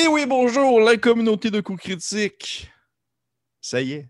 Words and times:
Et 0.00 0.06
oui, 0.06 0.26
bonjour, 0.26 0.80
la 0.80 0.96
communauté 0.96 1.50
de 1.50 1.60
coups 1.60 1.82
critiques. 1.82 2.70
Ça 3.60 3.80
y 3.80 3.94
est, 3.94 4.08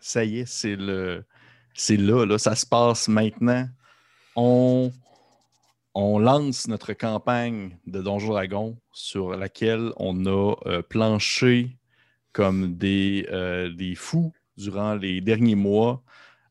ça 0.00 0.24
y 0.24 0.38
est, 0.38 0.46
c'est 0.46 0.76
le, 0.76 1.24
c'est 1.74 1.98
là, 1.98 2.24
là, 2.24 2.38
ça 2.38 2.54
se 2.54 2.64
passe 2.64 3.08
maintenant. 3.08 3.68
On, 4.34 4.90
on 5.94 6.18
lance 6.18 6.68
notre 6.68 6.94
campagne 6.94 7.76
de 7.86 8.00
Donjon 8.00 8.28
Dragon 8.28 8.78
sur 8.92 9.36
laquelle 9.36 9.92
on 9.96 10.24
a 10.24 10.54
euh, 10.66 10.80
planché 10.80 11.76
comme 12.32 12.74
des, 12.74 13.26
euh, 13.30 13.70
des 13.70 13.94
fous 13.94 14.32
durant 14.56 14.94
les 14.94 15.20
derniers 15.20 15.54
mois. 15.54 16.02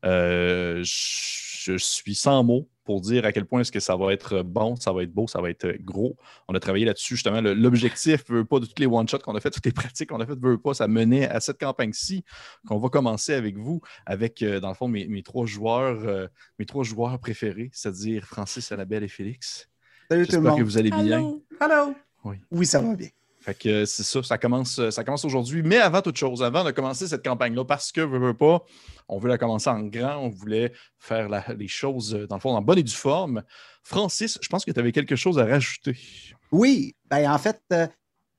Euh, 0.04 0.82
je 0.84 1.76
suis 1.76 2.14
sans 2.14 2.44
mots 2.44 2.68
pour 2.86 3.00
dire 3.02 3.26
à 3.26 3.32
quel 3.32 3.44
point 3.44 3.60
est-ce 3.60 3.72
que 3.72 3.80
ça 3.80 3.96
va 3.96 4.12
être 4.12 4.42
bon, 4.42 4.76
ça 4.76 4.92
va 4.92 5.02
être 5.02 5.12
beau, 5.12 5.26
ça 5.26 5.42
va 5.42 5.50
être 5.50 5.76
gros. 5.82 6.16
On 6.48 6.54
a 6.54 6.60
travaillé 6.60 6.86
là-dessus, 6.86 7.16
justement. 7.16 7.40
L'objectif, 7.42 8.24
veut 8.30 8.44
pas 8.44 8.60
de 8.60 8.64
toutes 8.64 8.78
les 8.78 8.86
one-shots 8.86 9.18
qu'on 9.18 9.34
a 9.34 9.40
fait, 9.40 9.50
toutes 9.56 9.66
les 9.66 9.72
pratiques 9.72 10.08
qu'on 10.08 10.20
a 10.20 10.26
faites, 10.26 10.38
veut 10.38 10.56
pas, 10.56 10.72
ça 10.72 10.88
menait 10.88 11.28
à 11.28 11.40
cette 11.40 11.58
campagne-ci 11.58 12.24
qu'on 12.66 12.78
va 12.78 12.88
commencer 12.88 13.34
avec 13.34 13.58
vous, 13.58 13.82
avec, 14.06 14.42
euh, 14.42 14.60
dans 14.60 14.68
le 14.68 14.74
fond, 14.74 14.88
mes, 14.88 15.22
trois 15.22 15.44
joueurs, 15.44 15.98
euh, 16.06 16.28
mes 16.58 16.64
trois 16.64 16.84
joueurs 16.84 17.18
préférés, 17.18 17.70
c'est-à-dire 17.72 18.24
Francis, 18.24 18.70
Annabelle 18.72 19.02
et 19.02 19.08
Félix. 19.08 19.68
Salut 20.08 20.26
tout 20.26 20.36
le 20.36 20.42
monde. 20.42 20.58
que 20.58 20.62
vous 20.62 20.78
allez 20.78 20.90
bien. 20.90 21.34
Allô? 21.60 21.94
Oui. 22.24 22.36
oui, 22.50 22.66
ça 22.66 22.80
va 22.80 22.94
bien. 22.94 23.08
Fait 23.46 23.54
que 23.54 23.84
c'est 23.84 24.02
ça, 24.02 24.24
ça 24.24 24.38
commence, 24.38 24.90
ça 24.90 25.04
commence 25.04 25.24
aujourd'hui. 25.24 25.62
Mais 25.62 25.76
avant 25.76 26.02
toute 26.02 26.16
chose, 26.16 26.42
avant 26.42 26.64
de 26.64 26.72
commencer 26.72 27.06
cette 27.06 27.24
campagne-là, 27.24 27.64
parce 27.64 27.92
que, 27.92 28.00
veut, 28.00 28.18
veut 28.18 28.34
pas, 28.34 28.64
on 29.06 29.20
veut 29.20 29.28
la 29.28 29.38
commencer 29.38 29.70
en 29.70 29.82
grand, 29.82 30.16
on 30.16 30.30
voulait 30.30 30.72
faire 30.98 31.28
les 31.56 31.68
choses, 31.68 32.10
dans 32.28 32.34
le 32.34 32.40
fond, 32.40 32.56
en 32.56 32.60
bonne 32.60 32.78
et 32.78 32.82
due 32.82 32.92
forme. 32.92 33.44
Francis, 33.84 34.36
je 34.42 34.48
pense 34.48 34.64
que 34.64 34.72
tu 34.72 34.80
avais 34.80 34.90
quelque 34.90 35.14
chose 35.14 35.38
à 35.38 35.44
rajouter. 35.44 35.96
Oui, 36.50 36.96
ben 37.08 37.30
en 37.30 37.38
fait, 37.38 37.62
euh, 37.72 37.86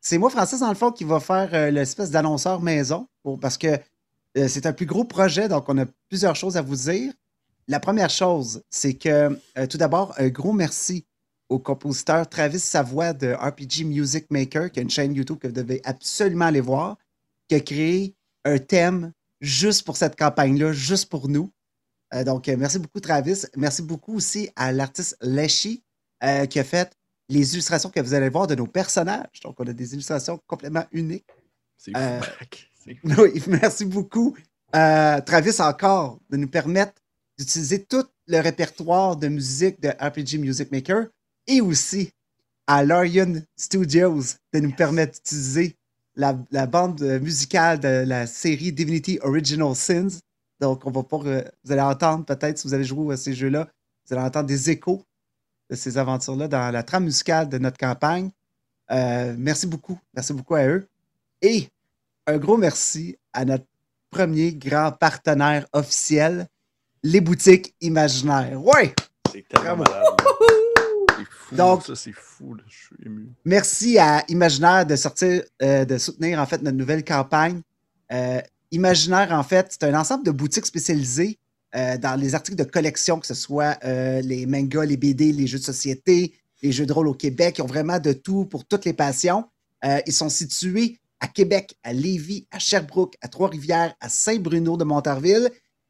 c'est 0.02 0.18
moi, 0.18 0.30
Francis, 0.30 0.60
dans 0.60 0.68
le 0.68 0.76
fond, 0.76 0.92
qui 0.92 1.06
va 1.06 1.22
faire 1.22 1.52
euh, 1.54 1.72
l'espèce 1.72 2.12
d'annonceur 2.12 2.62
maison, 2.62 3.08
parce 3.40 3.58
que 3.58 3.80
euh, 4.38 4.50
c'est 4.50 4.66
un 4.66 4.74
plus 4.74 4.86
gros 4.86 5.06
projet, 5.06 5.48
donc 5.48 5.70
on 5.70 5.78
a 5.78 5.86
plusieurs 6.10 6.36
choses 6.36 6.58
à 6.58 6.62
vous 6.62 6.76
dire. 6.76 7.14
La 7.70 7.80
première 7.80 8.10
chose, 8.10 8.62
c'est 8.70 8.96
que, 8.96 9.40
tout 9.68 9.78
d'abord, 9.78 10.14
un 10.18 10.28
gros 10.28 10.52
merci 10.52 11.07
au 11.50 11.60
compositeur 11.60 12.28
Travis 12.28 12.60
Savoie 12.60 13.14
de 13.14 13.34
RPG 13.34 13.86
Music 13.86 14.30
Maker, 14.30 14.72
qui 14.72 14.80
a 14.80 14.82
une 14.82 14.90
chaîne 14.90 15.14
YouTube 15.14 15.38
que 15.38 15.48
vous 15.48 15.54
devez 15.54 15.82
absolument 15.84 16.46
aller 16.46 16.62
voir, 16.62 16.98
qui 17.48 17.56
a 17.56 17.60
créé 17.60 18.16
un 18.46 18.58
thème 18.58 19.14
juste 19.42 19.86
pour 19.86 19.98
cette 19.98 20.18
campagne-là, 20.18 20.74
juste 20.74 21.10
pour 21.10 21.30
nous. 21.30 21.52
Euh, 22.14 22.24
donc, 22.24 22.48
euh, 22.48 22.56
merci 22.58 22.80
beaucoup, 22.80 23.00
Travis. 23.00 23.46
Merci 23.56 23.82
beaucoup 23.82 24.16
aussi 24.16 24.50
à 24.56 24.72
l'artiste 24.72 25.18
Leshy 25.22 25.84
euh, 26.24 26.46
qui 26.46 26.60
a 26.60 26.64
fait 26.64 26.92
les 27.30 27.54
illustrations 27.54 27.90
que 27.90 28.00
vous 28.00 28.14
allez 28.14 28.30
voir 28.30 28.48
de 28.48 28.56
nos 28.56 28.68
personnages. 28.68 29.40
Donc, 29.44 29.56
on 29.60 29.68
a 29.68 29.74
des 29.74 29.94
illustrations 29.94 30.40
complètement 30.48 30.86
uniques. 30.92 31.28
C'est 31.78 31.92
oui, 33.04 33.44
merci 33.48 33.84
beaucoup, 33.84 34.36
Travis, 34.72 35.60
encore, 35.60 36.20
de 36.30 36.38
nous 36.38 36.48
permettre 36.48 36.94
d'utiliser 37.38 37.84
tout 37.84 38.06
le 38.28 38.40
répertoire 38.40 39.18
de 39.18 39.28
musique 39.28 39.82
de 39.82 39.90
RPG 39.90 40.40
Music 40.40 40.72
Maker 40.72 41.08
et 41.48 41.62
aussi 41.62 42.12
à 42.68 42.84
Larian 42.84 43.36
Studios 43.56 44.22
de 44.54 44.60
nous 44.60 44.74
permettre 44.74 45.14
d'utiliser 45.14 45.76
la, 46.16 46.34
bande 46.66 47.02
musicale 47.22 47.80
de 47.80 48.04
la 48.06 48.28
série 48.28 48.72
Divinity 48.72 49.20
Original 49.22 49.76
Sins. 49.76 50.20
Donc, 50.60 50.86
on 50.86 50.92
va 50.92 51.04
pas, 51.04 51.20
euh, 51.26 51.44
vous 51.64 51.72
allez 51.72 51.82
entendre 51.82 52.26
peut-être, 52.26 52.58
si 52.58 52.68
vous 52.68 52.74
allez 52.74 52.84
jouer 52.84 53.14
à 53.14 53.18
ces 53.18 53.34
jeux-là, 53.34 53.68
vous 54.06 54.16
allez 54.16 54.26
entendre 54.26 54.48
des 54.48 54.72
échos 54.72 55.04
de 55.70 55.76
ces 55.76 55.98
aventures-là 55.98 56.48
dans 56.48 56.72
la 56.72 56.84
trame 56.84 57.06
musicale 57.06 57.48
de 57.48 57.58
notre 57.58 57.78
campagne. 57.78 58.32
Euh, 58.92 59.36
merci 59.38 59.68
beaucoup. 59.68 60.00
Merci 60.14 60.34
beaucoup 60.34 60.56
à 60.56 60.66
eux. 60.66 60.88
Et 61.42 61.70
un 62.26 62.38
gros 62.38 62.58
merci 62.58 63.18
à 63.34 63.46
notre 63.46 63.66
premier 64.10 64.54
grand 64.54 64.92
partenaire 64.92 65.68
officiel, 65.74 66.48
les 67.04 67.22
boutiques 67.22 67.76
imaginaires. 67.82 68.64
Ouais! 68.64 68.94
C'est 69.32 69.48
tellement 69.48 69.84
donc, 71.52 71.84
ça, 71.84 71.96
c'est 71.96 72.14
fou. 72.14 72.58
Je 72.68 72.76
suis 72.76 72.96
ému. 73.06 73.30
Merci 73.46 73.98
à 73.98 74.24
Imaginaire 74.30 74.86
de 74.86 74.96
sortir, 74.96 75.44
euh, 75.62 75.86
de 75.86 75.98
soutenir 75.98 76.40
en 76.40 76.46
fait 76.46 76.62
notre 76.62 76.78
nouvelle 76.78 77.04
campagne. 77.04 77.62
Euh, 78.12 78.42
Imaginaire, 78.72 79.32
en 79.32 79.44
fait, 79.44 79.68
c'est 79.70 79.84
un 79.84 79.98
ensemble 79.98 80.26
de 80.26 80.32
boutiques 80.32 80.66
spécialisées 80.66 81.40
euh, 81.76 81.98
dans 81.98 82.20
les 82.20 82.36
articles 82.36 82.58
de 82.58 82.66
collection, 82.70 83.20
que 83.20 83.28
ce 83.28 83.34
soit 83.34 83.78
les 83.84 84.46
mangas, 84.46 84.86
les 84.86 84.98
BD, 84.98 85.32
les 85.32 85.48
jeux 85.48 85.60
de 85.60 85.64
société, 85.64 86.34
les 86.62 86.72
jeux 86.72 86.86
de 86.86 86.94
rôle 86.94 87.08
au 87.08 87.14
Québec. 87.14 87.58
Ils 87.58 87.62
ont 87.62 87.68
vraiment 87.68 88.00
de 88.00 88.12
tout 88.12 88.46
pour 88.46 88.66
toutes 88.66 88.84
les 88.86 88.94
passions. 88.94 89.46
ils 90.06 90.14
sont 90.14 90.30
situés 90.30 91.00
à 91.20 91.28
Québec, 91.28 91.78
à 91.84 91.94
Lévis, 91.94 92.48
à 92.52 92.60
Sherbrooke, 92.60 93.16
à 93.22 93.28
Trois-Rivières, 93.28 93.96
à 94.02 94.10
Saint-Bruno 94.10 94.76
de 94.76 94.84
Montarville. 94.84 95.50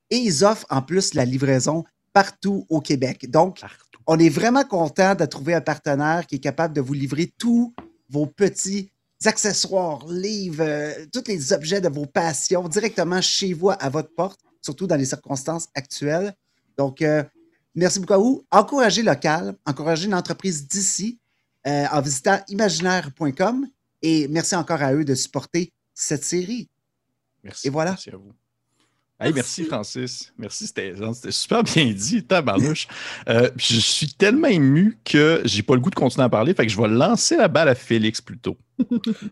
Et 0.09 0.17
ils 0.17 0.45
offrent 0.45 0.67
en 0.69 0.81
plus 0.81 1.13
la 1.15 1.25
livraison 1.25 1.83
partout 2.13 2.65
au 2.69 2.79
Québec. 2.81 3.29
Donc, 3.29 3.59
on 4.07 4.17
est 4.17 4.29
vraiment 4.29 4.63
content 4.63 5.15
de 5.15 5.25
trouver 5.25 5.53
un 5.53 5.61
partenaire 5.61 6.25
qui 6.25 6.35
est 6.35 6.39
capable 6.39 6.73
de 6.73 6.81
vous 6.81 6.93
livrer 6.93 7.31
tous 7.37 7.75
vos 8.09 8.25
petits 8.25 8.89
accessoires, 9.25 10.07
livres, 10.07 10.63
euh, 10.63 11.05
tous 11.11 11.23
les 11.27 11.51
objets 11.51 11.81
de 11.81 11.89
vos 11.89 12.05
passions 12.05 12.67
directement 12.69 13.19
chez 13.21 13.53
vous, 13.53 13.71
à 13.71 13.89
votre 13.89 14.13
porte, 14.13 14.39
surtout 14.61 14.87
dans 14.87 14.95
les 14.95 15.05
circonstances 15.05 15.67
actuelles. 15.75 16.33
Donc, 16.77 17.01
euh, 17.01 17.23
merci 17.75 17.99
beaucoup 17.99 18.13
à 18.13 18.17
vous. 18.17 18.45
Encouragez 18.51 19.03
local, 19.03 19.55
encouragez 19.65 20.07
l'entreprise 20.07 20.67
d'ici 20.67 21.19
euh, 21.65 21.85
en 21.91 21.99
visitant 21.99 22.39
imaginaire.com 22.47 23.67
et 24.01 24.27
merci 24.29 24.55
encore 24.55 24.81
à 24.81 24.93
eux 24.93 25.03
de 25.03 25.15
supporter 25.15 25.73
cette 25.93 26.23
série. 26.23 26.69
Merci. 27.43 27.67
Et 27.67 27.69
voilà. 27.69 27.91
Merci 27.91 28.11
à 28.11 28.17
vous. 28.17 28.31
Merci. 29.19 29.63
Francis. 29.65 30.33
Merci, 30.37 30.67
c'était 30.67 30.93
super 31.31 31.63
bien 31.63 31.85
dit, 31.91 32.23
tabarnouche. 32.23 32.87
Euh, 33.29 33.49
je 33.57 33.79
suis 33.79 34.07
tellement 34.13 34.47
ému 34.47 34.97
que 35.03 35.41
j'ai 35.45 35.63
pas 35.63 35.73
le 35.73 35.79
goût 35.79 35.89
de 35.89 35.95
continuer 35.95 36.25
à 36.25 36.29
parler, 36.29 36.53
fait 36.53 36.65
que 36.65 36.71
je 36.71 36.79
vais 36.79 36.87
lancer 36.87 37.37
la 37.37 37.47
balle 37.47 37.69
à 37.69 37.75
Félix 37.75 38.21
plutôt. 38.21 38.57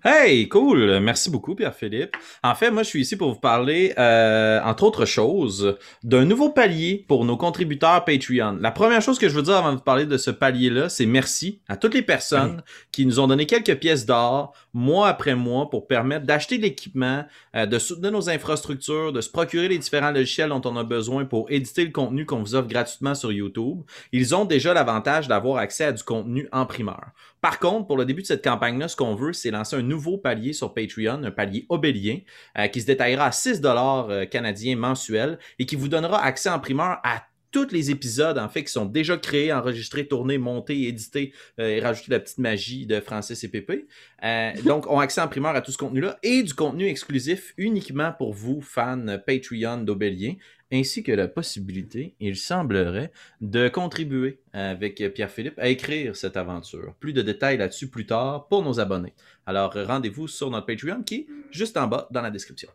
Hey, 0.03 0.47
cool. 0.49 0.99
Merci 0.99 1.29
beaucoup, 1.29 1.55
Pierre-Philippe. 1.55 2.15
En 2.43 2.55
fait, 2.55 2.71
moi, 2.71 2.83
je 2.83 2.89
suis 2.89 3.01
ici 3.01 3.15
pour 3.15 3.33
vous 3.33 3.39
parler, 3.39 3.93
euh, 3.97 4.59
entre 4.63 4.83
autres 4.83 5.05
choses, 5.05 5.77
d'un 6.03 6.25
nouveau 6.25 6.49
palier 6.49 7.05
pour 7.07 7.25
nos 7.25 7.37
contributeurs 7.37 8.05
Patreon. 8.05 8.57
La 8.59 8.71
première 8.71 9.01
chose 9.01 9.19
que 9.19 9.29
je 9.29 9.35
veux 9.35 9.43
dire 9.43 9.55
avant 9.55 9.71
de 9.71 9.77
vous 9.77 9.83
parler 9.83 10.05
de 10.05 10.17
ce 10.17 10.31
palier-là, 10.31 10.89
c'est 10.89 11.05
merci 11.05 11.61
à 11.67 11.77
toutes 11.77 11.93
les 11.93 12.01
personnes 12.01 12.63
qui 12.91 13.05
nous 13.05 13.19
ont 13.19 13.27
donné 13.27 13.45
quelques 13.45 13.75
pièces 13.75 14.05
d'or, 14.05 14.53
mois 14.73 15.07
après 15.07 15.35
mois, 15.35 15.69
pour 15.69 15.87
permettre 15.87 16.25
d'acheter 16.25 16.57
de 16.57 16.63
l'équipement, 16.63 17.25
euh, 17.55 17.65
de 17.65 17.79
soutenir 17.79 18.11
nos 18.11 18.29
infrastructures, 18.29 19.13
de 19.13 19.21
se 19.21 19.29
procurer 19.29 19.67
les 19.67 19.77
différents 19.77 20.11
logiciels 20.11 20.49
dont 20.49 20.61
on 20.65 20.75
a 20.75 20.83
besoin 20.83 21.25
pour 21.25 21.49
éditer 21.51 21.85
le 21.85 21.91
contenu 21.91 22.25
qu'on 22.25 22.39
vous 22.39 22.55
offre 22.55 22.67
gratuitement 22.67 23.15
sur 23.15 23.31
YouTube. 23.31 23.81
Ils 24.11 24.35
ont 24.35 24.45
déjà 24.45 24.73
l'avantage 24.73 25.27
d'avoir 25.27 25.57
accès 25.57 25.85
à 25.85 25.91
du 25.91 26.03
contenu 26.03 26.47
en 26.51 26.65
primeur. 26.65 27.11
Par 27.45 27.59
contre, 27.59 27.85
pour 27.85 27.95
le 27.95 28.05
début 28.05 28.23
de 28.23 28.27
cette 28.27 28.43
campagne-là, 28.43 28.87
ce 28.87 28.95
qu'on 28.95 29.13
veut, 29.13 29.31
c'est 29.31 29.51
lancer 29.51 29.75
un 29.75 29.83
nouveau 29.83 30.17
palier 30.17 30.51
sur 30.51 30.73
Patreon, 30.73 31.23
un 31.23 31.29
palier 31.29 31.67
obélien, 31.69 32.17
euh, 32.57 32.65
qui 32.69 32.81
se 32.81 32.87
détaillera 32.87 33.27
à 33.27 33.31
6 33.31 33.61
dollars 33.61 34.09
euh, 34.09 34.25
canadiens 34.25 34.75
mensuels 34.75 35.37
et 35.59 35.67
qui 35.67 35.75
vous 35.75 35.87
donnera 35.87 36.23
accès 36.23 36.49
en 36.49 36.57
primeur 36.59 36.97
à 37.03 37.21
tous 37.55 37.71
les 37.71 37.89
épisodes, 37.89 38.37
en 38.37 38.49
fait, 38.49 38.65
qui 38.65 38.71
sont 38.73 38.85
déjà 38.85 39.15
créés, 39.15 39.53
enregistrés, 39.53 40.05
tournés, 40.05 40.37
montés, 40.37 40.89
édités 40.89 41.31
euh, 41.57 41.69
et 41.69 41.79
rajouter 41.79 42.11
la 42.11 42.19
petite 42.19 42.37
magie 42.37 42.85
de 42.85 42.99
Francis 42.99 43.41
et 43.45 43.47
Pépé. 43.47 43.87
donc, 44.65 44.91
ont 44.91 44.99
accès 44.99 45.21
en 45.21 45.29
primeur 45.29 45.55
à 45.55 45.61
tout 45.61 45.71
ce 45.71 45.77
contenu-là 45.77 46.19
et 46.21 46.43
du 46.43 46.53
contenu 46.53 46.85
exclusif 46.87 47.53
uniquement 47.57 48.11
pour 48.11 48.33
vous, 48.33 48.59
fans 48.59 49.05
Patreon 49.25 49.77
d'Obélien 49.77 50.33
ainsi 50.73 51.03
que 51.03 51.11
la 51.11 51.27
possibilité, 51.27 52.15
il 52.19 52.35
semblerait, 52.35 53.11
de 53.39 53.69
contribuer 53.69 54.39
avec 54.51 55.01
Pierre-Philippe 55.13 55.59
à 55.59 55.69
écrire 55.69 56.15
cette 56.15 56.35
aventure. 56.35 56.95
Plus 56.99 57.13
de 57.13 57.21
détails 57.21 57.57
là-dessus 57.57 57.87
plus 57.87 58.07
tard 58.07 58.47
pour 58.47 58.63
nos 58.63 58.79
abonnés. 58.79 59.13
Alors 59.45 59.73
rendez-vous 59.73 60.27
sur 60.27 60.49
notre 60.49 60.65
Patreon 60.65 61.03
qui 61.03 61.15
est 61.15 61.27
juste 61.51 61.77
en 61.77 61.87
bas 61.87 62.09
dans 62.11 62.21
la 62.21 62.31
description. 62.31 62.69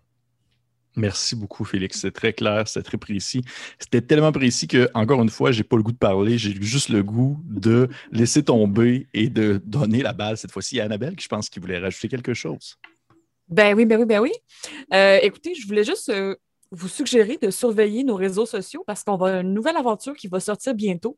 Merci 1.00 1.34
beaucoup, 1.34 1.64
Félix. 1.64 2.00
C'est 2.00 2.10
très 2.10 2.34
clair, 2.34 2.68
c'est 2.68 2.82
très 2.82 2.98
précis. 2.98 3.40
C'était 3.78 4.02
tellement 4.02 4.32
précis 4.32 4.68
que, 4.68 4.88
encore 4.92 5.22
une 5.22 5.30
fois, 5.30 5.50
j'ai 5.50 5.64
pas 5.64 5.76
le 5.76 5.82
goût 5.82 5.92
de 5.92 5.96
parler. 5.96 6.36
J'ai 6.36 6.54
juste 6.60 6.90
le 6.90 7.02
goût 7.02 7.40
de 7.44 7.88
laisser 8.12 8.42
tomber 8.42 9.08
et 9.14 9.30
de 9.30 9.62
donner 9.64 10.02
la 10.02 10.12
balle 10.12 10.36
cette 10.36 10.52
fois-ci 10.52 10.78
à 10.78 10.84
Annabelle, 10.84 11.16
qui 11.16 11.24
je 11.24 11.28
pense 11.28 11.48
qu'il 11.48 11.62
voulait 11.62 11.78
rajouter 11.78 12.08
quelque 12.08 12.34
chose. 12.34 12.76
Ben 13.48 13.74
oui, 13.74 13.86
ben 13.86 13.98
oui, 13.98 14.04
ben 14.04 14.20
oui. 14.20 14.32
Euh, 14.92 15.18
écoutez, 15.22 15.54
je 15.54 15.66
voulais 15.66 15.84
juste 15.84 16.10
euh, 16.10 16.36
vous 16.70 16.88
suggérer 16.88 17.38
de 17.40 17.50
surveiller 17.50 18.04
nos 18.04 18.14
réseaux 18.14 18.46
sociaux 18.46 18.84
parce 18.86 19.02
qu'on 19.02 19.16
va 19.16 19.40
une 19.40 19.54
nouvelle 19.54 19.76
aventure 19.76 20.14
qui 20.14 20.28
va 20.28 20.38
sortir 20.38 20.74
bientôt. 20.74 21.16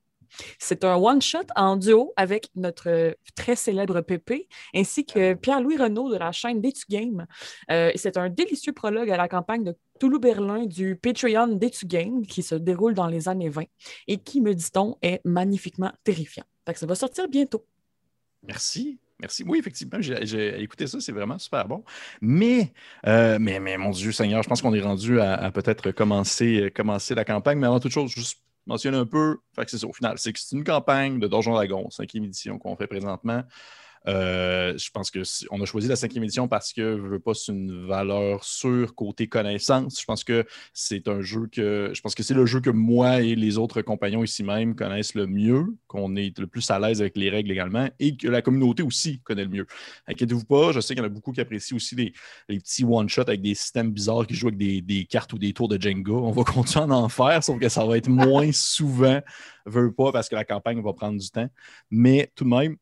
C'est 0.58 0.84
un 0.84 0.96
one-shot 0.96 1.46
en 1.56 1.78
avec 2.16 2.48
notre 2.54 3.16
très 3.34 3.56
célèbre 3.56 4.00
Pépé, 4.00 4.48
ainsi 4.74 5.04
que 5.04 5.34
Pierre-Louis 5.34 5.76
Renault 5.76 6.10
de 6.10 6.16
la 6.16 6.32
chaîne 6.32 6.60
d'Etu 6.60 6.84
Game. 6.88 7.26
Euh, 7.70 7.90
c'est 7.96 8.16
un 8.16 8.28
délicieux 8.28 8.72
prologue 8.72 9.10
à 9.10 9.16
la 9.16 9.28
campagne 9.28 9.64
de 9.64 9.76
Toulouse-Berlin 10.00 10.66
du 10.66 10.96
Patreon 10.96 11.48
d'Etu 11.48 11.86
Game 11.86 12.26
qui 12.26 12.42
se 12.42 12.54
déroule 12.54 12.94
dans 12.94 13.06
les 13.06 13.28
années 13.28 13.48
20 13.48 13.64
et 14.08 14.18
qui, 14.18 14.40
me 14.40 14.54
dit-on, 14.54 14.96
est 15.02 15.20
magnifiquement 15.24 15.92
terrifiant. 16.04 16.44
ça 16.74 16.86
va 16.86 16.94
sortir 16.94 17.28
bientôt. 17.28 17.64
Merci. 18.42 18.98
Merci. 19.20 19.44
Oui, 19.46 19.60
effectivement, 19.60 19.98
j'ai 20.00 20.60
écouté 20.60 20.88
ça, 20.88 20.98
c'est 21.00 21.12
vraiment 21.12 21.38
super 21.38 21.68
bon. 21.68 21.84
Mais, 22.20 22.72
euh, 23.06 23.38
mais, 23.40 23.60
mais, 23.60 23.78
mon 23.78 23.90
Dieu 23.90 24.10
Seigneur, 24.10 24.42
je 24.42 24.48
pense 24.48 24.60
qu'on 24.60 24.74
est 24.74 24.80
rendu 24.80 25.20
à, 25.20 25.48
peut-être 25.52 25.92
commencer, 25.92 26.72
commencer 26.74 27.14
la 27.14 27.24
campagne. 27.24 27.58
Mais 27.58 27.68
avant 27.68 27.78
toute 27.78 27.92
chose, 27.92 28.10
juste 28.10 28.40
mentionner 28.66 28.98
un 28.98 29.06
peu, 29.06 29.38
fait 29.54 29.64
que 29.64 29.70
c'est 29.70 29.78
ça, 29.78 29.86
au 29.86 29.92
final, 29.92 30.18
c'est 30.18 30.32
que 30.32 30.38
c'est 30.38 30.56
une 30.56 30.64
campagne 30.64 31.18
de 31.18 31.26
Donjon 31.26 31.52
Dragon, 31.52 31.88
cinquième 31.90 32.24
édition 32.24 32.58
qu'on 32.58 32.76
fait 32.76 32.86
présentement. 32.86 33.42
Euh, 34.08 34.76
je 34.76 34.90
pense 34.90 35.10
qu'on 35.10 35.62
a 35.62 35.64
choisi 35.64 35.88
la 35.88 35.96
cinquième 35.96 36.24
édition 36.24 36.48
parce 36.48 36.72
que 36.72 36.96
je 36.96 37.02
veux 37.02 37.20
pas 37.20 37.34
c'est 37.34 37.52
une 37.52 37.86
valeur 37.86 38.42
sûre 38.44 38.94
côté 38.94 39.28
connaissance. 39.28 40.00
Je 40.00 40.04
pense 40.04 40.24
que 40.24 40.44
c'est 40.72 41.08
un 41.08 41.20
jeu 41.20 41.46
que 41.50 41.92
je 41.94 42.00
pense 42.00 42.14
que 42.14 42.22
c'est 42.22 42.34
le 42.34 42.46
jeu 42.46 42.60
que 42.60 42.70
moi 42.70 43.20
et 43.20 43.34
les 43.34 43.58
autres 43.58 43.82
compagnons 43.82 44.24
ici 44.24 44.42
même 44.42 44.74
connaissent 44.74 45.14
le 45.14 45.26
mieux, 45.26 45.66
qu'on 45.86 46.16
est 46.16 46.36
le 46.38 46.46
plus 46.46 46.68
à 46.70 46.78
l'aise 46.78 47.00
avec 47.00 47.16
les 47.16 47.30
règles 47.30 47.52
également 47.52 47.88
et 47.98 48.16
que 48.16 48.28
la 48.28 48.42
communauté 48.42 48.82
aussi 48.82 49.20
connaît 49.20 49.44
le 49.44 49.50
mieux. 49.50 49.66
Inquiétez-vous 50.06 50.44
pas, 50.44 50.72
je 50.72 50.80
sais 50.80 50.94
qu'il 50.94 51.02
y 51.02 51.06
en 51.06 51.08
a 51.08 51.12
beaucoup 51.12 51.32
qui 51.32 51.40
apprécient 51.40 51.76
aussi 51.76 51.94
les, 51.94 52.12
petits 52.48 52.84
one-shots 52.84 53.22
avec 53.22 53.40
des 53.40 53.54
systèmes 53.54 53.92
bizarres 53.92 54.26
qui 54.26 54.34
jouent 54.34 54.48
avec 54.48 54.58
des, 54.58 55.04
cartes 55.04 55.32
ou 55.32 55.38
des 55.38 55.52
tours 55.52 55.68
de 55.68 55.80
Jenga. 55.80 56.12
On 56.12 56.32
va 56.32 56.44
continuer 56.44 56.92
à 56.92 56.96
en 56.96 57.08
faire, 57.08 57.42
sauf 57.42 57.58
que 57.58 57.68
ça 57.68 57.84
va 57.84 57.96
être 57.96 58.08
moins 58.08 58.50
souvent, 58.52 59.20
veux 59.66 59.92
pas, 59.92 60.12
parce 60.12 60.28
que 60.28 60.34
la 60.34 60.44
campagne 60.44 60.82
va 60.82 60.92
prendre 60.92 61.18
du 61.18 61.30
temps. 61.30 61.48
Mais 61.90 62.30
tout 62.34 62.44
de 62.44 62.50
même, 62.50 62.76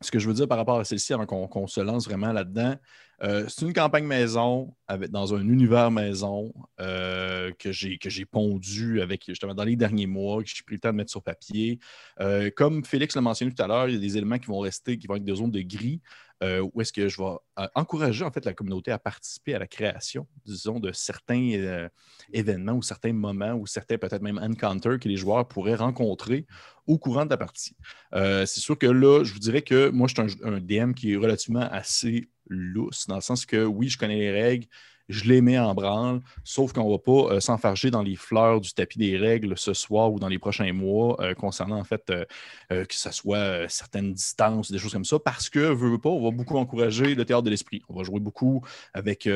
ce 0.00 0.10
que 0.10 0.18
je 0.18 0.26
veux 0.26 0.34
dire 0.34 0.48
par 0.48 0.58
rapport 0.58 0.78
à 0.78 0.84
celle-ci, 0.84 1.12
avant 1.12 1.26
qu'on 1.26 1.66
se 1.66 1.80
lance 1.80 2.06
vraiment 2.06 2.32
là-dedans, 2.32 2.74
euh, 3.22 3.44
c'est 3.48 3.66
une 3.66 3.72
campagne 3.72 4.06
maison 4.06 4.74
dans 5.10 5.34
un 5.34 5.46
univers 5.46 5.90
maison 5.90 6.52
euh, 6.80 7.52
que 7.58 7.70
j'ai 7.70 8.24
pondu 8.24 9.02
avec 9.02 9.24
justement 9.26 9.54
dans 9.54 9.64
les 9.64 9.76
derniers 9.76 10.06
mois, 10.06 10.42
que 10.42 10.48
j'ai 10.48 10.62
pris 10.64 10.76
le 10.76 10.80
temps 10.80 10.90
de 10.90 10.96
mettre 10.96 11.10
sur 11.10 11.22
papier. 11.22 11.78
Euh, 12.20 12.50
comme 12.54 12.84
Félix 12.84 13.14
l'a 13.14 13.20
mentionné 13.20 13.52
tout 13.52 13.62
à 13.62 13.66
l'heure, 13.66 13.88
il 13.88 13.94
y 13.94 13.98
a 13.98 14.00
des 14.00 14.16
éléments 14.16 14.38
qui 14.38 14.46
vont 14.46 14.60
rester, 14.60 14.96
qui 14.96 15.06
vont 15.06 15.16
être 15.16 15.24
des 15.24 15.34
zones 15.34 15.50
de 15.50 15.60
gris, 15.60 16.00
où 16.42 16.80
est-ce 16.80 16.90
que 16.90 17.06
je 17.06 17.20
vais 17.20 17.68
encourager 17.74 18.24
en 18.24 18.30
fait 18.30 18.46
la 18.46 18.54
communauté 18.54 18.90
à 18.90 18.98
participer 18.98 19.54
à 19.54 19.58
la 19.58 19.66
création, 19.66 20.26
disons, 20.46 20.80
de 20.80 20.90
certains 20.90 21.88
événements 22.32 22.72
ou 22.72 22.82
certains 22.82 23.12
moments 23.12 23.52
ou 23.52 23.66
certains 23.66 23.98
peut-être 23.98 24.22
même 24.22 24.38
encounters 24.38 24.98
que 24.98 25.06
les 25.06 25.18
joueurs 25.18 25.46
pourraient 25.46 25.74
rencontrer 25.74 26.46
au 26.86 26.96
courant 26.96 27.26
de 27.26 27.30
la 27.30 27.36
partie. 27.36 27.76
c'est 28.14 28.46
sûr 28.46 28.78
que 28.78 28.86
là, 28.86 29.22
je 29.22 29.34
vous 29.34 29.38
dirais 29.38 29.60
que 29.60 29.90
moi, 29.90 30.08
je 30.08 30.14
suis 30.14 30.40
un 30.42 30.60
DM 30.60 30.94
qui 30.94 31.12
est 31.12 31.16
relativement 31.16 31.68
assez 31.70 32.30
lousse, 32.50 33.06
dans 33.06 33.16
le 33.16 33.20
sens 33.20 33.46
que 33.46 33.64
oui, 33.64 33.88
je 33.88 33.98
connais 33.98 34.18
les 34.18 34.30
règles, 34.30 34.66
je 35.10 35.24
les 35.24 35.40
mets 35.40 35.58
en 35.58 35.74
branle, 35.74 36.20
sauf 36.44 36.72
qu'on 36.72 36.86
ne 36.86 36.92
va 36.92 36.98
pas 36.98 37.34
euh, 37.34 37.40
s'enfarger 37.40 37.90
dans 37.90 38.02
les 38.02 38.14
fleurs 38.14 38.60
du 38.60 38.72
tapis 38.72 38.98
des 38.98 39.18
règles 39.18 39.58
ce 39.58 39.74
soir 39.74 40.12
ou 40.12 40.20
dans 40.20 40.28
les 40.28 40.38
prochains 40.38 40.72
mois 40.72 41.20
euh, 41.20 41.34
concernant 41.34 41.78
en 41.78 41.84
fait 41.84 42.10
euh, 42.10 42.24
que 42.68 42.94
ce 42.94 43.10
soit 43.10 43.68
certaines 43.68 44.14
distances, 44.14 44.70
des 44.70 44.78
choses 44.78 44.92
comme 44.92 45.04
ça, 45.04 45.18
parce 45.18 45.50
que, 45.50 45.58
veut, 45.58 45.90
veut 45.90 45.98
pas, 45.98 46.10
on 46.10 46.22
va 46.22 46.30
beaucoup 46.30 46.56
encourager 46.56 47.14
le 47.14 47.24
théâtre 47.24 47.42
de 47.42 47.50
l'esprit. 47.50 47.82
On 47.88 47.94
va 47.94 48.04
jouer 48.04 48.20
beaucoup 48.20 48.64
avec 48.94 49.28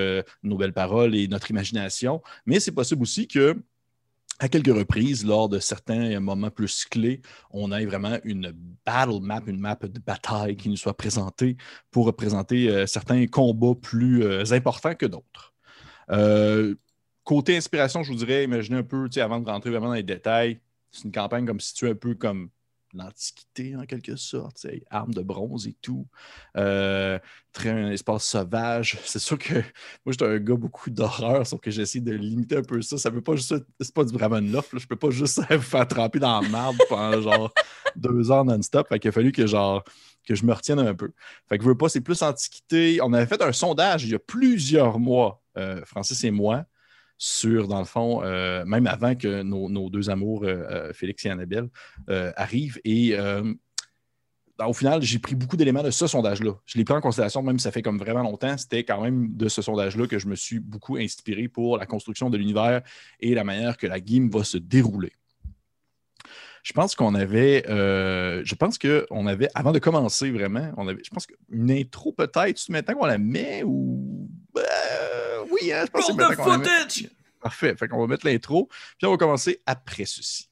nos 0.43 0.57
belles 0.57 0.73
paroles 0.73 1.15
et 1.17 1.27
notre 1.27 1.51
imagination, 1.51 2.23
mais 2.47 2.61
c'est 2.61 2.73
possible 2.73 3.03
aussi 3.03 3.27
que 3.27 3.57
à 4.41 4.49
quelques 4.49 4.75
reprises, 4.75 5.25
lors 5.25 5.49
de 5.49 5.59
certains 5.59 6.19
moments 6.21 6.51
plus 6.51 6.85
clés, 6.85 7.23
on 7.51 7.71
ait 7.73 7.87
vraiment 7.87 8.19
une 8.25 8.53
battle 8.85 9.21
map, 9.21 9.43
une 9.47 9.61
map 9.61 9.77
de 9.77 10.01
bataille 10.01 10.57
qui 10.57 10.69
nous 10.69 10.77
soit 10.77 10.97
présentée 10.97 11.57
pour 11.91 12.07
représenter 12.07 12.69
euh, 12.69 12.87
certains 12.87 13.27
combats 13.27 13.75
plus 13.81 14.25
euh, 14.25 14.45
importants 14.53 14.95
que 14.95 15.07
d'autres. 15.07 15.55
Euh, 16.11 16.75
côté 17.23 17.57
inspiration, 17.57 18.03
je 18.03 18.13
vous 18.13 18.19
dirais, 18.19 18.45
imaginez 18.45 18.79
un 18.79 18.83
peu, 18.83 19.09
avant 19.17 19.41
de 19.41 19.49
rentrer 19.49 19.71
vraiment 19.71 19.89
dans 19.89 19.95
les 19.95 20.03
détails, 20.03 20.61
c'est 20.91 21.05
une 21.05 21.13
campagne 21.13 21.47
comme 21.47 21.61
située 21.61 21.91
un 21.91 21.95
peu 21.95 22.15
comme 22.15 22.51
l'Antiquité 22.99 23.77
en 23.77 23.85
quelque 23.85 24.17
sorte, 24.17 24.67
armes 24.91 25.15
de 25.15 25.23
bronze 25.23 25.67
et 25.67 25.77
tout. 25.81 26.07
Euh, 26.57 27.19
très 27.53 27.71
un 27.71 27.91
espace 27.91 28.25
sauvage. 28.25 28.99
C'est 29.05 29.19
sûr 29.19 29.39
que 29.39 29.55
moi, 29.55 30.13
j'étais 30.13 30.27
un 30.27 30.39
gars 30.39 30.57
beaucoup 30.57 30.91
d'horreur, 30.91 31.47
sauf 31.47 31.61
que 31.61 31.71
j'essaie 31.71 32.01
de 32.01 32.13
limiter 32.13 32.57
un 32.57 32.63
peu 32.63 32.81
ça. 32.83 32.99
Ça 32.99 33.11
veut 33.11 33.23
pas 33.23 33.37
juste. 33.37 33.55
C'est 33.81 33.95
pas 33.95 34.05
du 34.05 34.13
Bravenloft, 34.13 34.73
là. 34.73 34.79
Je 34.79 34.87
peux 34.87 34.97
pas 34.97 35.11
juste 35.11 35.41
vous 35.51 35.61
faire 35.61 35.89
tremper 35.89 36.19
dans 36.19 36.41
la 36.41 36.49
marde 36.49 36.77
pendant 36.89 37.21
genre 37.21 37.53
deux 37.97 38.31
heures 38.31 38.45
non-stop. 38.45 38.89
Fait 38.89 38.99
qu'il 38.99 39.09
a 39.09 39.13
fallu 39.13 39.33
que 39.33 39.47
genre 39.47 39.83
que 40.27 40.35
je 40.35 40.45
me 40.45 40.53
retienne 40.53 40.79
un 40.79 40.95
peu. 40.95 41.13
Fait 41.49 41.59
que 41.59 41.65
je 41.65 41.69
veux 41.69 41.77
pas, 41.77 41.89
c'est 41.89 42.01
plus 42.01 42.23
Antiquité. 42.23 42.99
On 43.03 43.13
avait 43.13 43.27
fait 43.27 43.43
un 43.43 43.53
sondage 43.53 44.05
il 44.05 44.11
y 44.11 44.15
a 44.15 44.19
plusieurs 44.19 44.99
mois, 44.99 45.43
euh, 45.59 45.83
Francis 45.85 46.23
et 46.25 46.31
moi 46.31 46.65
sur, 47.19 47.69
dans 47.69 47.79
le 47.79 47.85
fond, 47.85 48.23
euh, 48.23 48.65
même 48.65 48.87
avant 48.87 49.15
que 49.15 49.43
nos, 49.43 49.91
deux 49.91 50.11
amours, 50.11 50.45
euh, 50.45 50.65
euh, 50.71 50.93
Félix 50.93 51.25
et 51.25 51.31
Annabelle, 51.31 51.69
arrivent. 52.37 52.81
Et 52.85 53.17
au 54.65 54.73
final, 54.73 55.03
j'ai 55.03 55.19
pris 55.19 55.35
beaucoup 55.35 55.57
d'éléments 55.57 55.83
de 55.83 55.91
ce 55.91 56.07
sondage-là. 56.07 56.53
Je 56.65 56.79
l'ai 56.79 56.85
pris 56.85 56.95
en 56.95 57.01
considération, 57.01 57.43
même 57.43 57.59
si 57.59 57.65
ça 57.65 57.73
fait 57.73 57.83
comme 57.83 57.99
vraiment 57.99 58.23
longtemps. 58.23 58.57
C'était 58.57 58.85
quand 58.85 59.03
même 59.03 59.35
de 59.37 59.49
ce 59.49 59.63
sondage-là 59.63 60.07
que 60.07 60.19
je 60.19 60.29
me 60.29 60.37
suis 60.37 60.61
beaucoup 60.61 60.97
inspiré 60.97 61.49
pour 61.49 61.77
la 61.77 61.87
construction 61.87 62.31
de 62.31 62.37
l'univers 62.37 62.83
et 63.21 63.35
la 63.35 63.45
manière 63.45 63.77
que 63.77 63.87
la 63.87 64.01
game 64.01 64.31
va 64.31 64.45
se 64.45 64.59
dérouler. 64.59 65.13
Je 66.63 66.73
pense 66.73 66.95
qu'on 66.95 67.15
avait, 67.15 67.65
je 67.67 68.55
pense 68.55 68.79
qu'on 68.79 69.27
avait, 69.27 69.49
avant 69.55 69.73
de 69.73 69.79
commencer 69.79 70.31
vraiment, 70.31 70.73
on 70.77 70.89
avait, 70.89 71.03
je 71.05 71.11
pense 71.11 71.27
qu'une 71.27 71.71
intro 71.71 72.13
peut-être, 72.13 72.69
maintenant 72.71 72.95
qu'on 72.95 73.07
la 73.07 73.19
met 73.19 73.63
ou 73.65 74.31
oui, 75.51 75.73
hein, 75.73 75.85
je 75.87 75.91
pense 75.91 76.07
que 76.07 76.43
footage! 76.43 77.09
Parfait. 77.41 77.75
Fait 77.77 77.89
qu'on 77.89 78.01
va 78.01 78.07
mettre 78.07 78.27
l'intro, 78.27 78.69
puis 78.99 79.07
on 79.07 79.11
va 79.11 79.17
commencer 79.17 79.61
après 79.67 80.07
ceci. 80.07 80.49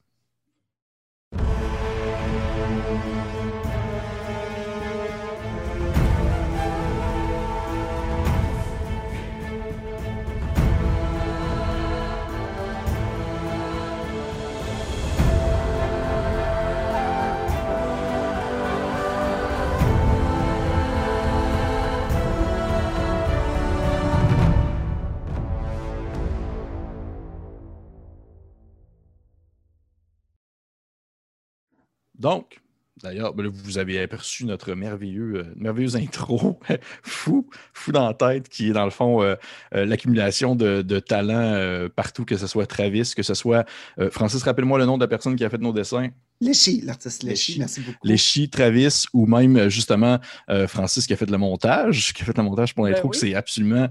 Donc, 32.23 32.63
D'ailleurs, 33.03 33.35
ben 33.35 33.49
vous 33.49 33.79
avez 33.79 34.01
aperçu 34.01 34.45
notre 34.45 34.75
merveilleux, 34.75 35.35
euh, 35.35 35.55
merveilleuse 35.57 35.97
intro, 35.97 36.61
fou, 37.03 37.49
fou 37.73 37.91
dans 37.91 38.07
la 38.07 38.15
tête, 38.15 38.49
qui 38.49 38.69
est 38.69 38.73
dans 38.73 38.85
le 38.85 38.93
fond 38.93 39.23
euh, 39.23 39.35
euh, 39.75 39.85
l'accumulation 39.85 40.55
de, 40.55 41.01
talents 41.01 41.89
partout, 41.97 42.25
que 42.25 42.37
ce 42.37 42.47
soit 42.47 42.67
Travis, 42.67 43.13
que 43.17 43.25
ce 43.25 43.35
soit. 43.35 43.67
Francis, 44.13 44.43
rappelle-moi 44.45 44.79
le 44.79 44.85
nom 44.85 44.99
de 44.99 45.03
la 45.03 45.09
personne 45.09 45.35
qui 45.35 45.45
a 45.45 45.51
fait 45.51 45.59
nos 45.59 45.73
dessins. 45.73 46.11
Léchi, 46.41 46.83
l'artiste 46.83 47.25
Léchi, 47.25 47.59
merci 47.59 47.81
beaucoup. 47.81 47.99
Léchi, 48.05 48.49
Travis, 48.49 49.07
ou 49.13 49.27
même 49.27 49.69
justement 49.69 50.21
Francis 50.69 51.07
qui 51.07 51.13
a 51.13 51.17
fait 51.17 51.29
le 51.29 51.39
montage, 51.39 52.13
qui 52.13 52.23
a 52.23 52.27
fait 52.27 52.37
le 52.37 52.45
montage 52.45 52.75
pour 52.75 52.85
ben 52.85 52.91
l'intro, 52.91 53.09
que 53.09 53.17
c'est 53.17 53.35
absolument 53.35 53.89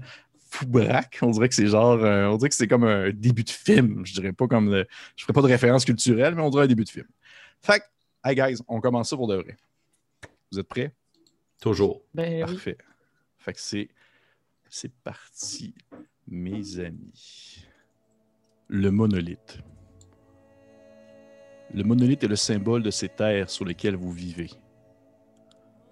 fou 0.48 0.64
braque. 0.66 1.18
On 1.20 1.30
dirait 1.30 1.50
que 1.50 1.54
c'est 1.54 1.66
genre, 1.66 1.98
on 2.00 2.36
dirait 2.36 2.48
que 2.48 2.54
c'est 2.54 2.68
comme 2.68 2.84
un 2.84 3.10
début 3.10 3.44
de 3.44 3.50
film. 3.50 4.02
Je 4.06 4.14
dirais 4.14 4.32
pas 4.32 4.46
comme, 4.46 4.72
je 4.72 4.84
je 5.16 5.24
ferai 5.24 5.34
pas 5.34 5.42
de 5.42 5.48
référence 5.48 5.84
culturelle, 5.84 6.34
mais 6.34 6.42
on 6.42 6.50
dirait 6.50 6.64
un 6.64 6.68
début 6.68 6.84
de 6.84 6.90
film. 6.90 7.06
Fait 7.60 7.82
Hey 8.24 8.36
guys, 8.36 8.58
on 8.68 8.80
commence 8.80 9.10
ça 9.10 9.16
pour 9.16 9.26
de 9.26 9.34
vrai. 9.34 9.56
Vous 10.52 10.60
êtes 10.60 10.68
prêts? 10.68 10.94
Toujours. 11.60 12.02
Ben 12.14 12.46
Parfait. 12.46 12.78
Fait 13.38 13.52
que 13.52 13.60
c'est, 13.60 13.88
c'est 14.68 14.92
parti, 14.92 15.74
mes 16.28 16.78
amis. 16.78 17.66
Le 18.68 18.92
monolithe. 18.92 19.58
Le 21.74 21.82
monolithe 21.82 22.22
est 22.22 22.28
le 22.28 22.36
symbole 22.36 22.84
de 22.84 22.92
ces 22.92 23.08
terres 23.08 23.50
sur 23.50 23.64
lesquelles 23.64 23.96
vous 23.96 24.12
vivez. 24.12 24.50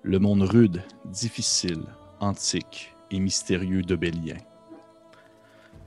Le 0.03 0.21
monde 0.21 0.43
rude, 0.43 0.85
difficile, 1.07 1.83
antique 2.21 2.95
et 3.11 3.19
mystérieux 3.19 3.83
de 3.83 3.97
Bélien. 3.97 4.37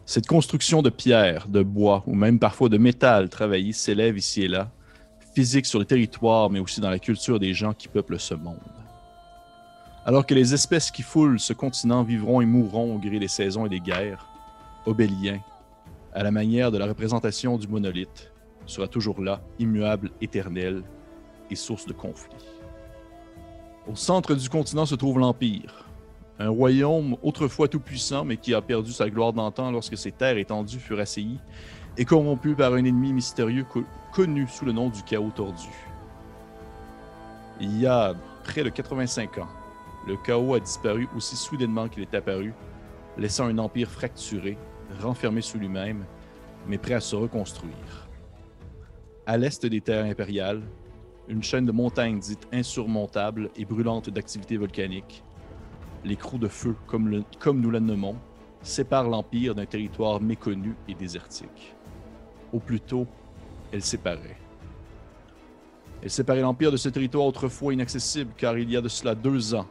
Cette 0.06 0.28
construction 0.28 0.82
de 0.82 0.90
pierre, 0.90 1.48
de 1.48 1.64
bois 1.64 2.04
ou 2.06 2.16
même 2.16 2.38
parfois 2.38 2.68
de 2.68 2.78
métal 2.78 3.30
travaillé 3.30 3.72
s'élève 3.72 4.18
ici 4.18 4.44
et 4.44 4.50
là, 4.50 4.70
physique 5.34 5.66
sur 5.66 5.80
le 5.80 5.86
territoire, 5.86 6.50
mais 6.50 6.60
aussi 6.60 6.80
dans 6.80 6.90
la 6.90 7.00
culture 7.00 7.40
des 7.40 7.54
gens 7.54 7.74
qui 7.74 7.88
peuplent 7.88 8.20
ce 8.20 8.34
monde. 8.34 8.58
Alors 10.06 10.26
que 10.26 10.34
les 10.34 10.54
espèces 10.54 10.92
qui 10.92 11.02
foulent 11.02 11.40
ce 11.40 11.54
continent 11.54 12.04
vivront 12.04 12.42
et 12.42 12.46
mourront 12.46 12.96
au 12.96 13.00
gré 13.00 13.20
des 13.20 13.28
saisons 13.28 13.66
et 13.66 13.70
des 13.70 13.80
guerres, 13.80 14.28
Obélien, 14.86 15.40
à 16.14 16.24
la 16.24 16.32
manière 16.32 16.72
de 16.72 16.78
la 16.78 16.86
représentation 16.86 17.58
du 17.58 17.68
monolithe, 17.68 18.32
sera 18.66 18.88
toujours 18.88 19.22
là, 19.22 19.42
immuable, 19.60 20.12
éternel 20.22 20.84
et 21.50 21.56
source 21.56 21.86
de 21.86 21.94
conflits. 21.94 22.36
Au 23.90 23.96
centre 23.96 24.36
du 24.36 24.50
continent 24.50 24.86
se 24.86 24.96
trouve 24.96 25.20
l'Empire, 25.20 25.90
un 26.40 26.50
royaume 26.50 27.16
autrefois 27.22 27.68
tout-puissant 27.68 28.26
mais 28.26 28.38
qui 28.38 28.54
a 28.54 28.62
perdu 28.62 28.92
sa 28.92 29.10
gloire 29.10 29.34
d'antan 29.34 29.72
lorsque 29.72 29.98
ses 29.98 30.12
terres 30.12 30.38
étendues 30.38 30.80
furent 30.80 31.00
assaillies 31.00 31.40
et 31.98 32.06
corrompu 32.06 32.56
par 32.56 32.74
un 32.74 32.84
ennemi 32.84 33.14
mystérieux 33.14 33.66
connu 34.12 34.48
sous 34.48 34.66
le 34.66 34.72
nom 34.72 34.90
du 34.90 35.04
chaos 35.04 35.32
tordu. 35.36 35.70
Il 37.60 37.80
y 37.80 37.86
a 37.86 38.14
près 38.44 38.64
de 38.64 38.70
85 38.70 39.38
ans, 39.38 39.50
le 40.08 40.18
chaos 40.18 40.56
a 40.56 40.60
disparu 40.60 41.08
aussi 41.16 41.36
soudainement 41.36 41.88
qu'il 41.88 42.04
est 42.04 42.14
apparu, 42.14 42.54
laissant 43.18 43.46
un 43.46 43.58
empire 43.58 43.90
fracturé, 43.90 44.58
renfermé 45.02 45.42
sous 45.42 45.58
lui-même, 45.58 46.06
mais 46.68 46.78
prêt 46.78 46.96
à 46.96 47.00
se 47.00 47.16
reconstruire. 47.16 48.10
À 49.26 49.38
l'est 49.38 49.66
des 49.66 49.82
terres 49.82 50.06
impériales, 50.06 50.62
une 51.30 51.44
chaîne 51.44 51.66
de 51.66 51.72
montagnes 51.72 52.20
dites 52.20 52.48
insurmontables 52.52 53.50
et 53.56 53.64
brûlantes 53.64 54.10
d'activités 54.10 54.58
volcaniques, 54.58 55.24
les 56.04 56.18
crous 56.18 56.40
de 56.40 56.50
feu, 56.50 56.76
comme, 56.88 57.24
comme 57.40 57.62
nous 57.62 57.72
la 57.72 57.80
nommons, 57.80 58.18
séparent 58.62 59.10
l'Empire 59.10 59.56
d'un 59.56 59.66
territoire 59.66 60.20
méconnu 60.20 60.76
et 60.90 60.94
désertique. 60.94 61.76
Au 62.54 62.60
plus 62.60 62.80
tôt, 62.80 63.08
elle 63.72 63.82
séparait. 63.82 64.38
Elle 66.02 66.10
séparait 66.12 66.42
l'Empire 66.42 66.72
de 66.72 66.78
ce 66.78 66.90
territoire 66.90 67.26
autrefois 67.26 67.74
inaccessible 67.74 68.32
car 68.38 68.58
il 68.58 68.70
y 68.70 68.78
a 68.78 68.82
de 68.82 68.90
cela 68.90 69.16
deux 69.16 69.56
ans, 69.56 69.68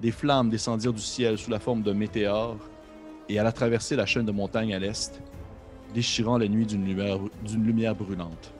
des 0.00 0.10
flammes 0.12 0.48
descendirent 0.48 0.94
du 0.94 1.02
ciel 1.02 1.36
sous 1.36 1.50
la 1.50 1.58
forme 1.58 1.82
de 1.82 1.92
météores 1.92 2.56
et 3.28 3.38
alla 3.38 3.52
traverser 3.52 3.96
la 3.96 4.06
chaîne 4.06 4.24
de 4.24 4.32
montagnes 4.32 4.74
à 4.74 4.78
l'est, 4.78 5.20
déchirant 5.92 6.38
la 6.38 6.48
nuit 6.48 6.66
d'une 6.66 6.86
lumière, 6.86 7.18
lumière 7.52 7.94
brûlante. 7.94 8.54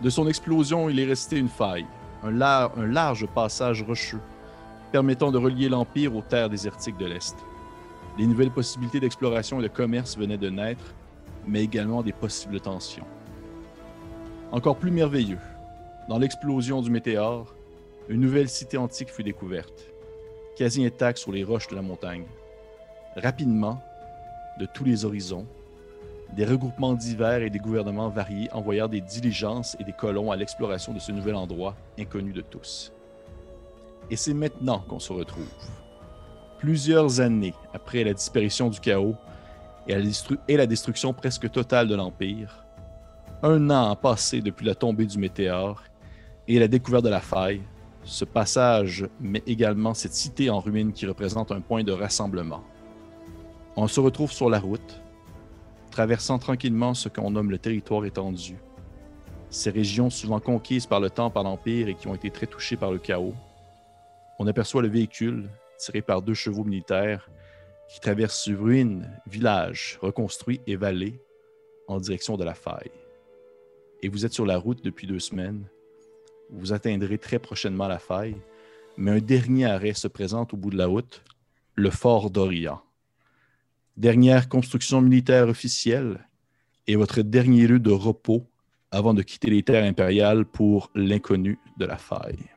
De 0.00 0.10
son 0.10 0.26
explosion, 0.26 0.88
il 0.88 0.98
est 0.98 1.04
resté 1.06 1.38
une 1.38 1.48
faille, 1.48 1.86
un, 2.24 2.32
lar- 2.32 2.72
un 2.76 2.86
large 2.86 3.26
passage 3.34 3.82
rocheux, 3.82 4.20
permettant 4.90 5.30
de 5.30 5.38
relier 5.38 5.68
l'Empire 5.68 6.16
aux 6.16 6.22
terres 6.22 6.50
désertiques 6.50 6.96
de 6.96 7.06
l'Est. 7.06 7.36
Des 8.18 8.26
nouvelles 8.26 8.50
possibilités 8.50 9.00
d'exploration 9.00 9.60
et 9.60 9.62
de 9.62 9.68
commerce 9.68 10.16
venaient 10.18 10.38
de 10.38 10.50
naître, 10.50 10.94
mais 11.46 11.62
également 11.62 12.02
des 12.02 12.12
possibles 12.12 12.60
tensions. 12.60 13.06
Encore 14.52 14.76
plus 14.76 14.90
merveilleux, 14.90 15.38
dans 16.08 16.18
l'explosion 16.18 16.82
du 16.82 16.90
météore, 16.90 17.54
une 18.08 18.20
nouvelle 18.20 18.48
cité 18.48 18.76
antique 18.76 19.10
fut 19.10 19.22
découverte, 19.22 19.90
quasi 20.56 20.84
intacte 20.84 21.18
sur 21.18 21.32
les 21.32 21.44
roches 21.44 21.68
de 21.68 21.74
la 21.74 21.82
montagne. 21.82 22.26
Rapidement, 23.16 23.82
de 24.58 24.66
tous 24.66 24.84
les 24.84 25.04
horizons, 25.04 25.46
des 26.36 26.44
regroupements 26.44 26.94
divers 26.94 27.42
et 27.42 27.50
des 27.50 27.58
gouvernements 27.58 28.08
variés 28.08 28.52
envoyèrent 28.52 28.88
des 28.88 29.00
diligences 29.00 29.76
et 29.78 29.84
des 29.84 29.92
colons 29.92 30.30
à 30.30 30.36
l'exploration 30.36 30.92
de 30.92 30.98
ce 30.98 31.12
nouvel 31.12 31.36
endroit 31.36 31.76
inconnu 31.98 32.32
de 32.32 32.40
tous. 32.40 32.92
Et 34.10 34.16
c'est 34.16 34.34
maintenant 34.34 34.80
qu'on 34.80 34.98
se 34.98 35.12
retrouve. 35.12 35.48
Plusieurs 36.58 37.20
années 37.20 37.54
après 37.72 38.04
la 38.04 38.14
disparition 38.14 38.68
du 38.68 38.80
chaos 38.80 39.14
et 39.86 40.56
la, 40.56 40.66
destruction 40.66 41.12
presque 41.12 41.50
totale 41.50 41.88
de 41.88 41.94
l'Empire, 41.94 42.64
un 43.42 43.70
an 43.70 43.90
a 43.90 43.96
passé 43.96 44.40
depuis 44.40 44.64
la 44.64 44.74
tombée 44.74 45.06
du 45.06 45.18
météore 45.18 45.82
et 46.48 46.58
la 46.58 46.68
découverte 46.68 47.04
de 47.04 47.10
la 47.10 47.20
faille, 47.20 47.62
ce 48.02 48.24
passage, 48.24 49.06
mais 49.20 49.42
également 49.46 49.94
cette 49.94 50.14
cité 50.14 50.50
en 50.50 50.60
ruine 50.60 50.92
qui 50.92 51.06
représente 51.06 51.52
un 51.52 51.60
point 51.60 51.84
de 51.84 51.92
rassemblement. 51.92 52.62
On 53.76 53.88
se 53.88 54.00
retrouve 54.00 54.32
sur 54.32 54.48
la 54.48 54.58
route, 54.58 55.02
traversant 55.90 56.38
tranquillement 56.38 56.94
ce 56.94 57.08
qu'on 57.08 57.30
nomme 57.30 57.50
le 57.50 57.58
territoire 57.58 58.04
étendu. 58.04 58.56
Ces 59.50 59.70
régions 59.70 60.10
souvent 60.10 60.40
conquises 60.40 60.86
par 60.86 61.00
le 61.00 61.10
temps 61.10 61.30
par 61.30 61.44
l'Empire 61.44 61.88
et 61.88 61.94
qui 61.94 62.08
ont 62.08 62.14
été 62.14 62.30
très 62.30 62.46
touchées 62.46 62.76
par 62.76 62.90
le 62.90 62.98
chaos. 62.98 63.34
On 64.38 64.46
aperçoit 64.46 64.82
le 64.82 64.88
véhicule, 64.88 65.48
tiré 65.78 66.02
par 66.02 66.22
deux 66.22 66.34
chevaux 66.34 66.64
militaires, 66.64 67.28
qui 67.88 68.00
traverse 68.00 68.48
ruines, 68.48 69.10
villages 69.26 69.98
reconstruits 70.00 70.60
et 70.66 70.76
vallées 70.76 71.20
en 71.86 71.98
direction 72.00 72.36
de 72.36 72.44
la 72.44 72.54
faille. 72.54 72.90
Et 74.02 74.08
vous 74.08 74.24
êtes 74.26 74.32
sur 74.32 74.46
la 74.46 74.58
route 74.58 74.84
depuis 74.84 75.06
deux 75.06 75.20
semaines. 75.20 75.66
Vous 76.50 76.72
atteindrez 76.72 77.18
très 77.18 77.38
prochainement 77.38 77.88
la 77.88 77.98
faille, 77.98 78.36
mais 78.96 79.12
un 79.12 79.18
dernier 79.18 79.66
arrêt 79.66 79.94
se 79.94 80.08
présente 80.08 80.54
au 80.54 80.56
bout 80.56 80.70
de 80.70 80.76
la 80.76 80.86
route, 80.86 81.22
le 81.74 81.90
fort 81.90 82.30
d'Orient. 82.30 82.82
Dernière 83.96 84.48
construction 84.48 85.00
militaire 85.00 85.48
officielle 85.48 86.26
et 86.86 86.96
votre 86.96 87.22
dernier 87.22 87.66
lieu 87.66 87.78
de 87.78 87.90
repos 87.90 88.46
avant 88.90 89.14
de 89.14 89.22
quitter 89.22 89.50
les 89.50 89.62
terres 89.62 89.84
impériales 89.84 90.44
pour 90.44 90.90
l'inconnu 90.94 91.58
de 91.78 91.84
la 91.84 91.96
faille. 91.96 92.53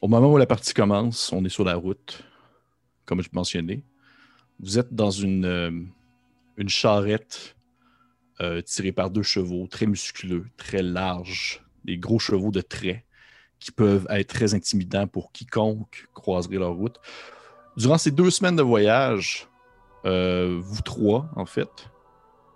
Au 0.00 0.08
moment 0.08 0.32
où 0.32 0.38
la 0.38 0.46
partie 0.46 0.72
commence, 0.72 1.30
on 1.30 1.44
est 1.44 1.50
sur 1.50 1.62
la 1.62 1.74
route, 1.74 2.24
comme 3.04 3.20
je 3.20 3.28
mentionnais. 3.32 3.82
Vous 4.58 4.78
êtes 4.78 4.94
dans 4.94 5.10
une, 5.10 5.44
euh, 5.44 5.70
charrette 6.68 7.54
euh, 8.40 8.62
tirée 8.62 8.92
par 8.92 9.10
deux 9.10 9.22
chevaux, 9.22 9.66
très 9.66 9.84
musculeux, 9.84 10.46
très 10.56 10.82
larges, 10.82 11.62
des 11.84 11.98
gros 11.98 12.18
chevaux 12.18 12.50
de 12.50 12.62
trait 12.62 13.04
qui 13.58 13.72
peuvent 13.72 14.06
être 14.08 14.28
très 14.28 14.54
intimidants 14.54 15.06
pour 15.06 15.32
quiconque 15.32 16.08
croiserait 16.14 16.56
leur 16.56 16.72
route. 16.72 16.98
Durant 17.76 17.98
ces 17.98 18.10
deux 18.10 18.30
semaines 18.30 18.56
de 18.56 18.62
voyage, 18.62 19.48
euh, 20.06 20.58
vous 20.62 20.80
trois, 20.80 21.28
en 21.36 21.44
fait, 21.44 21.90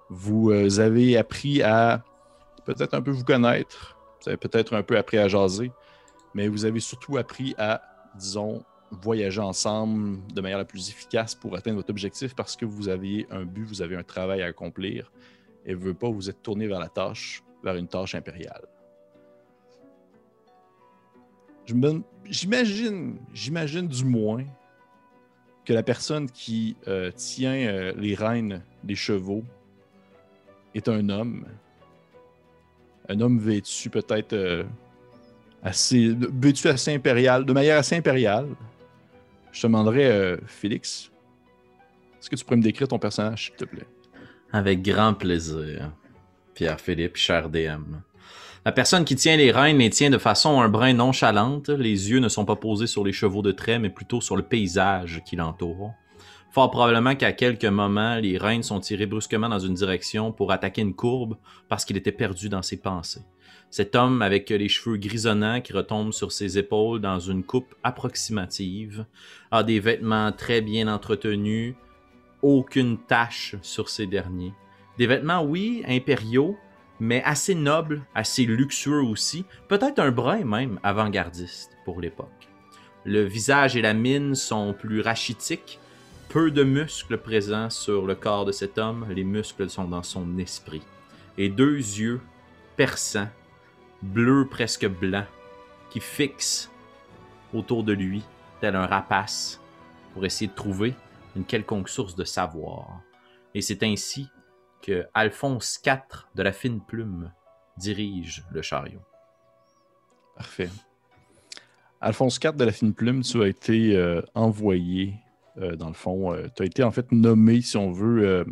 vous 0.08 0.50
avez 0.50 1.18
appris 1.18 1.60
à 1.62 2.04
peut-être 2.64 2.94
un 2.94 3.02
peu 3.02 3.10
vous 3.10 3.24
connaître, 3.24 3.98
vous 4.22 4.30
avez 4.30 4.38
peut-être 4.38 4.74
un 4.74 4.82
peu 4.82 4.96
appris 4.96 5.18
à 5.18 5.28
jaser, 5.28 5.70
mais 6.34 6.48
vous 6.48 6.64
avez 6.64 6.80
surtout 6.80 7.16
appris 7.16 7.54
à, 7.58 7.82
disons, 8.16 8.64
voyager 8.90 9.40
ensemble 9.40 10.18
de 10.32 10.40
manière 10.40 10.58
la 10.58 10.64
plus 10.64 10.88
efficace 10.90 11.34
pour 11.34 11.56
atteindre 11.56 11.76
votre 11.76 11.90
objectif 11.90 12.34
parce 12.34 12.56
que 12.56 12.64
vous 12.64 12.88
aviez 12.88 13.26
un 13.30 13.44
but, 13.44 13.64
vous 13.64 13.82
avez 13.82 13.96
un 13.96 14.02
travail 14.02 14.42
à 14.42 14.46
accomplir 14.46 15.10
et 15.64 15.74
vous 15.74 15.94
pas, 15.94 16.08
vous 16.08 16.28
êtes 16.30 16.42
tourné 16.42 16.66
vers 16.66 16.80
la 16.80 16.88
tâche, 16.88 17.42
vers 17.62 17.76
une 17.76 17.88
tâche 17.88 18.14
impériale. 18.14 18.62
J'imagine, 22.26 23.18
j'imagine 23.32 23.88
du 23.88 24.04
moins 24.04 24.44
que 25.64 25.72
la 25.72 25.82
personne 25.82 26.30
qui 26.30 26.76
euh, 26.88 27.10
tient 27.10 27.54
euh, 27.54 27.94
les 27.96 28.14
rênes 28.14 28.62
des 28.82 28.94
chevaux 28.94 29.44
est 30.74 30.88
un 30.88 31.08
homme. 31.08 31.46
Un 33.08 33.20
homme 33.20 33.38
vêtu 33.38 33.88
peut-être 33.88 34.34
euh, 34.34 34.64
assez 35.64 36.14
vêtu 36.14 36.68
assez 36.68 36.94
impérial, 36.94 37.44
de 37.44 37.52
manière 37.52 37.78
assez 37.78 37.96
impériale. 37.96 38.48
Je 39.50 39.62
te 39.62 39.66
demanderais, 39.66 40.10
euh, 40.10 40.36
Félix, 40.46 41.10
est-ce 42.20 42.28
que 42.28 42.36
tu 42.36 42.44
pourrais 42.44 42.58
me 42.58 42.62
décrire 42.62 42.86
ton 42.86 42.98
personnage, 42.98 43.46
s'il 43.46 43.56
te 43.56 43.64
plaît? 43.64 43.86
Avec 44.52 44.82
grand 44.82 45.14
plaisir. 45.14 45.90
Pierre-Philippe, 46.54 47.16
cher 47.16 47.48
DM. 47.48 47.96
La 48.64 48.72
personne 48.72 49.04
qui 49.04 49.16
tient 49.16 49.36
les 49.36 49.50
rênes 49.50 49.78
les 49.78 49.90
tient 49.90 50.10
de 50.10 50.18
façon 50.18 50.60
un 50.60 50.68
brin 50.68 50.94
nonchalante. 50.94 51.68
Les 51.68 52.10
yeux 52.10 52.20
ne 52.20 52.28
sont 52.28 52.44
pas 52.44 52.56
posés 52.56 52.86
sur 52.86 53.04
les 53.04 53.12
chevaux 53.12 53.42
de 53.42 53.52
trait, 53.52 53.78
mais 53.78 53.90
plutôt 53.90 54.20
sur 54.20 54.36
le 54.36 54.42
paysage 54.42 55.22
qui 55.26 55.36
l'entoure. 55.36 55.92
Fort 56.50 56.70
probablement 56.70 57.16
qu'à 57.16 57.32
quelques 57.32 57.64
moments, 57.64 58.16
les 58.16 58.38
rênes 58.38 58.62
sont 58.62 58.80
tirées 58.80 59.06
brusquement 59.06 59.48
dans 59.48 59.58
une 59.58 59.74
direction 59.74 60.30
pour 60.32 60.52
attaquer 60.52 60.82
une 60.82 60.94
courbe 60.94 61.36
parce 61.68 61.84
qu'il 61.84 61.96
était 61.96 62.12
perdu 62.12 62.48
dans 62.48 62.62
ses 62.62 62.76
pensées. 62.76 63.22
Cet 63.70 63.96
homme 63.96 64.22
avec 64.22 64.50
les 64.50 64.68
cheveux 64.68 64.96
grisonnants 64.96 65.60
qui 65.60 65.72
retombent 65.72 66.12
sur 66.12 66.30
ses 66.30 66.58
épaules 66.58 67.00
dans 67.00 67.18
une 67.18 67.42
coupe 67.42 67.74
approximative 67.82 69.04
a 69.50 69.62
des 69.62 69.80
vêtements 69.80 70.30
très 70.32 70.60
bien 70.60 70.86
entretenus, 70.86 71.74
aucune 72.42 72.98
tache 72.98 73.56
sur 73.62 73.88
ces 73.88 74.06
derniers. 74.06 74.52
Des 74.98 75.06
vêtements, 75.06 75.42
oui, 75.42 75.82
impériaux, 75.88 76.56
mais 77.00 77.22
assez 77.24 77.54
nobles, 77.54 78.02
assez 78.14 78.44
luxueux 78.44 79.02
aussi, 79.02 79.44
peut-être 79.68 79.98
un 79.98 80.12
brin 80.12 80.44
même 80.44 80.78
avant-gardiste 80.82 81.70
pour 81.84 82.00
l'époque. 82.00 82.48
Le 83.04 83.22
visage 83.24 83.76
et 83.76 83.82
la 83.82 83.92
mine 83.92 84.34
sont 84.34 84.72
plus 84.72 85.00
rachitiques, 85.00 85.78
peu 86.28 86.50
de 86.50 86.64
muscles 86.64 87.18
présents 87.18 87.70
sur 87.70 88.06
le 88.06 88.14
corps 88.14 88.44
de 88.44 88.52
cet 88.52 88.78
homme, 88.78 89.06
les 89.10 89.24
muscles 89.24 89.68
sont 89.68 89.84
dans 89.84 90.02
son 90.02 90.38
esprit. 90.38 90.82
Et 91.36 91.48
deux 91.48 91.76
yeux 91.76 92.20
perçants, 92.76 93.28
bleus 94.04 94.46
presque 94.48 94.86
blancs, 94.86 95.26
qui 95.90 96.00
fixent 96.00 96.70
autour 97.52 97.84
de 97.84 97.92
lui, 97.92 98.22
tel 98.60 98.76
un 98.76 98.86
rapace, 98.86 99.60
pour 100.12 100.24
essayer 100.24 100.48
de 100.48 100.54
trouver 100.54 100.94
une 101.36 101.44
quelconque 101.44 101.88
source 101.88 102.14
de 102.14 102.24
savoir. 102.24 103.00
Et 103.54 103.60
c'est 103.60 103.82
ainsi 103.82 104.28
que 104.82 105.06
Alphonse 105.14 105.80
IV 105.84 106.26
de 106.34 106.42
la 106.42 106.52
fine 106.52 106.80
plume 106.80 107.32
dirige 107.76 108.44
le 108.50 108.62
chariot. 108.62 109.02
Parfait. 110.36 110.70
Alphonse 112.00 112.38
IV 112.42 112.56
de 112.56 112.64
la 112.64 112.72
fine 112.72 112.92
plume, 112.92 113.22
tu 113.22 113.42
as 113.42 113.48
été 113.48 113.96
euh, 113.96 114.20
envoyé, 114.34 115.14
euh, 115.56 115.74
dans 115.76 115.88
le 115.88 115.94
fond, 115.94 116.36
tu 116.54 116.62
as 116.62 116.66
été 116.66 116.82
en 116.82 116.90
fait 116.90 117.10
nommé, 117.12 117.62
si 117.62 117.76
on 117.76 117.92
veut, 117.92 118.24
euh, 118.26 118.44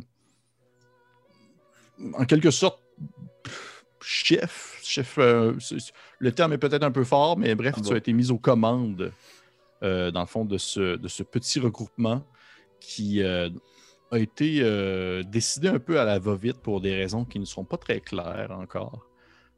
en 2.14 2.24
quelque 2.24 2.50
sorte, 2.50 2.81
chef. 4.02 4.78
chef 4.82 5.16
euh, 5.18 5.54
le 6.18 6.32
terme 6.32 6.52
est 6.52 6.58
peut-être 6.58 6.82
un 6.82 6.90
peu 6.90 7.04
fort, 7.04 7.38
mais 7.38 7.54
bref, 7.54 7.74
Ah 7.76 7.80
tu 7.80 7.88
bon? 7.88 7.94
as 7.94 7.98
été 7.98 8.12
mis 8.12 8.30
aux 8.30 8.38
commandes, 8.38 9.12
euh, 9.82 10.10
dans 10.10 10.20
le 10.20 10.26
fond, 10.26 10.44
de 10.44 10.58
ce, 10.58 10.96
de 10.96 11.08
ce 11.08 11.22
petit 11.22 11.60
regroupement 11.60 12.22
qui 12.80 13.22
euh, 13.22 13.48
a 14.10 14.18
été 14.18 14.60
décidé 15.24 15.68
un 15.68 15.78
peu 15.78 15.98
à 15.98 16.04
la 16.04 16.18
va-vite 16.18 16.58
pour 16.58 16.80
des 16.80 16.94
raisons 16.94 17.24
qui 17.24 17.38
ne 17.38 17.44
sont 17.44 17.64
pas 17.64 17.78
très 17.78 18.00
claires 18.00 18.50
encore. 18.50 19.06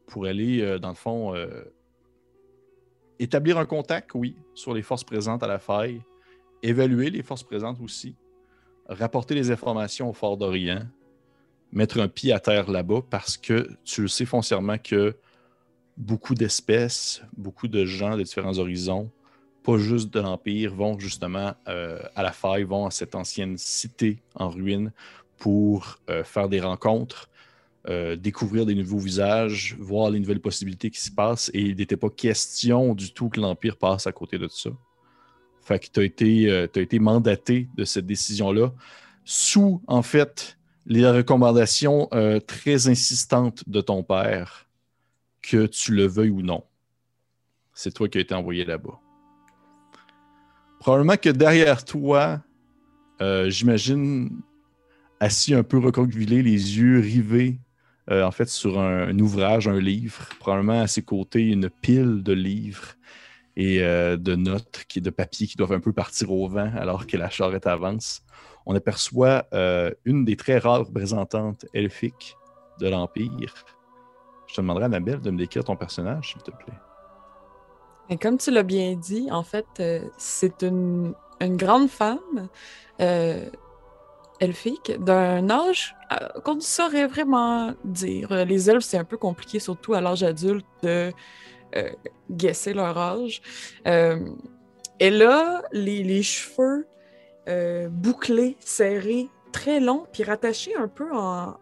pour 0.06 0.26
aller, 0.26 0.78
dans 0.78 0.90
le 0.90 0.94
fond, 0.94 1.34
établir 3.18 3.58
un 3.58 3.64
contact, 3.66 4.10
oui, 4.14 4.36
sur 4.54 4.74
les 4.74 4.82
forces 4.82 5.04
présentes 5.04 5.42
à 5.42 5.46
la 5.46 5.58
faille, 5.58 6.02
évaluer 6.62 7.10
les 7.10 7.22
forces 7.22 7.42
présentes 7.42 7.80
aussi, 7.80 8.14
rapporter 8.88 9.34
les 9.34 9.50
informations 9.50 10.08
au 10.08 10.12
Fort 10.12 10.36
d'Orient, 10.36 10.86
mettre 11.74 12.00
un 12.00 12.08
pied 12.08 12.32
à 12.32 12.40
terre 12.40 12.70
là-bas 12.70 13.02
parce 13.10 13.36
que 13.36 13.68
tu 13.84 14.02
le 14.02 14.08
sais 14.08 14.24
foncièrement 14.24 14.78
que 14.78 15.16
beaucoup 15.96 16.34
d'espèces, 16.34 17.22
beaucoup 17.36 17.68
de 17.68 17.84
gens 17.84 18.16
de 18.16 18.22
différents 18.22 18.58
horizons, 18.58 19.10
pas 19.62 19.78
juste 19.78 20.12
de 20.12 20.20
l'Empire, 20.20 20.74
vont 20.74 20.98
justement 20.98 21.54
euh, 21.68 21.98
à 22.14 22.22
la 22.22 22.32
faille, 22.32 22.64
vont 22.64 22.86
à 22.86 22.90
cette 22.90 23.14
ancienne 23.14 23.56
cité 23.58 24.22
en 24.34 24.48
ruine 24.48 24.92
pour 25.36 25.98
euh, 26.10 26.22
faire 26.22 26.48
des 26.48 26.60
rencontres, 26.60 27.28
euh, 27.88 28.14
découvrir 28.14 28.66
des 28.66 28.74
nouveaux 28.74 28.98
visages, 28.98 29.76
voir 29.78 30.10
les 30.10 30.20
nouvelles 30.20 30.40
possibilités 30.40 30.90
qui 30.90 31.00
se 31.00 31.10
passent. 31.10 31.50
Et 31.54 31.60
il 31.60 31.76
n'était 31.76 31.96
pas 31.96 32.10
question 32.10 32.94
du 32.94 33.12
tout 33.12 33.28
que 33.28 33.40
l'Empire 33.40 33.76
passe 33.76 34.06
à 34.06 34.12
côté 34.12 34.38
de 34.38 34.48
ça. 34.48 34.70
Fait 35.62 35.78
que 35.78 35.86
tu 35.90 36.50
as, 36.50 36.78
as 36.78 36.80
été 36.80 36.98
mandaté 36.98 37.68
de 37.76 37.84
cette 37.84 38.06
décision-là 38.06 38.72
sous, 39.24 39.82
en 39.86 40.02
fait, 40.02 40.58
les 40.86 41.08
recommandations 41.08 42.08
très 42.46 42.88
insistantes 42.88 43.68
de 43.68 43.80
ton 43.80 44.02
père, 44.02 44.68
que 45.42 45.66
tu 45.66 45.94
le 45.94 46.06
veuilles 46.06 46.30
ou 46.30 46.42
non. 46.42 46.64
C'est 47.74 47.92
toi 47.92 48.08
qui 48.08 48.18
as 48.18 48.20
été 48.22 48.34
envoyé 48.34 48.64
là-bas. 48.64 49.00
Probablement 50.80 51.16
que 51.16 51.30
derrière 51.30 51.84
toi, 51.84 52.42
euh, 53.20 53.50
j'imagine, 53.50 54.42
assis 55.20 55.54
un 55.54 55.62
peu 55.62 55.78
recroquevillé, 55.78 56.42
les 56.42 56.78
yeux 56.78 57.00
rivés, 57.00 57.58
euh, 58.10 58.22
en 58.22 58.30
fait, 58.30 58.48
sur 58.48 58.78
un, 58.78 59.18
ouvrage, 59.18 59.66
un 59.66 59.80
livre. 59.80 60.28
Probablement 60.38 60.80
à 60.80 60.86
ses 60.86 61.02
côtés, 61.02 61.48
une 61.48 61.70
pile 61.70 62.22
de 62.22 62.32
livres 62.32 62.94
et 63.56 63.82
euh, 63.82 64.16
de 64.16 64.34
notes, 64.34 64.84
de 64.94 65.10
papier 65.10 65.46
qui 65.46 65.56
doivent 65.56 65.72
un 65.72 65.80
peu 65.80 65.92
partir 65.92 66.30
au 66.30 66.48
vent 66.48 66.72
alors 66.76 67.06
que 67.06 67.16
la 67.16 67.30
charrette 67.30 67.66
avance. 67.66 68.23
On 68.66 68.74
aperçoit 68.74 69.46
une 70.04 70.24
des 70.24 70.36
très 70.36 70.58
rares 70.58 70.86
représentantes 70.86 71.66
elfiques 71.74 72.36
de 72.80 72.88
l'Empire. 72.88 73.54
Je 74.46 74.54
te 74.54 74.60
demanderai, 74.60 74.84
Annabelle, 74.84 75.20
de 75.20 75.30
me 75.30 75.38
décrire 75.38 75.64
ton 75.64 75.76
personnage, 75.76 76.32
s'il 76.32 76.42
te 76.42 76.50
plaît 76.50 76.74
comme 78.20 78.38
tu 78.38 78.50
l'as 78.50 78.62
bien 78.62 78.94
dit, 78.94 79.28
en 79.30 79.42
fait, 79.42 79.66
euh, 79.80 80.00
c'est 80.18 80.62
une, 80.62 81.14
grande 81.40 81.90
femme 81.90 82.48
euh, 83.00 83.50
elfique 84.40 84.92
d'un 84.98 85.50
âge 85.50 85.94
euh, 86.12 86.40
qu'on 86.42 86.54
ne 86.54 86.60
saurait 86.60 87.06
vraiment 87.06 87.74
dire. 87.84 88.46
Les 88.46 88.70
elfes, 88.70 88.84
c'est 88.84 88.96
un 88.96 89.04
peu 89.04 89.18
compliqué, 89.18 89.58
surtout 89.58 89.94
à 89.94 90.00
l'âge 90.00 90.22
adulte, 90.22 90.66
de 90.82 91.12
guesser 92.30 92.72
leur 92.72 92.96
âge. 92.96 93.42
elle 93.84 95.22
a 95.22 95.62
les 95.72 96.22
cheveux 96.22 96.86
bouclés, 97.90 98.56
serrés, 98.60 99.28
très 99.54 99.78
longs, 99.80 100.04
puis 100.12 100.24
rattachés 100.24 100.74
un 100.74 100.88
peu 100.88 101.06
en, 101.12 101.56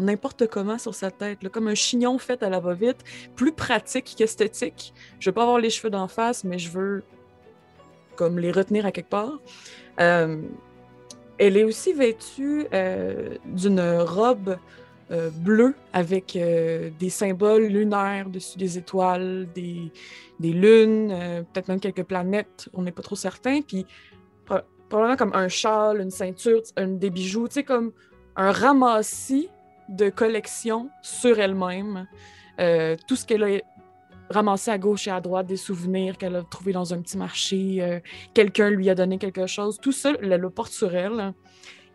n'importe 0.00 0.46
comment 0.46 0.78
sur 0.78 0.94
sa 0.94 1.10
tête, 1.10 1.46
comme 1.50 1.68
un 1.68 1.74
chignon 1.74 2.18
fait 2.18 2.42
à 2.42 2.48
la 2.48 2.60
va-vite, 2.60 3.04
plus 3.36 3.52
pratique 3.52 4.14
qu'esthétique. 4.16 4.94
Je 5.18 5.28
veux 5.28 5.34
pas 5.34 5.42
avoir 5.42 5.58
les 5.58 5.70
cheveux 5.70 5.90
d'en 5.90 6.08
face, 6.08 6.44
mais 6.44 6.58
je 6.58 6.70
veux 6.70 7.02
comme 8.16 8.38
les 8.38 8.52
retenir 8.52 8.86
à 8.86 8.92
quelque 8.92 9.10
part. 9.10 9.38
Euh, 10.00 10.42
elle 11.38 11.56
est 11.56 11.64
aussi 11.64 11.92
vêtue 11.92 12.66
euh, 12.72 13.36
d'une 13.46 13.80
robe 13.80 14.58
euh, 15.10 15.30
bleue 15.30 15.74
avec 15.92 16.38
des 16.98 17.10
symboles 17.10 17.64
lunaires 17.64 18.28
dessus 18.28 18.58
des 18.58 18.78
étoiles, 18.78 19.48
des, 19.54 19.90
des 20.38 20.52
lunes, 20.52 21.08
peut-être 21.52 21.68
même 21.68 21.80
quelques 21.80 22.04
planètes, 22.04 22.68
on 22.74 22.82
n'est 22.82 22.92
pas 22.92 23.02
trop 23.02 23.16
certain. 23.16 23.60
Puis 23.62 23.86
probablement 24.90 25.16
comme 25.16 25.34
un 25.34 25.48
châle, 25.48 26.00
une 26.00 26.10
ceinture, 26.10 26.60
des 26.76 27.08
bijoux, 27.08 27.48
tu 27.48 27.54
sais, 27.54 27.62
comme 27.62 27.92
un 28.36 28.52
ramassis 28.52 29.48
de 29.88 30.10
collection 30.10 30.90
sur 31.00 31.38
elle-même. 31.38 32.06
Euh, 32.60 32.96
tout 33.06 33.16
ce 33.16 33.24
qu'elle 33.24 33.44
a 33.44 33.60
ramassé 34.28 34.70
à 34.70 34.78
gauche 34.78 35.08
et 35.08 35.10
à 35.10 35.20
droite, 35.20 35.46
des 35.46 35.56
souvenirs 35.56 36.18
qu'elle 36.18 36.36
a 36.36 36.42
trouvés 36.42 36.72
dans 36.72 36.92
un 36.92 37.00
petit 37.00 37.16
marché, 37.16 37.78
euh, 37.80 38.00
quelqu'un 38.34 38.68
lui 38.68 38.90
a 38.90 38.94
donné 38.94 39.16
quelque 39.18 39.46
chose, 39.46 39.78
tout 39.80 39.92
ça, 39.92 40.12
elle 40.20 40.28
le 40.28 40.50
porte 40.50 40.72
sur 40.72 40.94
elle. 40.94 41.32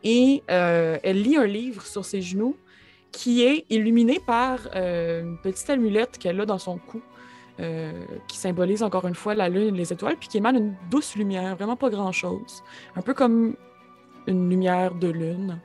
Et 0.04 0.44
euh, 0.50 0.98
elle 1.04 1.22
lit 1.22 1.38
un 1.38 1.48
livre 1.48 1.86
sur 1.86 2.06
ses 2.06 2.22
genoux 2.22 2.56
qui 3.12 3.44
est 3.44 3.66
illuminé 3.70 4.20
par 4.26 4.68
une 4.76 5.38
petite 5.42 5.70
amulette 5.70 6.18
qu'elle 6.18 6.40
a 6.42 6.46
dans 6.46 6.60
son 6.60 6.78
cou. 6.78 7.02
Qui 8.28 8.38
symbolise 8.38 8.84
encore 8.84 9.08
une 9.08 9.16
fois 9.16 9.34
la 9.34 9.48
lune 9.48 9.76
et 9.76 9.78
les 9.78 9.94
étoiles, 9.94 10.18
puis 10.18 10.28
qui 10.28 10.38
émane 10.38 10.58
une 10.58 10.74
douce 10.92 11.16
lumière, 11.16 11.56
vraiment 11.56 11.78
pas 11.78 11.90
grand-chose. 11.90 12.64
Un 12.96 13.02
peu 13.02 13.14
comme 13.14 13.56
une 14.28 14.50
lumière 14.50 14.94
de 14.94 15.08
lune. 15.08 15.60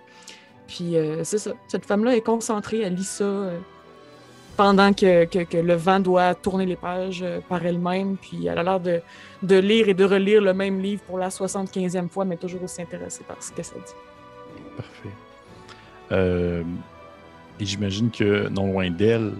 Puis 0.67 0.97
euh, 0.97 1.25
c'est 1.25 1.39
ça. 1.39 1.53
Cette 1.67 1.85
femme-là 1.85 2.17
est 2.17 2.21
concentrée, 2.21 2.81
elle 2.83 2.95
lit 2.95 3.05
ça 3.05 3.25
euh, 3.25 3.59
pendant 4.57 4.93
que, 4.93 5.27
le 5.57 5.75
vent 5.75 6.01
doit 6.01 6.35
tourner 6.35 6.67
les 6.67 6.77
pages 6.77 7.23
euh, 7.23 7.41
par 7.49 7.65
elle-même. 7.65 8.17
Puis 8.17 8.47
elle 8.47 8.59
a 8.59 8.63
l'air 8.63 8.81
de, 8.81 9.01
de, 9.43 9.57
lire 9.57 9.89
et 9.89 9.95
de 9.95 10.05
relire 10.05 10.41
le 10.41 10.55
même 10.55 10.81
livre 10.81 11.03
pour 11.03 11.19
la 11.19 11.29
75e 11.29 12.09
fois, 12.09 12.25
mais 12.25 12.37
toujours 12.37 12.63
aussi 12.63 12.83
intéressée 12.83 13.25
par 13.27 13.43
ce 13.43 13.51
que 13.53 13.63
ça 13.63 13.75
dit. 13.75 13.95
Parfait. 14.77 15.09
et 17.61 17.65
j'imagine 17.65 18.11
que 18.11 18.49
non 18.49 18.73
loin 18.73 18.91
d'elle, 18.91 19.33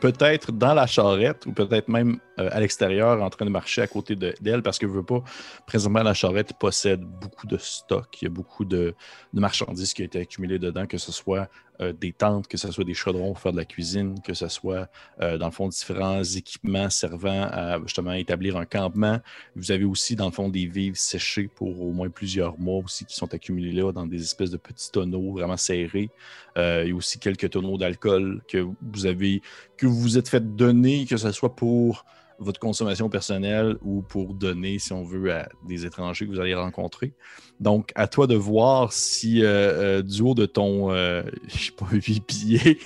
peut-être 0.00 0.52
dans 0.52 0.74
la 0.74 0.86
charrette 0.86 1.46
ou 1.46 1.52
peut-être 1.52 1.88
même 1.88 2.18
euh, 2.38 2.48
à 2.52 2.60
l'extérieur 2.60 3.22
en 3.22 3.30
train 3.30 3.44
de 3.44 3.50
marcher 3.50 3.82
à 3.82 3.86
côté 3.86 4.16
d'elle 4.16 4.62
parce 4.62 4.78
que 4.78 4.86
je 4.86 4.92
veux 4.92 5.02
pas. 5.02 5.22
Présentement, 5.66 6.02
la 6.02 6.14
charrette 6.14 6.52
possède 6.58 7.00
beaucoup 7.00 7.46
de 7.46 7.56
stock. 7.56 8.06
Il 8.20 8.24
y 8.24 8.28
a 8.28 8.30
beaucoup 8.30 8.64
de, 8.64 8.94
marchandises 9.32 9.94
qui 9.94 10.02
ont 10.02 10.06
été 10.06 10.20
accumulées 10.20 10.58
dedans, 10.58 10.86
que 10.86 10.98
ce 10.98 11.12
soit 11.12 11.48
euh, 11.80 11.92
des 11.92 12.12
tentes, 12.12 12.48
que 12.48 12.56
ce 12.56 12.70
soit 12.70 12.84
des 12.84 12.94
chaudrons 12.94 13.32
pour 13.32 13.40
faire 13.40 13.52
de 13.52 13.56
la 13.56 13.64
cuisine, 13.64 14.20
que 14.22 14.34
ce 14.34 14.48
soit 14.48 14.88
euh, 15.20 15.38
dans 15.38 15.46
le 15.46 15.52
fond 15.52 15.68
différents 15.68 16.22
équipements 16.22 16.90
servant 16.90 17.48
à 17.50 17.78
justement 17.82 18.12
établir 18.12 18.56
un 18.56 18.66
campement. 18.66 19.20
Vous 19.54 19.70
avez 19.72 19.84
aussi 19.84 20.16
dans 20.16 20.26
le 20.26 20.32
fond 20.32 20.48
des 20.48 20.66
vivres 20.66 20.96
séchés 20.96 21.48
pour 21.54 21.82
au 21.82 21.92
moins 21.92 22.08
plusieurs 22.08 22.58
mois 22.58 22.82
aussi 22.84 23.04
qui 23.04 23.14
sont 23.14 23.32
accumulés 23.34 23.72
là 23.72 23.92
dans 23.92 24.06
des 24.06 24.22
espèces 24.22 24.50
de 24.50 24.56
petits 24.56 24.90
tonneaux 24.90 25.32
vraiment 25.32 25.56
serrés. 25.56 26.10
il 26.56 26.88
y 26.88 26.92
a 26.92 26.94
aussi 26.94 27.18
quelques 27.18 27.50
tonneaux 27.50 27.78
d'alcool 27.78 28.42
que 28.48 28.66
vous 28.92 29.06
avez 29.06 29.42
que 29.76 29.86
vous 29.86 30.00
vous 30.00 30.18
êtes 30.18 30.28
fait 30.28 30.56
donner, 30.56 31.06
que 31.06 31.16
ce 31.16 31.30
soit 31.32 31.54
pour 31.54 32.04
votre 32.38 32.60
consommation 32.60 33.08
personnelle 33.08 33.76
ou 33.82 34.02
pour 34.02 34.34
donner, 34.34 34.78
si 34.78 34.92
on 34.92 35.02
veut, 35.02 35.32
à 35.32 35.48
des 35.66 35.86
étrangers 35.86 36.26
que 36.26 36.30
vous 36.30 36.40
allez 36.40 36.54
rencontrer. 36.54 37.14
Donc, 37.60 37.92
à 37.94 38.06
toi 38.06 38.26
de 38.26 38.34
voir 38.34 38.92
si 38.92 39.42
euh, 39.42 39.46
euh, 39.46 40.02
du 40.02 40.22
haut 40.22 40.34
de 40.34 40.46
ton, 40.46 40.92
euh, 40.92 41.22
je 41.48 41.66
sais 41.66 41.72
pas, 41.72 41.86
8 41.92 42.20
pieds, 42.20 42.78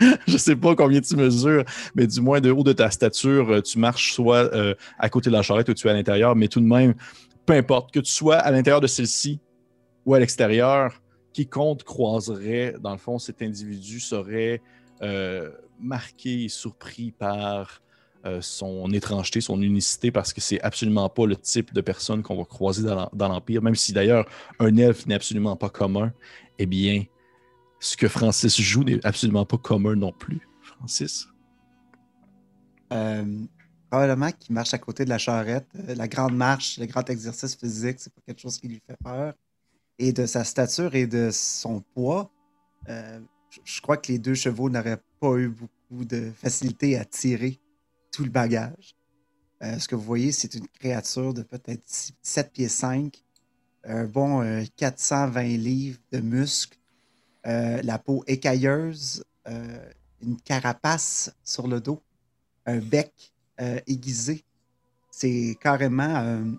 je 0.26 0.36
sais 0.36 0.56
pas 0.56 0.74
combien 0.74 1.00
tu 1.00 1.16
mesures, 1.16 1.64
mais 1.94 2.06
du 2.06 2.20
moins 2.20 2.40
de 2.40 2.50
haut 2.50 2.64
de 2.64 2.72
ta 2.72 2.90
stature, 2.90 3.62
tu 3.62 3.78
marches 3.78 4.12
soit 4.12 4.50
à 4.98 5.08
côté 5.08 5.30
de 5.30 5.34
la 5.34 5.42
charrette 5.42 5.68
ou 5.68 5.74
tu 5.74 5.86
es 5.86 5.90
à 5.90 5.94
l'intérieur, 5.94 6.34
mais 6.34 6.48
tout 6.48 6.60
de 6.60 6.66
même, 6.66 6.94
peu 7.44 7.54
importe, 7.54 7.92
que 7.92 8.00
tu 8.00 8.10
sois 8.10 8.36
à 8.36 8.50
l'intérieur 8.50 8.80
de 8.80 8.86
celle-ci 8.86 9.40
ou 10.04 10.14
à 10.14 10.18
l'extérieur, 10.18 11.00
quiconque 11.32 11.84
croiserait, 11.84 12.74
dans 12.80 12.92
le 12.92 12.98
fond, 12.98 13.18
cet 13.18 13.42
individu 13.42 14.00
serait 14.00 14.60
marqué 15.78 16.44
et 16.44 16.48
surpris 16.48 17.12
par 17.12 17.82
euh, 18.26 18.40
son 18.42 18.90
étrangeté, 18.92 19.40
son 19.40 19.62
unicité, 19.62 20.10
parce 20.10 20.32
que 20.32 20.40
c'est 20.40 20.60
absolument 20.60 21.08
pas 21.08 21.26
le 21.26 21.36
type 21.36 21.72
de 21.72 21.80
personne 21.80 22.24
qu'on 22.24 22.36
va 22.36 22.44
croiser 22.44 22.82
dans 22.82 23.28
l'Empire, 23.28 23.62
même 23.62 23.76
si 23.76 23.92
d'ailleurs 23.92 24.26
un 24.58 24.76
elfe 24.76 25.06
n'est 25.06 25.14
absolument 25.14 25.54
pas 25.54 25.68
commun, 25.68 26.12
eh 26.58 26.66
bien, 26.66 27.04
ce 27.78 27.96
que 27.96 28.08
Francis 28.08 28.60
joue 28.60 28.82
n'est 28.82 29.04
absolument 29.06 29.46
pas 29.46 29.58
commun 29.58 29.94
non 29.94 30.10
plus. 30.10 30.40
Francis? 30.60 31.28
Euh, 32.92 33.44
probablement 33.90 34.32
qu'il 34.32 34.54
marche 34.54 34.74
à 34.74 34.78
côté 34.78 35.04
de 35.04 35.10
la 35.10 35.18
charrette. 35.18 35.68
Euh, 35.88 35.94
la 35.94 36.08
grande 36.08 36.34
marche, 36.34 36.78
le 36.78 36.86
grand 36.86 37.08
exercice 37.08 37.54
physique, 37.54 38.00
c'est 38.00 38.12
pas 38.12 38.22
quelque 38.26 38.40
chose 38.40 38.58
qui 38.58 38.66
lui 38.66 38.82
fait 38.84 38.96
peur. 39.04 39.34
Et 40.00 40.12
de 40.12 40.26
sa 40.26 40.42
stature 40.42 40.96
et 40.96 41.06
de 41.06 41.30
son 41.32 41.80
poids, 41.94 42.32
je 42.88 43.80
crois 43.80 43.96
que 43.96 44.10
les 44.10 44.18
deux 44.18 44.34
chevaux 44.34 44.68
n'auraient 44.68 45.00
pas 45.20 45.36
eu 45.36 45.48
beaucoup 45.48 46.04
de 46.04 46.32
facilité 46.36 46.98
à 46.98 47.04
tirer 47.04 47.60
tout 48.16 48.24
le 48.24 48.30
bagage. 48.30 48.96
Euh, 49.62 49.78
ce 49.78 49.86
que 49.88 49.94
vous 49.94 50.02
voyez, 50.02 50.32
c'est 50.32 50.54
une 50.54 50.66
créature 50.68 51.34
de 51.34 51.42
peut-être 51.42 51.82
7 52.22 52.50
pieds 52.50 52.68
5, 52.68 53.22
un 53.84 54.04
bon 54.04 54.64
420 54.76 55.40
euh, 55.42 55.56
livres 55.58 55.98
de 56.12 56.20
muscles, 56.20 56.78
euh, 57.46 57.82
la 57.82 57.98
peau 57.98 58.24
écailleuse, 58.26 59.22
une 60.22 60.40
carapace 60.40 61.30
sur 61.44 61.68
le 61.68 61.80
dos, 61.80 62.02
un 62.64 62.78
bec 62.78 63.12
aiguisé. 63.86 64.44
C'est 65.10 65.56
carrément 65.60 66.56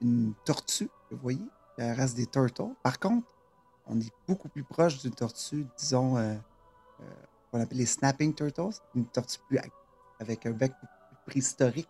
une 0.00 0.34
tortue, 0.44 0.88
vous 1.10 1.18
voyez, 1.18 1.46
la 1.76 1.94
race 1.94 2.14
des 2.14 2.26
turtles. 2.26 2.74
Par 2.82 2.98
contre, 2.98 3.26
on 3.86 4.00
est 4.00 4.12
beaucoup 4.26 4.48
plus 4.48 4.64
proche 4.64 5.02
d'une 5.02 5.14
tortue, 5.14 5.66
disons, 5.76 6.16
qu'on 7.54 7.60
appelle 7.60 7.78
les 7.78 7.86
snapping 7.86 8.34
turtles, 8.34 8.80
une 8.96 9.06
tortue 9.06 9.38
plus 9.48 9.60
avec 10.18 10.44
un 10.44 10.50
bec 10.50 10.72
plus 10.76 10.88
préhistorique, 11.24 11.88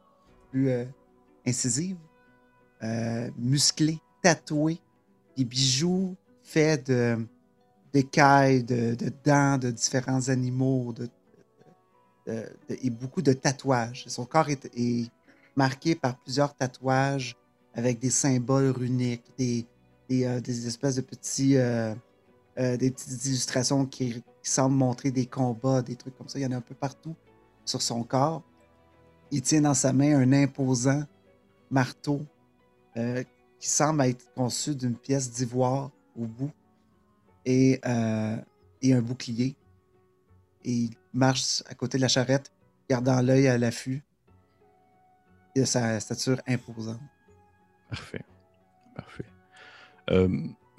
plus 0.50 0.68
euh, 0.68 0.84
incisive, 1.46 1.96
euh, 2.82 3.30
musclé, 3.38 3.98
tatoué, 4.22 4.78
des 5.38 5.44
bijoux 5.44 6.16
faits 6.42 6.88
de 6.88 7.26
d'écailles, 7.94 8.62
de, 8.62 8.94
de 8.94 9.10
dents 9.24 9.56
de 9.56 9.70
différents 9.70 10.28
animaux, 10.28 10.92
de, 10.92 11.08
et 12.68 12.90
beaucoup 12.90 13.22
de 13.22 13.32
tatouages. 13.32 14.04
Son 14.08 14.26
corps 14.26 14.50
est, 14.50 14.66
est 14.74 15.10
marqué 15.54 15.94
par 15.94 16.18
plusieurs 16.18 16.54
tatouages 16.54 17.36
avec 17.72 18.00
des 18.00 18.10
symboles 18.10 18.70
runiques, 18.70 19.24
des, 19.38 19.64
des, 20.08 20.24
euh, 20.26 20.40
des 20.40 20.66
espèces 20.66 20.96
de 20.96 21.02
petits, 21.02 21.56
euh, 22.58 22.76
des 22.76 22.90
petites 22.90 23.24
illustrations 23.26 23.86
qui, 23.86 24.22
qui 24.42 24.50
semblent 24.50 24.76
montrer 24.76 25.10
des 25.10 25.26
combats, 25.26 25.82
des 25.82 25.96
trucs 25.96 26.16
comme 26.16 26.28
ça. 26.28 26.38
Il 26.38 26.42
y 26.42 26.46
en 26.46 26.52
a 26.52 26.56
un 26.56 26.60
peu 26.60 26.74
partout 26.74 27.16
sur 27.64 27.82
son 27.82 28.02
corps. 28.04 28.42
Il 29.30 29.42
tient 29.42 29.62
dans 29.62 29.74
sa 29.74 29.92
main 29.92 30.16
un 30.18 30.32
imposant 30.32 31.02
marteau 31.70 32.24
euh, 32.96 33.24
qui 33.58 33.68
semble 33.68 34.02
être 34.02 34.32
conçu 34.34 34.74
d'une 34.76 34.96
pièce 34.96 35.30
d'ivoire 35.30 35.90
au 36.16 36.26
bout 36.26 36.52
et, 37.44 37.80
euh, 37.86 38.36
et 38.82 38.92
un 38.94 39.02
bouclier. 39.02 39.56
Et 40.64 40.72
il 40.72 40.90
marche 41.12 41.62
à 41.66 41.74
côté 41.74 41.98
de 41.98 42.02
la 42.02 42.08
charrette, 42.08 42.52
gardant 42.88 43.20
l'œil 43.20 43.48
à 43.48 43.58
l'affût 43.58 44.02
de 45.56 45.64
sa 45.64 45.98
stature 46.00 46.40
imposante. 46.46 47.00
Parfait. 47.88 48.24
Parfait. 48.94 49.26
Euh, 50.10 50.28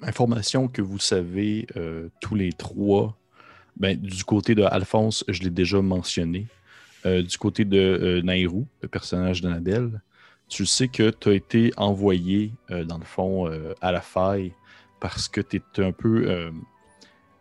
information 0.02 0.68
que 0.68 0.82
vous 0.82 0.98
savez 0.98 1.66
euh, 1.76 2.08
tous 2.20 2.34
les 2.34 2.52
trois. 2.52 3.16
Ben, 3.76 3.98
du 4.00 4.24
côté 4.24 4.54
de 4.54 4.62
Alphonse, 4.62 5.24
je 5.28 5.42
l'ai 5.42 5.50
déjà 5.50 5.82
mentionné. 5.82 6.46
Euh, 7.04 7.22
du 7.22 7.36
côté 7.38 7.64
de 7.64 7.78
euh, 7.78 8.22
Nairou, 8.22 8.66
le 8.80 8.88
personnage 8.88 9.42
d'Annabelle, 9.42 10.00
tu 10.48 10.64
sais 10.66 10.88
que 10.88 11.10
tu 11.10 11.28
as 11.28 11.32
été 11.34 11.72
envoyé, 11.76 12.52
dans 12.70 12.98
le 12.98 13.04
fond, 13.04 13.50
à 13.80 13.90
la 13.90 14.00
faille 14.00 14.52
parce 15.00 15.26
que 15.26 15.40
tu 15.40 15.56
es 15.76 15.84
un 15.84 15.90
peu. 15.90 16.52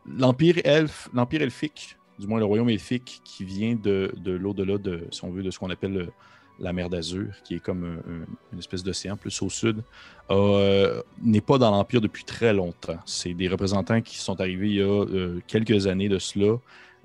L'Empire 0.07 0.57
elfe, 0.63 1.09
l'Empire 1.13 1.43
elfique, 1.43 1.97
du 2.17 2.25
moins 2.27 2.39
le 2.39 2.45
royaume 2.45 2.69
elfique, 2.69 3.21
qui 3.23 3.43
vient 3.43 3.75
de, 3.75 4.11
de 4.17 4.31
l'au-delà 4.31 4.77
de, 4.79 5.07
si 5.11 5.23
on 5.23 5.29
veut, 5.29 5.43
de 5.43 5.51
ce 5.51 5.59
qu'on 5.59 5.69
appelle 5.69 5.93
le- 5.93 6.11
la 6.59 6.73
mer 6.73 6.89
d'Azur, 6.89 7.33
qui 7.43 7.55
est 7.55 7.59
comme 7.59 7.83
un- 7.83 8.11
un- 8.11 8.25
une 8.53 8.59
espèce 8.59 8.83
d'océan 8.83 9.17
plus 9.17 9.41
au 9.41 9.49
sud, 9.49 9.83
euh, 10.31 11.01
n'est 11.21 11.41
pas 11.41 11.57
dans 11.57 11.71
l'Empire 11.71 12.01
depuis 12.01 12.23
très 12.23 12.53
longtemps. 12.53 12.97
C'est 13.05 13.33
des 13.33 13.47
représentants 13.47 14.01
qui 14.01 14.17
sont 14.17 14.39
arrivés 14.39 14.69
il 14.69 14.75
y 14.75 14.81
a 14.81 14.85
euh, 14.85 15.41
quelques 15.47 15.87
années 15.87 16.09
de 16.09 16.19
cela, 16.19 16.57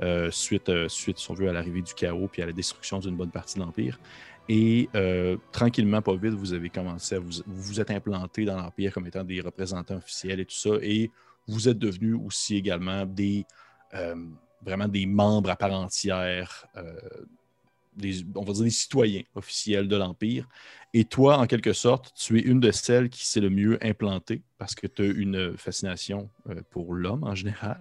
euh, 0.03 0.31
suite, 0.31 0.71
suite, 0.89 1.19
à 1.41 1.53
l'arrivée 1.53 1.83
du 1.83 1.95
chaos 1.95 2.29
puis 2.31 2.43
à 2.43 2.47
la 2.47 2.53
destruction 2.53 2.99
d'une 3.01 3.17
bonne 3.17 3.31
partie 3.31 3.59
de 3.59 3.65
l'Empire. 3.65 3.99
Et 4.49 4.89
tranquillement, 5.53 6.03
pas 6.03 6.17
vite, 6.17 6.33
vous 6.35 6.53
avez 6.53 6.71
commencé 6.71 7.15
à 7.15 7.19
vous 7.21 7.31
vous, 7.47 7.81
êtes 7.81 7.91
implanté 7.91 8.45
dans 8.45 8.57
l'Empire 8.57 8.93
comme 8.93 9.07
étant 9.07 9.23
des 9.23 9.41
représentants 9.41 9.97
officiels 9.97 10.41
et 10.41 10.45
tout 10.45 10.57
ça. 10.57 10.71
Et 10.83 11.11
vous 11.47 11.69
êtes 11.69 11.79
devenus 11.79 12.17
aussi 12.25 12.57
également 12.57 13.07
des 13.07 13.47
vraiment 14.63 14.89
des 14.89 15.07
membres 15.07 15.51
à 15.51 15.57
part 15.57 15.73
entière, 15.73 16.67
on 18.35 18.45
va 18.45 18.53
dire 18.53 18.65
des 18.65 18.71
citoyens 18.71 19.23
officiels 19.35 19.89
de 19.89 19.97
l'Empire. 19.97 20.49
Et 20.93 21.05
toi, 21.05 21.39
en 21.39 21.47
quelque 21.47 21.73
sorte, 21.73 22.13
tu 22.17 22.39
es 22.39 22.43
une 22.43 22.59
de 22.59 22.73
celles 22.73 23.11
qui 23.11 23.25
s'est 23.25 23.41
le 23.41 23.51
mieux 23.51 23.79
implantée 23.85 24.43
parce 24.59 24.75
que 24.75 24.89
tu 24.89 25.03
as 25.03 25.07
une 25.07 25.57
fascination 25.57 26.31
euh, 26.49 26.63
pour 26.71 26.95
l'homme 26.95 27.23
en 27.23 27.35
général. 27.35 27.81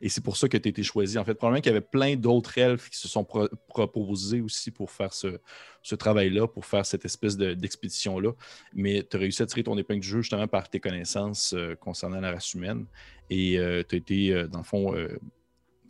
Et 0.00 0.08
c'est 0.08 0.22
pour 0.22 0.36
ça 0.36 0.48
que 0.48 0.56
tu 0.56 0.68
as 0.68 0.70
été 0.70 0.82
choisi. 0.82 1.18
En 1.18 1.24
fait, 1.24 1.34
probablement 1.34 1.60
qu'il 1.60 1.72
y 1.72 1.76
avait 1.76 1.86
plein 1.86 2.16
d'autres 2.16 2.58
elfes 2.58 2.90
qui 2.90 2.98
se 2.98 3.06
sont 3.06 3.24
pro- 3.24 3.48
proposés 3.68 4.40
aussi 4.40 4.72
pour 4.72 4.90
faire 4.90 5.12
ce, 5.12 5.38
travail-là, 5.94 6.48
pour 6.48 6.66
faire 6.66 6.84
cette 6.84 7.04
espèce 7.04 7.36
de- 7.36 7.54
d'expédition-là. 7.54 8.32
Mais 8.74 9.06
tu 9.08 9.16
as 9.16 9.20
réussi 9.20 9.42
à 9.42 9.46
tirer 9.46 9.62
ton 9.62 9.78
épingle 9.78 10.00
du 10.00 10.08
jeu 10.08 10.22
justement 10.22 10.48
par 10.48 10.68
tes 10.68 10.80
connaissances 10.80 11.54
euh, 11.54 11.76
concernant 11.76 12.20
la 12.20 12.32
race 12.32 12.54
humaine. 12.54 12.86
Et 13.30 13.58
tu 13.88 13.94
as 13.94 13.98
été, 13.98 14.32
euh, 14.32 14.48
dans 14.48 14.58
le 14.58 14.64
fond, 14.64 14.94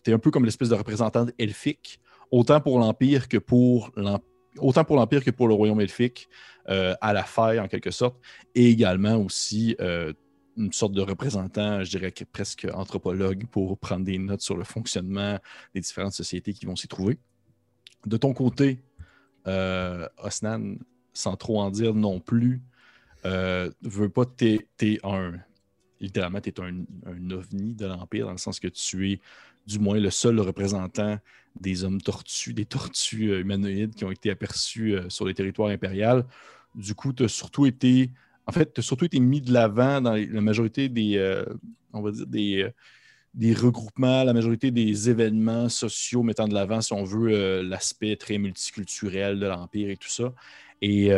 tu 0.04 0.10
es 0.10 0.12
un 0.12 0.18
peu 0.18 0.30
comme 0.30 0.44
l'espèce 0.44 0.68
de 0.68 0.74
représentante 0.74 1.30
elfique, 1.38 2.00
autant 2.30 2.60
pour 2.60 2.78
l'Empire 2.78 3.28
que 3.28 3.38
pour 3.38 3.90
le 3.96 5.54
royaume 5.54 5.80
elfique, 5.80 6.28
euh, 6.68 6.94
à 7.00 7.12
la 7.12 7.24
faille 7.24 7.60
en 7.60 7.68
quelque 7.68 7.90
sorte, 7.90 8.16
et 8.54 8.68
également 8.68 9.16
aussi 9.16 9.74
euh, 9.80 10.12
une 10.56 10.72
sorte 10.72 10.92
de 10.92 11.00
représentant, 11.00 11.82
je 11.82 11.90
dirais 11.90 12.12
que 12.12 12.24
presque 12.24 12.66
anthropologue, 12.74 13.46
pour 13.46 13.78
prendre 13.78 14.04
des 14.04 14.18
notes 14.18 14.42
sur 14.42 14.56
le 14.56 14.64
fonctionnement 14.64 15.38
des 15.74 15.80
différentes 15.80 16.12
sociétés 16.12 16.52
qui 16.52 16.66
vont 16.66 16.76
s'y 16.76 16.88
trouver. 16.88 17.18
De 18.06 18.16
ton 18.16 18.34
côté, 18.34 18.82
euh, 19.46 20.06
Osnan, 20.18 20.76
sans 21.14 21.36
trop 21.36 21.60
en 21.60 21.70
dire 21.70 21.94
non 21.94 22.20
plus, 22.20 22.60
veut 23.24 24.08
pas, 24.08 24.24
t'es 24.26 24.68
un, 25.04 25.34
littéralement, 26.00 26.40
tu 26.40 26.50
es 26.50 26.60
un 26.60 27.30
ovni 27.30 27.74
de 27.74 27.86
l'Empire, 27.86 28.26
dans 28.26 28.32
le 28.32 28.38
sens 28.38 28.60
que 28.60 28.68
tu 28.68 29.12
es 29.12 29.20
du 29.68 29.78
moins 29.78 30.00
le 30.00 30.10
seul 30.10 30.40
représentant 30.40 31.18
des 31.60 31.84
hommes 31.84 32.00
tortues, 32.00 32.54
des 32.54 32.64
tortues 32.64 33.30
euh, 33.30 33.40
humanoïdes 33.40 33.94
qui 33.94 34.04
ont 34.04 34.10
été 34.10 34.30
aperçus 34.30 34.94
euh, 34.94 35.10
sur 35.10 35.26
les 35.26 35.34
territoires 35.34 35.68
impériaux. 35.68 36.22
Du 36.74 36.94
coup, 36.94 37.12
tu 37.12 37.24
as 37.24 37.28
surtout 37.28 37.66
été, 37.66 38.10
en 38.46 38.52
fait, 38.52 38.72
tu 38.72 38.82
surtout 38.82 39.04
été 39.04 39.20
mis 39.20 39.42
de 39.42 39.52
l'avant 39.52 40.00
dans 40.00 40.14
la 40.14 40.40
majorité 40.40 40.88
des, 40.88 41.18
euh, 41.18 41.44
des, 42.24 43.54
regroupements, 43.54 44.24
la 44.24 44.32
majorité 44.32 44.70
des 44.70 45.10
événements 45.10 45.68
sociaux 45.68 46.22
mettant 46.22 46.48
de 46.48 46.54
l'avant, 46.54 46.80
si 46.80 46.94
on 46.94 47.04
veut, 47.04 47.62
l'aspect 47.62 48.16
très 48.16 48.38
multiculturel 48.38 49.38
de 49.38 49.46
l'Empire 49.46 49.90
et 49.90 49.96
tout 49.96 50.08
ça. 50.08 50.32
Et 50.80 51.10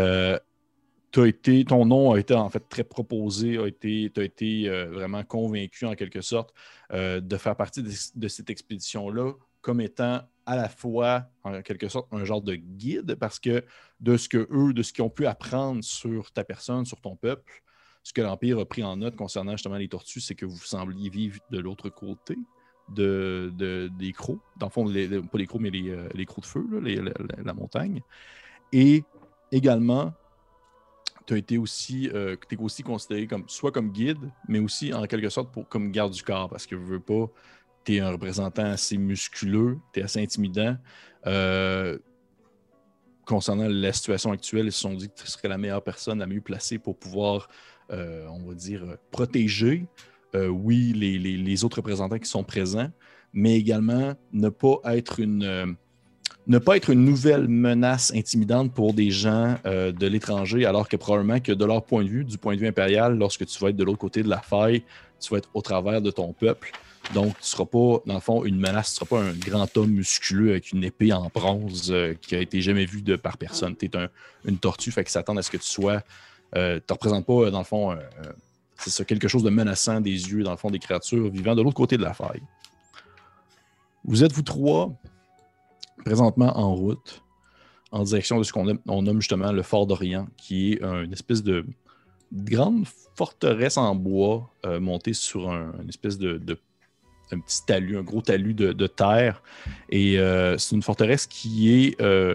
été, 1.18 1.64
ton 1.64 1.84
nom 1.86 2.12
a 2.12 2.18
été 2.18 2.34
en 2.34 2.48
fait 2.50 2.68
très 2.68 2.84
proposé, 2.84 3.58
a 3.58 3.66
été, 3.66 4.10
tu 4.14 4.20
as 4.20 4.24
été 4.24 4.68
euh, 4.68 4.90
vraiment 4.90 5.24
convaincu 5.24 5.86
en 5.86 5.94
quelque 5.94 6.20
sorte 6.20 6.54
euh, 6.92 7.20
de 7.20 7.36
faire 7.36 7.56
partie 7.56 7.82
de, 7.82 8.28
cette 8.28 8.50
expédition-là 8.50 9.32
comme 9.60 9.80
étant 9.80 10.22
à 10.46 10.56
la 10.56 10.68
fois 10.68 11.24
en 11.44 11.62
quelque 11.62 11.88
sorte 11.88 12.08
un 12.12 12.24
genre 12.24 12.42
de 12.42 12.54
guide 12.54 13.14
parce 13.16 13.38
que 13.38 13.64
de 14.00 14.16
ce 14.16 14.28
que 14.28 14.48
eux, 14.50 14.72
de 14.72 14.82
ce 14.82 14.92
qu'ils 14.92 15.04
ont 15.04 15.10
pu 15.10 15.26
apprendre 15.26 15.82
sur 15.84 16.32
ta 16.32 16.44
personne, 16.44 16.84
sur 16.86 17.00
ton 17.00 17.16
peuple, 17.16 17.62
ce 18.02 18.12
que 18.12 18.22
l'Empire 18.22 18.58
a 18.58 18.64
pris 18.64 18.82
en 18.82 18.96
note 18.96 19.16
concernant 19.16 19.52
justement 19.52 19.76
les 19.76 19.88
tortues, 19.88 20.20
c'est 20.20 20.34
que 20.34 20.46
vous 20.46 20.56
sembliez 20.58 21.10
vivre 21.10 21.40
de 21.50 21.58
l'autre 21.58 21.90
côté 21.90 22.36
de, 22.88 23.52
de- 23.54 23.90
des 23.98 24.12
crocs. 24.12 24.40
Dans 24.56 24.66
le 24.66 24.70
fond, 24.72 24.86
les- 24.86 25.08
pas 25.20 25.38
les 25.38 25.46
crocs, 25.46 25.60
mais 25.60 25.70
les, 25.70 25.90
euh, 25.90 26.08
crocs 26.26 26.42
de 26.42 26.48
feu, 26.48 26.66
la 27.44 27.52
montagne. 27.52 28.00
Et 28.72 29.04
également, 29.52 30.14
tu 31.30 31.34
as 31.34 31.38
été 31.38 31.58
aussi, 31.58 32.10
euh, 32.12 32.34
t'es 32.48 32.56
aussi 32.56 32.82
considéré 32.82 33.28
comme 33.28 33.44
soit 33.46 33.70
comme 33.70 33.92
guide, 33.92 34.18
mais 34.48 34.58
aussi 34.58 34.92
en 34.92 35.06
quelque 35.06 35.28
sorte 35.28 35.52
pour, 35.52 35.68
comme 35.68 35.92
garde 35.92 36.12
du 36.12 36.24
corps, 36.24 36.50
parce 36.50 36.66
que 36.66 36.76
je 36.76 36.82
veux 36.82 36.98
pas, 36.98 37.30
tu 37.84 37.94
es 37.94 38.00
un 38.00 38.10
représentant 38.10 38.64
assez 38.64 38.98
musculeux, 38.98 39.78
tu 39.92 40.00
es 40.00 40.02
assez 40.02 40.20
intimidant. 40.20 40.76
Euh, 41.28 41.96
concernant 43.24 43.68
la 43.68 43.92
situation 43.92 44.32
actuelle, 44.32 44.66
ils 44.66 44.72
se 44.72 44.80
sont 44.80 44.94
dit 44.94 45.08
que 45.08 45.22
tu 45.22 45.26
serais 45.28 45.46
la 45.46 45.56
meilleure 45.56 45.84
personne, 45.84 46.18
la 46.18 46.26
mieux 46.26 46.40
placée 46.40 46.80
pour 46.80 46.98
pouvoir, 46.98 47.48
euh, 47.92 48.26
on 48.26 48.48
va 48.48 48.54
dire, 48.54 48.96
protéger, 49.12 49.86
oui, 50.34 50.92
les, 50.94 51.64
autres 51.64 51.76
représentants 51.76 52.18
qui 52.18 52.28
sont 52.28 52.44
présents, 52.44 52.90
mais 53.32 53.56
également 53.56 54.14
ne 54.32 54.48
pas 54.48 54.80
être 54.84 55.20
une, 55.20 55.76
ne 56.46 56.58
pas 56.58 56.76
être 56.76 56.90
une 56.90 57.04
nouvelle 57.04 57.48
menace 57.48 58.12
intimidante 58.14 58.72
pour 58.72 58.92
des 58.92 59.10
gens 59.10 59.56
euh, 59.66 59.92
de 59.92 60.06
l'étranger, 60.06 60.64
alors 60.64 60.88
que 60.88 60.96
probablement 60.96 61.40
que 61.40 61.52
de 61.52 61.64
leur 61.64 61.84
point 61.84 62.02
de 62.02 62.08
vue, 62.08 62.24
du 62.24 62.38
point 62.38 62.54
de 62.54 62.60
vue 62.60 62.66
impérial, 62.66 63.16
lorsque 63.16 63.46
tu 63.46 63.58
vas 63.60 63.70
être 63.70 63.76
de 63.76 63.84
l'autre 63.84 63.98
côté 63.98 64.22
de 64.22 64.28
la 64.28 64.40
faille, 64.40 64.82
tu 65.20 65.30
vas 65.30 65.38
être 65.38 65.48
au 65.54 65.62
travers 65.62 66.02
de 66.02 66.10
ton 66.10 66.32
peuple. 66.32 66.72
Donc, 67.14 67.34
tu 67.34 67.40
ne 67.40 67.46
seras 67.46 67.66
pas, 67.66 68.02
dans 68.06 68.14
le 68.14 68.20
fond, 68.20 68.44
une 68.44 68.58
menace, 68.58 68.94
tu 68.94 69.02
ne 69.02 69.06
seras 69.08 69.20
pas 69.20 69.24
un 69.24 69.32
grand 69.32 69.76
homme 69.76 69.90
musculeux 69.90 70.50
avec 70.50 70.72
une 70.72 70.84
épée 70.84 71.12
en 71.12 71.30
bronze 71.32 71.90
euh, 71.90 72.14
qui 72.20 72.34
a 72.34 72.40
été 72.40 72.60
jamais 72.60 72.84
vu 72.84 73.02
de 73.02 73.16
par 73.16 73.36
personne. 73.36 73.76
Tu 73.76 73.86
es 73.86 73.90
une 74.44 74.58
tortue, 74.58 74.90
fait 74.90 75.04
qu'ils 75.04 75.12
s'attendent 75.12 75.38
à 75.38 75.42
ce 75.42 75.50
que 75.50 75.56
tu 75.56 75.68
sois. 75.68 76.02
Euh, 76.56 76.78
tu 76.78 76.84
ne 76.88 76.94
représentes 76.94 77.26
pas, 77.26 77.50
dans 77.50 77.58
le 77.58 77.64
fond, 77.64 77.96
c'est 78.76 78.90
ça, 78.90 79.04
quelque 79.04 79.28
chose 79.28 79.42
de 79.42 79.50
menaçant 79.50 80.00
des 80.00 80.10
yeux, 80.10 80.42
dans 80.42 80.52
le 80.52 80.56
fond, 80.56 80.70
des 80.70 80.78
créatures 80.78 81.30
vivant 81.30 81.54
de 81.54 81.62
l'autre 81.62 81.76
côté 81.76 81.96
de 81.96 82.02
la 82.02 82.14
faille. 82.14 82.42
Vous 84.04 84.24
êtes, 84.24 84.32
vous 84.32 84.42
trois, 84.42 84.90
présentement 86.04 86.56
en 86.58 86.74
route, 86.74 87.22
en 87.92 88.04
direction 88.04 88.38
de 88.38 88.44
ce 88.44 88.52
qu'on 88.52 89.02
nomme 89.02 89.20
justement 89.20 89.52
le 89.52 89.62
Fort 89.62 89.86
d'Orient, 89.86 90.28
qui 90.36 90.72
est 90.72 90.82
une 90.82 91.12
espèce 91.12 91.42
de 91.42 91.64
grande 92.32 92.86
forteresse 93.16 93.76
en 93.76 93.94
bois 93.94 94.50
euh, 94.64 94.80
montée 94.80 95.12
sur 95.12 95.50
un, 95.50 95.72
une 95.82 95.88
espèce 95.88 96.18
de, 96.18 96.40
un 97.32 97.40
petit 97.40 97.64
talus, 97.66 97.98
un 97.98 98.02
gros 98.02 98.22
talus 98.22 98.54
de, 98.54 98.86
terre. 98.86 99.42
Et 99.90 100.18
euh, 100.18 100.56
c'est 100.58 100.74
une 100.74 100.82
forteresse 100.82 101.26
qui 101.26 101.72
est 101.72 102.00
euh, 102.00 102.34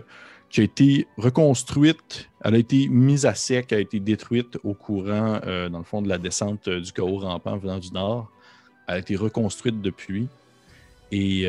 qui 0.49 0.61
a 0.61 0.63
été 0.63 1.07
reconstruite, 1.17 2.29
elle 2.43 2.55
a 2.55 2.57
été 2.57 2.87
mise 2.87 3.25
à 3.25 3.33
sec, 3.33 3.73
a 3.73 3.79
été 3.79 3.99
détruite 3.99 4.57
au 4.63 4.73
courant, 4.73 5.39
dans 5.43 5.79
le 5.79 5.83
fond, 5.83 6.01
de 6.01 6.07
la 6.07 6.17
descente 6.17 6.69
du 6.69 6.93
chaos 6.93 7.17
rampant 7.17 7.57
venant 7.57 7.79
du 7.79 7.91
nord. 7.91 8.31
Elle 8.87 8.93
a 8.93 8.99
été 8.99 9.17
reconstruite 9.17 9.81
depuis. 9.81 10.29
Et 11.11 11.45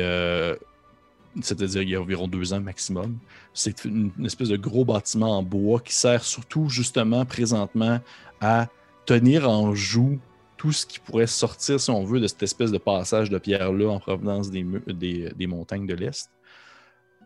c'est-à-dire 1.41 1.81
il 1.81 1.89
y 1.89 1.95
a 1.95 2.01
environ 2.01 2.27
deux 2.27 2.53
ans 2.53 2.59
maximum. 2.59 3.17
C'est 3.53 3.85
une, 3.85 4.11
espèce 4.25 4.49
de 4.49 4.57
gros 4.57 4.85
bâtiment 4.85 5.37
en 5.37 5.43
bois 5.43 5.79
qui 5.79 5.93
sert 5.93 6.23
surtout 6.23 6.69
justement 6.69 7.25
présentement 7.25 7.99
à 8.41 8.67
tenir 9.05 9.49
en 9.49 9.73
joue 9.73 10.19
tout 10.57 10.71
ce 10.71 10.85
qui 10.85 10.99
pourrait 10.99 11.27
sortir, 11.27 11.79
si 11.79 11.89
on 11.91 12.03
veut, 12.03 12.19
de 12.19 12.27
cette 12.27 12.43
espèce 12.43 12.71
de 12.71 12.77
passage 12.77 13.29
de 13.29 13.37
pierre-là 13.37 13.89
en 13.89 13.99
provenance 13.99 14.49
des, 14.49 14.63
des- 14.63 15.47
montagnes 15.47 15.85
de 15.85 15.93
l'Est. 15.93 16.29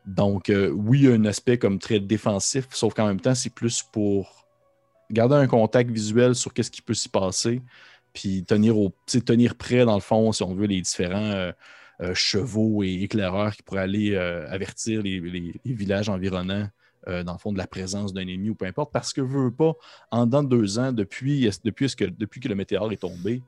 Donc, 0.06 0.50
euh, 0.50 0.70
oui, 0.70 1.00
il 1.00 1.06
y 1.06 1.12
a 1.12 1.14
un 1.14 1.26
aspect 1.26 1.58
comme 1.58 1.80
très 1.80 2.00
défensif, 2.00 2.68
sauf 2.72 2.94
qu'en 2.94 3.08
même 3.08 3.22
temps, 3.22 3.36
c'est 3.36 3.54
plus 3.54 3.84
pour 3.84 4.48
garder 5.10 5.36
un 5.36 5.48
contact 5.48 5.90
visuel 5.90 6.36
sur 6.36 6.54
qu'est-ce 6.54 6.72
qui 6.72 6.82
peut 6.82 6.94
s'y 6.94 7.10
passer, 7.10 7.62
puis 8.14 8.44
tenir, 8.44 8.78
au, 8.78 8.94
tenir 9.26 9.56
prêt, 9.56 9.86
dans 9.86 9.96
le 9.96 10.02
fond, 10.02 10.32
si 10.32 10.44
on 10.44 10.54
veut, 10.54 10.68
les 10.68 10.82
différents 10.82 11.32
euh, 11.32 11.52
euh, 12.02 12.16
chevaux 12.16 12.82
et 12.82 13.04
éclaireurs 13.04 13.56
qui 13.56 13.62
pourraient 13.62 13.82
aller 13.82 14.16
euh, 14.16 14.50
avertir 14.50 15.04
les, 15.04 15.20
villages 15.66 16.10
environnants, 16.10 16.68
euh, 17.08 17.24
dans 17.24 17.34
le 17.34 17.38
fond, 17.38 17.52
de 17.52 17.60
la 17.60 17.68
présence 17.68 18.12
d'un 18.12 18.22
ennemi 18.22 18.50
ou 18.50 18.56
peu 18.56 18.66
importe, 18.66 18.92
parce 18.92 19.14
que, 19.14 19.22
veux 19.22 19.52
pas, 19.52 19.74
en 20.10 20.26
deux 20.26 20.80
ans, 20.80 20.92
depuis, 20.92 21.48
que, 21.96 22.48
le 22.48 22.56
météore 22.56 22.92
est 22.92 22.98
tombé, 22.98 23.44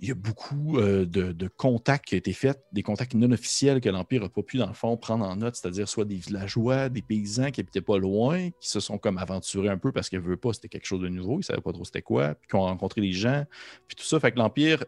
il 0.00 0.08
y 0.08 0.10
a 0.10 0.14
beaucoup 0.14 0.78
de, 0.78 1.48
contacts 1.56 2.08
qui 2.08 2.14
ont 2.14 2.18
été 2.18 2.34
faits, 2.34 2.62
des 2.72 2.82
contacts 2.82 3.14
non 3.14 3.32
officiels 3.32 3.80
que 3.80 3.88
l'Empire 3.88 4.20
n'a 4.20 4.28
pas 4.28 4.42
pu, 4.42 4.58
dans 4.58 4.66
le 4.66 4.74
fond, 4.74 4.94
prendre 4.98 5.24
en 5.24 5.36
note, 5.36 5.56
c'est-à-dire 5.56 5.88
soit 5.88 6.04
des 6.04 6.16
villageois, 6.16 6.90
des 6.90 7.00
paysans 7.00 7.50
qui 7.50 7.60
n'habitaient 7.60 7.80
pas 7.80 7.96
loin, 7.96 8.50
qui 8.60 8.68
se 8.68 8.80
sont 8.80 8.98
comme 8.98 9.16
aventurés 9.16 9.70
un 9.70 9.78
peu 9.78 9.92
parce 9.92 10.10
qu'ils 10.10 10.18
ne 10.18 10.24
veulent 10.24 10.36
pas, 10.36 10.52
c'était 10.52 10.68
quelque 10.68 10.86
chose 10.86 11.00
de 11.00 11.08
nouveau, 11.08 11.34
ils 11.34 11.38
ne 11.38 11.42
savaient 11.44 11.62
pas 11.62 11.72
trop 11.72 11.84
c'était 11.84 12.02
quoi, 12.02 12.34
puis 12.34 12.48
qui 12.48 12.56
ont 12.56 12.62
rencontré 12.62 13.00
des 13.00 13.12
gens, 13.12 13.44
puis 13.88 13.96
tout 13.96 14.04
ça. 14.04 14.20
Fait 14.20 14.32
que 14.32 14.36
l'Empire, 14.36 14.84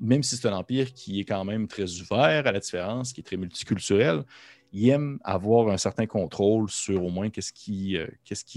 même 0.00 0.22
si 0.22 0.36
c'est 0.36 0.48
un 0.48 0.56
empire 0.56 0.92
qui 0.92 1.20
est 1.20 1.24
quand 1.24 1.44
même 1.44 1.66
très 1.66 2.00
ouvert 2.00 2.46
à 2.46 2.52
la 2.52 2.60
différence, 2.60 3.12
qui 3.12 3.20
est 3.20 3.24
très 3.24 3.36
multiculturel, 3.36 4.24
il 4.74 4.88
aime 4.88 5.20
avoir 5.22 5.68
un 5.68 5.76
certain 5.76 6.06
contrôle 6.06 6.68
sur 6.68 7.04
au 7.04 7.10
moins 7.10 7.30
qu'est-ce 7.30 7.52
qui, 7.52 7.96
euh, 7.96 8.08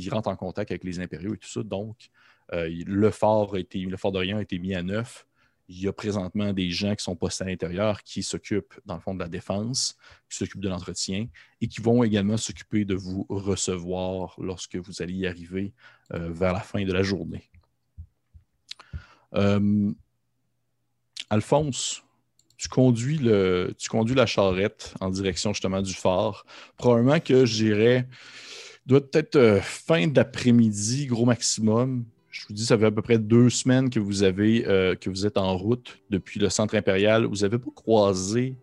rentre 0.10 0.30
en 0.30 0.36
contact 0.36 0.71
avec 0.71 0.84
les 0.84 1.00
impériaux 1.00 1.36
et 1.36 1.38
tout 1.38 1.47
ça. 1.47 1.62
Donc, 1.62 2.10
euh, 2.54 2.67
le 2.86 3.12
fort 3.12 3.54
a 3.54 3.60
été, 3.60 3.80
le 3.80 3.97
fort 3.97 4.12
d'Orient 4.12 4.38
a 4.38 4.41
été 4.41 4.58
mis 4.58 4.73
à 4.73 4.82
neuf. 4.82 5.28
Il 5.69 5.80
y 5.80 5.88
a 5.88 5.93
présentement 5.93 6.54
des 6.54 6.71
gens 6.71 6.95
qui 6.95 7.04
sont 7.04 7.15
postés 7.15 7.43
à 7.43 7.47
l'intérieur 7.47 8.02
qui 8.02 8.23
s'occupent, 8.23 8.73
dans 8.86 8.95
le 8.95 9.02
fond, 9.02 9.13
de 9.13 9.19
la 9.19 9.28
défense, 9.28 9.95
qui 10.28 10.38
s'occupent 10.38 10.62
de 10.62 10.69
l'entretien 10.69 11.28
et 11.62 11.67
qui 11.67 11.82
vont 11.82 12.04
également 12.04 12.38
s'occuper 12.38 12.84
de 12.84 12.95
vous 12.95 13.28
recevoir 13.30 14.34
lorsque 14.39 14.78
vous 14.78 15.02
allez 15.04 15.13
y 15.13 15.28
arriver 15.28 15.73
euh, 16.13 16.32
vers 16.32 16.54
la 16.54 16.62
fin 16.62 16.84
de 16.84 16.93
la 16.93 17.04
journée. 17.04 17.47
Alphonse, 21.30 22.04
tu 22.58 22.70
conduis, 22.70 23.20
la 23.20 24.26
charrette 24.26 24.94
en 25.00 25.10
direction 25.10 25.54
justement 25.54 25.82
du 25.82 25.94
phare. 25.94 26.46
Probablement 26.78 27.20
que 27.20 27.46
j'irai, 27.46 28.06
doit 28.86 29.02
peut-être 29.02 29.36
euh, 29.36 29.60
fin 29.62 30.08
d'après-midi, 30.08 31.06
gros 31.08 31.26
maximum. 31.26 32.06
Je 32.30 32.48
vous 32.48 32.54
dis, 32.54 32.66
ça 32.66 32.78
fait 32.78 32.86
à 32.86 32.92
peu 32.92 33.02
près 33.02 33.20
deux 33.20 33.50
semaines 33.50 33.90
que 33.90 34.00
vous 34.00 34.24
euh, 34.24 34.96
êtes 35.26 35.38
en 35.38 35.58
route 35.58 36.00
depuis 36.10 36.40
le 36.40 36.50
centre 36.50 36.76
impérial. 36.76 37.26
Vous 37.26 37.38
n'avez 37.38 37.60
pas 37.60 37.72
croisé 37.76 38.56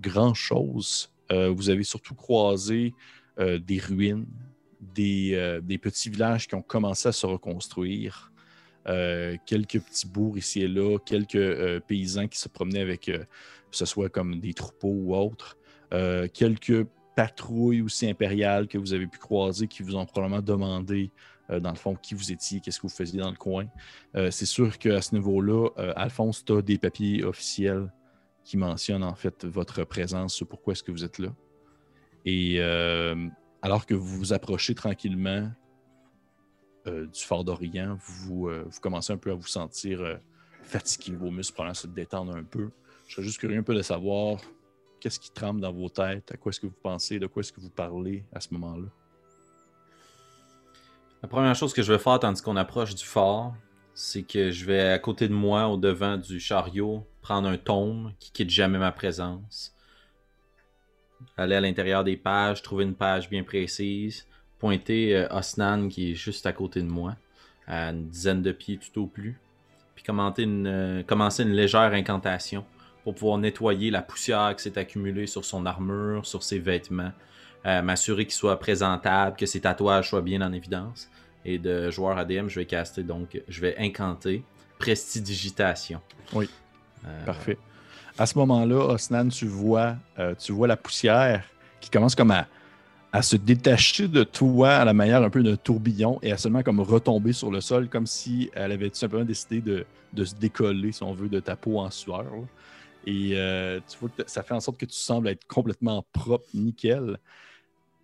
grand-chose. 0.00 1.10
Euh, 1.30 1.50
vous 1.50 1.70
avez 1.70 1.84
surtout 1.84 2.14
croisé 2.14 2.94
des 3.38 3.78
ruines, 3.78 4.26
des 4.82 5.78
petits 5.80 6.10
villages 6.10 6.46
qui 6.46 6.54
ont 6.54 6.62
commencé 6.62 7.08
à 7.08 7.12
se 7.12 7.24
reconstruire. 7.24 8.29
Euh, 8.88 9.36
quelques 9.44 9.80
petits 9.80 10.06
bourgs 10.06 10.38
ici 10.38 10.62
et 10.62 10.68
là, 10.68 10.98
quelques 11.04 11.34
euh, 11.34 11.80
paysans 11.80 12.28
qui 12.28 12.38
se 12.38 12.48
promenaient 12.48 12.80
avec, 12.80 13.08
euh, 13.08 13.18
que 13.18 13.76
ce 13.76 13.84
soit 13.84 14.08
comme 14.08 14.40
des 14.40 14.54
troupeaux 14.54 14.94
ou 14.94 15.14
autres, 15.14 15.56
quelques 16.32 16.86
patrouilles 17.16 17.82
aussi 17.82 18.08
impériales 18.08 18.68
que 18.68 18.78
vous 18.78 18.92
avez 18.92 19.08
pu 19.08 19.18
croiser 19.18 19.66
qui 19.66 19.82
vous 19.82 19.96
ont 19.96 20.06
probablement 20.06 20.40
demandé, 20.40 21.10
dans 21.48 21.70
le 21.70 21.76
fond, 21.76 21.96
qui 21.96 22.14
vous 22.14 22.30
étiez, 22.30 22.60
qu'est-ce 22.60 22.78
que 22.78 22.86
vous 22.86 22.94
faisiez 22.94 23.18
dans 23.18 23.30
le 23.30 23.36
coin. 23.36 23.66
C'est 24.14 24.46
sûr 24.46 24.78
qu'à 24.78 25.02
ce 25.02 25.16
niveau-là, 25.16 25.68
Alphonse, 25.96 26.44
tu 26.44 26.52
as 26.52 26.62
des 26.62 26.78
papiers 26.78 27.24
officiels 27.24 27.92
qui 28.44 28.56
mentionnent 28.56 29.02
en 29.02 29.16
fait 29.16 29.44
votre 29.44 29.82
présence, 29.82 30.44
pourquoi 30.48 30.74
est-ce 30.74 30.84
que 30.84 30.92
vous 30.92 31.02
êtes 31.02 31.18
là. 31.18 31.34
Et 32.24 32.60
alors 33.62 33.86
que 33.86 33.94
vous 33.94 34.16
vous 34.16 34.32
approchez 34.32 34.76
tranquillement 34.76 35.50
euh, 36.86 37.06
du 37.06 37.20
fort 37.20 37.44
d'Orient, 37.44 37.96
vous, 38.00 38.48
euh, 38.48 38.64
vous 38.66 38.80
commencez 38.80 39.12
un 39.12 39.18
peu 39.18 39.30
à 39.30 39.34
vous 39.34 39.46
sentir 39.46 40.00
euh, 40.00 40.16
fatigué, 40.62 41.14
vos 41.14 41.30
muscles 41.30 41.54
probablement 41.54 41.74
se 41.74 41.86
détendre 41.86 42.34
un 42.34 42.44
peu. 42.44 42.70
Je 43.06 43.14
serais 43.14 43.22
juste 43.22 43.38
curieux 43.38 43.58
un 43.58 43.62
peu 43.62 43.74
de 43.74 43.82
savoir 43.82 44.40
qu'est-ce 45.00 45.20
qui 45.20 45.30
tremble 45.30 45.60
dans 45.60 45.72
vos 45.72 45.88
têtes, 45.88 46.32
à 46.32 46.36
quoi 46.36 46.50
est-ce 46.50 46.60
que 46.60 46.66
vous 46.66 46.80
pensez, 46.82 47.18
de 47.18 47.26
quoi 47.26 47.40
est-ce 47.40 47.52
que 47.52 47.60
vous 47.60 47.70
parlez 47.70 48.24
à 48.32 48.40
ce 48.40 48.54
moment-là? 48.54 48.88
La 51.22 51.28
première 51.28 51.54
chose 51.54 51.74
que 51.74 51.82
je 51.82 51.92
vais 51.92 51.98
faire 51.98 52.18
tandis 52.18 52.40
qu'on 52.40 52.56
approche 52.56 52.94
du 52.94 53.04
fort, 53.04 53.54
c'est 53.92 54.22
que 54.22 54.50
je 54.50 54.64
vais 54.64 54.80
à 54.80 54.98
côté 54.98 55.28
de 55.28 55.34
moi, 55.34 55.68
au 55.68 55.76
devant 55.76 56.16
du 56.16 56.40
chariot, 56.40 57.06
prendre 57.20 57.48
un 57.48 57.58
tome 57.58 58.14
qui 58.18 58.32
quitte 58.32 58.48
jamais 58.48 58.78
ma 58.78 58.92
présence. 58.92 59.74
Aller 61.36 61.56
à 61.56 61.60
l'intérieur 61.60 62.04
des 62.04 62.16
pages, 62.16 62.62
trouver 62.62 62.84
une 62.84 62.94
page 62.94 63.28
bien 63.28 63.42
précise, 63.42 64.26
pointer 64.60 65.16
euh, 65.16 65.28
Osnan 65.30 65.88
qui 65.88 66.12
est 66.12 66.14
juste 66.14 66.46
à 66.46 66.52
côté 66.52 66.80
de 66.82 66.88
moi, 66.88 67.16
à 67.66 67.90
une 67.90 68.08
dizaine 68.08 68.42
de 68.42 68.52
pieds 68.52 68.78
tout 68.78 69.02
au 69.02 69.06
plus, 69.06 69.40
puis 69.96 70.04
commenter 70.04 70.42
une, 70.42 70.66
euh, 70.66 71.02
commencer 71.02 71.42
une 71.42 71.52
légère 71.52 71.92
incantation 71.92 72.64
pour 73.02 73.14
pouvoir 73.14 73.38
nettoyer 73.38 73.90
la 73.90 74.02
poussière 74.02 74.54
qui 74.56 74.62
s'est 74.62 74.78
accumulée 74.78 75.26
sur 75.26 75.44
son 75.44 75.66
armure, 75.66 76.26
sur 76.26 76.42
ses 76.42 76.58
vêtements, 76.58 77.12
euh, 77.66 77.82
m'assurer 77.82 78.24
qu'il 78.24 78.34
soit 78.34 78.58
présentable, 78.58 79.36
que 79.36 79.46
ses 79.46 79.60
tatouages 79.60 80.10
soient 80.10 80.22
bien 80.22 80.40
en 80.42 80.52
évidence. 80.52 81.10
Et 81.44 81.58
de 81.58 81.90
joueur 81.90 82.18
ADM, 82.18 82.48
je 82.48 82.60
vais 82.60 82.66
caster 82.66 83.02
donc, 83.02 83.40
je 83.48 83.60
vais 83.60 83.74
incanter 83.78 84.44
Prestidigitation. 84.78 86.00
Oui. 86.32 86.48
Euh, 87.06 87.24
Parfait. 87.26 87.58
À 88.18 88.24
ce 88.24 88.38
moment-là, 88.38 88.76
Osnan, 88.94 89.28
tu 89.28 89.46
vois, 89.46 89.96
euh, 90.18 90.34
tu 90.34 90.52
vois 90.52 90.66
la 90.66 90.76
poussière 90.76 91.44
qui 91.80 91.90
commence 91.90 92.14
comme 92.14 92.30
à, 92.30 92.46
à 93.12 93.22
se 93.22 93.36
détacher 93.36 94.08
de 94.08 94.22
toi 94.22 94.70
à 94.70 94.84
la 94.84 94.92
manière 94.92 95.22
un 95.22 95.30
peu 95.30 95.42
d'un 95.42 95.56
tourbillon 95.56 96.18
et 96.22 96.30
à 96.32 96.36
seulement 96.36 96.62
comme 96.62 96.80
retomber 96.80 97.32
sur 97.32 97.50
le 97.50 97.60
sol, 97.60 97.88
comme 97.88 98.06
si 98.06 98.50
elle 98.54 98.72
avait 98.72 98.88
tout 98.88 98.96
simplement 98.96 99.24
décidé 99.24 99.60
de, 99.60 100.24
se 100.24 100.34
décoller, 100.34 100.92
si 100.92 101.02
on 101.02 101.12
veut, 101.12 101.28
de 101.28 101.40
ta 101.40 101.56
peau 101.56 101.78
en 101.78 101.90
sueur. 101.90 102.26
Et 103.06 103.32
euh, 103.34 103.80
tu 103.88 103.98
vois 103.98 104.10
que 104.10 104.22
ça 104.26 104.42
fait 104.42 104.54
en 104.54 104.60
sorte 104.60 104.78
que 104.78 104.86
tu 104.86 104.96
sembles 104.96 105.28
être 105.28 105.46
complètement 105.46 106.04
propre, 106.12 106.46
nickel. 106.54 107.18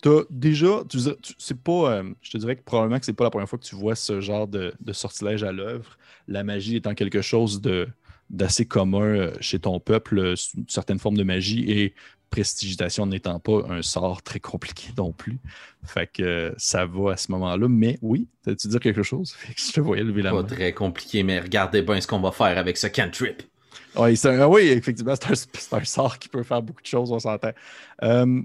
T'as 0.02 0.22
déjà, 0.28 0.82
tu, 0.88 0.98
c'est 1.38 1.60
pas, 1.62 1.92
euh, 1.92 2.12
je 2.20 2.30
te 2.30 2.38
dirais 2.38 2.56
que 2.56 2.62
probablement 2.62 2.98
que 2.98 3.06
c'est 3.06 3.12
pas 3.12 3.24
la 3.24 3.30
première 3.30 3.48
fois 3.48 3.58
que 3.58 3.64
tu 3.64 3.76
vois 3.76 3.94
ce 3.94 4.20
genre 4.20 4.48
de, 4.48 4.74
de 4.80 4.92
sortilège 4.92 5.44
à 5.44 5.52
l'œuvre. 5.52 5.96
La 6.26 6.42
magie 6.42 6.76
étant 6.76 6.94
quelque 6.94 7.22
chose 7.22 7.60
de, 7.60 7.88
d'assez 8.30 8.66
commun 8.66 9.02
euh, 9.02 9.32
chez 9.40 9.58
ton 9.58 9.78
peuple, 9.80 10.18
euh, 10.18 10.34
une 10.56 10.68
certaine 10.68 10.98
forme 10.98 11.16
de 11.16 11.22
magie 11.22 11.70
et 11.70 11.94
prestigitation 12.37 13.07
n'étant 13.07 13.40
pas 13.40 13.62
un 13.70 13.81
sort 13.81 14.22
très 14.22 14.40
compliqué 14.40 14.88
non 14.99 15.11
plus. 15.12 15.38
Fait 15.85 16.07
que 16.07 16.22
euh, 16.22 16.55
ça 16.59 16.85
va 16.85 17.12
à 17.12 17.16
ce 17.16 17.33
moment-là. 17.33 17.66
Mais 17.68 17.99
oui, 18.03 18.29
tu 18.44 18.68
dire 18.68 18.81
quelque 18.81 19.03
chose? 19.03 19.33
Fait 19.33 19.55
que 19.55 19.61
je 19.61 19.72
te 19.72 19.81
voyais 19.81 20.05
lever 20.05 20.20
la 20.20 20.31
Pas 20.33 20.42
main. 20.42 20.44
très 20.44 20.72
compliqué, 20.75 21.22
mais 21.22 21.40
regardez 21.40 21.81
bien 21.81 21.99
ce 22.01 22.07
qu'on 22.07 22.20
va 22.20 22.33
faire 22.33 22.59
avec 22.59 22.77
ce 22.77 22.88
cantrip. 22.88 23.42
Ouais, 23.96 24.14
c'est 24.16 24.29
un- 24.29 24.40
ah 24.40 24.49
oui, 24.49 24.68
effectivement, 24.68 25.14
c'est 25.16 25.72
un, 25.72 25.85
sort 25.85 26.18
qui 26.18 26.29
peut 26.29 26.42
faire 26.42 26.61
beaucoup 26.61 26.83
de 26.83 26.87
choses, 26.87 27.11
on 27.11 27.18
s'entend. 27.18 27.53
Euh, 28.03 28.42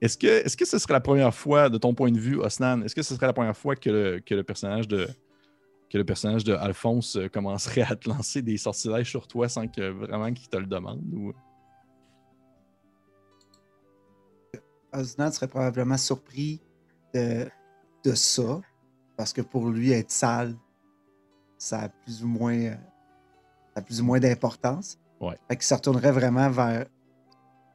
est-ce 0.00 0.18
que, 0.18 0.26
est-ce 0.26 0.56
que 0.56 0.64
ce 0.64 0.78
serait 0.78 0.94
la 0.94 1.00
première 1.00 1.32
fois, 1.34 1.68
de 1.68 1.78
ton 1.78 1.94
point 1.94 2.10
de 2.10 2.18
vue, 2.18 2.36
Osnan, 2.36 2.82
est-ce 2.82 2.94
que 2.96 3.02
ce 3.02 3.14
serait 3.14 3.26
la 3.26 3.32
première 3.32 3.56
fois 3.56 3.76
que 3.76 3.90
le, 3.90 4.20
que 4.20 4.34
le 4.34 4.42
personnage 4.42 4.88
de 4.88 5.06
que 5.90 5.96
le 5.96 6.04
personnage 6.04 6.44
de 6.44 6.52
Alphonse 6.52 7.16
euh, 7.16 7.28
commencerait 7.28 7.80
à 7.80 7.96
te 7.96 8.10
lancer 8.10 8.42
des 8.42 8.58
sortilèges 8.58 9.08
sur 9.08 9.26
toi 9.26 9.48
sans 9.48 9.68
que 9.68 9.88
vraiment 9.88 10.30
qu'il 10.34 10.48
te 10.48 10.58
le 10.58 10.66
demande? 10.66 11.00
Ou... 11.14 11.32
Osnan 14.92 15.30
serait 15.30 15.48
probablement 15.48 15.96
surpris 15.96 16.60
de, 17.14 17.48
de 18.04 18.14
ça, 18.14 18.60
parce 19.16 19.32
que 19.32 19.40
pour 19.40 19.68
lui, 19.70 19.92
être 19.92 20.10
sale, 20.10 20.54
ça 21.58 21.80
a 21.82 21.88
plus 21.88 22.22
ou 22.24 22.28
moins, 22.28 22.56
euh, 22.58 22.74
ça 23.74 23.80
a 23.80 23.82
plus 23.82 24.00
ou 24.00 24.04
moins 24.04 24.20
d'importance. 24.20 24.98
Ouais. 25.20 25.36
Fait 25.48 25.56
qu'il 25.56 25.64
se 25.64 25.74
retournerait 25.74 26.12
vraiment 26.12 26.48
vers, 26.50 26.86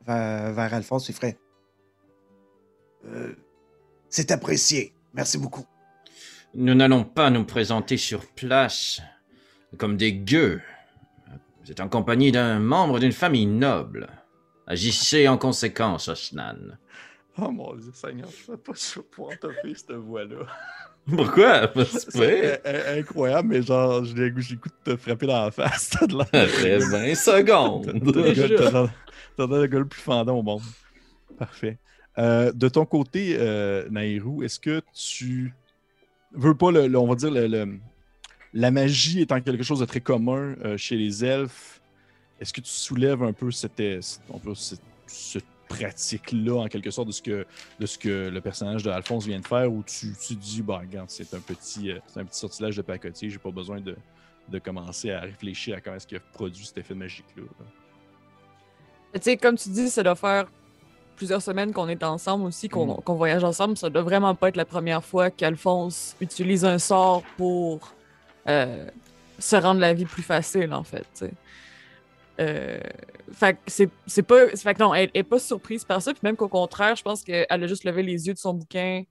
vers, 0.06 0.54
vers 0.54 0.74
Alphonse 0.74 1.10
et 1.10 1.14
ferait 1.14 1.38
Euh, 3.06 3.36
C'est 4.10 4.32
apprécié. 4.32 4.94
Merci 5.14 5.38
beaucoup. 5.38 5.66
Nous 6.56 6.74
n'allons 6.74 7.04
pas 7.04 7.30
nous 7.30 7.44
présenter 7.44 7.98
sur 7.98 8.26
place 8.28 9.02
comme 9.78 9.98
des 9.98 10.14
gueux. 10.14 10.62
Vous 11.64 11.72
êtes 11.72 11.82
en 11.82 11.90
compagnie 11.90 12.32
d'un 12.32 12.60
membre 12.60 13.00
d'une 13.00 13.12
famille 13.12 13.46
noble. 13.48 14.08
Agissez 14.68 15.28
en 15.28 15.38
conséquence, 15.38 16.08
Osnan. 16.08 16.78
Oh 17.38 17.50
mon 17.52 17.76
Dieu, 17.76 17.92
Seigneur, 17.94 18.30
je 18.46 18.52
ne 18.52 18.58
pas 18.58 18.76
sûr 18.76 19.04
pouvoir 19.06 19.38
te 19.40 19.48
faire 19.50 19.76
cette 19.78 19.92
voix-là. 19.92 20.46
Pourquoi? 21.08 21.72
C'est 22.10 22.62
incroyable, 22.98 23.50
mais 23.50 23.62
genre, 23.62 24.06
j'ai 24.06 24.14
le 24.14 24.30
goût 24.30 24.40
de 24.42 24.92
te 24.94 24.96
frapper 24.98 25.26
dans 25.28 25.46
la 25.46 25.52
face. 25.52 25.90
T'as 25.90 26.06
de 26.08 26.20
Après 26.22 26.78
20 26.78 27.16
secondes. 27.16 27.86
T'as- 27.88 27.94
le 27.94 28.34
gars- 28.34 28.90
T'as 29.36 29.48
le 29.48 29.66
gars 29.68 29.80
le 29.80 29.88
plus 29.88 30.00
fendant 30.00 30.38
au 30.38 30.44
monde. 30.44 30.62
Parfait. 31.38 31.78
Euh, 32.20 32.52
de 32.54 32.70
ton 32.70 32.86
côté, 32.86 33.36
euh, 33.40 33.88
Nairou, 33.90 34.44
est-ce 34.44 34.60
que 34.60 34.82
tu 34.94 35.54
veux 36.32 36.56
pas, 36.56 36.72
le, 36.72 36.88
le- 36.88 37.00
on 37.00 37.08
va 37.08 37.16
dire, 37.16 37.32
le- 37.32 37.48
le- 37.48 37.80
la 38.54 38.70
magie 38.70 39.22
étant 39.22 39.42
quelque 39.42 39.64
chose 39.64 39.80
de 39.80 39.86
très 39.86 40.00
commun 40.02 40.56
euh, 40.64 40.78
chez 40.78 40.96
les 40.96 41.26
elfes, 41.26 41.82
est-ce 42.40 42.54
que 42.54 42.62
tu 42.62 42.70
soulèves 42.72 43.24
un 43.24 43.34
peu 43.34 43.52
cette, 43.52 43.80
euh, 43.80 44.02
on 44.30 44.40
peut- 44.40 44.56
cette, 44.56 44.82
cette 45.08 45.46
pratique-là, 45.70 46.56
en 46.62 46.68
quelque 46.68 46.92
sorte, 46.92 47.08
de 47.08 47.14
ce, 47.14 47.22
que, 47.22 47.46
de 47.80 47.86
ce 47.86 47.98
que 47.98 48.30
le 48.30 48.42
personnage 48.42 48.84
de 48.84 48.90
Alphonse 48.92 49.26
vient 49.26 49.40
de 49.40 49.48
faire, 49.48 49.72
ou 49.72 49.84
tu, 49.84 50.14
tu 50.26 50.36
dis, 50.36 50.62
bah, 50.62 50.80
regarde, 50.80 51.10
c'est 51.10 51.34
un 51.34 51.40
petit, 51.40 51.92
euh, 51.92 52.00
un 52.16 52.26
petit 52.26 52.40
sortilège 52.40 52.76
de 52.78 52.82
pacotier, 52.82 53.30
j'ai 53.30 53.38
pas 53.40 53.50
besoin 53.52 53.80
de, 53.80 53.96
de 54.50 54.60
commencer 54.60 55.12
à 55.12 55.22
réfléchir 55.22 55.78
à 55.78 55.82
comment 55.82 55.96
est-ce 55.96 56.06
qu'il 56.08 56.18
a 56.18 56.22
produit 56.34 56.66
cet 56.66 56.78
effet 56.80 56.94
magique-là. 56.94 57.44
là? 57.44 57.66
Tu 59.16 59.22
sais, 59.22 59.38
comme 59.38 59.58
tu 59.58 59.70
dis, 59.70 59.90
ça 59.90 60.04
doit 60.04 60.16
faire 60.16 60.48
plusieurs 61.16 61.42
semaines 61.42 61.72
qu'on 61.72 61.88
est 61.88 62.04
ensemble 62.04 62.46
aussi, 62.46 62.68
qu'on 62.70 62.98
Mm. 62.98 63.02
qu'on 63.04 63.14
voyage 63.14 63.44
ensemble. 63.44 63.78
Ça 63.78 63.90
doit 63.90 64.02
vraiment 64.02 64.34
pas 64.34 64.50
être 64.50 64.56
la 64.58 64.66
première 64.66 65.04
fois 65.04 65.30
qu'Alphonse 65.30 66.16
utilise 66.20 66.66
un 66.66 66.80
sort 66.80 67.22
pour 67.38 67.94
euh, 68.50 68.88
se 69.40 69.56
rendre 69.56 69.80
la 69.80 69.94
vie 69.94 70.06
plus 70.06 70.24
facile, 70.24 70.74
en 70.74 70.84
fait. 70.84 71.26
Euh, 72.40 72.80
fait 73.32 73.54
que 73.56 73.60
c'est 74.08 74.24
pas. 74.24 74.48
Fait 74.56 74.74
que 74.74 74.80
non, 74.80 74.94
elle 74.94 75.12
est 75.14 75.24
pas 75.24 75.40
surprise 75.40 75.86
par 75.86 76.02
ça. 76.02 76.14
Puis 76.14 76.22
même 76.24 76.36
qu'au 76.36 76.50
contraire, 76.50 76.96
je 76.96 77.04
pense 77.04 77.24
qu'elle 77.24 77.46
a 77.50 77.68
juste 77.68 77.84
levé 77.84 78.04
les 78.04 78.28
yeux 78.28 78.34
de 78.34 78.40
son 78.40 78.54
bouquin. 78.54 79.04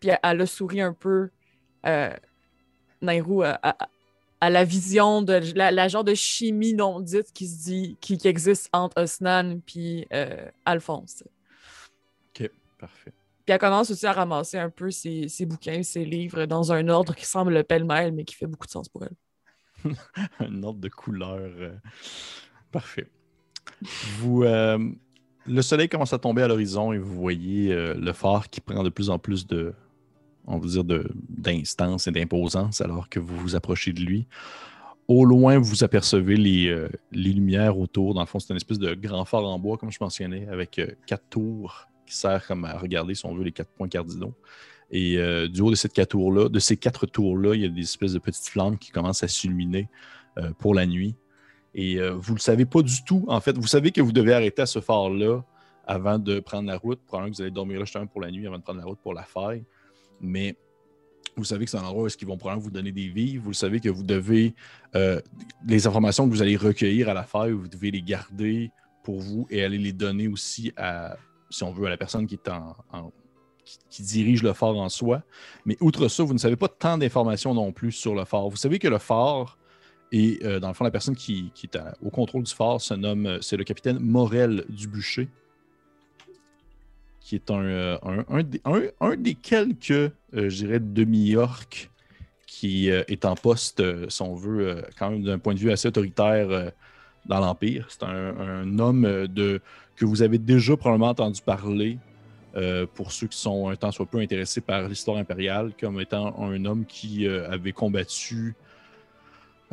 Puis 0.00 0.10
elle, 0.10 0.18
elle 0.22 0.40
a 0.40 0.46
souri 0.46 0.80
un 0.80 0.92
peu. 0.92 1.30
Euh, 1.86 2.14
Nairou, 3.02 3.42
à, 3.42 3.58
à- 3.62 3.88
à 4.42 4.48
la 4.48 4.64
vision 4.64 5.20
de 5.20 5.38
la, 5.54 5.70
la 5.70 5.88
genre 5.88 6.02
de 6.04 6.14
chimie 6.14 6.72
non 6.72 7.00
dite 7.00 7.30
qui 7.34 7.46
se 7.46 7.62
dit, 7.62 7.98
qui, 8.00 8.16
qui 8.16 8.26
existe 8.26 8.70
entre 8.72 9.02
Osnan 9.02 9.60
puis 9.60 10.06
euh, 10.14 10.48
Alphonse. 10.64 11.22
Parfait. 12.78 13.12
Puis 13.44 13.52
elle 13.52 13.58
commence 13.58 13.90
aussi 13.90 14.06
à 14.06 14.12
ramasser 14.14 14.56
un 14.56 14.70
peu 14.70 14.90
ses, 14.90 15.28
ses 15.28 15.44
bouquins, 15.44 15.82
ses 15.82 16.06
livres 16.06 16.46
dans 16.46 16.72
un 16.72 16.88
ordre 16.88 17.14
qui 17.14 17.26
semble 17.26 17.52
le 17.52 17.62
pêle-mêle, 17.62 18.12
mais 18.12 18.24
qui 18.24 18.34
fait 18.34 18.46
beaucoup 18.46 18.66
de 18.66 18.70
sens 18.72 18.88
pour 18.88 19.04
elle. 19.04 19.94
un 20.38 20.62
ordre 20.62 20.80
de 20.80 20.88
couleur. 20.88 21.50
Parfait. 22.72 23.06
Vous, 24.18 24.44
euh, 24.44 24.78
le 25.46 25.62
soleil 25.62 25.88
commence 25.88 26.12
à 26.12 26.18
tomber 26.18 26.42
à 26.42 26.48
l'horizon 26.48 26.92
et 26.92 26.98
vous 26.98 27.14
voyez 27.14 27.72
euh, 27.72 27.94
le 27.94 28.12
phare 28.12 28.48
qui 28.48 28.60
prend 28.60 28.82
de 28.82 28.90
plus 28.90 29.10
en 29.10 29.18
plus 29.18 29.46
de, 29.46 29.72
on 30.46 30.58
va 30.58 30.68
dire, 30.68 30.84
d'instance 31.28 32.06
et 32.06 32.12
d'imposance 32.12 32.80
alors 32.80 33.08
que 33.08 33.18
vous 33.18 33.36
vous 33.36 33.56
approchez 33.56 33.92
de 33.92 34.00
lui. 34.00 34.26
Au 35.08 35.24
loin, 35.24 35.58
vous 35.58 35.82
apercevez 35.82 36.36
les, 36.36 36.68
euh, 36.68 36.88
les 37.10 37.32
lumières 37.32 37.78
autour. 37.78 38.14
Dans 38.14 38.20
le 38.20 38.26
fond, 38.26 38.38
c'est 38.38 38.50
une 38.50 38.56
espèce 38.56 38.78
de 38.78 38.94
grand 38.94 39.24
phare 39.24 39.44
en 39.44 39.58
bois, 39.58 39.76
comme 39.76 39.90
je 39.90 39.98
mentionnais, 40.00 40.46
avec 40.48 40.80
quatre 41.06 41.24
tours 41.28 41.88
qui 42.06 42.16
sert 42.16 42.46
comme 42.46 42.64
à 42.64 42.78
regarder, 42.78 43.14
si 43.14 43.26
on 43.26 43.34
veut, 43.34 43.44
les 43.44 43.52
quatre 43.52 43.70
points 43.70 43.88
cardinaux. 43.88 44.34
Et 44.92 45.16
du 45.48 45.60
haut 45.60 45.70
de, 45.70 45.76
cette 45.76 45.92
quatre 45.92 46.10
tours-là, 46.10 46.48
de 46.48 46.58
ces 46.58 46.76
quatre 46.76 47.06
tours-là, 47.06 47.54
il 47.54 47.60
y 47.62 47.64
a 47.64 47.68
des 47.68 47.82
espèces 47.82 48.12
de 48.12 48.18
petites 48.18 48.48
flammes 48.48 48.78
qui 48.78 48.90
commencent 48.90 49.22
à 49.22 49.28
s'illuminer 49.28 49.88
pour 50.58 50.74
la 50.74 50.86
nuit. 50.86 51.14
Et 51.74 51.98
euh, 51.98 52.10
vous 52.12 52.32
ne 52.32 52.38
le 52.38 52.42
savez 52.42 52.64
pas 52.64 52.82
du 52.82 53.04
tout. 53.04 53.24
En 53.28 53.40
fait, 53.40 53.56
vous 53.56 53.66
savez 53.66 53.92
que 53.92 54.00
vous 54.00 54.12
devez 54.12 54.32
arrêter 54.32 54.62
à 54.62 54.66
ce 54.66 54.80
phare-là 54.80 55.42
avant 55.86 56.18
de 56.18 56.40
prendre 56.40 56.68
la 56.68 56.76
route. 56.76 57.00
Probablement 57.06 57.30
que 57.30 57.36
vous 57.36 57.42
allez 57.42 57.50
dormir 57.50 57.78
là 57.78 57.84
justement 57.84 58.06
pour 58.06 58.20
la 58.20 58.30
nuit 58.30 58.46
avant 58.46 58.58
de 58.58 58.62
prendre 58.62 58.80
la 58.80 58.86
route 58.86 58.98
pour 59.02 59.14
la 59.14 59.22
faille. 59.22 59.64
Mais 60.20 60.56
vous 61.36 61.44
savez 61.44 61.64
que 61.64 61.70
c'est 61.70 61.78
un 61.78 61.84
endroit 61.84 62.04
où 62.04 62.08
qu'ils 62.08 62.26
vont 62.26 62.36
probablement 62.36 62.64
vous 62.64 62.70
donner 62.70 62.92
des 62.92 63.08
vies. 63.08 63.36
Vous 63.36 63.52
savez 63.52 63.80
que 63.80 63.88
vous 63.88 64.02
devez... 64.02 64.54
euh, 64.94 65.20
les 65.64 65.86
informations 65.86 66.28
que 66.28 66.30
vous 66.34 66.42
allez 66.42 66.56
recueillir 66.56 67.08
à 67.08 67.14
la 67.14 67.22
faille, 67.22 67.52
vous 67.52 67.68
devez 67.68 67.90
les 67.90 68.02
garder 68.02 68.72
pour 69.04 69.20
vous 69.20 69.46
et 69.50 69.64
aller 69.64 69.78
les 69.78 69.92
donner 69.92 70.28
aussi 70.28 70.72
à, 70.76 71.16
si 71.48 71.62
on 71.62 71.70
veut, 71.70 71.86
à 71.86 71.90
la 71.90 71.96
personne 71.96 72.26
qui 72.26 72.34
est 72.34 72.48
en, 72.48 72.74
qui 73.88 74.02
dirige 74.02 74.42
le 74.42 74.52
phare 74.52 74.76
en 74.76 74.88
soi. 74.88 75.22
Mais 75.64 75.76
outre 75.80 76.08
ça, 76.08 76.24
vous 76.24 76.34
ne 76.34 76.38
savez 76.38 76.56
pas 76.56 76.68
tant 76.68 76.98
d'informations 76.98 77.54
non 77.54 77.72
plus 77.72 77.92
sur 77.92 78.14
le 78.14 78.24
phare. 78.24 78.48
Vous 78.48 78.56
savez 78.56 78.78
que 78.78 78.88
le 78.88 78.98
phare 78.98 79.56
et 80.12 80.40
euh, 80.44 80.58
dans 80.58 80.68
le 80.68 80.74
fond, 80.74 80.84
la 80.84 80.90
personne 80.90 81.14
qui, 81.14 81.52
est 81.62 81.78
au 82.02 82.10
contrôle 82.10 82.42
du 82.42 82.52
phare 82.52 82.80
se 82.80 82.94
nomme, 82.94 83.26
euh, 83.26 83.38
c'est 83.40 83.56
le 83.56 83.64
capitaine 83.64 83.98
Morel 84.00 84.64
Dubucher, 84.68 85.28
qui 87.20 87.36
est 87.36 87.50
un, 87.50 87.62
euh, 87.62 87.98
un, 89.00 89.16
des, 89.16 89.34
quelques, 89.34 90.12
je 90.32 90.48
dirais, 90.48 90.80
demi-orques 90.80 91.90
qui 92.46 92.88
est 92.88 93.24
en 93.24 93.36
poste, 93.36 93.82
si 94.10 94.22
on 94.22 94.34
veut, 94.34 94.82
quand 94.98 95.10
même 95.10 95.22
d'un 95.22 95.38
point 95.38 95.54
de 95.54 95.60
vue 95.60 95.70
assez 95.70 95.86
autoritaire 95.86 96.72
dans 97.24 97.38
l'Empire. 97.38 97.86
C'est 97.88 98.02
un, 98.02 98.78
homme 98.80 99.02
de, 99.28 99.60
que 99.94 100.04
vous 100.04 100.22
avez 100.22 100.38
déjà 100.38 100.76
probablement 100.76 101.10
entendu 101.10 101.40
parler 101.40 101.98
pour 102.94 103.12
ceux 103.12 103.28
qui 103.28 103.38
sont 103.38 103.68
un 103.68 103.76
tant 103.76 103.92
soit 103.92 104.06
peu 104.06 104.18
intéressés 104.18 104.60
par 104.60 104.88
l'histoire 104.88 105.18
impériale, 105.18 105.72
comme 105.78 106.00
étant 106.00 106.36
un 106.42 106.64
homme 106.64 106.84
qui 106.84 107.28
avait 107.28 107.72
combattu 107.72 108.56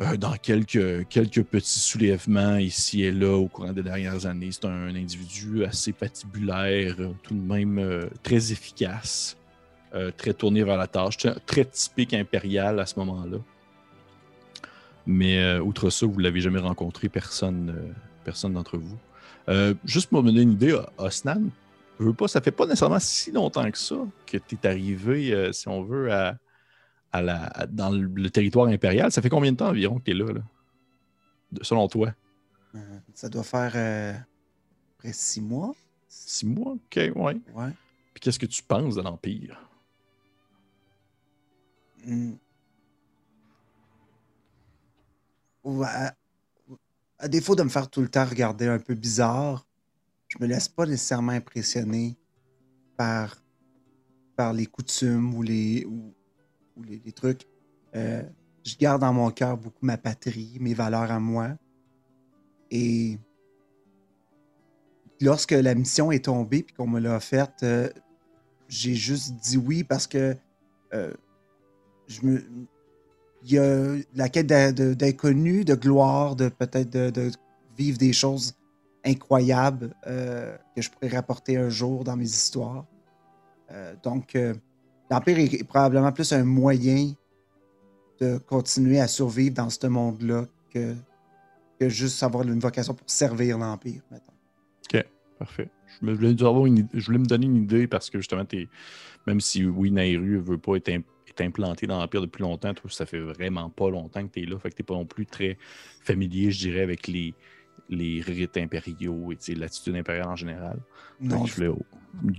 euh, 0.00 0.16
dans 0.16 0.34
quelques, 0.34 1.08
quelques 1.08 1.42
petits 1.42 1.80
soulèvements 1.80 2.56
ici 2.56 3.02
et 3.02 3.10
là 3.10 3.32
au 3.32 3.48
courant 3.48 3.72
des 3.72 3.82
dernières 3.82 4.26
années. 4.26 4.50
C'est 4.52 4.66
un 4.66 4.94
individu 4.94 5.64
assez 5.64 5.92
patibulaire, 5.92 6.94
euh, 7.00 7.10
tout 7.24 7.34
de 7.34 7.40
même 7.40 7.78
euh, 7.78 8.06
très 8.22 8.52
efficace, 8.52 9.36
très 10.16 10.34
tourné 10.34 10.62
vers 10.62 10.76
la 10.76 10.86
tâche, 10.86 11.16
très, 11.46 11.64
typique 11.64 12.14
impérial 12.14 12.78
à 12.78 12.86
ce 12.86 12.96
moment-là. 13.00 13.38
Mais 15.06 15.58
outre 15.60 15.88
ça, 15.88 16.04
vous 16.04 16.18
ne 16.18 16.22
l'avez 16.22 16.42
jamais 16.42 16.58
rencontré, 16.58 17.08
personne, 17.08 17.94
personne 18.22 18.52
d'entre 18.52 18.76
vous. 18.76 18.98
Juste 19.86 20.10
pour 20.10 20.22
me 20.22 20.28
donner 20.28 20.42
une 20.42 20.52
idée, 20.52 20.78
Osnan, 20.98 21.48
je 21.98 22.04
veux 22.04 22.12
pas, 22.12 22.28
ça 22.28 22.42
fait 22.42 22.50
pas 22.50 22.66
nécessairement 22.66 23.00
si 23.00 23.32
longtemps 23.32 23.68
que 23.70 23.78
ça 23.78 23.96
que 24.26 24.36
tu 24.36 24.58
es 24.62 24.68
arrivé, 24.68 25.50
si 25.52 25.68
on 25.68 25.82
veut, 25.82 26.12
à, 26.12 26.36
à 27.12 27.22
la, 27.22 27.44
à- 27.46 27.66
dans 27.66 27.90
le, 27.90 28.06
le 28.06 28.30
territoire 28.30 28.68
impérial. 28.68 29.10
Ça 29.12 29.22
fait 29.22 29.30
combien 29.30 29.52
de 29.52 29.56
temps 29.56 29.68
environ 29.68 29.98
que 29.98 30.04
tu 30.04 30.10
es 30.10 30.14
là, 30.14 30.32
là? 30.32 30.40
De- 31.52 31.64
selon 31.64 31.88
toi? 31.88 32.14
Euh, 32.74 32.98
ça 33.14 33.28
doit 33.28 33.44
faire 33.44 33.72
euh, 33.74 34.14
près 34.98 35.12
six 35.12 35.40
mois. 35.40 35.74
Six 36.08 36.46
mois? 36.46 36.72
Ok, 36.72 36.96
ouais. 36.96 37.12
Ouais. 37.14 37.70
Puis 38.14 38.20
qu'est-ce 38.20 38.38
que 38.38 38.46
tu 38.46 38.62
penses 38.62 38.94
de 38.94 39.02
l'Empire? 39.02 39.58
Hmm. 42.04 42.34
Ou 45.64 45.82
à, 45.82 46.12
à 47.18 47.28
défaut 47.28 47.56
de 47.56 47.62
me 47.62 47.68
faire 47.68 47.90
tout 47.90 48.00
le 48.00 48.08
temps 48.08 48.24
regarder 48.24 48.66
un 48.66 48.78
peu 48.78 48.94
bizarre, 48.94 49.66
je 50.28 50.38
me 50.40 50.46
laisse 50.46 50.68
pas 50.68 50.86
nécessairement 50.86 51.32
impressionner 51.32 52.16
par, 52.96 53.42
par 54.36 54.52
les 54.52 54.66
coutumes 54.66 55.34
ou 55.34 55.42
les, 55.42 55.84
ou, 55.86 56.14
les, 56.84 57.12
trucs. 57.12 57.46
Euh, 57.94 58.22
je 58.64 58.76
garde 58.76 59.00
dans 59.00 59.12
mon 59.12 59.30
cœur 59.30 59.56
beaucoup 59.56 59.84
ma 59.84 59.96
patrie, 59.96 60.56
mes 60.60 60.74
valeurs 60.74 61.10
à 61.10 61.20
moi. 61.20 61.50
Et 62.70 63.18
lorsque 65.20 65.52
la 65.52 65.74
mission 65.74 66.12
est 66.12 66.24
tombée 66.26 66.62
puis 66.62 66.74
qu'on 66.74 66.86
me 66.86 67.00
l'a 67.00 67.16
offerte, 67.16 67.62
euh, 67.62 67.88
j'ai 68.68 68.94
juste 68.94 69.34
dit 69.36 69.56
oui 69.56 69.84
parce 69.84 70.06
que 70.06 70.36
euh, 70.92 71.12
je 72.06 72.26
me 72.26 72.44
il 73.44 73.52
y 73.52 73.58
a 73.58 73.96
la 74.16 74.28
quête 74.28 74.48
d'in- 74.48 74.72
de- 74.72 74.94
d'inconnu, 74.94 75.64
de 75.64 75.74
gloire, 75.74 76.34
de 76.34 76.48
peut-être 76.48 76.90
de, 76.90 77.30
vivre 77.76 77.96
des 77.96 78.12
choses 78.12 78.54
incroyables 79.04 79.94
que 80.02 80.82
je 80.82 80.90
pourrais 80.90 81.08
rapporter 81.08 81.56
un 81.56 81.68
jour 81.68 82.02
dans 82.02 82.16
mes 82.16 82.24
histoires. 82.26 82.84
Donc, 84.02 84.36
l'Empire 85.10 85.38
est, 85.38 85.64
probablement 85.64 86.12
plus 86.12 86.32
un 86.32 86.44
moyen 86.44 87.12
de 88.20 88.38
continuer 88.38 89.00
à 89.00 89.08
survivre 89.08 89.54
dans 89.54 89.70
ce 89.70 89.86
monde-là 89.86 90.46
que, 90.72 90.94
que 91.78 91.88
juste 91.88 92.22
avoir 92.22 92.44
une 92.44 92.58
vocation 92.58 92.94
pour 92.94 93.08
servir 93.08 93.58
l'Empire, 93.58 94.02
maintenant. 94.10 94.34
Parfait. 95.38 95.70
Je, 96.00 96.10
voulais 96.10 96.42
avoir 96.42 96.66
je 96.66 97.06
voulais 97.06 97.18
me 97.18 97.26
donner 97.26 97.46
une 97.46 97.56
idée 97.56 97.86
parce 97.86 98.10
que 98.10 98.18
justement, 98.18 98.44
même 99.26 99.40
si 99.40 99.64
oui, 99.64 99.90
Nairu 99.90 100.36
ne 100.36 100.40
veut 100.40 100.58
pas 100.58 100.74
être, 100.74 100.88
im- 100.88 101.04
être 101.28 101.40
implanté 101.40 101.86
dans 101.86 102.00
l'Empire 102.00 102.22
depuis 102.22 102.42
longtemps, 102.42 102.72
ça 102.88 103.06
fait 103.06 103.20
vraiment 103.20 103.70
pas 103.70 103.88
longtemps 103.88 104.26
que 104.26 104.32
tu 104.32 104.42
es 104.42 104.46
là. 104.46 104.58
Fait 104.58 104.70
que 104.70 104.76
tu 104.76 104.82
pas 104.82 104.94
non 104.94 105.06
plus 105.06 105.26
très 105.26 105.56
familier, 106.02 106.50
je 106.50 106.58
dirais, 106.58 106.80
avec 106.80 107.06
les, 107.06 107.34
les 107.88 108.20
rites 108.20 108.56
impériaux 108.56 109.32
et 109.32 109.54
l'attitude 109.54 109.96
impériale 109.96 110.28
en 110.28 110.36
général. 110.36 110.78
Non, 111.20 111.46
je 111.46 111.54
voulais, 111.54 111.70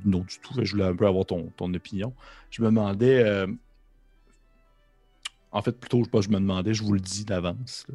non, 0.06 0.20
du 0.20 0.40
tout. 0.40 0.54
Je 0.62 0.72
voulais 0.72 0.86
un 0.86 0.96
peu 0.96 1.08
avoir 1.08 1.26
ton, 1.26 1.52
ton 1.58 1.74
opinion. 1.74 2.14
Je 2.52 2.62
me 2.62 2.68
demandais. 2.68 3.24
euh, 3.24 3.48
en 5.52 5.62
fait, 5.62 5.72
plutôt, 5.72 6.04
pas 6.04 6.22
je 6.22 6.30
me 6.30 6.36
demandais, 6.36 6.74
je 6.74 6.84
vous 6.84 6.94
le 6.94 7.00
dis 7.00 7.26
d'avance. 7.26 7.88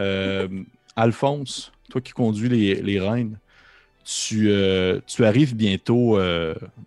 Euh, 0.00 0.62
Alphonse, 0.96 1.72
toi 1.88 2.00
qui 2.00 2.12
conduis 2.12 2.50
les, 2.50 2.82
les 2.82 3.00
reines, 3.00 3.38
tu, 4.04 4.50
euh, 4.50 5.00
tu 5.06 5.24
arrives 5.24 5.56
bientôt, 5.56 6.18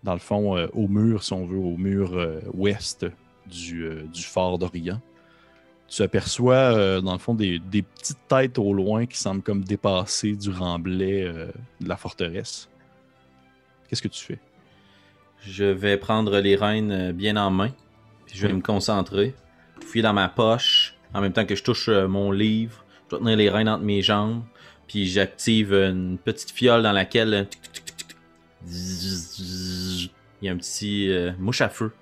dans 0.04 0.12
le 0.12 0.18
fond, 0.20 0.68
au 0.72 0.88
mur, 0.88 1.24
si 1.24 1.32
on 1.32 1.46
veut, 1.46 1.58
au 1.58 1.76
mur 1.76 2.16
ouest 2.52 3.06
du, 3.46 3.90
du 4.12 4.22
phare 4.22 4.58
d'Orient. 4.58 5.00
Tu 5.88 6.02
aperçois, 6.02 6.54
euh, 6.76 7.00
dans 7.00 7.12
le 7.12 7.18
fond, 7.18 7.34
des, 7.34 7.58
des 7.58 7.82
petites 7.82 8.18
têtes 8.28 8.58
au 8.58 8.72
loin 8.72 9.06
qui 9.06 9.16
semblent 9.18 9.42
comme 9.42 9.62
dépasser 9.62 10.32
du 10.32 10.50
remblai 10.50 11.22
euh, 11.24 11.48
de 11.80 11.88
la 11.88 11.96
forteresse. 11.96 12.68
Qu'est-ce 13.88 14.02
que 14.02 14.08
tu 14.08 14.24
fais? 14.24 14.38
Je 15.42 15.64
vais 15.64 15.96
prendre 15.98 16.38
les 16.40 16.56
rênes 16.56 16.90
euh, 16.90 17.12
bien 17.12 17.36
en 17.36 17.50
main. 17.50 17.70
Puis 18.26 18.36
je 18.36 18.42
vais 18.42 18.52
Oui. 18.52 18.58
me 18.58 18.62
concentrer. 18.62 19.34
Fouiller 19.86 20.02
dans 20.02 20.14
ma 20.14 20.28
poche. 20.28 20.94
En 21.12 21.20
même 21.20 21.32
temps 21.32 21.44
que 21.44 21.54
je 21.54 21.62
touche 21.62 21.88
mon 21.88 22.32
livre. 22.32 22.84
Je 23.04 23.10
dois 23.10 23.18
tenir 23.20 23.36
les 23.36 23.50
rênes 23.50 23.68
entre 23.68 23.84
mes 23.84 24.02
jambes. 24.02 24.42
Puis 24.88 25.06
j'active 25.06 25.72
une 25.74 26.18
petite 26.18 26.50
fiole 26.50 26.82
dans 26.82 26.92
laquelle. 26.92 27.46
Il 28.66 30.10
y 30.42 30.48
a 30.48 30.52
un 30.52 30.56
petit 30.56 31.10
euh, 31.10 31.32
mouche 31.38 31.60
à 31.60 31.68
feu 31.68 31.92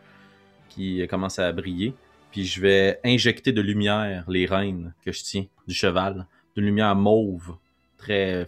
qui 0.69 1.07
commence 1.09 1.39
à 1.39 1.53
briller. 1.53 1.95
Puis 2.33 2.47
je 2.47 2.61
vais 2.61 2.99
injecter 3.05 3.53
de 3.53 3.61
lumière 3.61 4.25
les 4.29 4.47
rênes 4.47 4.95
que 5.05 5.13
je 5.13 5.23
tiens 5.23 5.45
du 5.69 5.75
cheval. 5.75 6.27
De 6.57 6.63
lumière 6.63 6.97
mauve, 6.97 7.57
très 7.99 8.47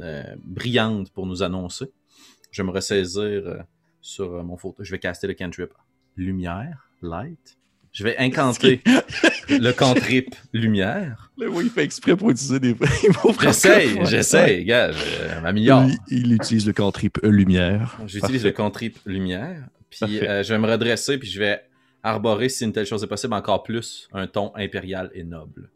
euh, 0.00 0.22
brillante 0.42 1.10
pour 1.12 1.26
nous 1.26 1.42
annoncer. 1.42 1.86
Je 2.50 2.62
vais 2.62 2.66
me 2.66 2.72
ressaisir 2.72 3.22
euh, 3.22 3.58
sur 4.00 4.34
euh, 4.34 4.42
mon 4.42 4.56
fauteuil. 4.56 4.86
Je 4.86 4.90
vais 4.90 4.98
caster 4.98 5.26
le 5.26 5.34
cantrip. 5.34 5.70
Lumière, 6.16 6.88
light. 7.02 7.58
Je 7.92 8.04
vais 8.04 8.16
incanter 8.18 8.82
le 9.48 9.72
cantrip 9.72 10.34
lumière. 10.52 11.30
Là, 11.36 11.48
oui, 11.48 11.64
il 11.64 11.70
fait 11.70 11.84
exprès 11.84 12.16
pour 12.16 12.30
utiliser 12.30 12.60
des 12.60 12.72
vrais 12.72 12.88
mots 13.24 13.34
J'essaye, 13.40 13.88
francophones. 13.88 14.06
j'essaye, 14.06 14.64
gars, 14.64 14.92
je 14.92 15.40
m'améliore. 15.40 15.86
Il 16.10 16.32
utilise 16.32 16.66
le 16.66 16.72
cantrip 16.72 17.18
lumière. 17.22 17.98
J'utilise 18.06 18.44
le 18.44 18.52
cantrip 18.52 18.98
lumière, 19.06 19.68
puis 19.90 20.20
euh, 20.20 20.42
je 20.42 20.52
vais 20.52 20.58
me 20.58 20.70
redresser, 20.70 21.18
puis 21.18 21.28
je 21.28 21.38
vais 21.38 21.62
arborer, 22.02 22.48
si 22.48 22.64
une 22.64 22.72
telle 22.72 22.86
chose 22.86 23.02
est 23.02 23.08
possible, 23.08 23.34
encore 23.34 23.62
plus 23.62 24.08
un 24.12 24.26
ton 24.26 24.52
impérial 24.54 25.10
et 25.14 25.24
noble. 25.24 25.70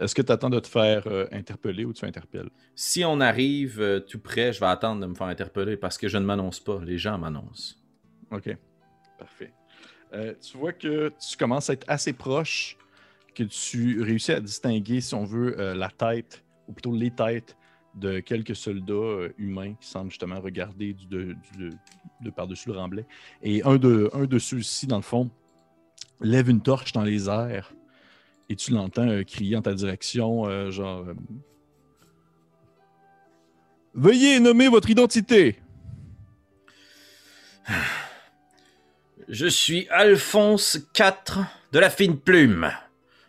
Est-ce 0.00 0.14
que 0.14 0.22
tu 0.22 0.32
attends 0.32 0.50
de 0.50 0.60
te 0.60 0.68
faire 0.68 1.06
euh, 1.06 1.26
interpeller 1.32 1.84
ou 1.84 1.92
tu 1.92 2.04
interpelles? 2.04 2.50
Si 2.74 3.04
on 3.04 3.20
arrive 3.20 3.80
euh, 3.80 4.00
tout 4.00 4.18
près, 4.18 4.52
je 4.52 4.60
vais 4.60 4.66
attendre 4.66 5.00
de 5.00 5.06
me 5.06 5.14
faire 5.14 5.26
interpeller 5.26 5.76
parce 5.76 5.98
que 5.98 6.08
je 6.08 6.18
ne 6.18 6.24
m'annonce 6.24 6.60
pas, 6.60 6.80
les 6.82 6.98
gens 6.98 7.18
m'annoncent. 7.18 7.76
OK. 8.30 8.56
Parfait. 9.18 9.52
Euh, 10.12 10.34
tu 10.40 10.56
vois 10.58 10.72
que 10.72 11.12
tu 11.18 11.36
commences 11.36 11.70
à 11.70 11.74
être 11.74 11.84
assez 11.88 12.12
proche, 12.12 12.76
que 13.34 13.44
tu 13.44 14.02
réussis 14.02 14.32
à 14.32 14.40
distinguer, 14.40 15.00
si 15.00 15.14
on 15.14 15.24
veut, 15.24 15.56
la 15.74 15.88
tête, 15.88 16.44
ou 16.68 16.72
plutôt 16.72 16.94
les 16.94 17.10
têtes 17.10 17.56
de 17.94 18.20
quelques 18.20 18.56
soldats 18.56 18.92
euh, 18.92 19.32
humains 19.38 19.74
qui 19.74 19.86
semblent 19.88 20.10
justement 20.10 20.40
regarder 20.40 20.96
de, 21.10 21.36
par-dessus 22.34 22.68
le 22.70 22.76
remblai. 22.76 23.06
Et 23.42 23.62
un 23.64 23.76
de, 23.76 24.10
un 24.12 24.26
ceux-ci, 24.38 24.86
dans 24.86 24.96
le 24.96 25.02
fond, 25.02 25.30
lève 26.20 26.48
une 26.48 26.60
torche 26.60 26.92
dans 26.92 27.02
les 27.02 27.28
airs 27.28 27.72
et 28.48 28.56
tu 28.56 28.72
l'entends 28.72 29.08
euh, 29.08 29.22
crier 29.22 29.56
en 29.56 29.62
ta 29.62 29.74
direction, 29.74 30.46
euh, 30.46 30.70
genre... 30.70 31.06
Veuillez 33.94 34.40
nommer 34.40 34.68
votre 34.68 34.90
identité. 34.90 35.60
Je 39.28 39.46
suis 39.46 39.88
Alphonse 39.88 40.78
IV 40.98 41.46
de 41.72 41.78
la 41.78 41.88
fine 41.88 42.18
plume. 42.18 42.70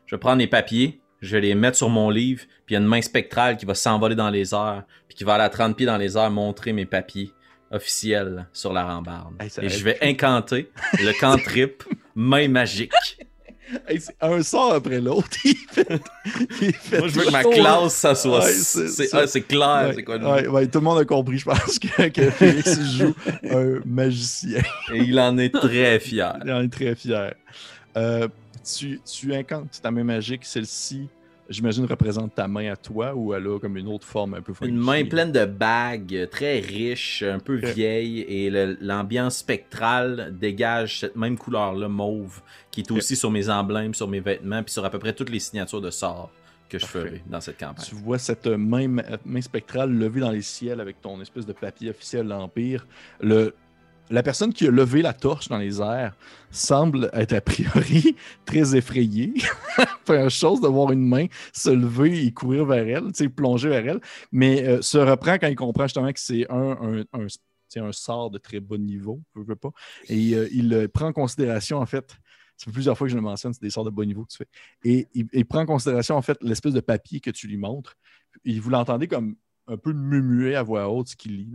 Je 0.05 0.17
prends 0.17 0.35
les 0.35 0.47
papiers, 0.47 0.99
je 1.21 1.37
les 1.37 1.55
mettre 1.55 1.77
sur 1.77 1.89
mon 1.89 2.09
livre, 2.09 2.43
puis 2.65 2.73
il 2.73 2.73
y 2.73 2.77
a 2.77 2.79
une 2.81 2.87
main 2.87 3.01
spectrale 3.01 3.57
qui 3.57 3.65
va 3.65 3.75
s'envoler 3.75 4.15
dans 4.15 4.29
les 4.29 4.53
airs, 4.53 4.83
puis 5.07 5.17
qui 5.17 5.23
va 5.23 5.35
aller 5.35 5.43
à 5.43 5.49
30 5.49 5.75
pieds 5.77 5.85
dans 5.85 5.97
les 5.97 6.17
airs 6.17 6.31
montrer 6.31 6.73
mes 6.73 6.85
papiers 6.85 7.31
officiels 7.71 8.47
sur 8.53 8.73
la 8.73 8.83
rambarde. 8.85 9.33
Hey, 9.39 9.49
Et 9.61 9.69
je 9.69 9.83
vais 9.83 9.97
incanter 10.01 10.71
le 10.93 11.11
cantrip 11.19 11.83
main 12.15 12.47
magique. 12.47 12.91
Hey, 13.87 13.99
c'est 13.99 14.15
un 14.21 14.41
sort 14.43 14.73
après 14.73 15.01
l'autre. 15.01 15.27
Moi, 15.89 17.07
je 17.07 17.19
veux 17.19 17.25
que 17.25 17.31
ma 17.31 17.43
classe, 17.43 17.95
ça 17.95 18.13
soit. 18.15 18.43
Ouais, 18.45 18.51
c'est- 18.51 19.13
ah, 19.13 19.25
c'est 19.27 19.41
clair, 19.41 19.85
Ouais, 19.87 19.93
c'est 19.95 20.03
quoi 20.03 20.17
le 20.17 20.27
ouais, 20.27 20.47
ouais, 20.47 20.67
tout 20.67 20.77
le 20.79 20.83
monde 20.83 20.99
a 20.99 21.05
compris, 21.05 21.39
je 21.39 21.45
pense, 21.45 21.79
que, 21.79 22.07
que 22.09 22.29
Félix 22.29 22.79
joue 22.81 23.13
un 23.49 23.79
magicien. 23.85 24.61
Et 24.93 24.99
il 24.99 25.19
en 25.19 25.37
est 25.39 25.53
très 25.53 25.99
fier. 25.99 26.37
Il 26.45 26.51
en 26.51 26.61
est 26.61 26.71
très 26.71 26.95
fier. 26.95 27.33
Euh, 27.97 28.27
tu, 28.77 28.99
tu 29.03 29.33
incantes 29.33 29.79
ta 29.81 29.89
main 29.91 30.03
magique, 30.03 30.45
celle-ci, 30.45 31.07
j'imagine, 31.49 31.85
représente 31.85 32.35
ta 32.35 32.47
main 32.47 32.71
à 32.71 32.75
toi 32.75 33.13
ou 33.15 33.33
elle 33.33 33.47
a 33.47 33.59
comme 33.59 33.77
une 33.77 33.87
autre 33.87 34.05
forme 34.07 34.33
un 34.35 34.41
peu 34.41 34.53
Une 34.61 34.77
main 34.77 34.97
funky? 34.97 35.09
pleine 35.09 35.31
de 35.31 35.45
bagues, 35.45 36.27
très 36.31 36.59
riche, 36.59 37.23
un 37.23 37.39
peu 37.39 37.55
vieille, 37.55 38.21
et 38.21 38.49
l'ambiance 38.81 39.37
spectrale 39.37 40.35
dégage 40.37 40.99
cette 41.01 41.15
même 41.15 41.37
couleur-là, 41.37 41.87
mauve, 41.87 42.41
qui 42.71 42.81
est 42.81 42.91
aussi 42.91 43.15
sur 43.15 43.31
mes 43.31 43.49
emblèmes, 43.49 43.93
sur 43.93 44.07
mes 44.07 44.19
vêtements, 44.19 44.63
puis 44.63 44.73
sur 44.73 44.83
à 44.85 44.89
peu 44.89 44.99
près 44.99 45.13
toutes 45.13 45.29
les 45.29 45.39
signatures 45.39 45.81
de 45.81 45.91
sorts 45.91 46.31
que 46.67 46.79
je 46.79 46.83
Parfait. 46.83 46.99
ferai 46.99 47.23
dans 47.27 47.41
cette 47.41 47.59
campagne. 47.59 47.85
Tu 47.87 47.93
vois 47.95 48.17
cette 48.17 48.47
main, 48.47 48.87
main 49.23 49.41
spectrale 49.41 49.91
levée 49.91 50.21
dans 50.21 50.31
les 50.31 50.41
ciels 50.41 50.79
avec 50.81 50.99
ton 50.99 51.21
espèce 51.21 51.45
de 51.45 51.53
papier 51.53 51.91
officiel 51.91 52.23
de 52.25 52.29
l'Empire. 52.29 52.87
Le, 53.21 53.53
la 54.09 54.23
personne 54.23 54.53
qui 54.53 54.67
a 54.67 54.71
levé 54.71 55.01
la 55.01 55.13
torche 55.13 55.47
dans 55.47 55.57
les 55.57 55.81
airs 55.81 56.15
semble 56.51 57.09
être 57.13 57.33
a 57.33 57.41
priori 57.41 58.15
très 58.45 58.75
effrayée. 58.75 59.33
Première 60.05 60.29
chose 60.29 60.61
de 60.61 60.67
voir 60.67 60.91
une 60.91 61.07
main 61.07 61.27
se 61.53 61.69
lever 61.69 62.25
et 62.25 62.31
courir 62.31 62.65
vers 62.65 62.87
elle, 62.87 63.29
plonger 63.29 63.69
vers 63.69 63.87
elle, 63.87 64.01
mais 64.31 64.63
euh, 64.67 64.81
se 64.81 64.97
reprend 64.97 65.37
quand 65.37 65.47
il 65.47 65.55
comprend 65.55 65.83
justement 65.83 66.11
que 66.11 66.19
c'est 66.19 66.45
un, 66.49 67.91
sort 67.91 68.31
de 68.31 68.37
très 68.37 68.59
bas 68.59 68.77
niveau. 68.77 69.21
Et 70.07 70.33
euh, 70.33 70.47
il 70.51 70.73
euh, 70.73 70.87
prend 70.87 71.07
en 71.07 71.13
considération, 71.13 71.79
en 71.79 71.85
fait, 71.85 72.15
fait 72.57 72.71
plusieurs 72.71 72.97
fois 72.97 73.07
que 73.07 73.11
je 73.11 73.17
le 73.17 73.21
mentionne, 73.21 73.53
c'est 73.53 73.61
des 73.61 73.69
sorts 73.69 73.83
de 73.83 73.89
bas 73.89 74.05
niveau 74.05 74.23
que 74.23 74.31
tu 74.31 74.37
fais. 74.37 74.47
Et 74.85 75.07
il, 75.13 75.45
prend 75.45 75.59
en 75.59 75.65
considération, 75.65 76.15
en 76.15 76.21
fait, 76.21 76.37
l'espèce 76.41 76.73
de 76.73 76.79
papier 76.79 77.19
que 77.19 77.31
tu 77.31 77.47
lui 77.47 77.57
montres. 77.57 77.97
Et 78.45 78.59
vous 78.59 78.69
l'entendez 78.69 79.07
comme 79.07 79.35
un 79.67 79.77
peu 79.77 79.93
murmurer 79.93 80.55
à 80.55 80.63
voix 80.63 80.89
haute 80.89 81.09
ce 81.09 81.15
qu'il 81.15 81.37
lit. 81.37 81.51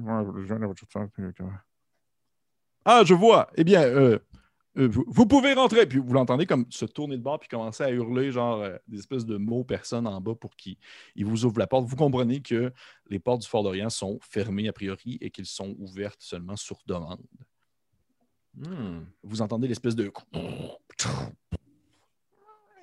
Ah, 2.85 3.03
je 3.05 3.15
vois. 3.15 3.51
Eh 3.57 3.65
bien, 3.65 3.83
euh, 3.83 4.19
euh, 4.79 4.89
vous, 4.89 5.05
vous 5.07 5.27
pouvez 5.27 5.53
rentrer. 5.55 5.87
Puis 5.87 5.99
vous 5.99 6.13
l'entendez 6.13 6.47
comme 6.47 6.67
se 6.71 6.85
tourner 6.85 7.17
de 7.17 7.23
bord 7.23 7.39
puis 7.39 7.49
commencer 7.49 7.83
à 7.83 7.91
hurler, 7.91 8.33
genre 8.33 8.61
euh, 8.61 8.77
des 8.89 8.99
espèces 8.99 9.27
de 9.27 9.37
mots 9.37 9.65
personnes 9.65 10.07
en 10.07 10.21
bas 10.21 10.35
pour 10.35 10.57
qu'il 10.57 10.77
il 11.17 11.25
vous 11.25 11.45
ouvre 11.45 11.59
la 11.59 11.67
porte. 11.67 11.87
Vous 11.87 11.97
comprenez 11.97 12.41
que 12.41 12.73
les 13.09 13.19
portes 13.19 13.43
du 13.43 13.49
Fort 13.49 13.63
d'Orient 13.63 13.91
sont 13.91 14.19
fermées 14.23 14.69
a 14.69 14.73
priori 14.73 15.19
et 15.21 15.31
qu'elles 15.31 15.47
sont 15.47 15.75
ouvertes 15.79 16.21
seulement 16.21 16.57
sur 16.57 16.79
demande. 16.87 17.21
Hmm. 18.55 19.01
Vous 19.23 19.43
entendez 19.43 19.69
l'espèce 19.69 19.95
de. 19.95 20.11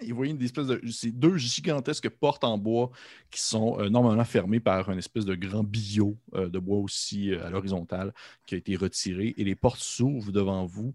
Vous 0.01 0.15
voyez 0.15 0.33
une 0.33 0.41
espèce 0.41 0.67
de. 0.67 0.81
C'est 0.91 1.11
deux 1.11 1.37
gigantesques 1.37 2.09
portes 2.09 2.43
en 2.43 2.57
bois 2.57 2.91
qui 3.31 3.41
sont 3.41 3.79
euh, 3.79 3.89
normalement 3.89 4.23
fermées 4.23 4.59
par 4.59 4.89
un 4.89 4.97
espèce 4.97 5.25
de 5.25 5.35
grand 5.35 5.63
billot 5.63 6.17
euh, 6.35 6.49
de 6.49 6.59
bois 6.59 6.77
aussi 6.77 7.31
euh, 7.31 7.45
à 7.45 7.49
l'horizontale 7.49 8.13
qui 8.45 8.55
a 8.55 8.57
été 8.57 8.75
retiré. 8.75 9.33
Et 9.37 9.43
les 9.43 9.55
portes 9.55 9.79
s'ouvrent 9.79 10.31
devant 10.31 10.65
vous, 10.65 10.93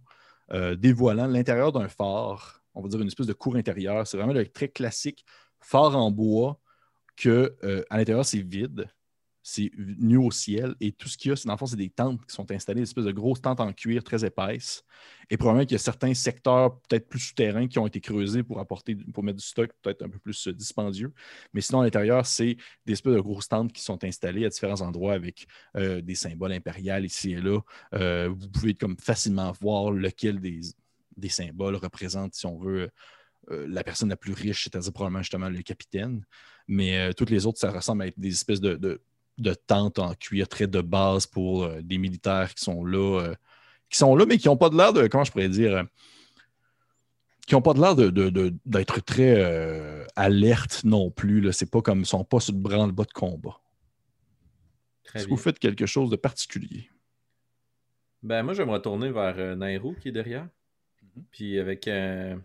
euh, 0.52 0.76
dévoilant 0.76 1.26
l'intérieur 1.26 1.72
d'un 1.72 1.88
phare. 1.88 2.62
On 2.74 2.82
va 2.82 2.88
dire 2.88 3.00
une 3.00 3.08
espèce 3.08 3.26
de 3.26 3.32
cour 3.32 3.56
intérieure. 3.56 4.06
C'est 4.06 4.16
vraiment 4.16 4.32
le 4.32 4.46
très 4.46 4.68
classique 4.68 5.24
phare 5.60 5.96
en 5.96 6.10
bois 6.10 6.58
que 7.16 7.54
l'intérieur, 7.90 8.24
c'est 8.24 8.40
vide. 8.40 8.88
C'est 9.42 9.70
nu 9.76 10.18
au 10.18 10.30
ciel 10.30 10.74
et 10.80 10.92
tout 10.92 11.08
ce 11.08 11.18
qu'il 11.18 11.30
y 11.30 11.32
a, 11.32 11.36
c'est 11.36 11.46
dans 11.46 11.54
le 11.54 11.58
fond, 11.58 11.66
c'est 11.66 11.76
des 11.76 11.90
tentes 11.90 12.24
qui 12.24 12.34
sont 12.34 12.48
installées, 12.52 12.80
des 12.80 12.88
espèces 12.88 13.04
de 13.04 13.12
grosses 13.12 13.42
tentes 13.42 13.58
en 13.60 13.72
cuir 13.72 14.04
très 14.04 14.24
épaisses. 14.24 14.84
Et 15.30 15.36
probablement 15.36 15.64
qu'il 15.64 15.72
y 15.72 15.76
a 15.76 15.78
certains 15.78 16.14
secteurs 16.14 16.78
peut-être 16.82 17.08
plus 17.08 17.18
souterrains 17.18 17.66
qui 17.66 17.78
ont 17.78 17.86
été 17.86 18.00
creusés 18.00 18.42
pour 18.42 18.60
apporter, 18.60 18.94
pour 18.94 19.24
mettre 19.24 19.38
du 19.38 19.44
stock 19.44 19.70
peut-être 19.82 20.02
un 20.02 20.08
peu 20.08 20.18
plus 20.18 20.48
euh, 20.48 20.52
dispendieux. 20.52 21.12
Mais 21.54 21.60
sinon, 21.60 21.80
à 21.80 21.84
l'intérieur, 21.84 22.26
c'est 22.26 22.56
des 22.86 22.92
espèces 22.92 23.14
de 23.14 23.20
grosses 23.20 23.48
tentes 23.48 23.72
qui 23.72 23.82
sont 23.82 24.02
installées 24.04 24.44
à 24.44 24.48
différents 24.48 24.80
endroits 24.80 25.14
avec 25.14 25.46
euh, 25.76 26.00
des 26.00 26.14
symboles 26.14 26.52
impériaux 26.52 27.02
ici 27.02 27.32
et 27.32 27.40
là. 27.40 27.60
Euh, 27.94 28.28
vous 28.28 28.48
pouvez 28.48 28.74
comme 28.74 28.96
facilement 28.98 29.52
voir 29.60 29.90
lequel 29.90 30.40
des, 30.40 30.60
symboles 31.30 31.76
représente, 31.76 32.34
si 32.34 32.46
on 32.46 32.58
veut, 32.58 32.90
la 33.48 33.82
personne 33.82 34.08
la 34.08 34.16
plus 34.16 34.34
riche, 34.34 34.64
c'est-à-dire 34.64 34.92
probablement 34.92 35.22
justement 35.22 35.48
le 35.48 35.62
capitaine. 35.62 36.24
Mais 36.68 37.12
toutes 37.14 37.30
les 37.30 37.44
autres, 37.44 37.58
ça 37.58 37.70
ressemble 37.70 38.02
à 38.02 38.06
être 38.06 38.18
des 38.18 38.30
espèces 38.32 38.60
de, 38.60 39.02
de 39.38 39.54
tentes 39.54 39.98
en 39.98 40.14
cuir 40.14 40.48
très 40.48 40.66
de 40.66 40.80
base 40.80 41.26
pour 41.26 41.64
euh, 41.64 41.80
des 41.82 41.98
militaires 41.98 42.54
qui 42.54 42.62
sont 42.64 42.84
là, 42.84 43.20
euh, 43.20 43.34
qui 43.90 43.98
sont 43.98 44.14
là, 44.16 44.26
mais 44.26 44.38
qui 44.38 44.48
n'ont 44.48 44.56
pas 44.56 44.68
de 44.70 44.76
l'air 44.76 44.92
de, 44.92 45.06
comment 45.06 45.24
je 45.24 45.32
pourrais 45.32 45.48
dire, 45.48 45.76
euh, 45.76 45.82
qui 47.46 47.54
n'ont 47.54 47.62
pas 47.62 47.74
de 47.74 47.80
l'air 47.80 47.96
de- 47.96 48.10
de- 48.10 48.30
de- 48.30 48.54
d'être 48.66 49.00
très 49.00 50.06
alertes 50.14 50.84
non 50.84 51.10
plus. 51.10 51.52
C'est 51.52 51.70
pas 51.70 51.82
comme, 51.82 52.00
ils 52.00 52.06
sont 52.06 52.24
pas 52.24 52.40
sur 52.40 52.54
le 52.54 52.60
branle-bas 52.60 53.04
de 53.04 53.12
combat. 53.12 53.58
Est-ce 55.14 55.24
que 55.24 55.30
vous 55.30 55.36
faites 55.36 55.58
quelque 55.58 55.84
chose 55.84 56.08
de 56.08 56.16
particulier? 56.16 56.88
Ben, 58.22 58.42
moi, 58.44 58.54
je 58.54 58.62
vais 58.62 58.66
me 58.66 58.72
retourner 58.72 59.10
vers 59.10 59.56
Nairo 59.56 59.94
qui 59.94 60.08
est 60.08 60.12
derrière. 60.12 60.46
Puis 61.32 61.58
avec 61.58 61.88
un 61.88 62.38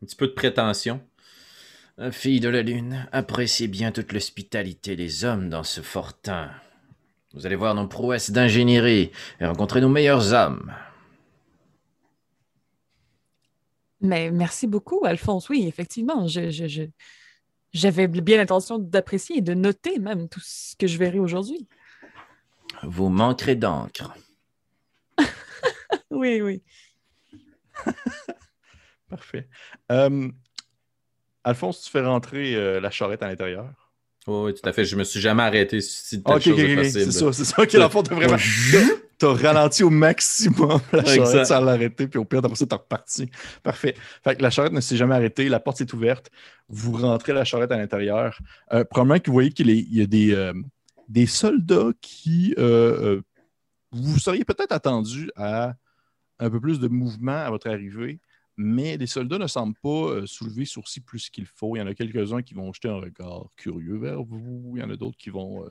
petit 0.00 0.16
peu 0.16 0.26
de 0.26 0.32
prétention. 0.32 1.00
Fille 2.10 2.40
de 2.40 2.48
la 2.48 2.62
Lune, 2.62 3.06
appréciez 3.12 3.68
bien 3.68 3.92
toute 3.92 4.12
l'hospitalité 4.12 4.96
des 4.96 5.24
hommes 5.24 5.48
dans 5.48 5.62
ce 5.62 5.80
fortin. 5.82 6.50
Vous 7.34 7.46
allez 7.46 7.54
voir 7.56 7.74
nos 7.74 7.86
prouesses 7.86 8.30
d'ingénierie 8.30 9.10
et 9.40 9.46
rencontrer 9.46 9.80
nos 9.80 9.88
meilleurs 9.88 10.32
hommes. 10.32 10.72
Mais 14.00 14.30
merci 14.30 14.66
beaucoup, 14.66 15.04
Alphonse. 15.04 15.48
Oui, 15.48 15.64
effectivement, 15.68 16.26
je, 16.26 16.50
je- 16.50 16.66
je- 16.66 16.82
j'avais 17.72 18.08
bien 18.08 18.36
l'intention 18.38 18.78
d'apprécier 18.78 19.38
et 19.38 19.42
de 19.42 19.54
noter 19.54 19.98
même 19.98 20.28
tout 20.28 20.40
ce 20.42 20.74
que 20.76 20.86
je 20.86 20.98
verrai 20.98 21.18
aujourd'hui. 21.18 21.68
vous 22.82 23.08
manquerez 23.10 23.54
d'encre. 23.56 24.12
Oui, 26.10 26.42
oui. 26.42 26.62
Parfait. 29.08 29.48
Euh, 29.90 30.28
Alphonse, 31.44 31.82
tu 31.82 31.90
fais 31.90 32.02
rentrer 32.04 32.54
euh, 32.54 32.80
la 32.80 32.90
charrette 32.90 33.22
à 33.22 33.28
l'intérieur. 33.28 33.66
Oui, 34.28 34.34
oui, 34.46 34.54
tout 34.54 34.68
à 34.68 34.72
fait. 34.72 34.84
Je 34.84 34.94
me 34.96 35.02
suis 35.04 35.20
jamais 35.20 35.42
arrêté 35.42 35.80
si 35.80 36.22
telle 36.22 36.34
Ok, 36.36 36.42
chose 36.42 36.52
ok, 36.52 36.58
est 36.60 36.72
ok, 36.72 36.78
possible. 36.84 37.12
c'est 37.12 37.18
ça, 37.18 37.32
c'est 37.32 37.44
ça. 37.44 37.62
Ok, 37.62 37.72
l'enfant, 37.72 38.02
t'as 38.02 38.14
vraiment. 38.14 38.36
T'as 39.18 39.34
ralenti 39.34 39.82
au 39.84 39.90
maximum 39.90 40.80
la 40.92 41.04
charrette 41.04 41.46
sans 41.46 41.60
l'arrêter, 41.60 42.08
puis 42.08 42.18
au 42.18 42.24
pire, 42.24 42.40
après 42.40 42.54
ça, 42.56 42.66
t'es 42.66 42.74
reparti. 42.74 43.30
Parfait. 43.62 43.94
Fait 44.24 44.34
que 44.36 44.42
la 44.42 44.50
charrette 44.50 44.72
ne 44.72 44.80
s'est 44.80 44.96
jamais 44.96 45.14
arrêtée, 45.14 45.48
la 45.48 45.60
porte 45.60 45.78
s'est 45.78 45.92
ouverte, 45.94 46.30
vous 46.68 46.92
rentrez 46.92 47.32
la 47.32 47.44
charrette 47.44 47.70
à 47.70 47.76
l'intérieur. 47.76 48.36
Euh, 48.72 48.82
probablement 48.84 49.20
que 49.20 49.26
vous 49.26 49.32
voyez 49.34 49.50
qu'il 49.52 49.70
est- 49.70 49.78
il 49.78 49.96
y 49.96 50.02
a 50.02 50.06
des, 50.06 50.34
euh, 50.34 50.52
des 51.08 51.26
soldats 51.26 51.90
qui. 52.00 52.54
euh, 52.58 53.20
vous 53.92 54.18
seriez 54.18 54.44
peut-être 54.44 54.72
attendu 54.72 55.30
à 55.36 55.74
un 56.38 56.50
peu 56.50 56.60
plus 56.60 56.80
de 56.80 56.88
mouvement 56.88 57.36
à 57.44 57.50
votre 57.50 57.68
arrivée, 57.68 58.18
mais 58.62 58.96
les 58.96 59.06
soldats 59.06 59.38
ne 59.38 59.46
semblent 59.46 59.78
pas 59.82 59.88
euh, 59.88 60.26
soulever 60.26 60.64
sourcils 60.64 61.00
plus 61.00 61.28
qu'il 61.30 61.46
faut. 61.46 61.76
Il 61.76 61.80
y 61.80 61.82
en 61.82 61.86
a 61.86 61.94
quelques-uns 61.94 62.42
qui 62.42 62.54
vont 62.54 62.72
jeter 62.72 62.88
un 62.88 63.00
regard 63.00 63.48
curieux 63.56 63.98
vers 63.98 64.22
vous. 64.22 64.74
Il 64.76 64.80
y 64.80 64.82
en 64.82 64.90
a 64.90 64.96
d'autres 64.96 65.16
qui 65.16 65.30
vont 65.30 65.64
euh, 65.64 65.68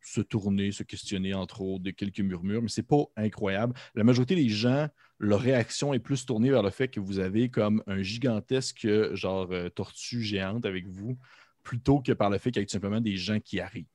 se 0.00 0.20
tourner, 0.20 0.72
se 0.72 0.82
questionner, 0.82 1.34
entre 1.34 1.60
autres, 1.60 1.82
de 1.82 1.90
quelques 1.90 2.20
murmures, 2.20 2.62
mais 2.62 2.68
c'est 2.68 2.86
pas 2.86 3.04
incroyable. 3.16 3.74
La 3.94 4.04
majorité 4.04 4.36
des 4.36 4.48
gens, 4.48 4.88
leur 5.18 5.40
réaction 5.40 5.92
est 5.92 5.98
plus 5.98 6.24
tournée 6.24 6.50
vers 6.50 6.62
le 6.62 6.70
fait 6.70 6.88
que 6.88 7.00
vous 7.00 7.18
avez 7.18 7.48
comme 7.48 7.82
un 7.86 8.02
gigantesque 8.02 8.86
genre 9.14 9.48
euh, 9.50 9.68
tortue 9.68 10.22
géante 10.22 10.64
avec 10.64 10.86
vous, 10.86 11.18
plutôt 11.62 12.00
que 12.00 12.12
par 12.12 12.30
le 12.30 12.38
fait 12.38 12.50
qu'il 12.50 12.62
y 12.62 12.62
a 12.62 12.66
tout 12.66 12.72
simplement 12.72 13.00
des 13.00 13.16
gens 13.16 13.40
qui 13.40 13.60
arrivent. 13.60 13.86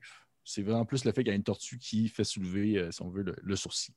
C'est 0.44 0.62
vraiment 0.62 0.84
plus 0.84 1.06
le 1.06 1.12
fait 1.12 1.22
qu'il 1.22 1.30
y 1.30 1.32
a 1.32 1.36
une 1.36 1.42
tortue 1.42 1.78
qui 1.78 2.08
fait 2.08 2.24
soulever, 2.24 2.88
si 2.90 3.00
on 3.00 3.08
veut, 3.08 3.24
le 3.42 3.56
sourcil. 3.56 3.94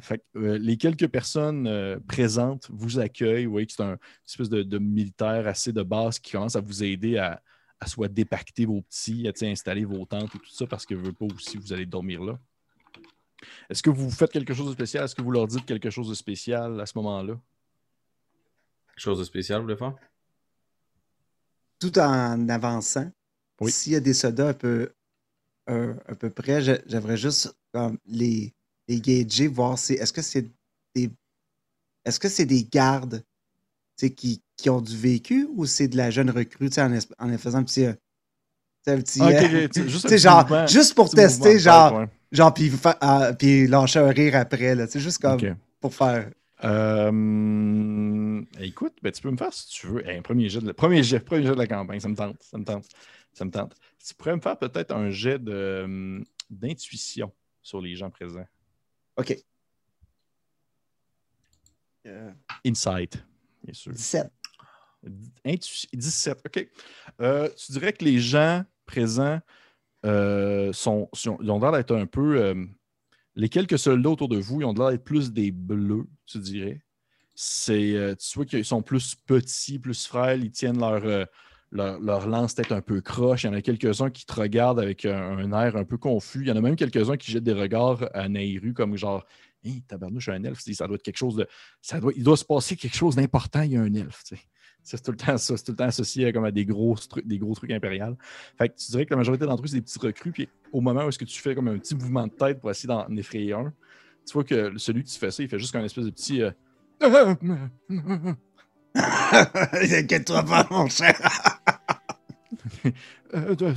Fait 0.00 0.18
que, 0.18 0.38
euh, 0.38 0.58
les 0.58 0.76
quelques 0.76 1.06
personnes 1.08 1.66
euh, 1.68 1.98
présentes 2.08 2.68
vous 2.70 2.98
accueillent. 2.98 3.44
Vous 3.46 3.52
voyez 3.52 3.66
que 3.66 3.72
c'est 3.72 3.82
un 3.82 3.92
une 3.92 3.98
espèce 4.26 4.48
de, 4.48 4.62
de 4.62 4.78
militaire 4.78 5.46
assez 5.46 5.72
de 5.72 5.82
base 5.82 6.18
qui 6.18 6.32
commence 6.32 6.56
à 6.56 6.60
vous 6.60 6.82
aider 6.82 7.16
à, 7.16 7.40
à 7.78 7.86
soit 7.86 8.08
dépacter 8.08 8.66
vos 8.66 8.82
petits, 8.82 9.28
à 9.28 9.32
installer 9.46 9.84
vos 9.84 10.04
tentes 10.04 10.34
et 10.34 10.38
tout 10.38 10.50
ça 10.50 10.66
parce 10.66 10.84
que 10.84 10.94
veut 10.94 11.12
pas 11.12 11.26
aussi 11.26 11.58
vous 11.58 11.72
allez 11.72 11.86
dormir 11.86 12.22
là. 12.24 12.38
Est-ce 13.68 13.82
que 13.82 13.90
vous 13.90 14.10
faites 14.10 14.32
quelque 14.32 14.54
chose 14.54 14.68
de 14.68 14.72
spécial? 14.72 15.04
Est-ce 15.04 15.14
que 15.14 15.22
vous 15.22 15.30
leur 15.30 15.46
dites 15.46 15.66
quelque 15.66 15.90
chose 15.90 16.08
de 16.08 16.14
spécial 16.14 16.80
à 16.80 16.86
ce 16.86 16.96
moment-là? 16.98 17.34
Quelque 18.88 19.00
chose 19.00 19.18
de 19.18 19.24
spécial, 19.24 19.58
vous 19.58 19.64
voulez 19.64 19.76
faire? 19.76 19.94
Tout 21.78 21.98
en 21.98 22.48
avançant, 22.48 23.10
Oui. 23.60 23.70
s'il 23.70 23.92
y 23.92 23.96
a 23.96 24.00
des 24.00 24.14
soldats 24.14 24.48
un 24.48 24.54
peu, 24.54 24.94
un, 25.66 25.96
un 26.06 26.14
peu 26.14 26.30
près, 26.30 26.62
j'aimerais 26.86 27.16
juste 27.16 27.54
comme, 27.72 27.98
les, 28.06 28.54
les 28.88 29.00
gager, 29.00 29.48
voir 29.48 29.78
si 29.78 29.94
est-ce 29.94 30.12
que 30.12 30.22
c'est 30.22 30.46
des 30.94 31.10
est-ce 32.04 32.20
que 32.20 32.28
c'est 32.28 32.46
des 32.46 32.64
gardes 32.64 33.24
qui, 33.96 34.42
qui 34.56 34.70
ont 34.70 34.80
du 34.80 34.96
vécu 34.96 35.48
ou 35.54 35.66
c'est 35.66 35.88
de 35.88 35.96
la 35.96 36.10
jeune 36.10 36.30
recrue 36.30 36.68
en, 36.78 36.98
en 37.18 37.38
faisant 37.38 37.58
un 37.58 37.64
petit, 37.64 37.86
euh, 37.86 37.94
un 38.86 38.98
petit 39.00 39.20
euh, 39.22 39.68
juste 39.88 40.06
un 40.12 40.16
genre, 40.16 40.42
mouvement- 40.42 40.66
juste 40.66 40.94
pour 40.94 41.10
tester, 41.10 41.58
genre, 41.58 41.94
ouais. 41.94 42.06
genre 42.32 42.52
puis, 42.52 42.70
puis 43.38 43.66
lâcher 43.66 44.00
un 44.00 44.10
rire 44.10 44.36
après, 44.36 44.74
là, 44.74 44.86
c'est 44.86 45.00
juste 45.00 45.18
comme 45.18 45.40
pour 45.80 45.94
faire. 45.94 46.30
Euh, 46.62 48.42
écoute, 48.60 48.94
ben, 49.02 49.12
tu 49.12 49.20
peux 49.22 49.30
me 49.30 49.36
faire 49.36 49.52
si 49.52 49.68
tu 49.68 49.86
veux. 49.86 50.08
Hey, 50.08 50.18
un 50.18 50.22
premier 50.22 50.48
jet 50.48 50.60
de 50.60 50.66
la, 50.66 50.74
premier 50.74 51.02
jet, 51.02 51.20
premier 51.20 51.42
jet 51.42 51.52
de 51.52 51.58
la 51.58 51.66
campagne, 51.66 52.00
ça 52.00 52.08
me 52.08 52.16
tente. 52.16 52.42
Ça 52.42 52.58
me 52.58 52.64
tente. 52.64 52.86
Ça 53.32 53.44
me 53.44 53.50
tente. 53.50 53.74
Tu 54.06 54.14
pourrais 54.14 54.36
me 54.36 54.40
faire 54.40 54.56
peut-être 54.56 54.94
un 54.94 55.10
jet 55.10 55.40
hum, 55.48 56.24
d'intuition 56.50 57.32
sur 57.62 57.80
les 57.80 57.96
gens 57.96 58.10
présents. 58.10 58.46
OK. 59.16 59.36
Euh, 62.06 62.32
Insight, 62.66 63.24
bien 63.62 63.72
sûr. 63.74 63.92
17. 63.92 64.30
Intu- 65.44 65.86
17, 65.92 66.38
OK. 66.46 66.68
Euh, 67.20 67.48
tu 67.56 67.72
dirais 67.72 67.92
que 67.92 68.04
les 68.04 68.18
gens 68.18 68.64
présents 68.86 69.40
euh, 70.04 70.72
sont, 70.72 71.08
sont- 71.12 71.38
ils 71.42 71.50
ont 71.50 71.58
l'air 71.60 71.72
d'être 71.72 71.94
un 71.94 72.06
peu. 72.06 72.40
euh, 72.42 72.66
les 73.36 73.48
quelques 73.48 73.78
soldats 73.78 74.10
autour 74.10 74.28
de 74.28 74.38
vous, 74.38 74.60
ils 74.60 74.64
ont 74.64 74.72
l'air 74.74 74.90
d'être 74.90 75.04
plus 75.04 75.32
des 75.32 75.50
bleus, 75.50 76.06
tu 76.26 76.38
dirais. 76.38 76.80
C'est, 77.34 78.14
tu 78.18 78.34
vois 78.36 78.44
qu'ils 78.46 78.64
sont 78.64 78.80
plus 78.82 79.16
petits, 79.16 79.78
plus 79.80 80.06
frêles, 80.06 80.44
ils 80.44 80.52
tiennent 80.52 80.78
leur, 80.78 81.26
leur, 81.74 82.28
lance 82.28 82.54
peut-être 82.54 82.72
un 82.72 82.80
peu 82.80 83.00
croche. 83.00 83.44
Il 83.44 83.46
y 83.48 83.50
en 83.50 83.54
a 83.54 83.60
quelques-uns 83.60 84.10
qui 84.10 84.24
te 84.24 84.32
regardent 84.32 84.80
avec 84.80 85.04
un, 85.04 85.52
air 85.52 85.76
un 85.76 85.84
peu 85.84 85.98
confus. 85.98 86.40
Il 86.42 86.48
y 86.48 86.52
en 86.52 86.56
a 86.56 86.60
même 86.60 86.76
quelques-uns 86.76 87.16
qui 87.16 87.32
jettent 87.32 87.44
des 87.44 87.52
regards 87.52 88.08
à 88.14 88.28
Nairu 88.28 88.72
comme 88.72 88.96
genre 88.96 89.24
Hé, 89.64 89.82
tabarnouche, 89.88 90.28
un 90.28 90.44
elfe, 90.44 90.60
ça 90.60 90.86
doit 90.86 90.96
être 90.96 91.02
quelque 91.02 91.16
chose 91.16 91.36
de. 91.36 91.46
Ça 91.80 91.98
doit, 91.98 92.12
il 92.14 92.22
doit 92.22 92.36
se 92.36 92.44
passer 92.44 92.76
quelque 92.76 92.96
chose 92.96 93.16
d'important, 93.16 93.62
il 93.62 93.72
y 93.72 93.76
a 93.76 93.80
un 93.80 93.94
elfe. 93.94 94.22
C'est 94.82 95.02
tout 95.02 95.10
le 95.10 95.16
temps 95.16 95.38
c'est 95.38 95.64
tout 95.64 95.72
le 95.72 95.76
temps 95.76 95.86
associé 95.86 96.26
à, 96.26 96.32
comme 96.32 96.44
à 96.44 96.50
des 96.50 96.66
gros, 96.66 96.94
trucs, 96.96 97.26
des 97.26 97.38
gros 97.38 97.54
trucs 97.54 97.70
impériaux. 97.70 98.18
Fait 98.58 98.68
que 98.68 98.74
tu 98.74 98.90
dirais 98.90 99.06
que 99.06 99.10
la 99.10 99.16
majorité 99.16 99.46
d'entre 99.46 99.64
eux, 99.64 99.66
c'est 99.66 99.76
des 99.76 99.82
petits 99.82 99.98
recrues, 99.98 100.32
puis 100.32 100.48
au 100.70 100.82
moment 100.82 101.06
où 101.06 101.08
est-ce 101.08 101.18
que 101.18 101.24
tu 101.24 101.40
fais 101.40 101.54
comme 101.54 101.68
un 101.68 101.78
petit 101.78 101.94
mouvement 101.94 102.26
de 102.26 102.32
tête 102.32 102.60
pour 102.60 102.70
essayer 102.70 102.88
d'en 102.88 103.08
effrayer 103.16 103.54
un, 103.54 103.72
tu 104.26 104.34
vois 104.34 104.44
que 104.44 104.76
celui 104.76 105.02
qui 105.02 105.18
fait 105.18 105.30
ça, 105.30 105.42
il 105.42 105.48
fait 105.48 105.58
juste 105.58 105.74
un 105.74 105.84
espèce 105.84 106.04
de 106.04 106.10
petit. 106.10 106.42
euh, 106.42 106.50
Inquiète-toi 108.94 110.42
pas, 110.42 110.66
mon 110.70 110.88
cher. 110.88 111.18
Euh, 113.34 113.56
euh, 113.60 113.74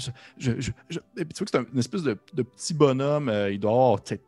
et 1.18 1.26
puis 1.26 1.34
tu 1.34 1.44
vois 1.44 1.46
que 1.46 1.52
c'est 1.52 1.58
un- 1.58 1.66
une 1.74 1.80
espèce 1.80 2.04
de, 2.04 2.14
petit 2.14 2.76
bonhomme, 2.76 3.28
euh, 3.28 3.52
il 3.52 3.60
doit 3.60 3.72
avoir 3.72 4.02
peut-être 4.04 4.24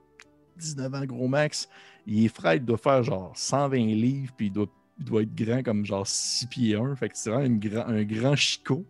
19 0.58 0.94
ans 0.94 1.06
gros 1.06 1.28
max. 1.28 1.70
Il 2.08 2.26
est 2.26 2.30
frais, 2.30 2.58
il 2.58 2.66
doit 2.66 2.78
faire 2.78 3.04
genre 3.04 3.32
120 3.36 3.78
livres, 3.78 4.34
puis 4.36 4.48
il 4.48 4.52
doit, 4.52 5.22
être 5.22 5.36
grand 5.36 5.62
comme 5.62 5.86
genre 5.86 6.08
6 6.08 6.48
pieds 6.48 6.76
1. 6.76 6.96
Fait 6.96 7.10
que 7.10 7.18
c'est 7.18 7.30
vraiment 7.30 7.88
un 7.88 8.04
grand 8.04 8.36
chicot. 8.36 8.86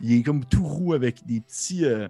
Il 0.00 0.12
est 0.12 0.22
comme 0.22 0.44
tout 0.44 0.64
roux 0.64 0.94
avec 0.94 1.24
des 1.26 1.40
petits, 1.40 1.84
euh, 1.84 2.08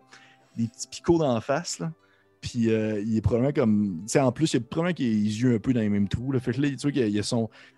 des 0.56 0.66
petits 0.68 0.88
picots 0.88 1.22
la 1.22 1.40
face. 1.40 1.78
Là. 1.78 1.92
Puis 2.40 2.70
euh, 2.70 3.00
il 3.00 3.16
est 3.16 3.20
probablement 3.20 3.52
comme. 3.52 4.06
En 4.16 4.32
plus, 4.32 4.54
il 4.54 4.56
est 4.56 4.60
probablement 4.60 4.94
qu'il 4.94 5.06
a 5.06 5.10
les 5.10 5.42
yeux 5.42 5.54
un 5.54 5.58
peu 5.58 5.72
dans 5.72 5.80
les 5.80 5.88
mêmes 5.88 6.08
trous. 6.08 6.32
Là. 6.32 6.40
Fait 6.40 6.52
que 6.52 6.60
là, 6.60 6.68
tu 6.70 6.76
vois 6.76 6.92
qu'il 6.92 7.22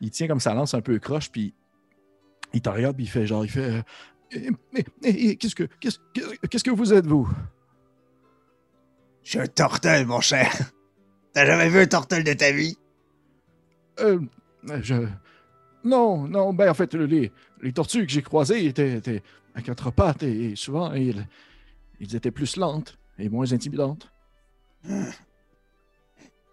il 0.01 0.11
tient 0.11 0.29
comme 0.29 0.41
sa 0.41 0.55
lance 0.55 0.74
un 0.74 0.81
peu 0.81 0.99
croche, 0.99 1.31
puis 1.31 1.55
il 2.53 2.61
te 2.61 2.68
regarde, 2.68 2.97
puis 2.97 3.05
il 3.05 3.09
fait 3.09 3.27
genre, 3.27 3.45
il 3.45 3.51
fait. 3.51 3.85
Eh, 4.33 5.37
qu'est-ce 5.37 5.55
que 5.55 5.64
qu'est-ce 5.81 5.99
que- 6.14 6.47
qu'est-ce 6.47 6.64
que 6.64 6.70
vous 6.70 6.93
êtes, 6.93 7.07
vous? 7.07 7.29
Je 9.22 9.31
suis 9.31 9.39
un 9.41 9.47
tortel, 9.47 10.07
mon 10.07 10.20
cher. 10.20 10.53
T'as 11.33 11.47
jamais 11.47 11.68
vu 11.68 11.81
un 11.81 11.87
tortel 11.87 12.24
de 12.24 12.33
ta 12.33 12.53
vie? 12.53 12.77
Euh, 14.01 14.20
je. 14.83 15.07
Non, 15.85 16.27
non, 16.29 16.53
ben 16.53 16.68
en 16.70 16.74
fait, 16.74 16.95
les, 16.95 17.33
les 17.61 17.72
tortues 17.72 18.07
que 18.07 18.12
j'ai 18.12 18.22
croisées 18.22 18.66
étaient, 18.66 18.95
étaient 18.95 19.22
à 19.55 19.62
quatre 19.62 19.91
pattes 19.91 20.22
et, 20.22 20.51
et 20.53 20.57
souvent, 20.57 20.93
ils, 20.95 21.27
ils 22.01 22.16
étaient 22.16 22.31
plus 22.31 22.57
lentes 22.57 22.99
et 23.18 23.29
moins 23.29 23.53
intimidantes. 23.53 24.12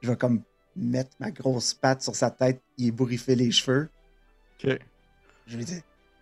Je 0.02 0.10
vais 0.10 0.18
comme 0.18 0.44
mettre 0.76 1.12
ma 1.20 1.32
grosse 1.32 1.74
patte 1.74 2.02
sur 2.02 2.16
sa 2.16 2.32
tête, 2.32 2.62
il 2.78 2.88
ébouriffer 2.88 3.36
les 3.36 3.52
cheveux. 3.52 3.90
Ok. 4.64 4.78
Je 5.48 5.58
lui 5.58 5.66
dis 5.66 5.82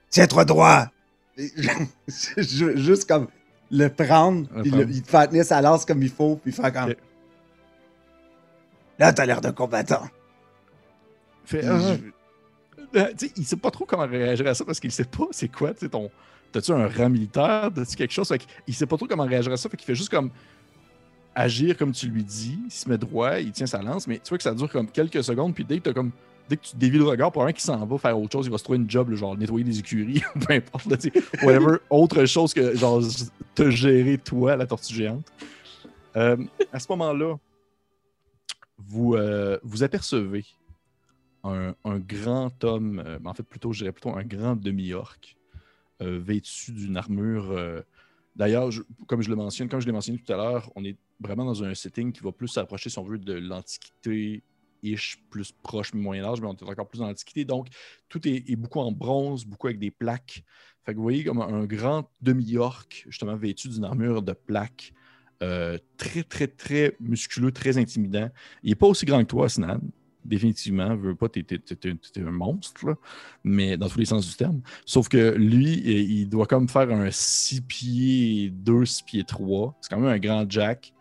Tiens-toi 0.10 0.45
droit! 0.45 0.88
Juste 2.38 3.07
comme 3.07 3.27
le 3.71 3.88
prendre, 3.88 4.47
Le 4.53 4.61
puis 4.63 4.71
prendre. 4.71 4.86
le- 4.86 4.91
il 4.91 5.01
te 5.01 5.09
faire 5.09 5.29
tenir 5.29 5.45
sa 5.45 5.61
lance 5.61 5.86
comme 5.86 6.01
il 6.03 6.09
faut, 6.09 6.36
puis 6.36 6.51
faire 6.51 6.71
comme 6.73 6.89
Ok. 6.91 6.97
Là, 8.99 9.13
t'as 9.13 9.25
l'air 9.25 9.41
de 9.41 9.49
combattant. 9.49 10.03
Fait, 11.45 11.65
euh, 11.65 11.97
je- 12.93 13.11
tu 13.13 13.27
sais, 13.27 13.34
il 13.38 13.45
sait 13.45 13.55
pas 13.55 13.71
trop 13.71 13.86
comment 13.86 14.05
réagir 14.05 14.45
à 14.47 14.53
ça 14.53 14.63
parce 14.65 14.79
qu'il 14.79 14.91
sait 14.91 15.05
pas 15.05 15.25
c'est 15.32 15.47
quoi, 15.47 15.73
tu 15.73 15.89
ton. 15.89 16.11
T'as-tu 16.51 16.71
un 16.71 16.88
rang 16.88 17.09
militaire? 17.09 17.71
T'as-tu 17.73 17.95
quelque 17.95 18.11
chose? 18.11 18.27
Fait 18.27 18.38
qu'il- 18.39 18.49
il 18.67 18.73
sait 18.75 18.86
pas 18.86 18.97
trop 18.97 19.07
comment 19.07 19.25
réagir 19.25 19.51
à 19.51 19.57
ça, 19.57 19.69
fait 19.69 19.77
qu'il 19.77 19.86
fait 19.86 19.95
juste 19.95 20.09
comme 20.09 20.29
agir 21.34 21.77
comme 21.77 21.93
tu 21.93 22.07
lui 22.09 22.23
dis, 22.23 22.59
il 22.65 22.71
se 22.71 22.89
met 22.89 22.97
droit, 22.97 23.39
il 23.39 23.51
tient 23.53 23.65
sa 23.65 23.82
lance, 23.82 24.05
mais 24.05 24.19
tu 24.19 24.29
vois 24.29 24.38
que 24.38 24.43
ça 24.43 24.53
dure 24.53 24.69
comme 24.69 24.88
quelques 24.91 25.23
secondes, 25.23 25.55
puis 25.55 25.63
dès 25.63 25.77
que 25.79 25.84
t'as 25.84 25.93
comme. 25.93 26.11
Dès 26.52 26.58
que 26.58 26.64
tu 26.64 26.76
dévies 26.76 26.97
le 26.97 27.06
regard, 27.06 27.32
pour 27.32 27.45
un 27.45 27.54
qui 27.54 27.62
s'en 27.62 27.86
va 27.86 27.97
faire 27.97 28.20
autre 28.20 28.34
chose, 28.34 28.45
il 28.45 28.52
va 28.52 28.58
se 28.58 28.66
trouver 28.66 28.78
une 28.78 28.89
job, 28.89 29.10
là, 29.10 29.16
genre 29.16 29.38
nettoyer 29.38 29.64
des 29.64 29.80
écuries, 29.80 30.22
peu 30.45 30.54
importe, 30.54 30.86
là, 30.88 30.97
whatever, 31.43 31.78
autre 31.89 32.26
chose 32.26 32.54
que 32.54 32.76
genre 32.76 33.02
te 33.56 33.70
gérer 33.70 34.18
toi, 34.18 34.58
la 34.58 34.68
tortue 34.68 34.93
géante. 34.93 35.32
Euh, 36.18 36.36
à 36.74 36.80
ce 36.80 36.88
moment-là, 36.89 37.38
vous, 38.80 39.16
euh, 39.16 39.60
vous 39.64 39.82
apercevez 39.82 40.43
un, 41.45 41.74
un 41.86 41.99
grand 41.99 42.62
homme, 42.66 43.02
euh, 43.06 43.18
en 43.24 43.34
fait 43.34 43.43
plutôt, 43.43 43.72
je 43.72 43.80
dirais 43.80 43.93
plutôt 43.93 44.14
un 44.14 44.26
grand 44.26 44.58
demi-orc, 44.58 45.20
vêtu 46.02 46.74
d'une 46.74 46.97
armure. 46.97 47.84
D'ailleurs, 48.36 48.72
comme 49.08 49.22
je 49.22 49.30
le 49.30 49.38
mentionne, 49.38 49.70
comme 49.70 49.80
je 49.80 49.86
l'ai 49.86 49.93
mentionné 49.93 50.20
tout 50.20 50.34
à 50.34 50.36
l'heure, 50.36 50.70
on 50.76 50.84
est 50.84 50.97
vraiment 51.22 51.45
dans 51.45 51.64
un 51.64 51.74
setting 51.76 52.12
qui 52.12 52.22
va 52.22 52.34
plus 52.34 52.49
s'approcher, 52.49 52.89
si 52.89 52.99
on 52.99 53.06
veut, 53.06 53.20
de 53.20 53.36
l'Antiquité, 53.36 54.43
ish, 54.84 55.17
plus 55.29 55.51
proche 55.51 55.91
du 55.91 55.97
Moyen 55.97 56.23
Âge, 56.25 56.41
mais 56.41 56.47
on 56.47 56.53
est 56.53 56.63
encore 56.63 56.88
plus 56.88 56.99
dans 56.99 57.07
l'Antiquité. 57.07 57.45
Donc, 57.45 57.67
tout 58.09 58.27
est, 58.27 58.55
beaucoup 58.55 58.79
en 58.79 58.91
bronze, 58.91 59.45
beaucoup 59.45 59.67
avec 59.67 59.79
des 59.79 59.91
plaques. 59.91 60.43
Fait 60.86 60.93
que 60.93 60.97
vous 60.97 61.03
voyez 61.03 61.23
comme 61.23 61.41
un, 61.41 61.65
grand 61.65 62.09
demi-orc, 62.21 62.88
justement 63.07 63.36
vêtu 63.36 63.69
d'une 63.69 63.86
armure 63.86 64.21
de 64.21 64.34
plaques, 64.34 64.93
euh, 65.43 65.77
très, 65.97 66.23
très, 66.23 66.47
très 66.47 66.95
musculeux, 66.99 67.51
très 67.51 67.77
intimidant. 67.77 68.29
Il 68.63 68.69
n'est 68.69 68.75
pas 68.75 68.88
aussi 68.88 69.05
grand 69.05 69.21
que 69.21 69.29
toi, 69.29 69.49
Snan. 69.49 69.79
Définitivement, 70.23 70.95
veux 70.95 71.15
pas, 71.15 71.29
t'es, 71.29 71.43
un 72.17 72.32
monstre, 72.32 72.95
mais 73.43 73.75
dans 73.75 73.89
tous 73.89 73.97
les 73.97 74.05
sens 74.05 74.29
du 74.29 74.36
terme. 74.36 74.61
Sauf 74.86 75.09
que 75.09 75.34
lui, 75.36 75.82
il 75.84 76.11
il 76.11 76.29
doit 76.29 76.45
comme 76.45 76.69
faire 76.69 76.91
un 76.91 77.09
6 77.09 77.61
pieds 77.61 78.49
2, 78.51 78.86
6 78.86 79.03
pieds 79.03 79.23
3. 79.23 79.79
C'est 79.82 79.89
quand 79.89 79.99
même 79.99 80.11
un 80.11 80.19
grand 80.19 80.45
Jack. 80.47 80.93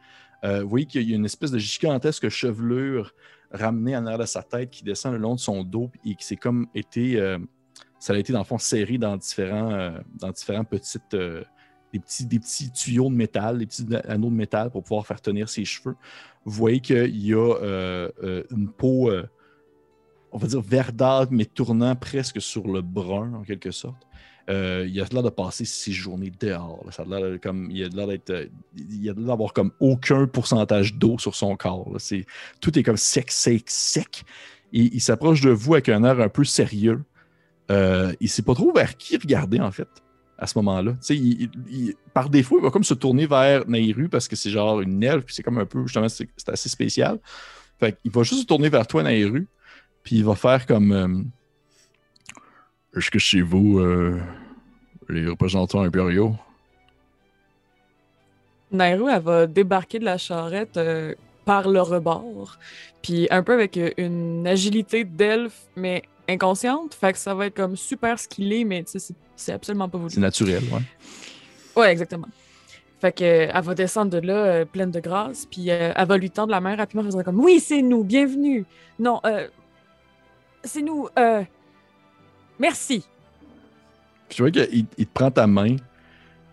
Euh, 0.44 0.62
vous 0.62 0.70
voyez 0.70 0.86
qu'il 0.86 1.08
y 1.08 1.12
a 1.12 1.16
une 1.16 1.26
espèce 1.26 1.50
de 1.50 1.58
gigantesque 1.58 2.28
chevelure 2.28 3.12
ramenée 3.53 3.96
en 3.96 4.07
arrière 4.07 4.18
de 4.18 4.26
sa 4.26 4.42
tête 4.42 4.70
qui 4.70 4.84
descend 4.84 5.12
le 5.12 5.18
long 5.18 5.34
de 5.34 5.40
son 5.40 5.64
dos 5.64 5.90
et 6.05 6.14
qui 6.14 6.24
s'est 6.24 6.36
comme 6.36 6.66
été. 6.74 7.18
euh, 7.18 7.38
ça 7.98 8.14
a 8.14 8.16
été 8.16 8.32
dans 8.32 8.38
le 8.38 8.44
fond 8.44 8.59
serré 8.59 8.96
dans 8.96 9.16
différents, 9.16 9.72
euh, 9.72 9.90
euh, 10.22 11.42
petits, 11.92 12.26
des 12.26 12.38
petits 12.38 12.70
tuyaux 12.72 13.11
de 13.11 13.14
métal, 13.14 13.59
des 13.59 13.66
petits 13.66 13.86
anneaux 14.09 14.30
de 14.30 14.34
métal 14.34 14.70
pour 14.70 14.82
pouvoir 14.82 15.07
faire 15.07 15.20
tenir 15.20 15.48
ses 15.48 15.64
cheveux. 15.64 15.96
Vous 16.44 16.53
voyez 16.53 16.80
qu'il 16.80 17.16
y 17.16 17.34
a 17.34 18.09
une 18.51 18.70
peau, 18.70 19.11
on 20.32 20.38
va 20.38 20.46
dire 20.46 20.62
verdâtre, 20.62 21.30
mais 21.30 21.44
tournant 21.44 21.94
presque 21.94 22.40
sur 22.40 22.68
le 22.68 22.80
brun 22.80 23.34
en 23.34 23.42
quelque 23.42 23.70
sorte. 23.70 24.07
Euh, 24.49 24.86
il 24.88 25.01
a 25.01 25.05
l'air 25.12 25.22
de 25.22 25.28
passer 25.30 25.64
ses 25.64 25.93
journées 25.93 26.32
dehors. 26.41 26.84
Ça 26.91 27.05
comme, 27.43 27.68
il 27.70 27.84
a 27.84 27.88
l'air 27.88 28.07
d'être, 28.09 28.49
il 28.76 29.09
a 29.09 29.12
l'air 29.12 29.24
d'avoir 29.26 29.53
comme 29.53 29.70
aucun 29.80 30.26
pourcentage 30.26 30.95
d'eau 30.95 31.18
sur 31.18 31.34
son 31.34 31.57
corps. 31.57 31.93
C'est, 31.99 32.24
tout 32.61 32.76
est 32.78 32.82
comme 32.82 32.97
sec, 32.97 33.30
sec, 33.30 33.64
sec. 33.68 34.24
Et 34.72 34.82
il 34.95 35.01
s'approche 35.01 35.41
de 35.41 35.51
vous 35.51 35.74
avec 35.74 35.88
un 35.88 36.03
air 36.05 36.20
un 36.20 36.28
peu 36.28 36.45
sérieux. 36.45 37.03
Euh, 37.70 38.12
il 38.20 38.28
sait 38.28 38.43
pas 38.43 38.55
trop 38.55 38.72
vers 38.72 38.97
qui 38.97 39.16
regarder, 39.16 39.61
en 39.61 39.70
fait, 39.70 39.88
à 40.38 40.47
ce 40.47 40.59
moment-là. 40.59 40.97
Il- 41.11 41.43
il- 41.43 41.51
il- 41.70 41.95
par 42.14 42.30
défaut, 42.30 42.59
il 42.59 42.62
va 42.62 42.70
comme 42.70 42.84
se 42.84 42.95
tourner 42.95 43.26
vers 43.26 43.68
Nairu 43.68 44.09
parce 44.09 44.26
que 44.26 44.34
c'est 44.36 44.51
genre 44.51 44.80
une 44.80 45.03
elfe, 45.03 45.24
puis 45.26 45.34
c'est 45.34 45.43
comme 45.43 45.59
un 45.59 45.66
peu, 45.66 45.82
justement, 45.86 46.09
c'est 46.09 46.28
assez 46.49 46.68
spécial. 46.68 47.18
Fait 47.78 47.97
qu'il 48.01 48.11
va 48.11 48.22
juste 48.24 48.41
se 48.43 48.47
tourner 48.47 48.68
vers 48.68 48.86
toi, 48.86 49.03
Nairu, 49.05 49.47
puis 50.03 50.16
il 50.16 50.24
va 50.24 50.34
faire 50.34 50.66
comme. 50.66 50.93
euh, 50.93 51.22
Est-ce 52.97 53.11
que 53.11 53.18
c'est 53.18 53.41
vous, 53.41 53.78
euh, 53.78 54.20
les 55.09 55.26
représentants 55.28 55.82
impériaux? 55.82 56.34
Nairo, 58.72 59.09
elle 59.09 59.22
va 59.22 59.47
débarquer 59.47 59.99
de 59.99 60.05
la 60.05 60.18
charrette 60.18 60.76
euh, 60.76 61.14
par 61.45 61.68
le 61.68 61.80
rebord, 61.80 62.59
puis 63.03 63.26
un 63.30 63.43
peu 63.43 63.53
avec 63.55 63.76
euh, 63.76 63.91
une 63.97 64.47
agilité 64.47 65.05
d'elfe, 65.05 65.62
mais 65.76 66.03
inconsciente. 66.28 66.95
Fait 66.95 67.12
que 67.12 67.18
ça 67.18 67.34
va 67.34 67.47
être 67.47 67.57
comme 67.57 67.76
super 67.76 68.18
skillé, 68.18 68.64
mais 68.64 68.84
tu 68.84 68.99
sais, 68.99 69.14
c'est- 69.36 69.53
absolument 69.53 69.88
pas 69.88 69.99
voulu. 69.99 70.11
C'est 70.11 70.20
naturel, 70.20 70.62
ouais. 70.72 70.82
Ouais, 71.80 71.91
exactement. 71.93 72.28
Fait 73.01 73.12
que, 73.12 73.24
elle 73.24 73.62
va 73.62 73.74
descendre 73.74 74.11
de 74.20 74.24
là 74.26 74.34
euh, 74.34 74.64
pleine 74.64 74.91
de 74.91 75.01
grâce, 75.01 75.47
puis 75.47 75.70
euh, 75.70 75.93
elle 75.97 76.07
va 76.07 76.16
lui 76.16 76.30
tendre 76.30 76.51
la 76.51 76.61
main 76.61 76.76
rapidement, 76.76 77.03
elle 77.03 77.11
va 77.11 77.16
dire 77.18 77.24
comme 77.24 77.41
Oui, 77.41 77.59
c'est 77.59 77.82
nous, 77.82 78.05
bienvenue. 78.05 78.64
Non, 78.99 79.20
euh, 79.24 79.49
c'est 80.62 80.82
nous, 80.82 81.09
euh, 81.18 81.43
merci. 82.61 83.04
Puis 84.28 84.36
tu 84.36 84.42
vois 84.42 84.50
qu'il 84.52 84.86
il 84.96 85.06
te 85.06 85.12
prend 85.12 85.30
ta 85.32 85.46
main, 85.48 85.74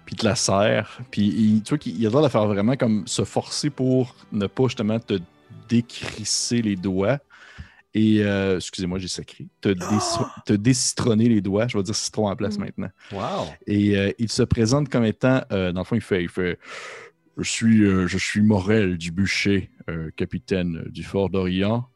puis 0.06 0.16
il 0.16 0.18
te 0.18 0.26
la 0.26 0.36
serre, 0.36 1.00
puis 1.12 1.28
il, 1.28 1.62
tu 1.62 1.70
vois 1.70 1.78
qu'il 1.78 2.00
il 2.00 2.08
a 2.08 2.10
l'air 2.10 2.22
de 2.24 2.30
faire 2.30 2.48
vraiment 2.48 2.76
comme 2.76 3.06
se 3.06 3.24
forcer 3.24 3.70
pour 3.70 4.16
ne 4.32 4.48
pas 4.48 4.64
justement 4.64 5.00
te 5.00 5.20
décrisser 5.70 6.62
les 6.64 6.76
doigts. 6.76 7.20
Et, 7.94 8.22
euh, 8.24 8.58
excusez-moi, 8.58 9.00
j'ai 9.00 9.08
sacré. 9.08 9.48
Te, 9.60 9.70
te 10.46 10.54
décitronner 10.54 11.30
les 11.30 11.42
doigts. 11.42 11.68
Je 11.68 11.78
vais 11.78 11.84
dire 11.84 11.96
citron 11.96 12.30
en 12.30 12.36
place 12.36 12.58
Mm. 12.58 12.62
maintenant. 12.62 12.90
Wow. 13.12 13.48
Et 13.66 13.98
euh, 13.98 14.12
il 14.20 14.32
se 14.32 14.44
présente 14.44 14.90
comme 14.90 15.04
étant, 15.06 15.42
euh, 15.52 15.72
dans 15.72 15.82
le 15.82 15.86
fond, 15.86 15.96
il 15.96 16.02
fait, 16.02 16.22
il 16.22 16.30
fait 16.30 16.60
je, 17.38 17.50
suis, 17.50 17.84
euh, 17.84 18.06
je 18.08 18.18
suis 18.18 18.42
Morel 18.42 18.98
du 18.98 19.12
Bûcher, 19.12 19.72
euh, 19.90 20.10
capitaine 20.16 20.84
du 20.90 21.04
Fort 21.04 21.30
d'Orient. 21.30 21.88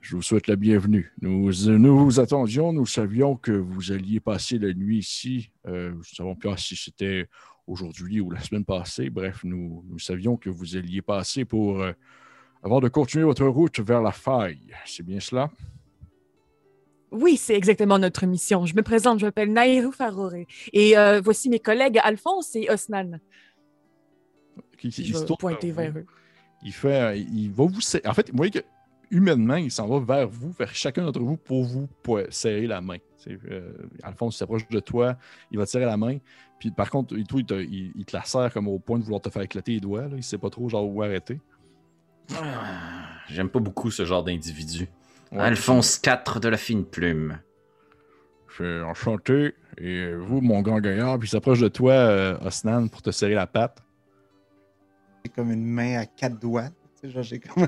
Je 0.00 0.14
vous 0.16 0.22
souhaite 0.22 0.46
la 0.46 0.56
bienvenue. 0.56 1.12
Nous, 1.20 1.50
nous 1.66 1.98
vous 2.04 2.20
attendions, 2.20 2.72
nous 2.72 2.86
savions 2.86 3.36
que 3.36 3.52
vous 3.52 3.92
alliez 3.92 4.20
passer 4.20 4.58
la 4.58 4.72
nuit 4.72 4.98
ici. 4.98 5.50
Euh, 5.66 5.90
nous 5.90 5.98
ne 5.98 6.02
savons 6.04 6.34
pas 6.36 6.56
si 6.56 6.76
c'était 6.76 7.26
aujourd'hui 7.66 8.20
ou 8.20 8.30
la 8.30 8.40
semaine 8.40 8.64
passée. 8.64 9.10
Bref, 9.10 9.40
nous, 9.44 9.84
nous 9.88 9.98
savions 9.98 10.36
que 10.36 10.50
vous 10.50 10.76
alliez 10.76 11.02
passer 11.02 11.44
pour, 11.44 11.80
euh, 11.80 11.92
avant 12.62 12.80
de 12.80 12.88
continuer 12.88 13.24
votre 13.24 13.46
route 13.46 13.80
vers 13.80 14.00
la 14.00 14.12
faille. 14.12 14.72
C'est 14.86 15.02
bien 15.04 15.20
cela? 15.20 15.50
Oui, 17.10 17.36
c'est 17.36 17.56
exactement 17.56 17.98
notre 17.98 18.24
mission. 18.26 18.66
Je 18.66 18.74
me 18.76 18.82
présente, 18.82 19.18
je 19.18 19.26
m'appelle 19.26 19.52
Nairou 19.52 19.92
Faroré. 19.92 20.46
Et 20.72 20.96
euh, 20.96 21.20
voici 21.22 21.48
mes 21.48 21.58
collègues 21.58 21.98
Alphonse 22.02 22.54
et 22.54 22.70
Osnan. 22.70 23.18
Qui- 24.78 24.90
je 24.92 25.18
vais 25.18 25.24
tourne 25.26 25.38
pointer 25.38 25.72
vers 25.72 25.96
eux. 25.98 26.06
il 26.62 26.72
fait, 26.72 27.00
euh, 27.00 27.16
il 27.16 27.50
va 27.50 27.64
vous, 27.64 27.80
en 28.06 28.14
fait, 28.14 28.30
vous 28.30 28.36
voyez 28.36 28.52
que 28.52 28.60
humainement, 29.10 29.56
il 29.56 29.70
s'en 29.70 29.86
va 29.88 29.98
vers 30.00 30.28
vous, 30.28 30.52
vers 30.52 30.74
chacun 30.74 31.04
d'entre 31.04 31.20
vous 31.20 31.36
pour 31.36 31.64
vous 31.64 31.88
serrer 32.30 32.66
la 32.66 32.80
main. 32.80 32.96
C'est, 33.16 33.38
euh, 33.50 33.72
Alphonse 34.02 34.36
s'approche 34.36 34.66
de 34.68 34.80
toi, 34.80 35.16
il 35.50 35.58
va 35.58 35.64
te 35.66 35.70
serrer 35.70 35.84
la 35.86 35.96
main. 35.96 36.18
Puis 36.58 36.70
par 36.70 36.90
contre, 36.90 37.14
il 37.16 37.26
te, 37.26 37.54
il- 37.54 37.92
il 37.94 38.04
te 38.04 38.16
la 38.16 38.24
serre 38.24 38.52
comme 38.52 38.68
au 38.68 38.78
point 38.78 38.98
de 38.98 39.04
vouloir 39.04 39.20
te 39.20 39.30
faire 39.30 39.42
éclater 39.42 39.72
les 39.72 39.80
doigts. 39.80 40.02
Là. 40.08 40.16
Il 40.16 40.22
sait 40.22 40.38
pas 40.38 40.50
trop 40.50 40.68
genre 40.68 40.86
où 40.88 41.02
arrêter. 41.02 41.40
Ah, 42.34 43.08
J'aime 43.28 43.48
pas 43.48 43.60
beaucoup 43.60 43.90
ce 43.90 44.04
genre 44.04 44.22
d'individu. 44.24 44.88
Ouais. 45.32 45.38
Alphonse 45.40 46.00
IV 46.04 46.40
de 46.40 46.48
la 46.48 46.56
fine 46.56 46.84
plume. 46.84 47.38
Je 48.48 48.54
suis 48.54 48.82
enchanté. 48.82 49.54
Et 49.76 50.12
vous, 50.14 50.40
mon 50.40 50.60
grand 50.62 50.80
gaillard, 50.80 51.18
puis 51.18 51.28
il 51.28 51.30
s'approche 51.30 51.60
de 51.60 51.68
toi, 51.68 51.92
euh, 51.92 52.38
Osnan, 52.44 52.88
pour 52.88 53.02
te 53.02 53.10
serrer 53.10 53.34
la 53.34 53.46
patte. 53.46 53.82
J'ai 55.24 55.30
comme 55.30 55.52
une 55.52 55.64
main 55.64 55.98
à 56.00 56.06
quatre 56.06 56.38
doigts. 56.38 56.68
J'ai 57.02 57.38
comme. 57.38 57.66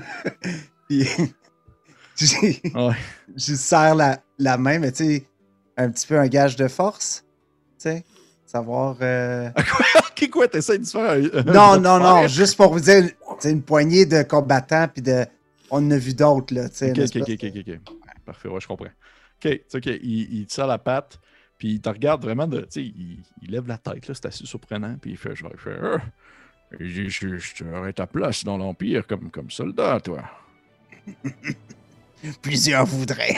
Puis, 0.91 1.07
j'ai- 2.17 2.61
Ouais. 2.75 2.95
je 3.35 3.55
serre 3.55 3.95
la, 3.95 4.21
la 4.37 4.57
main, 4.57 4.79
mais 4.79 4.91
tu 4.91 5.05
sais, 5.05 5.25
un 5.77 5.89
petit 5.89 6.05
peu 6.07 6.19
un 6.19 6.27
gage 6.27 6.55
de 6.55 6.67
force. 6.67 7.23
Tu 7.79 7.89
sais, 7.89 8.03
savoir. 8.45 8.97
euh, 9.01 9.49
quoi, 10.29 10.47
t'essaies 10.47 10.77
de 10.79 10.85
faire 10.85 11.11
un- 11.11 11.43
Non, 11.51 11.79
non, 11.79 11.99
non, 11.99 12.19
faire? 12.21 12.27
juste 12.29 12.57
pour 12.57 12.73
vous 12.73 12.79
dire, 12.81 13.09
c'est 13.39 13.51
une 13.51 13.63
poignée 13.63 14.05
de 14.05 14.21
combattants, 14.23 14.87
puis 14.87 15.01
de. 15.01 15.25
On 15.73 15.77
en 15.77 15.91
a 15.91 15.97
vu 15.97 16.13
d'autres, 16.13 16.53
là. 16.53 16.67
Tu 16.69 16.75
sais, 16.75 16.91
Ok, 16.91 16.97
ok, 16.99 17.15
ok, 17.21 17.29
espèce 17.29 17.43
ok, 17.45 17.63
ok. 17.69 17.95
Parfait, 18.25 18.49
ouais, 18.49 18.59
je 18.59 18.67
comprends. 18.67 18.85
Ok, 19.43 19.59
ok, 19.73 19.85
il, 19.85 20.39
il 20.41 20.45
te 20.45 20.53
la 20.67 20.77
patte, 20.77 21.19
puis 21.57 21.69
il 21.75 21.81
te 21.81 21.89
regarde 21.89 22.23
vraiment 22.23 22.45
de. 22.47 22.59
Tu 22.61 22.67
sais, 22.71 22.81
il, 22.83 23.23
il 23.41 23.51
lève 23.51 23.67
la 23.67 23.77
tête, 23.77 24.07
là, 24.07 24.13
c'est 24.13 24.25
assez 24.25 24.45
surprenant, 24.45 24.97
puis 25.01 25.11
il 25.11 25.17
fait 25.17 25.33
il 25.53 25.59
fait. 25.59 25.77
Ah, 25.81 25.97
je, 26.79 27.07
je, 27.07 27.37
je 27.37 27.53
ta 27.93 28.05
place 28.07 28.43
dans 28.43 28.57
l'Empire 28.57 29.07
comme, 29.07 29.31
comme 29.31 29.49
soldat, 29.49 29.99
toi. 30.01 30.23
Plusieurs 32.41 32.85
voudraient. 32.85 33.37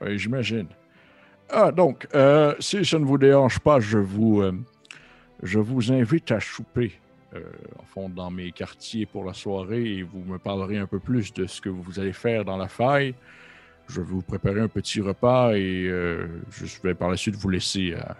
Oui, 0.00 0.18
j'imagine. 0.18 0.68
Ah, 1.48 1.72
donc, 1.72 2.06
euh, 2.14 2.54
si 2.60 2.84
ça 2.84 2.98
ne 2.98 3.04
vous 3.04 3.18
dérange 3.18 3.58
pas, 3.60 3.80
je 3.80 3.98
vous, 3.98 4.42
euh, 4.42 4.52
je 5.42 5.58
vous 5.58 5.92
invite 5.92 6.30
à 6.32 6.40
souper, 6.40 6.92
euh, 7.34 7.40
en 7.78 7.84
fond, 7.84 8.08
dans 8.08 8.30
mes 8.30 8.52
quartiers 8.52 9.06
pour 9.06 9.24
la 9.24 9.32
soirée, 9.32 9.98
et 9.98 10.02
vous 10.02 10.20
me 10.20 10.38
parlerez 10.38 10.78
un 10.78 10.86
peu 10.86 10.98
plus 10.98 11.32
de 11.32 11.46
ce 11.46 11.60
que 11.60 11.68
vous 11.68 11.98
allez 11.98 12.12
faire 12.12 12.44
dans 12.44 12.56
la 12.56 12.68
faille. 12.68 13.14
Je 13.88 14.00
vais 14.00 14.06
vous 14.06 14.22
préparer 14.22 14.60
un 14.60 14.68
petit 14.68 15.00
repas 15.00 15.54
et 15.54 15.86
euh, 15.86 16.26
je 16.50 16.64
vais 16.82 16.94
par 16.94 17.08
la 17.08 17.16
suite 17.16 17.36
vous 17.36 17.48
laisser 17.48 17.94
à, 17.94 18.16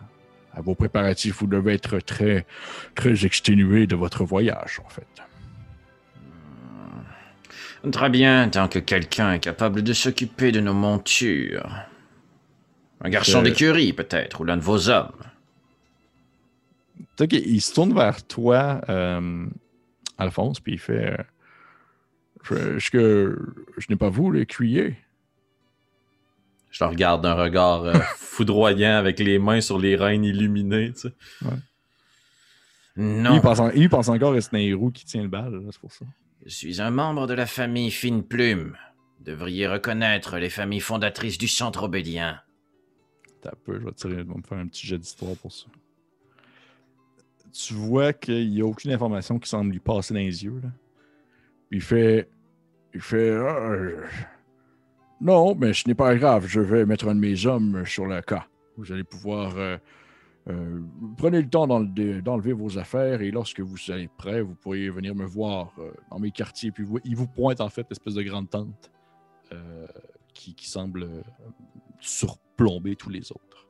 à 0.55 0.61
vos 0.61 0.76
préparatifs. 0.76 1.40
Vous 1.40 1.49
devez 1.49 1.74
être 1.74 1.99
très, 1.99 2.47
très 2.94 3.26
exténué 3.26 3.88
de 3.88 3.97
votre 3.97 4.24
voyage, 4.24 4.80
en 4.84 4.88
fait. 4.88 5.07
Très 7.93 8.11
bien, 8.11 8.49
tant 8.49 8.68
que 8.68 8.78
quelqu'un 8.78 9.34
est 9.34 9.39
capable 9.41 9.82
de 9.82 9.93
s'occuper 9.93 10.51
de 10.53 10.61
nos 10.61 10.74
montures. 10.74 11.68
Un 13.01 13.11
garçon 13.11 13.41
Euh. 13.41 13.43
d'écurie, 13.43 13.93
peut-être, 13.93 14.41
ou 14.41 14.45
l'un 14.45 14.57
de 14.57 14.62
vos 14.62 14.89
hommes. 14.89 15.12
Sais 17.18 17.28
qu'il 17.28 17.61
se 17.62 17.72
tourne 17.74 17.95
vers 17.95 18.26
toi, 18.26 18.80
euh, 18.89 19.47
Alphonse, 20.18 20.61
puis 20.61 20.72
il 20.74 20.78
fait 20.78 21.12
euh, 21.12 21.24
Je- 22.45 22.76
Est-ce 22.76 22.91
que 22.91 23.39
je 23.76 23.87
n'ai 23.91 23.97
pas 23.97 24.09
vous, 24.09 24.30
l'écuyer 24.30 24.97
Je 26.70 26.84
le 26.84 26.91
regarde 26.91 27.22
d'un 27.22 27.34
regard 27.34 27.82
euh, 27.84 27.93
foudroyant 28.16 28.97
avec 28.97 29.18
les 29.18 29.39
mains 29.39 29.61
sur 29.61 29.78
les 29.78 29.97
reins 29.97 30.22
illuminées, 30.22 30.93
tu 30.93 31.01
sais. 31.01 31.12
Ouais. 31.43 31.59
Non, 32.99 33.34
il, 33.34 33.41
pense 33.43 33.59
en- 33.61 33.70
il 33.70 33.89
pense 33.91 34.09
encore 34.09 34.34
à 34.34 34.91
qui 34.91 35.05
tient 35.05 35.22
le 35.22 35.28
bal, 35.28 35.61
c'est 35.70 35.80
pour 35.80 35.93
ça. 35.93 36.05
Je 36.47 36.55
suis 36.55 36.80
un 36.80 36.92
membre 36.92 37.26
de 37.26 37.34
la 37.34 37.44
famille 37.44 37.90
Fine 37.90 38.22
Plume. 38.22 38.76
Devriez 39.20 39.66
reconnaître 39.66 40.38
les 40.38 40.49
familles 40.49 40.80
fondatrices 40.80 41.38
du 41.38 41.49
centre 41.49 41.82
obélien. 41.82 42.40
T'as 43.42 43.51
peu, 43.64 43.80
je 43.80 43.84
vais, 43.84 43.92
tirer, 43.92 44.22
me 44.22 44.40
faire 44.42 44.59
un 44.59 44.68
petit 44.68 44.86
jet 44.86 44.97
d'histoire 44.97 45.34
pour 45.36 45.51
ça. 45.51 45.66
Tu 47.53 47.74
vois 47.74 48.12
qu'il 48.12 48.51
n'y 48.51 48.61
a 48.61 48.64
aucune 48.64 48.92
information 48.92 49.40
qui 49.40 49.49
semble 49.49 49.72
lui 49.72 49.80
passer 49.80 50.14
dans 50.14 50.20
les 50.20 50.44
yeux. 50.44 50.61
Là. 50.62 50.68
Il 51.72 51.82
fait. 51.82 52.28
Il 52.94 53.01
fait. 53.01 53.30
Euh, 53.30 54.05
non, 55.20 55.57
mais 55.57 55.72
ce 55.72 55.88
n'est 55.88 55.94
pas 55.94 56.14
grave. 56.14 56.47
Je 56.47 56.61
vais 56.61 56.86
mettre 56.86 57.09
un 57.09 57.14
de 57.16 57.20
mes 57.20 57.44
hommes 57.47 57.84
sur 57.86 58.07
le 58.07 58.20
cas. 58.22 58.47
Vous 58.76 58.92
allez 58.92 59.05
pouvoir 59.05 59.57
euh, 59.57 59.78
Euh, 60.49 60.80
prenez 61.16 61.42
le 61.42 61.49
temps 61.49 61.66
d'en- 61.66 61.80
de- 61.80 62.20
d'enlever 62.20 62.53
vos 62.53 62.78
affaires 62.78 63.20
et 63.20 63.30
lorsque 63.32 63.61
vous 63.61 63.76
serez 63.76 64.09
prêt, 64.16 64.40
vous 64.42 64.55
pourriez 64.55 64.90
venir 64.90 65.14
me 65.14 65.24
voir 65.26 65.72
euh, 65.78 65.90
dans 66.11 66.20
mes 66.20 66.30
quartiers. 66.30 66.70
Puis 66.70 66.84
vous, 66.84 67.01
il 67.05 67.16
vous 67.16 67.26
pointe 67.26 67.61
en 67.61 67.68
fait 67.68 67.86
l'espèce 67.90 68.14
de 68.14 68.22
grande 68.22 68.49
tente 68.49 68.90
euh, 69.53 69.86
qui, 70.34 70.55
qui 70.55 70.68
semble 70.68 71.09
surplomber 72.01 72.94
tous 72.94 73.11
les 73.11 73.32
autres. 73.32 73.66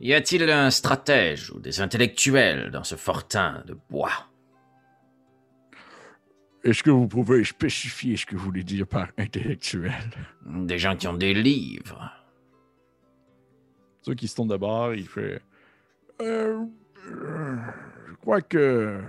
Y 0.00 0.12
a-t-il 0.12 0.42
un 0.50 0.70
stratège 0.70 1.50
ou 1.52 1.60
des 1.60 1.80
intellectuels 1.80 2.70
dans 2.70 2.84
ce 2.84 2.96
fortin 2.96 3.62
de 3.66 3.76
bois? 3.88 4.10
Est-ce 6.64 6.82
que 6.82 6.90
vous 6.90 7.06
pouvez 7.08 7.44
spécifier 7.44 8.16
ce 8.16 8.26
que 8.26 8.36
vous 8.36 8.44
voulez 8.44 8.64
dire 8.64 8.86
par 8.86 9.08
intellectuel? 9.18 9.92
Des 10.46 10.78
gens 10.78 10.96
qui 10.96 11.06
ont 11.06 11.14
des 11.14 11.34
livres 11.34 12.10
Ceux 14.02 14.14
qui 14.14 14.28
se 14.28 14.34
tournent 14.36 14.48
de 14.48 14.56
bord, 14.56 14.94
il 14.94 15.06
fait. 15.06 15.40
Euh, 16.22 16.64
euh, 17.10 17.56
je 18.08 18.14
crois 18.20 18.40
que. 18.40 19.00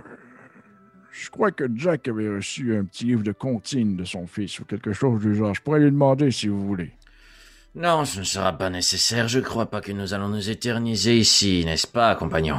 Je 1.12 1.30
crois 1.30 1.50
que 1.50 1.64
Jack 1.74 2.08
avait 2.08 2.28
reçu 2.28 2.76
un 2.76 2.84
petit 2.84 3.06
livre 3.06 3.22
de 3.22 3.32
comptines 3.32 3.96
de 3.96 4.04
son 4.04 4.26
fils 4.26 4.60
ou 4.60 4.64
quelque 4.66 4.92
chose 4.92 5.20
du 5.20 5.34
genre. 5.34 5.54
Je 5.54 5.62
pourrais 5.62 5.80
lui 5.80 5.90
demander 5.90 6.30
si 6.30 6.48
vous 6.48 6.66
voulez. 6.66 6.92
Non, 7.76 8.06
ce 8.06 8.20
ne 8.20 8.24
sera 8.24 8.56
pas 8.56 8.70
nécessaire. 8.70 9.28
Je 9.28 9.38
crois 9.38 9.66
pas 9.66 9.82
que 9.82 9.92
nous 9.92 10.14
allons 10.14 10.28
nous 10.28 10.48
éterniser 10.48 11.18
ici, 11.18 11.62
n'est-ce 11.66 11.86
pas, 11.86 12.14
compagnon? 12.14 12.56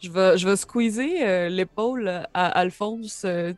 Je 0.00 0.10
vais, 0.10 0.36
je 0.36 0.48
vais 0.48 0.56
squeezer 0.56 1.22
euh, 1.22 1.48
l'épaule 1.48 2.08
à 2.34 2.46
Alphonse 2.46 3.22
euh, 3.24 3.52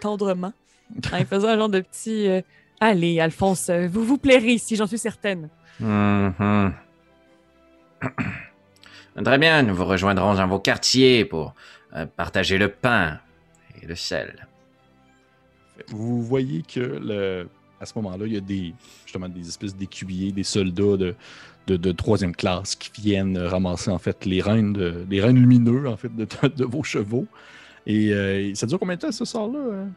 tendrement, 0.00 0.52
en 1.12 1.24
faisant 1.26 1.48
un 1.48 1.58
genre 1.58 1.68
de 1.68 1.80
petit 1.80 2.28
euh, 2.28 2.40
Allez, 2.80 3.20
Alphonse, 3.20 3.70
vous 3.70 4.04
vous 4.04 4.18
plairez 4.18 4.52
ici, 4.52 4.76
j'en 4.76 4.86
suis 4.86 4.98
certaine. 4.98 5.48
Mhm. 5.80 6.72
Très 9.24 9.38
bien, 9.38 9.62
nous 9.62 9.74
vous 9.74 9.84
rejoindrons 9.84 10.34
dans 10.34 10.46
vos 10.46 10.60
quartiers 10.60 11.24
pour 11.24 11.54
euh, 11.96 12.06
partager 12.06 12.56
le 12.58 12.68
pain 12.68 13.18
et 13.82 13.86
le 13.86 13.94
sel. 13.94 14.46
Vous 15.88 16.22
voyez 16.22 16.62
que 16.62 16.80
le, 16.80 17.48
à 17.80 17.86
ce 17.86 17.92
moment-là, 17.96 18.26
il 18.26 18.34
y 18.34 18.36
a 18.36 18.40
des, 18.40 18.74
justement 19.04 19.28
des 19.28 19.46
espèces 19.48 19.74
d'écuyers, 19.76 20.32
des 20.32 20.42
soldats 20.44 20.96
de, 20.96 21.14
de, 21.66 21.76
de 21.76 21.92
troisième 21.92 22.34
classe 22.34 22.74
qui 22.76 22.90
viennent 23.00 23.38
ramasser 23.38 23.90
en 23.90 23.98
fait 23.98 24.24
les 24.24 24.40
rênes, 24.40 24.72
de, 24.72 25.04
les 25.08 25.20
rênes 25.20 25.36
lumineux 25.38 25.88
en 25.88 25.96
fait 25.96 26.14
de, 26.14 26.26
de 26.48 26.64
vos 26.64 26.82
chevaux. 26.82 27.26
Et 27.86 28.12
euh, 28.12 28.54
ça 28.54 28.66
dure 28.66 28.78
combien 28.78 28.96
de 28.96 29.00
temps 29.00 29.12
ce 29.12 29.24
sort-là? 29.24 29.58
hein? 29.58 29.88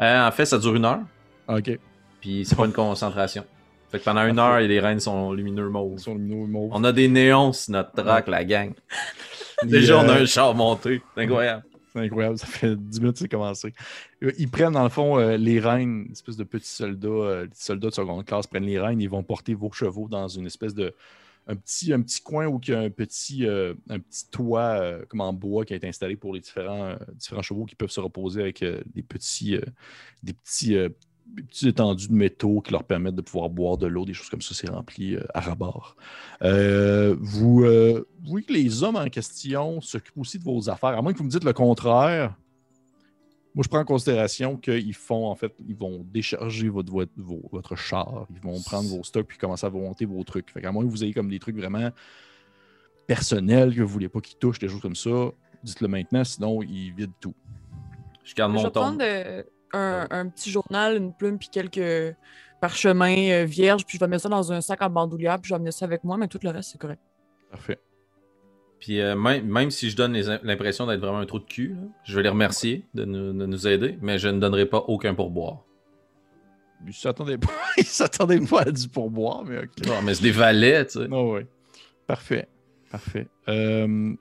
Euh, 0.00 0.28
en 0.28 0.30
fait, 0.32 0.44
ça 0.44 0.58
dure 0.58 0.74
une 0.74 0.84
heure, 0.84 1.00
Ah, 1.48 1.56
ok. 1.56 1.78
puis 2.20 2.44
c'est 2.44 2.54
pas 2.54 2.66
une 2.66 2.72
concentration. 2.72 3.44
Fait 3.96 4.00
que 4.00 4.04
pendant 4.04 4.26
une 4.26 4.38
heure, 4.38 4.60
les 4.60 4.80
reines 4.80 5.00
sont 5.00 5.32
lumineux 5.32 5.68
mauves. 5.68 5.98
sont 5.98 6.14
lumineux 6.14 6.46
mauves. 6.46 6.70
On 6.72 6.84
a 6.84 6.92
des 6.92 7.08
néons 7.08 7.52
sur 7.52 7.72
notre 7.72 7.92
track, 7.92 8.28
la 8.28 8.44
gang. 8.44 8.72
Déjà, 9.62 9.98
on 9.98 10.08
a 10.08 10.18
euh, 10.18 10.22
un 10.22 10.26
char 10.26 10.54
monté. 10.54 11.00
C'est 11.14 11.22
incroyable. 11.22 11.64
C'est 11.96 12.02
incroyable, 12.02 12.36
ça 12.36 12.46
fait 12.46 12.76
10 12.76 13.00
minutes 13.00 13.14
que 13.14 13.20
c'est 13.20 13.28
commencé. 13.28 13.72
Euh, 14.22 14.30
Ils 14.36 14.50
prennent 14.50 14.74
dans 14.74 14.82
le 14.82 14.90
fond 14.90 15.18
euh, 15.18 15.38
les 15.38 15.58
reines, 15.58 16.04
une 16.06 16.12
espèce 16.12 16.36
de 16.36 16.44
petits 16.44 16.68
soldats, 16.68 17.08
euh, 17.08 17.46
des 17.46 17.54
soldats 17.54 17.88
de 17.88 17.94
seconde 17.94 18.26
classe 18.26 18.46
prennent 18.46 18.66
les 18.66 18.78
reines, 18.78 19.00
ils 19.00 19.08
vont 19.08 19.22
porter 19.22 19.54
vos 19.54 19.72
chevaux 19.72 20.06
dans 20.06 20.28
une 20.28 20.44
espèce 20.44 20.74
de 20.74 20.94
un 21.46 21.56
petit, 21.56 21.94
un 21.94 22.02
petit 22.02 22.20
coin 22.20 22.46
où 22.48 22.60
il 22.62 22.70
y 22.70 22.74
a 22.74 22.80
un 22.80 22.90
petit, 22.90 23.46
euh, 23.46 23.72
un 23.88 23.98
petit 24.00 24.28
toit 24.30 24.78
comme 25.08 25.22
en 25.22 25.32
bois 25.32 25.64
qui 25.64 25.72
a 25.72 25.76
été 25.76 25.88
installé 25.88 26.16
pour 26.16 26.34
les 26.34 26.40
différents, 26.40 26.96
différents 27.14 27.42
chevaux 27.42 27.64
qui 27.64 27.76
peuvent 27.76 27.88
se 27.88 28.00
reposer 28.00 28.42
avec 28.42 28.62
des 28.62 29.02
petits, 29.02 29.56
des 30.24 30.32
petits, 30.32 30.76
des 31.34 31.42
petits 31.42 31.68
étendues 31.68 32.08
de 32.08 32.14
métaux 32.14 32.60
qui 32.60 32.72
leur 32.72 32.84
permettent 32.84 33.14
de 33.14 33.22
pouvoir 33.22 33.50
boire 33.50 33.76
de 33.76 33.86
l'eau, 33.86 34.04
des 34.04 34.14
choses 34.14 34.28
comme 34.28 34.42
ça, 34.42 34.54
c'est 34.54 34.70
rempli 34.70 35.14
euh, 35.14 35.24
à 35.34 35.40
rabord. 35.40 35.96
Euh, 36.42 37.16
vous, 37.20 37.64
euh, 37.64 38.06
vous 38.22 38.30
voyez 38.30 38.46
que 38.46 38.52
les 38.52 38.82
hommes 38.82 38.96
en 38.96 39.08
question 39.08 39.80
s'occupent 39.80 40.18
aussi 40.18 40.38
de 40.38 40.44
vos 40.44 40.68
affaires, 40.70 40.96
à 40.96 41.02
moins 41.02 41.12
que 41.12 41.18
vous 41.18 41.24
me 41.24 41.30
dites 41.30 41.44
le 41.44 41.52
contraire. 41.52 42.34
Moi, 43.54 43.62
je 43.62 43.68
prends 43.68 43.80
en 43.80 43.84
considération 43.84 44.56
qu'ils 44.56 44.94
font, 44.94 45.26
en 45.26 45.34
fait, 45.34 45.54
ils 45.66 45.76
vont 45.76 46.04
décharger 46.12 46.68
votre, 46.68 46.92
votre, 47.50 47.74
char, 47.74 48.26
ils 48.30 48.40
vont 48.40 48.60
prendre 48.60 48.88
vos 48.88 49.02
stocks 49.02 49.26
puis 49.26 49.38
commencer 49.38 49.64
à 49.64 49.70
vous 49.70 49.80
monter 49.80 50.04
vos 50.04 50.22
trucs. 50.24 50.50
Fait 50.50 50.60
qu'à 50.60 50.72
moins 50.72 50.84
que 50.84 50.90
vous 50.90 51.04
ayez 51.04 51.14
comme 51.14 51.30
des 51.30 51.38
trucs 51.38 51.56
vraiment 51.56 51.90
personnels 53.06 53.74
que 53.74 53.80
vous 53.80 53.88
voulez 53.88 54.08
pas 54.08 54.20
qu'ils 54.20 54.36
touchent, 54.36 54.58
des 54.58 54.68
choses 54.68 54.82
comme 54.82 54.96
ça, 54.96 55.30
dites-le 55.62 55.88
maintenant, 55.88 56.24
sinon 56.24 56.62
ils 56.62 56.92
vident 56.92 57.14
tout. 57.20 57.34
Je 58.24 58.34
garde 58.34 58.52
je 58.52 58.56
mon 58.56 58.64
vais 58.64 58.70
ton. 58.70 58.80
prendre 58.80 58.98
euh, 59.02 59.42
un, 59.72 60.06
un 60.10 60.28
petit 60.28 60.50
journal, 60.50 60.96
une 60.96 61.12
plume, 61.12 61.38
puis 61.38 61.48
quelques 61.48 62.14
parchemins 62.60 63.30
euh, 63.30 63.44
vierges, 63.44 63.84
puis 63.84 63.98
je 63.98 64.04
vais 64.04 64.08
mettre 64.08 64.22
ça 64.22 64.28
dans 64.28 64.52
un 64.52 64.60
sac 64.60 64.82
en 64.82 64.90
bandoulière, 64.90 65.38
puis 65.40 65.48
je 65.48 65.54
vais 65.54 65.56
amener 65.56 65.72
ça 65.72 65.84
avec 65.84 66.04
moi, 66.04 66.16
mais 66.16 66.28
tout 66.28 66.38
le 66.42 66.50
reste, 66.50 66.70
c'est 66.72 66.78
correct. 66.78 67.00
Parfait. 67.50 67.78
Puis 68.80 69.00
euh, 69.00 69.16
même, 69.16 69.46
même 69.46 69.70
si 69.70 69.90
je 69.90 69.96
donne 69.96 70.16
l'impression 70.42 70.86
d'être 70.86 71.00
vraiment 71.00 71.18
un 71.18 71.26
trou 71.26 71.38
de 71.38 71.44
cul, 71.44 71.74
là, 71.74 71.88
je 72.04 72.16
vais 72.16 72.22
les 72.22 72.28
remercier 72.28 72.84
de 72.94 73.04
nous, 73.04 73.32
de 73.32 73.46
nous 73.46 73.66
aider, 73.66 73.98
mais 74.02 74.18
je 74.18 74.28
ne 74.28 74.38
donnerai 74.38 74.66
pas 74.66 74.84
aucun 74.86 75.14
pourboire. 75.14 75.64
Ils 76.86 76.92
s'attendaient 76.92 77.38
pas, 77.38 77.52
ils 77.78 77.84
s'attendaient 77.84 78.40
pas 78.40 78.62
à 78.62 78.70
du 78.70 78.88
pourboire, 78.88 79.44
mais 79.44 79.58
ok. 79.58 79.86
Non, 79.86 80.02
mais 80.02 80.14
c'est 80.14 80.22
des 80.22 80.30
valets, 80.30 80.86
tu 80.86 81.00
sais. 81.00 81.08
Oh, 81.10 81.32
ouais. 81.34 81.46
Parfait. 82.06 82.48
Parfait. 82.90 83.26
Euh, 83.48 84.14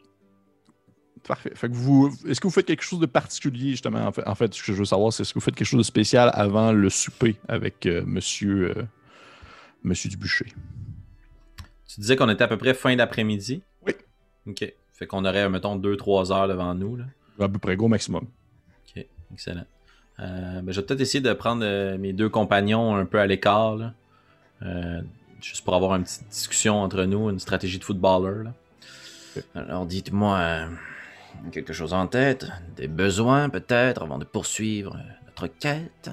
Parfait. 1.27 1.51
Fait 1.55 1.69
que 1.69 1.73
vous, 1.73 2.15
est-ce 2.27 2.39
que 2.39 2.47
vous 2.47 2.53
faites 2.53 2.67
quelque 2.67 2.83
chose 2.83 2.99
de 2.99 3.07
particulier, 3.07 3.71
justement? 3.71 4.05
En 4.05 4.11
fait, 4.11 4.27
en 4.27 4.35
fait, 4.35 4.53
ce 4.53 4.61
que 4.61 4.73
je 4.73 4.77
veux 4.77 4.85
savoir, 4.85 5.11
c'est 5.11 5.23
est-ce 5.23 5.33
que 5.33 5.39
vous 5.39 5.43
faites 5.43 5.55
quelque 5.55 5.67
chose 5.67 5.79
de 5.79 5.83
spécial 5.83 6.29
avant 6.33 6.71
le 6.71 6.89
souper 6.89 7.37
avec 7.47 7.85
euh, 7.87 8.03
monsieur, 8.05 8.77
euh, 8.77 8.83
monsieur 9.83 10.09
Dubucher? 10.09 10.53
Tu 11.87 11.99
disais 11.99 12.15
qu'on 12.15 12.29
était 12.29 12.43
à 12.43 12.47
peu 12.47 12.57
près 12.57 12.75
fin 12.75 12.95
d'après-midi? 12.95 13.63
Oui. 13.87 13.93
Ok. 14.47 14.71
Fait 14.93 15.07
qu'on 15.07 15.25
aurait, 15.25 15.49
mettons, 15.49 15.77
2-3 15.77 16.31
heures 16.31 16.47
devant 16.47 16.75
nous, 16.75 16.95
là. 16.95 17.05
À 17.39 17.49
peu 17.49 17.57
près, 17.57 17.75
gros 17.75 17.87
maximum. 17.87 18.27
Ok, 18.87 19.05
excellent. 19.33 19.65
Euh, 20.19 20.61
ben, 20.61 20.71
je 20.71 20.79
vais 20.79 20.85
peut-être 20.85 21.01
essayer 21.01 21.21
de 21.21 21.33
prendre 21.33 21.63
euh, 21.65 21.97
mes 21.97 22.13
deux 22.13 22.29
compagnons 22.29 22.95
un 22.95 23.05
peu 23.05 23.19
à 23.19 23.25
l'écart, 23.25 23.77
juste 25.41 25.65
pour 25.65 25.73
avoir 25.73 25.95
une 25.95 26.03
petite 26.03 26.29
discussion 26.29 26.81
entre 26.81 27.03
nous, 27.03 27.29
une 27.31 27.39
stratégie 27.39 27.79
de 27.79 27.83
footballeur. 27.83 28.43
Là. 28.43 28.53
Alors 29.55 29.85
dites-moi, 29.85 30.69
quelque 31.51 31.73
chose 31.73 31.93
en 31.93 32.07
tête 32.07 32.47
Des 32.75 32.87
besoins 32.87 33.49
peut-être 33.49 34.03
avant 34.03 34.17
de 34.17 34.25
poursuivre 34.25 34.97
notre 35.25 35.47
quête 35.47 36.09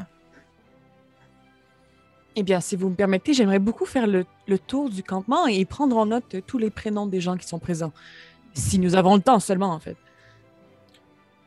Eh 2.37 2.43
bien, 2.43 2.61
si 2.61 2.77
vous 2.77 2.89
me 2.89 2.95
permettez, 2.95 3.35
j'aimerais 3.35 3.59
beaucoup 3.59 3.87
faire 3.87 4.07
le, 4.07 4.25
le 4.47 4.59
tour 4.59 4.91
du 4.91 5.03
campement 5.03 5.47
et 5.47 5.65
prendre 5.65 5.97
en 5.97 6.07
note 6.07 6.37
tous 6.47 6.59
les 6.59 6.71
prénoms 6.71 7.07
des 7.07 7.21
gens 7.21 7.37
qui 7.37 7.47
sont 7.47 7.59
présents. 7.59 7.93
Si 8.55 8.79
nous 8.79 8.95
avons 8.95 9.17
le 9.17 9.23
temps 9.23 9.41
seulement, 9.41 9.71
en 9.71 9.79
fait. 9.79 9.97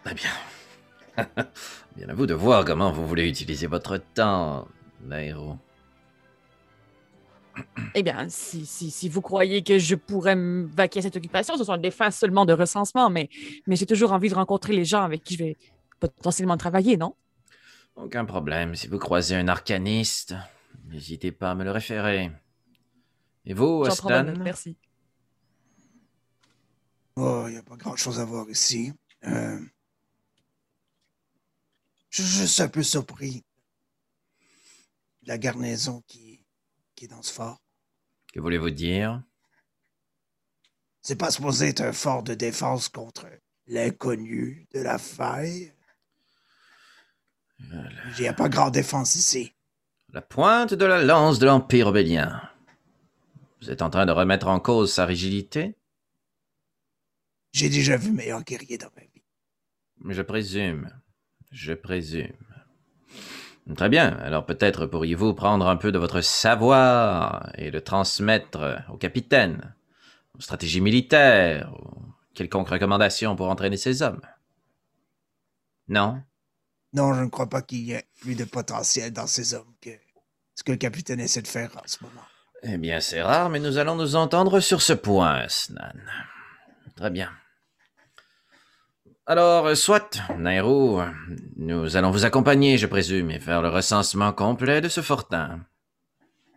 Très 0.03 0.15
bien. 0.15 0.29
bien 1.95 2.09
à 2.09 2.13
vous 2.13 2.25
de 2.25 2.33
voir 2.33 2.65
comment 2.65 2.91
vous 2.91 3.07
voulez 3.07 3.27
utiliser 3.27 3.67
votre 3.67 3.97
temps, 3.97 4.67
l'aéro. 5.07 5.57
Eh 7.93 8.03
bien, 8.03 8.27
si, 8.29 8.65
si, 8.65 8.91
si 8.91 9.09
vous 9.09 9.21
croyez 9.21 9.63
que 9.63 9.79
je 9.79 9.95
pourrais 9.95 10.35
me 10.35 10.65
vaquer 10.65 10.99
à 10.99 11.01
cette 11.03 11.15
occupation, 11.15 11.57
ce 11.57 11.63
sont 11.63 11.77
des 11.77 11.91
phases 11.91 12.15
seulement 12.17 12.45
de 12.45 12.53
recensement, 12.53 13.09
mais, 13.09 13.29
mais 13.67 13.75
j'ai 13.75 13.85
toujours 13.85 14.11
envie 14.11 14.29
de 14.29 14.35
rencontrer 14.35 14.73
les 14.73 14.85
gens 14.85 15.03
avec 15.03 15.23
qui 15.23 15.35
je 15.35 15.43
vais 15.43 15.57
potentiellement 15.99 16.57
travailler, 16.57 16.97
non? 16.97 17.15
Aucun 17.95 18.25
problème. 18.25 18.75
Si 18.75 18.87
vous 18.87 18.99
croisez 18.99 19.35
un 19.35 19.47
arcaniste, 19.47 20.35
n'hésitez 20.89 21.31
pas 21.31 21.51
à 21.51 21.55
me 21.55 21.63
le 21.63 21.71
référer. 21.71 22.31
Et 23.45 23.53
vous, 23.53 23.85
note, 23.85 24.37
merci. 24.39 24.75
Oh, 27.15 27.45
il 27.47 27.51
n'y 27.51 27.57
a 27.57 27.63
pas 27.63 27.77
grand-chose 27.77 28.19
à 28.19 28.25
voir 28.25 28.49
ici. 28.49 28.91
Euh, 29.25 29.59
Je 32.15 32.21
suis 32.21 32.39
juste 32.39 32.61
un 32.61 32.69
peu 32.69 32.81
surpris 32.81 33.43
de 35.23 35.27
la 35.27 35.37
garnison 35.37 36.01
qui, 36.07 36.24
qui 36.95 37.05
est 37.05 37.09
dans 37.09 37.21
ce 37.21 37.33
fort. 37.33 37.61
Que 38.33 38.39
voulez-vous 38.39 38.69
dire? 38.69 39.23
C'est 41.01 41.15
pas 41.15 41.31
supposé 41.31 41.67
être 41.67 41.81
un 41.81 41.93
fort 41.93 42.23
de 42.23 42.33
défense 42.33 42.89
contre 42.89 43.27
l'inconnu 43.67 44.67
de 44.73 44.81
la 44.81 44.97
faille. 44.97 45.73
Il 47.59 48.21
n'y 48.21 48.27
a 48.27 48.33
pas 48.33 48.49
grande 48.49 48.73
défense 48.73 49.15
ici. 49.15 49.53
La 50.11 50.21
pointe 50.21 50.73
de 50.73 50.85
la 50.85 51.03
lance 51.03 51.39
de 51.39 51.45
l'Empire 51.45 51.87
obélien. 51.87 52.41
Vous 53.61 53.71
êtes 53.71 53.81
en 53.81 53.89
train 53.89 54.05
de 54.05 54.11
remettre 54.11 54.47
en 54.47 54.59
cause 54.59 54.93
sa 54.93 55.05
rigidité? 55.05 55.75
J'ai 57.53 57.69
déjà 57.69 57.97
vu 57.97 58.11
meilleur 58.11 58.43
guerrier 58.43 58.77
dans 58.77 58.91
ma 58.95 59.01
vie. 59.01 59.23
Je 60.09 60.21
présume. 60.21 60.89
Je 61.51 61.73
présume. 61.73 62.35
Très 63.73 63.89
bien. 63.89 64.15
Alors 64.21 64.45
peut-être 64.45 64.85
pourriez-vous 64.85 65.33
prendre 65.33 65.67
un 65.67 65.75
peu 65.75 65.91
de 65.91 65.97
votre 65.97 66.21
savoir 66.21 67.49
et 67.55 67.71
le 67.71 67.81
transmettre 67.81 68.83
au 68.89 68.97
capitaine, 68.97 69.73
aux 70.37 70.41
stratégies 70.41 70.81
militaires, 70.81 71.73
ou 71.73 72.05
quelconque 72.35 72.69
recommandation 72.69 73.35
pour 73.35 73.49
entraîner 73.49 73.77
ces 73.77 74.03
hommes. 74.03 74.21
Non? 75.87 76.21
Non, 76.93 77.13
je 77.13 77.21
ne 77.21 77.29
crois 77.29 77.49
pas 77.49 77.61
qu'il 77.61 77.79
y 77.79 77.93
ait 77.93 78.07
plus 78.21 78.35
de 78.35 78.45
potentiel 78.45 79.11
dans 79.11 79.27
ces 79.27 79.53
hommes 79.53 79.73
que 79.81 79.89
ce 80.53 80.63
que 80.63 80.71
le 80.71 80.77
capitaine 80.77 81.19
essaie 81.19 81.41
de 81.41 81.47
faire 81.47 81.71
en 81.75 81.87
ce 81.87 81.97
moment. 82.01 82.23
Eh 82.63 82.77
bien, 82.77 82.99
c'est 83.01 83.21
rare, 83.21 83.49
mais 83.49 83.59
nous 83.59 83.77
allons 83.77 83.95
nous 83.95 84.15
entendre 84.15 84.59
sur 84.59 84.81
ce 84.81 84.93
point, 84.93 85.47
Snan. 85.49 85.93
Très 86.95 87.09
bien. 87.09 87.29
Alors, 89.27 89.75
soit, 89.75 90.19
Nairo, 90.37 91.01
nous 91.57 91.97
allons 91.97 92.11
vous 92.11 92.25
accompagner, 92.25 92.77
je 92.77 92.85
présume, 92.85 93.31
et 93.31 93.39
faire 93.39 93.61
le 93.61 93.69
recensement 93.69 94.31
complet 94.31 94.81
de 94.81 94.87
ce 94.89 95.01
fortin. 95.01 95.61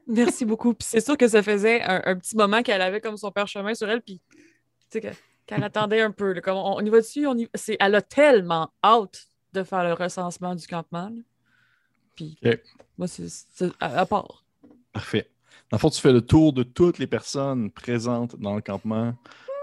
Merci 0.07 0.45
beaucoup. 0.45 0.75
Puis 0.75 0.87
c'est 0.91 1.01
sûr 1.01 1.16
que 1.16 1.29
ça 1.29 1.43
faisait 1.43 1.83
un, 1.83 2.03
un 2.05 2.16
petit 2.16 2.37
moment 2.37 2.62
qu'elle 2.62 2.83
avait 2.83 3.01
comme 3.01 3.16
son 3.16 3.31
parchemin 3.31 3.75
sur 3.75 3.89
elle, 3.89 4.03
puis 4.03 4.21
tu 4.31 4.43
sais 4.91 5.01
que- 5.01 5.09
qu'elle 5.47 5.64
attendait 5.64 6.03
un 6.03 6.11
peu. 6.11 6.33
là, 6.33 6.41
comme 6.43 6.57
on, 6.59 6.77
on 6.77 6.81
y 6.81 6.91
va 6.91 6.99
dessus, 6.99 7.27
on 7.27 7.37
y... 7.37 7.49
c'est, 7.55 7.77
elle 7.81 7.95
a 7.95 8.03
tellement 8.03 8.71
hâte 8.85 9.27
de 9.55 9.62
faire 9.62 9.85
le 9.85 9.95
recensement 9.95 10.55
du 10.55 10.66
campement. 10.66 11.09
là. 11.09 11.23
Puis 12.16 12.39
moi, 12.99 13.07
c'est, 13.09 13.29
c'est- 13.29 13.73
à, 13.81 14.01
à 14.01 14.07
part. 14.07 14.45
Parfait. 14.93 15.31
Dans 15.71 15.77
le 15.77 15.81
fond, 15.81 15.91
tu 15.91 16.01
fais 16.01 16.12
le 16.12 16.21
tour 16.23 16.53
de 16.53 16.62
toutes 16.62 16.99
les 16.99 17.07
personnes 17.07 17.71
présentes 17.71 18.37
dans 18.37 18.55
le 18.55 18.61
campement 18.62 19.14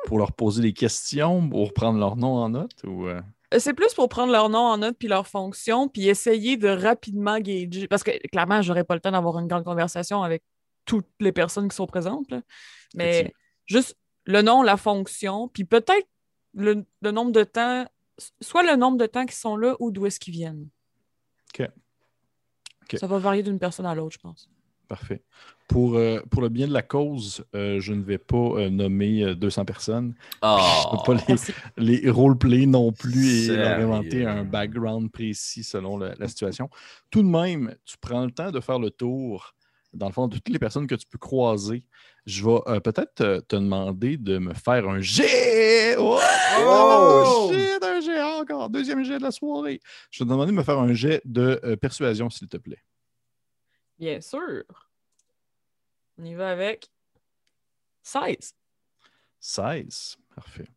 pour 0.05 0.17
leur 0.19 0.31
poser 0.33 0.61
des 0.61 0.73
questions, 0.73 1.47
pour 1.49 1.73
prendre 1.73 1.99
leur 1.99 2.15
nom 2.15 2.35
en 2.35 2.49
note 2.49 2.83
ou. 2.85 3.07
euh, 3.07 3.21
Euh, 3.53 3.59
C'est 3.59 3.73
plus 3.73 3.93
pour 3.93 4.09
prendre 4.09 4.31
leur 4.31 4.49
nom 4.49 4.59
en 4.59 4.77
note 4.77 4.95
puis 4.97 5.07
leur 5.07 5.27
fonction, 5.27 5.87
puis 5.87 6.07
essayer 6.07 6.57
de 6.57 6.67
rapidement 6.67 7.39
gager. 7.39 7.87
Parce 7.87 8.03
que 8.03 8.11
clairement, 8.29 8.61
j'aurais 8.61 8.83
pas 8.83 8.95
le 8.95 9.01
temps 9.01 9.11
d'avoir 9.11 9.37
une 9.39 9.47
grande 9.47 9.63
conversation 9.63 10.23
avec 10.23 10.43
toutes 10.85 11.07
les 11.19 11.31
personnes 11.31 11.67
qui 11.69 11.75
sont 11.75 11.87
présentes. 11.87 12.29
là. 12.31 12.41
Mais 12.95 13.33
juste 13.65 13.95
le 14.25 14.41
nom, 14.41 14.61
la 14.63 14.77
fonction, 14.77 15.47
puis 15.47 15.63
peut-être 15.65 16.07
le, 16.53 16.85
le 17.01 17.11
nombre 17.11 17.31
de 17.31 17.43
temps, 17.43 17.85
soit 18.41 18.63
le 18.63 18.75
nombre 18.77 18.97
de 18.97 19.05
temps 19.05 19.25
qu'ils 19.25 19.35
sont 19.35 19.57
là 19.57 19.75
ou 19.79 19.91
d'où 19.91 20.05
est-ce 20.05 20.19
qu'ils 20.19 20.33
viennent. 20.33 20.67
OK. 21.53 21.67
OK. 22.83 22.99
Ça 22.99 23.07
va 23.07 23.17
varier 23.19 23.43
d'une 23.43 23.59
personne 23.59 23.85
à 23.85 23.93
l'autre, 23.95 24.13
je 24.13 24.19
pense. 24.19 24.49
Parfait. 24.87 25.23
Pour, 25.67 25.95
euh, 25.95 26.19
pour 26.29 26.41
le 26.43 26.49
bien 26.49 26.67
de 26.67 26.73
la 26.73 26.83
cause, 26.83 27.43
euh, 27.55 27.79
je 27.79 27.93
ne 27.93 28.03
vais 28.03 28.19
pas 28.19 28.37
euh, 28.37 28.69
nommer 28.69 29.23
euh, 29.23 29.33
200 29.35 29.65
personnes. 29.65 30.13
Oh, 30.43 30.57
Je 30.59 30.87
ne 30.87 31.01
peux 31.17 31.25
pas 31.25 31.35
les, 31.77 32.01
les 32.03 32.09
roleplay 32.11 32.65
non 32.67 32.91
plus 32.91 33.49
et 33.49 33.55
leur 33.57 33.79
inventer 33.79 34.25
un 34.27 34.43
background 34.43 35.11
précis 35.11 35.63
selon 35.63 35.97
la, 35.97 36.13
la 36.19 36.27
situation. 36.27 36.69
Tout 37.09 37.23
de 37.23 37.27
même, 37.27 37.73
tu 37.83 37.95
prends 37.99 38.25
le 38.25 38.31
temps 38.31 38.51
de 38.51 38.59
faire 38.59 38.77
le 38.77 38.91
tour, 38.91 39.55
dans 39.91 40.05
le 40.05 40.13
fond, 40.13 40.27
de 40.27 40.35
toutes 40.35 40.49
les 40.49 40.59
personnes 40.59 40.85
que 40.85 40.95
tu 40.95 41.07
peux 41.07 41.17
croiser. 41.17 41.83
Je 42.27 42.43
vais 42.45 42.59
euh, 42.67 42.79
peut-être 42.79 43.15
te, 43.15 43.39
te 43.39 43.55
demander 43.55 44.17
de 44.17 44.37
me 44.37 44.53
faire 44.53 44.87
un 44.87 45.01
jet. 45.01 45.95
Oh, 45.97 46.19
Oh! 46.59 47.51
shit, 47.51 47.83
un 47.83 47.99
jet 48.01 48.21
encore. 48.21 48.69
Deuxième 48.69 49.03
jet 49.03 49.17
de 49.17 49.23
la 49.23 49.31
soirée. 49.31 49.79
Je 50.11 50.23
vais 50.23 50.27
te 50.27 50.31
demander 50.31 50.51
de 50.51 50.57
me 50.57 50.63
faire 50.63 50.79
un 50.79 50.93
jet 50.93 51.21
de 51.25 51.59
euh, 51.63 51.75
persuasion, 51.75 52.29
s'il 52.29 52.47
te 52.47 52.57
plaît. 52.57 52.79
Bien 53.97 54.21
sûr. 54.21 54.63
On 56.17 56.25
y 56.25 56.33
va 56.33 56.51
avec 56.51 56.89
16. 58.03 58.53
16. 59.39 60.17
Parfait. 60.35 60.67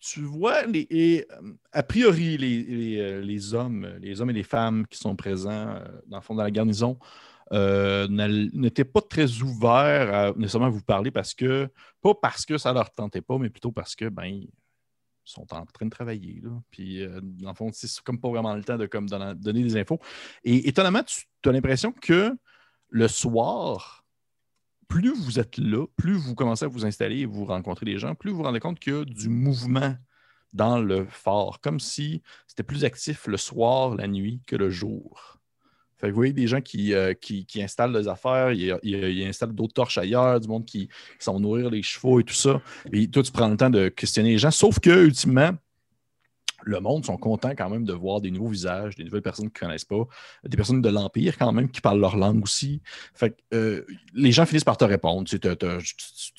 Tu 0.00 0.22
vois, 0.22 0.64
les, 0.66 0.86
et, 0.90 1.26
euh, 1.30 1.52
a 1.70 1.82
priori, 1.82 2.36
les, 2.36 2.98
euh, 2.98 3.20
les 3.20 3.54
hommes, 3.54 3.86
les 4.00 4.20
hommes 4.20 4.30
et 4.30 4.34
les 4.34 4.42
femmes 4.42 4.86
qui 4.88 4.98
sont 4.98 5.14
présents 5.14 5.76
euh, 5.76 5.84
dans 6.06 6.16
le 6.16 6.22
fond 6.22 6.34
dans 6.34 6.42
la 6.42 6.50
garnison 6.50 6.98
euh, 7.52 8.08
n'étaient 8.08 8.84
pas 8.84 9.00
très 9.00 9.42
ouverts 9.42 10.14
à 10.14 10.32
nécessairement 10.32 10.70
vous 10.70 10.82
parler 10.82 11.10
parce 11.12 11.34
que, 11.34 11.68
pas 12.00 12.14
parce 12.14 12.44
que 12.44 12.58
ça 12.58 12.72
leur 12.72 12.90
tentait 12.90 13.20
pas, 13.20 13.38
mais 13.38 13.50
plutôt 13.50 13.70
parce 13.70 13.94
que, 13.94 14.08
ben, 14.08 14.24
ils 14.24 14.50
sont 15.24 15.46
en 15.54 15.64
train 15.66 15.86
de 15.86 15.90
travailler. 15.90 16.40
Là. 16.42 16.50
Puis, 16.70 17.06
dans 17.22 17.50
le 17.50 17.54
fond, 17.54 17.70
c'est 17.72 17.88
comme 18.00 18.18
pas 18.18 18.30
vraiment 18.30 18.56
le 18.56 18.64
temps 18.64 18.78
de 18.78 18.86
comme, 18.86 19.06
donner 19.06 19.62
des 19.62 19.76
infos. 19.76 20.00
Et 20.42 20.66
étonnamment, 20.68 21.04
tu 21.04 21.48
as 21.48 21.52
l'impression 21.52 21.92
que 21.92 22.34
le 22.92 23.08
soir, 23.08 24.04
plus 24.86 25.14
vous 25.14 25.40
êtes 25.40 25.56
là, 25.56 25.86
plus 25.96 26.12
vous 26.12 26.34
commencez 26.34 26.66
à 26.66 26.68
vous 26.68 26.84
installer 26.84 27.20
et 27.20 27.26
vous 27.26 27.46
rencontrez 27.46 27.86
des 27.86 27.98
gens, 27.98 28.14
plus 28.14 28.30
vous 28.30 28.36
vous 28.36 28.42
rendez 28.42 28.60
compte 28.60 28.78
qu'il 28.78 28.92
y 28.92 28.96
a 28.96 29.04
du 29.04 29.30
mouvement 29.30 29.96
dans 30.52 30.78
le 30.78 31.06
fort, 31.06 31.60
comme 31.60 31.80
si 31.80 32.22
c'était 32.46 32.62
plus 32.62 32.84
actif 32.84 33.26
le 33.26 33.38
soir, 33.38 33.96
la 33.96 34.06
nuit 34.06 34.42
que 34.46 34.56
le 34.56 34.68
jour. 34.68 35.38
Fait 35.96 36.08
que 36.08 36.12
vous 36.12 36.16
voyez 36.16 36.34
des 36.34 36.46
gens 36.46 36.60
qui, 36.60 36.92
euh, 36.92 37.14
qui, 37.14 37.46
installent 37.62 37.94
des 37.94 38.08
affaires, 38.08 38.52
ils, 38.52 39.24
installent 39.24 39.54
d'autres 39.54 39.72
torches 39.72 39.96
ailleurs, 39.96 40.38
du 40.40 40.48
monde 40.48 40.66
qui, 40.66 40.88
qui 40.88 40.92
s'en 41.20 41.34
vont 41.34 41.40
nourrir 41.40 41.70
les 41.70 41.82
chevaux 41.82 42.20
et 42.20 42.24
tout 42.24 42.34
ça. 42.34 42.60
Et 42.92 43.08
toi, 43.08 43.22
tu 43.22 43.32
prends 43.32 43.48
le 43.48 43.56
temps 43.56 43.70
de 43.70 43.88
questionner 43.88 44.32
les 44.32 44.38
gens, 44.38 44.50
sauf 44.50 44.80
que, 44.80 45.06
ultimement, 45.06 45.52
le 46.64 46.80
monde 46.80 47.04
sont 47.04 47.16
contents 47.16 47.50
quand 47.56 47.68
même 47.70 47.84
de 47.84 47.92
voir 47.92 48.20
des 48.20 48.30
nouveaux 48.30 48.48
visages, 48.48 48.96
des 48.96 49.04
nouvelles 49.04 49.22
personnes 49.22 49.50
qu'ils 49.50 49.64
ne 49.64 49.68
connaissent 49.68 49.84
pas, 49.84 50.04
des 50.44 50.56
personnes 50.56 50.82
de 50.82 50.88
l'Empire 50.88 51.36
quand 51.38 51.52
même 51.52 51.70
qui 51.70 51.80
parlent 51.80 52.00
leur 52.00 52.16
langue 52.16 52.42
aussi. 52.42 52.80
Fait 53.14 53.30
que 53.30 53.36
euh, 53.54 53.84
les 54.14 54.32
gens 54.32 54.46
finissent 54.46 54.64
par 54.64 54.76
te 54.76 54.84
répondre. 54.84 55.28
Tu, 55.28 55.38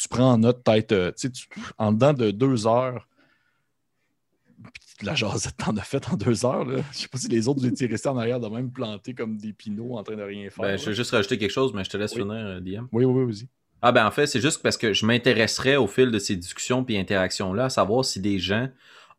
prends 0.09 0.33
en 0.33 0.37
note 0.37 0.63
peut-être 0.63 0.91
euh, 0.91 1.11
tu 1.11 1.27
sais, 1.27 1.31
tu- 1.31 1.47
en 1.77 1.91
dedans 1.91 2.13
de 2.13 2.31
deux 2.31 2.67
heures. 2.67 3.07
La 5.01 5.15
jasette 5.15 5.57
t'en 5.57 5.75
a 5.75 5.81
fait 5.81 6.07
en 6.09 6.15
deux 6.15 6.45
heures. 6.45 6.63
Là. 6.65 6.81
Je 6.93 6.97
sais 6.99 7.07
pas 7.07 7.17
si 7.17 7.27
les 7.27 7.47
autres 7.47 7.65
étiez 7.65 7.87
restés 7.87 8.09
en 8.09 8.17
arrière 8.17 8.39
de 8.39 8.47
même 8.47 8.71
plantés 8.71 9.13
comme 9.13 9.37
des 9.37 9.51
pinots 9.51 9.97
en 9.97 10.03
train 10.03 10.15
de 10.15 10.21
rien 10.21 10.49
faire. 10.49 10.63
Ben, 10.63 10.77
je 10.77 10.85
vais 10.85 10.93
juste 10.95 11.11
rajouter 11.11 11.37
quelque 11.37 11.51
chose, 11.51 11.73
mais 11.73 11.83
je 11.83 11.89
te 11.89 11.97
laisse 11.97 12.13
Oui. 12.15 12.21
finir, 12.21 12.35
euh, 12.35 12.59
DM. 12.61 12.85
Oui, 12.91 13.03
oui, 13.03 13.23
oui, 13.23 13.33
vas-y. 13.33 13.47
Ah 13.81 13.91
ben 13.91 14.05
en 14.07 14.11
fait, 14.11 14.27
c'est 14.27 14.39
juste 14.39 14.61
parce 14.63 14.77
que 14.77 14.93
je 14.93 15.05
m'intéresserais 15.05 15.75
au 15.75 15.87
fil 15.87 16.09
de 16.09 16.17
ces 16.17 16.37
discussions 16.37 16.85
et 16.87 16.97
interactions-là 16.97 17.65
à 17.65 17.69
savoir 17.69 18.05
si 18.05 18.21
des 18.21 18.39
gens 18.39 18.69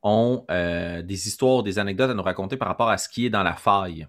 ont 0.05 0.45
euh, 0.51 1.03
des 1.03 1.27
histoires, 1.27 1.63
des 1.63 1.79
anecdotes 1.79 2.11
à 2.11 2.15
nous 2.15 2.23
raconter 2.23 2.59
par 2.59 2.69
rapport 2.69 2.91
à 2.91 2.99
ce 2.99 3.09
qui 3.09 3.25
est 3.27 3.31
dans 3.31 3.43
la 3.43 3.55
faille. 3.55 4.07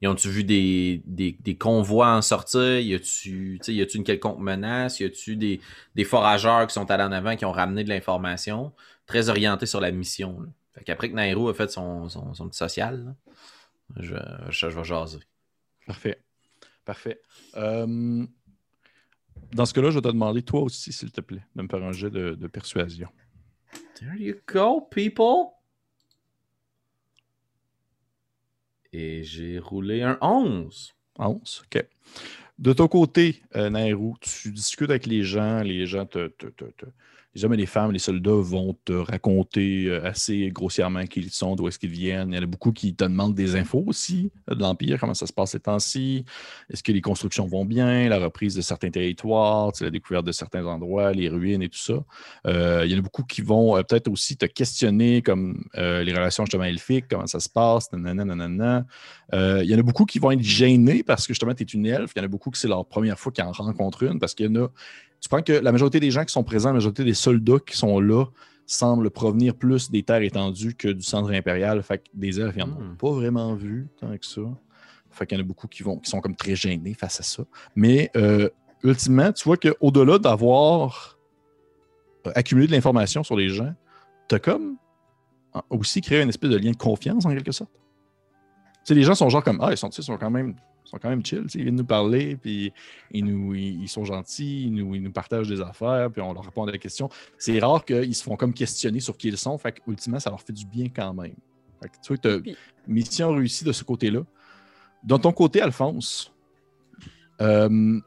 Ils 0.00 0.08
ont-tu 0.08 0.28
vu 0.28 0.44
des, 0.44 1.02
des, 1.06 1.56
convois 1.56 2.14
en 2.14 2.22
sortir? 2.22 2.78
Y 2.78 2.94
a-tu 2.94 3.58
y 3.66 3.82
une 3.82 4.04
quelconque 4.04 4.38
menace? 4.38 5.00
Y 5.00 5.04
a-tu 5.04 5.36
des, 5.36 5.60
des 5.94 6.04
forageurs 6.04 6.66
qui 6.66 6.74
sont 6.74 6.88
allés 6.90 7.02
en 7.02 7.12
avant 7.12 7.34
qui 7.34 7.46
ont 7.46 7.52
ramené 7.52 7.82
de 7.82 7.88
l'information? 7.88 8.72
Très 9.06 9.30
orienté 9.30 9.64
sur 9.64 9.80
la 9.80 9.90
mission. 9.90 10.38
Là. 10.40 10.48
Fait 10.74 10.84
qu'après 10.84 11.10
que 11.10 11.14
Nairo 11.14 11.48
a 11.48 11.54
fait 11.54 11.70
son, 11.70 12.08
son, 12.10 12.34
son 12.34 12.48
petit 12.48 12.58
social, 12.58 13.16
je, 13.96 14.16
je, 14.50 14.66
vais 14.66 14.84
jaser. 14.84 15.20
Parfait. 15.86 16.22
Parfait. 16.84 17.22
Euh, 17.56 18.26
dans 19.52 19.64
ce 19.64 19.72
cas-là, 19.72 19.90
je 19.90 19.96
vais 19.96 20.02
te 20.02 20.08
demander, 20.08 20.42
toi 20.42 20.60
aussi, 20.60 20.92
s'il 20.92 21.10
te 21.10 21.22
plaît, 21.22 21.44
de 21.56 21.62
me 21.62 21.68
faire 21.68 21.82
un 21.82 21.92
jet 21.92 22.10
de 22.10 22.46
persuasion. 22.46 23.08
There 24.00 24.16
you 24.16 24.40
go, 24.46 24.80
people! 24.80 25.54
Et 28.92 29.24
j'ai 29.24 29.58
roulé 29.58 30.02
un 30.02 30.18
11. 30.20 30.94
11, 31.18 31.62
OK. 31.64 31.84
De 32.58 32.72
ton 32.72 32.88
côté, 32.88 33.42
euh, 33.56 33.70
Nairou, 33.70 34.16
tu 34.20 34.50
discutes 34.52 34.90
avec 34.90 35.06
les 35.06 35.22
gens, 35.22 35.62
les 35.62 35.86
gens 35.86 36.06
te, 36.06 36.28
te- 36.28 36.46
te- 36.46 36.64
te- 36.64 36.86
les 37.34 37.44
hommes 37.44 37.52
et 37.52 37.58
les 37.58 37.66
femmes, 37.66 37.92
les 37.92 37.98
soldats 37.98 38.30
vont 38.30 38.74
te 38.84 38.92
raconter 38.92 39.86
euh, 39.86 40.04
assez 40.04 40.50
grossièrement 40.50 41.04
qui 41.04 41.20
ils 41.20 41.30
sont, 41.30 41.56
d'où 41.56 41.68
est-ce 41.68 41.78
qu'ils 41.78 41.90
viennent. 41.90 42.30
Il 42.30 42.36
y 42.36 42.38
en 42.38 42.42
a 42.42 42.46
beaucoup 42.46 42.72
qui 42.72 42.94
te 42.94 43.04
demandent 43.04 43.34
des 43.34 43.54
infos 43.54 43.84
aussi 43.86 44.30
euh, 44.50 44.54
de 44.54 44.60
l'Empire, 44.60 44.98
comment 44.98 45.14
ça 45.14 45.26
se 45.26 45.32
passe 45.32 45.50
ces 45.50 45.60
temps-ci, 45.60 46.24
est-ce 46.70 46.82
que 46.82 46.92
les 46.92 47.00
constructions 47.00 47.46
vont 47.46 47.64
bien, 47.64 48.08
la 48.08 48.18
reprise 48.18 48.54
de 48.54 48.62
certains 48.62 48.90
territoires, 48.90 49.72
la 49.80 49.90
découverte 49.90 50.24
de 50.24 50.32
certains 50.32 50.64
endroits, 50.66 51.12
les 51.12 51.28
ruines 51.28 51.62
et 51.62 51.68
tout 51.68 51.78
ça. 51.78 52.04
Euh, 52.46 52.82
il 52.84 52.92
y 52.92 52.94
en 52.94 52.98
a 52.98 53.02
beaucoup 53.02 53.22
qui 53.22 53.42
vont 53.42 53.74
peut-être 53.84 54.08
aussi 54.08 54.36
te 54.36 54.46
questionner 54.46 55.22
comme 55.22 55.64
les 55.74 56.12
relations 56.12 56.44
justement 56.44 56.64
elfiques, 56.64 57.06
comment 57.08 57.26
ça 57.26 57.40
se 57.40 57.48
passe, 57.48 57.92
nanana, 57.92 58.86
il 59.32 59.64
y 59.64 59.74
en 59.74 59.78
a 59.78 59.82
beaucoup 59.82 60.04
qui 60.04 60.18
vont 60.18 60.30
être 60.30 60.42
gênés 60.42 61.02
parce 61.02 61.26
que 61.26 61.32
justement, 61.32 61.54
tu 61.54 61.62
es 61.62 61.66
une 61.66 61.86
elfe. 61.86 62.12
Il 62.16 62.18
y 62.18 62.22
en 62.22 62.24
a 62.24 62.28
beaucoup 62.28 62.50
qui 62.50 62.60
c'est 62.60 62.68
leur 62.68 62.86
première 62.86 63.18
fois 63.18 63.32
qu'ils 63.32 63.44
en 63.44 63.52
rencontrent 63.52 64.02
une 64.02 64.18
parce 64.18 64.34
qu'il 64.34 64.46
y 64.46 64.48
en 64.48 64.64
a. 64.64 64.68
Tu 65.20 65.28
prends 65.28 65.42
que 65.42 65.52
la 65.52 65.72
majorité 65.72 66.00
des 66.00 66.10
gens 66.10 66.24
qui 66.24 66.32
sont 66.32 66.44
présents, 66.44 66.70
la 66.70 66.74
majorité 66.74 67.04
des 67.04 67.14
soldats 67.14 67.58
qui 67.66 67.76
sont 67.76 67.98
là 68.00 68.24
semblent 68.66 69.10
provenir 69.10 69.54
plus 69.54 69.90
des 69.90 70.02
terres 70.02 70.22
étendues 70.22 70.74
que 70.74 70.88
du 70.88 71.02
centre 71.02 71.32
impérial. 71.32 71.82
Fait 71.82 71.98
que 71.98 72.04
des 72.14 72.38
elfes, 72.40 72.54
ils 72.56 72.60
n'en 72.60 72.66
ont 72.76 72.80
Hmm. 72.92 72.96
pas 72.96 73.10
vraiment 73.10 73.54
vu 73.54 73.88
tant 74.00 74.16
que 74.16 74.26
ça. 74.26 74.42
Fait 75.10 75.26
qu'il 75.26 75.38
y 75.38 75.40
en 75.40 75.44
a 75.44 75.46
beaucoup 75.46 75.66
qui, 75.66 75.82
vont, 75.82 75.96
qui 75.98 76.08
sont 76.10 76.20
comme 76.20 76.36
très 76.36 76.54
gênés 76.54 76.94
face 76.94 77.18
à 77.18 77.22
ça. 77.22 77.42
Mais 77.74 78.10
euh, 78.16 78.48
ultimement, 78.84 79.32
tu 79.32 79.44
vois 79.44 79.56
qu'au-delà 79.56 80.18
d'avoir 80.18 81.18
euh, 82.26 82.32
accumulé 82.34 82.66
de 82.66 82.72
l'information 82.72 83.24
sur 83.24 83.36
les 83.36 83.48
gens, 83.48 83.72
tu 84.28 84.34
as 84.34 84.38
comme 84.38 84.76
aussi 85.70 86.00
créé 86.02 86.20
une 86.22 86.28
espèce 86.28 86.50
de 86.50 86.56
lien 86.58 86.70
de 86.72 86.76
confiance 86.76 87.24
en 87.24 87.30
quelque 87.30 87.52
sorte. 87.52 87.70
Tu 87.72 87.80
sais, 88.84 88.94
les 88.94 89.02
gens 89.02 89.14
sont 89.14 89.28
genre 89.30 89.42
comme 89.42 89.58
Ah, 89.62 89.70
ils 89.72 89.76
sont, 89.78 89.88
ils 89.88 90.04
sont 90.04 90.16
quand 90.18 90.30
même. 90.30 90.54
Ils 90.88 90.90
sont 90.90 90.98
quand 90.98 91.10
même 91.10 91.24
chill, 91.24 91.44
ils 91.54 91.62
viennent 91.64 91.76
nous 91.76 91.84
parler, 91.84 92.36
puis 92.36 92.72
ils, 93.10 93.22
nous, 93.22 93.54
ils, 93.54 93.88
sont 93.88 94.04
gentils, 94.04 94.64
ils 94.64 94.72
nous, 94.72 94.94
ils 94.94 95.02
nous 95.02 95.12
partagent 95.12 95.48
des 95.48 95.60
affaires, 95.60 96.10
puis 96.10 96.22
on 96.22 96.32
leur 96.32 96.42
répond 96.42 96.64
à 96.66 96.72
des 96.72 96.78
questions. 96.78 97.10
C'est 97.36 97.58
rare 97.58 97.84
qu'ils 97.84 98.14
se 98.14 98.22
font 98.22 98.36
comme 98.36 98.54
questionner 98.54 99.00
sur 99.00 99.14
qui 99.16 99.28
ils 99.28 99.36
sont, 99.36 99.58
fait 99.58 99.76
ultimement, 99.86 100.18
ça 100.18 100.30
leur 100.30 100.40
fait 100.40 100.54
du 100.54 100.64
bien 100.64 100.86
quand 100.88 101.12
même. 101.12 101.34
Fait 101.82 101.88
que, 101.88 101.96
tu 102.02 102.14
vois 102.14 102.40
Puis- 102.40 102.56
mission 102.86 103.32
réussie 103.34 103.64
de 103.64 103.72
ce 103.72 103.84
côté-là. 103.84 104.22
De 105.04 105.16
ton 105.18 105.30
côté, 105.30 105.60
Alphonse, 105.60 106.32
euh, 107.42 108.00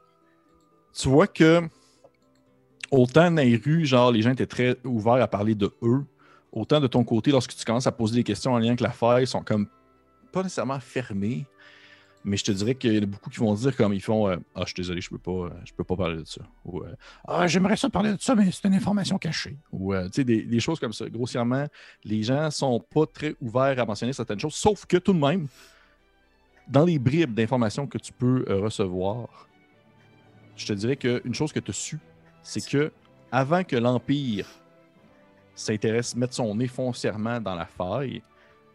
tu 0.94 1.08
vois 1.08 1.28
que 1.28 1.62
autant 2.90 3.30
Nairu, 3.30 3.86
genre, 3.86 4.12
les 4.12 4.24
gens 4.24 4.32
étaient 4.32 4.48
très 4.48 4.76
ouverts 4.84 5.22
à 5.22 5.28
parler 5.28 5.54
de 5.54 5.72
eux, 5.84 6.04
autant 6.52 6.80
de 6.80 6.88
ton 6.88 7.04
côté, 7.04 7.30
lorsque 7.32 7.56
tu 7.56 7.64
commences 7.64 7.88
à 7.88 7.92
poser 7.92 8.16
des 8.16 8.24
questions 8.24 8.54
en 8.54 8.58
lien 8.58 8.70
avec 8.70 8.82
l'affaire, 8.82 9.20
ils 9.20 9.28
sont 9.28 9.44
comme 9.44 9.68
pas 10.34 10.42
nécessairement 10.42 10.80
fermés. 10.80 11.46
Mais 12.24 12.38
je 12.38 12.44
te 12.44 12.52
dirais 12.52 12.76
qu'il 12.76 12.94
y 12.94 12.98
a 12.98 13.06
beaucoup 13.06 13.32
qui 13.32 13.40
vont 13.40 13.54
dire 13.56 13.76
comme 13.76 13.94
ils 13.94 14.02
font 14.02 14.28
euh, 14.30 14.38
Ah, 14.54 14.62
je 14.62 14.66
suis 14.68 14.76
désolé, 14.76 15.02
je 15.02 15.10
peux 15.10 15.18
pas, 15.18 15.32
euh, 15.32 15.50
je 15.66 15.74
peux 15.74 15.84
pas 15.84 15.96
parler 15.96 16.18
de 16.18 16.26
ça. 16.26 16.42
Ou 16.66 16.84
euh, 16.84 16.94
Ah, 17.28 17.48
j'aimerais 17.48 17.76
ça 17.78 17.90
parler 17.90 18.14
de 18.14 18.22
ça, 18.22 18.36
mais 18.36 18.52
c'est 18.52 18.68
une 18.68 18.76
information 18.76 19.18
cachée. 19.18 19.58
Ou 19.72 19.94
euh, 19.94 20.06
tu 20.06 20.12
sais, 20.18 20.24
des, 20.24 20.44
des 20.44 20.60
choses 20.60 20.80
comme 20.80 20.94
ça. 20.94 21.10
Grossièrement, 21.10 21.66
les 22.04 22.22
gens 22.22 22.52
sont 22.52 22.80
pas 22.80 23.08
très 23.08 23.36
ouverts 23.42 23.80
à 23.80 23.86
mentionner 23.86 24.14
certaines 24.14 24.40
choses, 24.40 24.54
sauf 24.54 24.86
que 24.86 24.98
tout 24.98 25.14
de 25.14 25.20
même, 25.20 25.48
dans 26.68 26.86
les 26.86 27.00
bribes 27.00 27.34
d'informations 27.34 27.88
que 27.88 27.98
tu 27.98 28.14
peux 28.14 28.46
recevoir, 28.48 29.48
je 30.56 30.68
te 30.68 30.74
dirais 30.74 30.96
qu'une 30.98 31.34
chose 31.34 31.52
que 31.52 31.60
tu 31.60 31.72
as 31.72 31.74
su, 31.74 31.98
c'est 32.44 32.64
que 32.66 32.92
avant 33.32 33.64
que 33.64 33.76
l'Empire 33.76 34.48
s'intéresse, 35.56 36.16
mette 36.16 36.34
son 36.34 36.54
nez 36.56 36.68
foncièrement 36.68 37.40
dans 37.42 37.56
la 37.56 37.66
faille, 37.66 38.22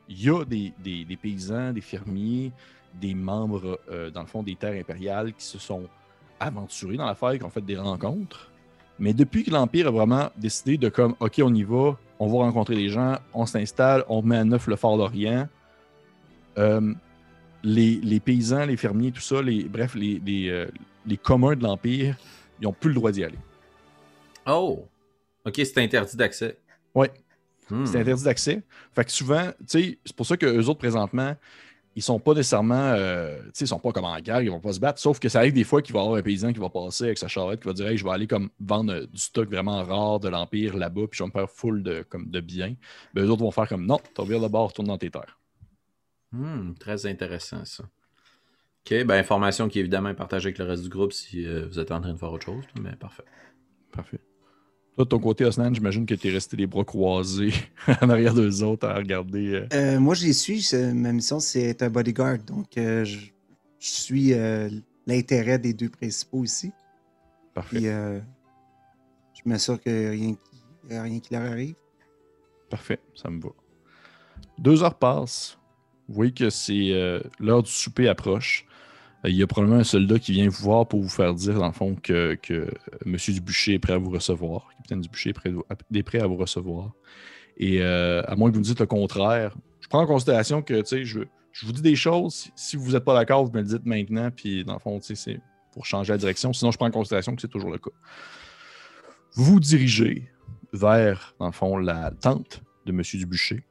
il 0.09 0.23
y 0.23 0.31
a 0.31 0.45
des- 0.45 0.73
des 0.83 1.17
paysans, 1.17 1.73
des 1.73 1.81
fermiers, 1.81 2.53
des 3.01 3.15
membres, 3.15 3.81
euh, 3.91 4.11
dans 4.11 4.23
le 4.23 4.27
fond, 4.27 4.43
des 4.43 4.57
terres 4.57 4.79
impériales 4.79 5.33
qui 5.33 5.45
se 5.45 5.59
sont 5.59 5.85
aventurés 6.41 6.97
dans 6.97 7.07
la 7.07 7.15
faille, 7.15 7.39
qui 7.39 7.45
ont 7.45 7.51
fait 7.51 7.65
des 7.65 7.77
rencontres. 7.77 8.51
Mais 8.99 9.13
depuis 9.13 9.45
que 9.45 9.51
l'Empire 9.51 9.89
a 9.89 9.91
vraiment 9.91 10.31
décidé 10.37 10.79
de 10.79 10.89
comme, 10.89 11.15
OK, 11.21 11.41
on 11.43 11.55
y 11.55 11.63
va, 11.63 11.99
on 12.19 12.27
va 12.27 12.39
rencontrer 12.45 12.75
des 12.75 12.89
gens, 12.89 13.19
on 13.35 13.47
s'installe, 13.47 14.05
on 14.09 14.23
met 14.23 14.39
à 14.39 14.45
neuf 14.45 14.67
le 14.67 14.77
Fort 14.77 14.97
d'Orient, 14.97 15.49
euh, 16.59 16.95
les, 17.63 17.97
les 17.97 18.21
paysans, 18.21 18.65
les 18.65 18.77
fermiers, 18.77 19.13
tout 19.13 19.21
ça, 19.21 19.43
les, 19.43 19.65
bref, 19.65 19.95
les, 19.95 20.21
les, 20.25 20.49
euh, 20.49 20.67
les 21.05 21.17
communs 21.17 21.57
de 21.57 21.63
l'Empire, 21.63 22.17
ils 22.61 22.65
n'ont 22.65 22.73
plus 22.73 22.89
le 22.89 22.95
droit 22.95 23.13
d'y 23.13 23.25
aller. 23.25 23.39
Oh! 24.47 24.87
Ok, 25.45 25.55
c'est 25.57 25.79
interdit 25.79 26.17
d'accès. 26.17 26.59
Ouais. 26.95 27.11
Hmm. 27.69 27.85
C'est 27.85 28.01
interdit 28.01 28.25
d'accès. 28.25 28.63
Fait 28.95 29.05
que 29.05 29.13
souvent, 29.13 29.51
tu 29.59 29.65
sais, 29.67 29.99
c'est 30.05 30.17
pour 30.17 30.27
ça 30.27 30.37
qu'eux 30.37 30.65
autres, 30.65 30.79
présentement, 30.79 31.35
ils 31.97 32.03
sont 32.03 32.21
pas 32.21 32.35
nécessairement, 32.35 32.75
euh, 32.75 33.39
tu 33.45 33.51
sais, 33.55 33.65
ils 33.65 33.69
sont 33.69 33.79
pas 33.79 33.91
comme 33.91 34.05
en 34.05 34.21
guerre, 34.21 34.43
ils 34.43 34.51
vont 34.51 34.61
pas 34.61 34.75
se 34.75 34.81
battre. 34.81 35.01
Sauf 35.01 35.19
que 35.19 35.31
ça 35.31 35.39
arrive 35.39 35.55
des 35.55 35.65
fois 35.65 35.81
qu'il 35.81 35.95
va 35.95 36.01
y 36.01 36.03
avoir 36.03 36.19
un 36.19 36.23
paysan 36.23 36.53
qui 36.53 36.61
va 36.61 36.69
passer 36.69 37.05
avec 37.05 37.17
sa 37.17 37.27
charrette, 37.27 37.61
qui 37.61 37.67
va 37.67 37.73
dire, 37.73 37.89
hey, 37.89 37.97
je 37.97 38.05
vais 38.05 38.11
aller 38.11 38.27
comme 38.27 38.51
vendre 38.61 38.93
euh, 38.93 39.07
du 39.07 39.19
stock 39.19 39.49
vraiment 39.49 39.83
rare 39.83 40.21
de 40.21 40.29
l'Empire 40.29 40.77
là-bas, 40.77 41.07
puis 41.11 41.17
je 41.17 41.23
vais 41.23 41.29
me 41.29 41.33
faire 41.33 41.51
full 41.51 41.83
de, 41.83 42.03
comme, 42.03 42.31
de 42.31 42.41
biens. 42.41 42.75
Ben, 43.15 43.25
eux 43.25 43.31
autres 43.31 43.43
vont 43.43 43.51
faire 43.51 43.67
comme, 43.67 43.87
non, 43.87 43.99
t'as 44.15 44.23
ouvert 44.23 44.41
le 44.41 44.49
bord, 44.49 44.69
retourne 44.69 44.89
dans 44.89 44.99
tes 44.99 45.11
terres. 45.11 45.41
Hmm, 46.33 46.75
très 46.75 47.07
intéressant, 47.07 47.65
ça. 47.65 47.85
Ok, 47.85 49.05
ben 49.05 49.19
information 49.19 49.69
qui 49.69 49.81
évidemment 49.81 50.11
est 50.11 50.15
partagée 50.15 50.49
avec 50.49 50.59
le 50.59 50.67
reste 50.67 50.83
du 50.83 50.91
groupe 50.91 51.13
si 51.13 51.47
euh, 51.47 51.67
vous 51.67 51.81
êtes 51.81 51.91
en 51.91 52.01
train 52.01 52.13
de 52.13 52.19
faire 52.19 52.31
autre 52.31 52.45
chose, 52.45 52.65
mais 52.79 52.95
parfait. 52.95 53.25
Parfait. 53.91 54.21
Toi, 54.97 55.05
de 55.05 55.09
ton 55.11 55.19
côté, 55.19 55.45
Osnan, 55.45 55.73
j'imagine 55.75 56.07
que 56.07 56.15
t'es 56.15 56.31
resté 56.31 56.57
les 56.57 56.67
bras 56.67 56.85
croisés 56.85 57.53
en 58.01 58.09
arrière 58.09 58.33
d'eux 58.33 58.63
autres 58.63 58.89
à 58.89 58.95
regarder. 58.95 59.53
euh, 59.55 59.67
Euh, 59.75 60.01
moi, 60.01 60.15
j'y 60.15 60.33
suis. 60.33 60.67
Ma 60.95 61.13
mission, 61.13 61.39
c'est 61.39 61.63
être 61.65 61.83
un 61.83 61.91
bodyguard. 61.91 62.39
Donc, 62.39 62.79
euh, 62.79 63.05
je, 63.05 63.19
je 63.79 63.89
suis 63.91 64.33
euh, 64.33 64.71
l'intérêt 65.07 65.59
des 65.59 65.75
deux 65.75 65.91
principaux 65.91 66.45
ici. 66.45 66.73
Parfait. 67.53 67.77
Puis, 67.77 67.89
euh, 67.89 68.19
je 69.35 69.43
m'assure 69.49 69.79
que 69.81 70.11
rien, 70.11 70.35
rien 70.89 71.21
qui 71.21 71.35
leur 71.35 71.43
arrive. 71.45 71.75
Parfait, 72.71 72.99
ça 73.15 73.29
me 73.31 73.41
va. 73.41 73.51
Deux 74.59 74.83
heures 74.83 74.99
passent. 74.99 75.59
Vous 76.09 76.15
voyez 76.15 76.33
que 76.33 76.49
c'est 76.49 77.21
l'heure 77.39 77.63
du 77.63 77.71
souper 77.71 78.09
approche. 78.09 78.65
Euh, 79.25 79.31
Il 79.31 79.37
y 79.37 79.43
a 79.43 79.47
probablement 79.47 79.81
un 79.81 79.85
soldat 79.85 80.19
qui 80.19 80.33
vient 80.33 80.49
vous 80.49 80.63
voir 80.63 80.87
pour 80.87 81.01
vous 81.01 81.09
faire 81.09 81.35
dire, 81.35 81.55
dans 81.55 81.67
le 81.67 81.73
fond, 81.73 81.95
que, 81.95 82.37
euh, 82.51 82.71
M. 83.05 83.17
Dubucher 83.29 83.75
est 83.75 83.79
prêt 83.79 83.95
à 83.95 83.99
vous 83.99 84.11
recevoir. 84.11 84.69
Capitaine 84.77 85.01
Dubucher 85.01 85.31
est 85.31 86.03
prêt, 86.03 86.21
à 86.21 86.27
vous 86.27 86.37
recevoir. 86.37 86.93
Et 87.59 87.81
euh, 87.81 88.23
à 88.27 88.37
moins 88.37 88.51
que 88.51 88.55
vous 88.55 88.61
me 88.61 88.65
dites 88.65 88.81
le 88.81 88.87
contraire, 88.87 89.57
je 89.81 89.89
prends 89.89 90.03
en 90.03 90.07
considération 90.07 90.63
que, 90.63 90.83
je, 90.85 91.21
je 91.53 91.67
vous 91.67 91.73
dis 91.73 91.83
des 91.83 91.97
choses. 91.97 92.51
Si- 92.55 92.77
vous 92.77 92.93
n'êtes 92.93 93.05
pas 93.05 93.15
d'accord, 93.15 93.45
vous 93.45 93.53
me 93.53 93.61
le 93.61 93.67
dites 93.67 93.87
maintenant. 93.87 94.31
Puis, 94.31 94.65
dans 94.65 94.75
le 94.75 94.79
fond, 94.79 94.99
c'est 95.01 95.41
pour 95.73 95.87
changer 95.87 96.13
la 96.13 96.19
direction. 96.19 96.53
Sinon, 96.53 96.71
je 96.71 96.77
prends 96.77 96.87
en 96.87 96.91
considération 96.91 97.35
que 97.35 97.41
c'est 97.41 97.49
toujours 97.49 97.71
le 97.71 97.79
cas. 97.79 97.91
Vous 99.35 99.45
vous 99.45 99.61
dirigez 99.61 100.29
vers, 100.73 101.35
dans 101.39 101.47
le 101.47 101.53
fond, 101.53 101.77
la 101.77 102.11
tente 102.11 102.63
de 102.87 102.93
M. 102.93 103.03
Dubucher. 103.15 103.63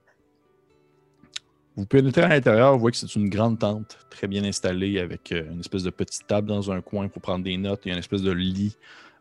Vous 1.78 1.86
pénétrez 1.86 2.22
à 2.22 2.30
l'intérieur, 2.30 2.74
vous 2.74 2.80
voyez 2.80 2.92
que 2.94 2.98
c'est 2.98 3.16
une 3.16 3.30
grande 3.30 3.60
tente, 3.60 3.98
très 4.10 4.28
bien 4.28 4.44
installée, 4.46 4.98
avec 5.00 5.32
euh, 5.32 5.52
une 5.52 5.60
espèce 5.60 5.84
de 5.84 5.90
petite 5.90 6.26
table 6.26 6.48
dans 6.48 6.72
un 6.72 6.80
coin 6.82 7.10
pour 7.10 7.22
prendre 7.22 7.44
des 7.44 7.58
notes 7.58 7.86
et 7.86 7.90
une 7.92 7.98
espèce 7.98 8.22
de 8.22 8.32
lit 8.32 8.78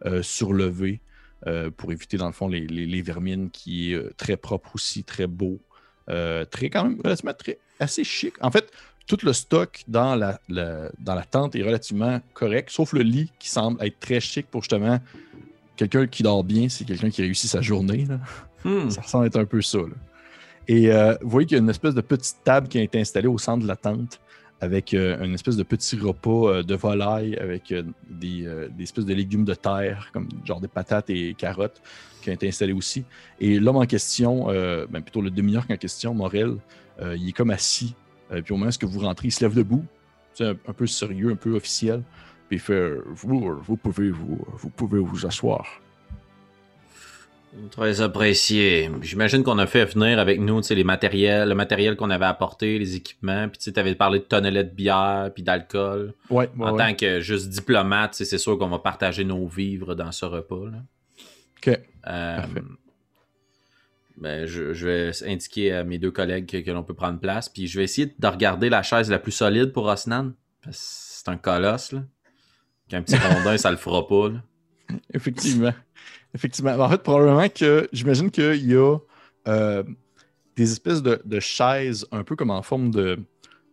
euh, 0.06 0.22
surlevé 0.22 1.00
euh, 1.48 1.70
pour 1.76 1.90
éviter, 1.90 2.16
dans 2.16 2.26
le 2.28 2.32
fond, 2.32 2.46
les, 2.48 2.66
les- 2.66 2.86
les 2.86 3.02
vermines, 3.02 3.50
qui 3.50 3.90
est 3.92 3.96
euh, 3.96 4.12
très 4.16 4.36
propre 4.36 4.70
aussi, 4.76 5.02
très 5.04 5.26
beau, 5.26 5.58
très 6.06 6.70
quand 6.70 6.84
même 6.84 7.00
relativement 7.02 7.34
très, 7.34 7.58
assez 7.80 8.04
chic. 8.04 8.34
En 8.40 8.50
fait, 8.50 8.70
tout 9.06 9.18
le 9.24 9.32
stock 9.32 9.82
dans 9.88 10.14
la, 10.14 10.38
la- 10.48 10.90
dans 11.00 11.14
la 11.14 11.24
tente 11.24 11.56
est 11.56 11.62
relativement 11.62 12.20
correct, 12.34 12.70
sauf 12.70 12.92
le 12.92 13.00
lit 13.02 13.32
qui 13.38 13.48
semble 13.48 13.82
être 13.84 13.98
très 13.98 14.20
chic 14.20 14.46
pour 14.46 14.62
justement 14.62 15.00
quelqu'un 15.76 16.06
qui 16.06 16.22
dort 16.22 16.44
bien, 16.44 16.68
c'est 16.68 16.84
quelqu'un 16.84 17.10
qui 17.10 17.22
réussit 17.22 17.50
sa 17.50 17.60
journée. 17.62 18.04
là. 18.06 18.20
Hmm. 18.64 18.90
Ça 18.90 19.00
ressemble 19.02 19.26
être 19.26 19.38
un 19.38 19.44
peu 19.44 19.60
ça. 19.60 19.78
là. 19.78 19.94
Et 20.68 20.90
euh, 20.90 21.14
vous 21.20 21.30
voyez 21.30 21.46
qu'il 21.46 21.56
y 21.56 21.60
a 21.60 21.62
une 21.62 21.70
espèce 21.70 21.94
de 21.94 22.00
petite 22.00 22.38
table 22.44 22.68
qui 22.68 22.78
a 22.78 22.82
été 22.82 23.00
installée 23.00 23.28
au 23.28 23.38
centre 23.38 23.62
de 23.62 23.68
la 23.68 23.76
tente 23.76 24.20
avec 24.64 24.94
euh, 24.94 25.22
une 25.22 25.34
espèce 25.34 25.56
de 25.56 25.62
petit 25.62 25.96
repas 25.96 26.48
euh, 26.48 26.62
de 26.62 26.74
volaille 26.74 27.36
avec 27.36 27.70
euh, 27.70 27.82
des, 28.08 28.48
espèces 28.80 29.04
de 29.04 29.14
légumes 29.14 29.44
de 29.44 29.54
terre, 29.54 30.10
comme 30.12 30.28
genre 30.44 30.60
des 30.60 30.68
patates 30.68 31.10
et 31.10 31.34
carottes, 31.34 31.82
qui 32.22 32.30
a 32.30 32.32
été 32.32 32.48
installé 32.48 32.72
aussi. 32.72 33.04
Et 33.40 33.58
l'homme 33.58 33.76
en 33.76 33.86
question, 33.86 34.46
ben, 34.46 35.02
plutôt 35.02 35.20
le 35.20 35.30
demi-orc 35.30 35.66
en 35.70 35.76
question, 35.76 36.14
Morel, 36.14 36.56
il 37.02 37.28
est 37.28 37.32
comme 37.32 37.50
assis. 37.50 37.94
Puis 38.30 38.54
au 38.54 38.56
moment 38.56 38.70
où 38.82 38.86
vous 38.88 39.00
rentrez, 39.00 39.28
il 39.28 39.30
se 39.30 39.44
lève 39.44 39.54
debout. 39.54 39.84
C'est 40.32 40.46
un, 40.48 40.54
peu 40.54 40.86
sérieux, 40.86 41.32
un 41.32 41.36
peu 41.36 41.54
officiel. 41.54 42.02
Puis 42.48 42.56
il 42.56 42.60
fait 42.60 42.94
vous, 43.04 43.76
pouvez 43.76 44.10
vous, 44.10 44.38
vous 44.54 44.70
pouvez 44.70 45.00
vous 45.00 45.26
asseoir. 45.26 45.82
Très 47.70 48.00
apprécié. 48.00 48.90
J'imagine 49.02 49.42
qu'on 49.42 49.58
a 49.58 49.66
fait 49.66 49.84
venir 49.84 50.18
avec 50.18 50.40
nous, 50.40 50.60
les 50.70 50.84
matériels, 50.84 51.48
le 51.48 51.54
matériel 51.54 51.96
qu'on 51.96 52.10
avait 52.10 52.24
apporté, 52.24 52.78
les 52.78 52.96
équipements, 52.96 53.48
puis 53.48 53.58
tu 53.58 53.64
sais, 53.64 53.72
t'avais 53.72 53.94
parlé 53.94 54.18
de 54.18 54.24
tonnelets 54.24 54.64
de 54.64 54.70
bière, 54.70 55.30
puis 55.32 55.42
d'alcool. 55.42 56.14
Ouais, 56.30 56.50
ouais, 56.56 56.66
en 56.66 56.74
ouais. 56.74 56.78
tant 56.78 56.94
que 56.94 57.20
juste 57.20 57.48
diplomate, 57.48 58.14
c'est 58.14 58.38
sûr 58.38 58.58
qu'on 58.58 58.68
va 58.68 58.78
partager 58.78 59.24
nos 59.24 59.46
vivres 59.46 59.94
dans 59.94 60.12
ce 60.12 60.24
repas. 60.24 60.66
Là. 60.66 60.78
Ok. 61.58 61.68
Euh, 62.06 62.36
Parfait. 62.36 62.62
ben, 64.18 64.46
je, 64.46 64.72
je 64.72 64.86
vais 64.86 65.10
indiquer 65.26 65.72
à 65.72 65.84
mes 65.84 65.98
deux 65.98 66.10
collègues 66.10 66.46
que, 66.46 66.56
que 66.58 66.70
l'on 66.70 66.82
peut 66.82 66.94
prendre 66.94 67.20
place, 67.20 67.48
puis 67.48 67.66
je 67.66 67.78
vais 67.78 67.84
essayer 67.84 68.12
de 68.18 68.26
regarder 68.26 68.68
la 68.68 68.82
chaise 68.82 69.10
la 69.10 69.18
plus 69.18 69.32
solide 69.32 69.72
pour 69.72 69.86
Osnan, 69.86 70.32
parce 70.62 70.76
que 70.76 70.82
c'est 70.82 71.28
un 71.28 71.36
colosse, 71.36 71.92
là. 71.92 72.02
Qu'un 72.88 73.02
petit 73.02 73.16
rondin, 73.16 73.56
ça 73.56 73.70
le 73.70 73.78
fera 73.78 74.06
pas, 74.06 74.28
là. 74.28 74.42
Effectivement. 75.14 75.72
Effectivement. 76.34 76.72
En 76.78 76.88
fait, 76.88 77.02
probablement 77.02 77.48
que 77.48 77.88
j'imagine 77.92 78.30
qu'il 78.30 78.66
y 78.70 78.74
a 78.74 78.96
euh, 79.48 79.82
des 80.56 80.72
espèces 80.72 81.02
de, 81.02 81.20
de 81.24 81.40
chaises 81.40 82.06
un 82.12 82.24
peu 82.24 82.34
comme 82.36 82.50
en 82.50 82.62
forme 82.62 82.90
de, 82.90 83.18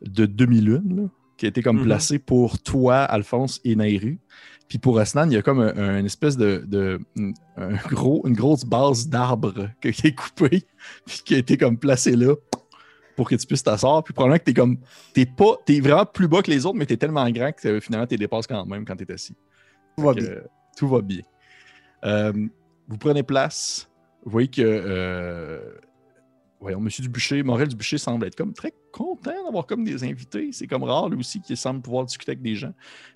de 0.02 0.26
demi-lune 0.26 0.96
là, 1.04 1.10
qui 1.38 1.46
a 1.46 1.50
été 1.50 1.62
comme 1.64 1.78
Mhm. 1.80 1.86
placée 1.86 2.20
pour 2.20 2.60
toi, 2.60 2.98
Alphonse 3.00 3.60
et 3.64 3.76
Nairu. 3.76 4.20
Puis 4.68 4.78
pour 4.78 5.00
Asnan, 5.00 5.28
il 5.30 5.34
y 5.34 5.38
a 5.38 5.42
comme 5.42 5.60
un, 5.60 5.76
un 5.78 6.06
espèce 6.06 6.38
de, 6.38 6.64
de- 6.66 7.00
un 7.58 7.74
gros, 7.90 8.26
une 8.26 8.36
grosse 8.36 8.64
base 8.64 9.08
d'arbre 9.10 9.70
que- 9.82 9.90
qui 9.90 10.08
est 10.08 10.16
coupée, 10.16 10.64
puis 11.06 11.22
qui 11.26 11.36
a 11.36 11.40
été 11.40 11.58
comme 11.58 11.78
placée 11.78 12.16
là 12.16 12.36
pour 13.18 13.28
que 13.28 13.36
tu 13.36 13.46
puisses 13.46 13.64
t'asseoir. 13.64 14.04
Puis 14.04 14.14
probablement 14.14 14.40
que 14.40 14.46
t'es 14.46 14.54
comme. 14.54 14.78
T'es 15.14 15.26
pas. 15.26 15.58
T'es 15.66 15.80
vraiment 15.82 16.06
plus 16.06 16.28
bas 16.30 16.42
que 16.42 16.50
les 16.52 16.66
autres, 16.66 16.78
mais 16.78 16.86
t'es 16.86 16.96
tellement 16.98 17.30
grand 17.32 17.52
que 17.52 17.68
euh, 17.68 17.80
finalement 17.82 18.08
t'es 18.08 18.18
dépasses 18.18 18.48
quand 18.48 18.66
même 18.66 18.86
quand 18.86 18.96
t'es 18.96 19.12
assis. 19.12 19.36
Tout 19.98 20.04
va 20.06 20.14
que, 20.14 20.20
bien. 20.22 20.30
tout 20.78 20.88
va 20.88 21.02
bien. 21.02 21.20
Euh, 22.06 22.34
vous 22.88 22.98
prenez 22.98 23.24
place. 23.24 23.90
Vous 24.24 24.32
voyez 24.32 24.48
que. 24.48 24.62
euh, 24.62 25.60
voyons, 26.60 26.80
M. 26.80 26.90
Dubucher, 27.00 27.44
Morel 27.44 27.68
Dubucher 27.68 27.98
semble 27.98 28.28
être 28.28 28.36
comme 28.36 28.54
très 28.54 28.74
content 28.92 29.44
d'avoir 29.46 29.66
comme 29.66 29.84
des 29.84 30.04
invités. 30.04 30.52
C'est 30.52 30.68
comme 30.68 30.84
rare, 30.84 31.10
lui 31.10 31.20
aussi, 31.20 31.42
qui 31.42 31.56
semble 31.58 31.82
pouvoir 31.82 32.06
discuter 32.06 32.32
avec 32.32 32.42
des 32.42 32.56
gens. 32.56 32.74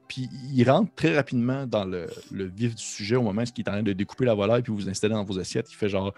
Puis 0.08 0.30
il 0.54 0.70
rentre 0.70 0.94
très 0.96 1.16
rapidement 1.16 1.66
dans 1.66 1.86
le, 1.86 2.08
vif 2.32 2.76
du 2.76 2.84
sujet 2.84 3.16
au 3.16 3.24
moment 3.24 3.42
où 3.42 3.46
il 3.46 3.60
est 3.60 3.70
en 3.70 3.74
train 3.74 3.84
de 3.84 3.94
découper 3.94 4.26
la 4.26 4.34
volaille 4.34 4.62
puis 4.62 4.74
vous 4.74 4.90
installer 4.90 5.14
dans 5.14 5.24
vos 5.24 5.40
assiettes. 5.40 5.72
Il 5.72 5.76
fait 5.76 5.90
genre. 5.90 6.14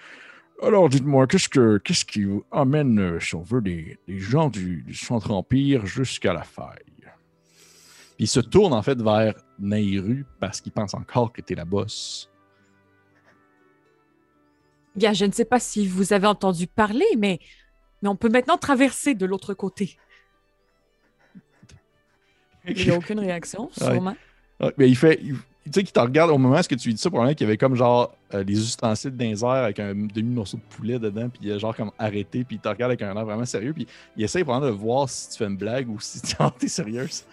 Alors, 0.64 0.90
dites-moi, 0.90 1.28
qu'est-ce, 1.28 1.50
que, 1.50 1.78
qu'est-ce 1.78 2.04
qui 2.04 2.24
vous 2.24 2.44
amène, 2.52 3.00
euh, 3.00 3.20
si 3.20 3.36
on 3.36 3.44
veut, 3.44 3.62
des, 3.62 4.00
gens 4.08 4.50
du, 4.50 4.82
du 4.82 4.96
Centre-Empire 4.96 5.86
jusqu'à 5.86 6.34
la 6.34 6.42
faille? 6.42 6.80
Puis 8.18 8.26
il 8.26 8.28
se 8.28 8.40
tourne 8.40 8.74
en 8.74 8.82
fait 8.82 9.00
vers 9.00 9.36
Nairu 9.60 10.26
parce 10.40 10.60
qu'il 10.60 10.72
pense 10.72 10.96
encore 10.96 11.32
que 11.32 11.42
t'es 11.42 11.54
la 11.54 11.66
bosse. 11.66 12.32
Bien, 14.98 15.14
je 15.14 15.26
ne 15.26 15.32
sais 15.32 15.46
pas 15.46 15.60
si 15.60 15.88
vous 15.88 16.12
avez 16.12 16.28
entendu 16.28 16.66
parler, 16.68 17.06
mais, 17.18 17.40
mais 18.02 18.10
on 18.10 18.16
peut 18.16 18.30
maintenant 18.30 18.58
traverser 18.58 19.14
de 19.14 19.26
l'autre 19.26 19.54
côté. 19.54 19.98
Il 22.68 22.84
n'y 22.84 22.92
a 22.92 22.96
aucune 22.98 23.20
réaction, 23.20 23.70
Ouais. 23.80 23.94
sûrement. 23.94 24.16
Mais 24.78 24.90
il 24.90 24.96
fait. 24.96 25.20
Il, 25.22 25.36
tu 25.66 25.72
sais, 25.74 25.84
qui 25.84 25.92
te 25.92 26.00
regarde 26.00 26.32
au 26.32 26.38
moment 26.38 26.58
où 26.60 26.64
tu 26.64 26.76
lui 26.88 26.94
dis 26.94 27.02
ça, 27.02 27.10
probablement 27.10 27.36
qu'il 27.36 27.46
y 27.46 27.50
avait 27.50 27.58
comme 27.58 27.76
genre 27.76 28.16
euh, 28.34 28.42
les 28.44 28.58
ustensiles 28.58 29.12
d'un 29.12 29.34
air 29.34 29.46
avec 29.46 29.80
un 29.80 29.94
demi-morceau 29.94 30.56
de 30.58 30.62
poulet 30.64 30.98
dedans, 30.98 31.28
puis 31.30 31.42
il 31.44 31.52
a 31.52 31.58
genre 31.58 31.76
comme 31.76 31.92
arrêté, 32.00 32.46
puis 32.46 32.56
il 32.56 32.60
te 32.60 32.70
regarde 32.70 32.92
avec 32.92 33.02
un 33.02 33.16
air 33.16 33.26
vraiment 33.26 33.46
sérieux, 33.46 33.74
puis 33.74 33.86
il 34.16 34.24
essaie 34.24 34.44
vraiment 34.44 34.66
de 34.66 34.72
voir 34.72 35.10
si 35.10 35.30
tu 35.30 35.38
fais 35.38 35.46
une 35.46 35.58
blague 35.58 35.90
ou 35.90 36.00
si 36.00 36.22
tu 36.22 36.36
es 36.66 36.68
sérieuse. 36.70 37.26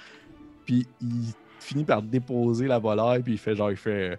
Puis 0.67 0.87
il 1.01 1.33
finit 1.61 1.85
par 1.85 2.03
déposer 2.03 2.67
la 2.67 2.81
volaille, 2.81 3.23
puis 3.23 3.35
il 3.35 3.39
fait 3.39 3.55
genre, 3.55 3.71
il 3.71 3.77
fait 3.77 4.19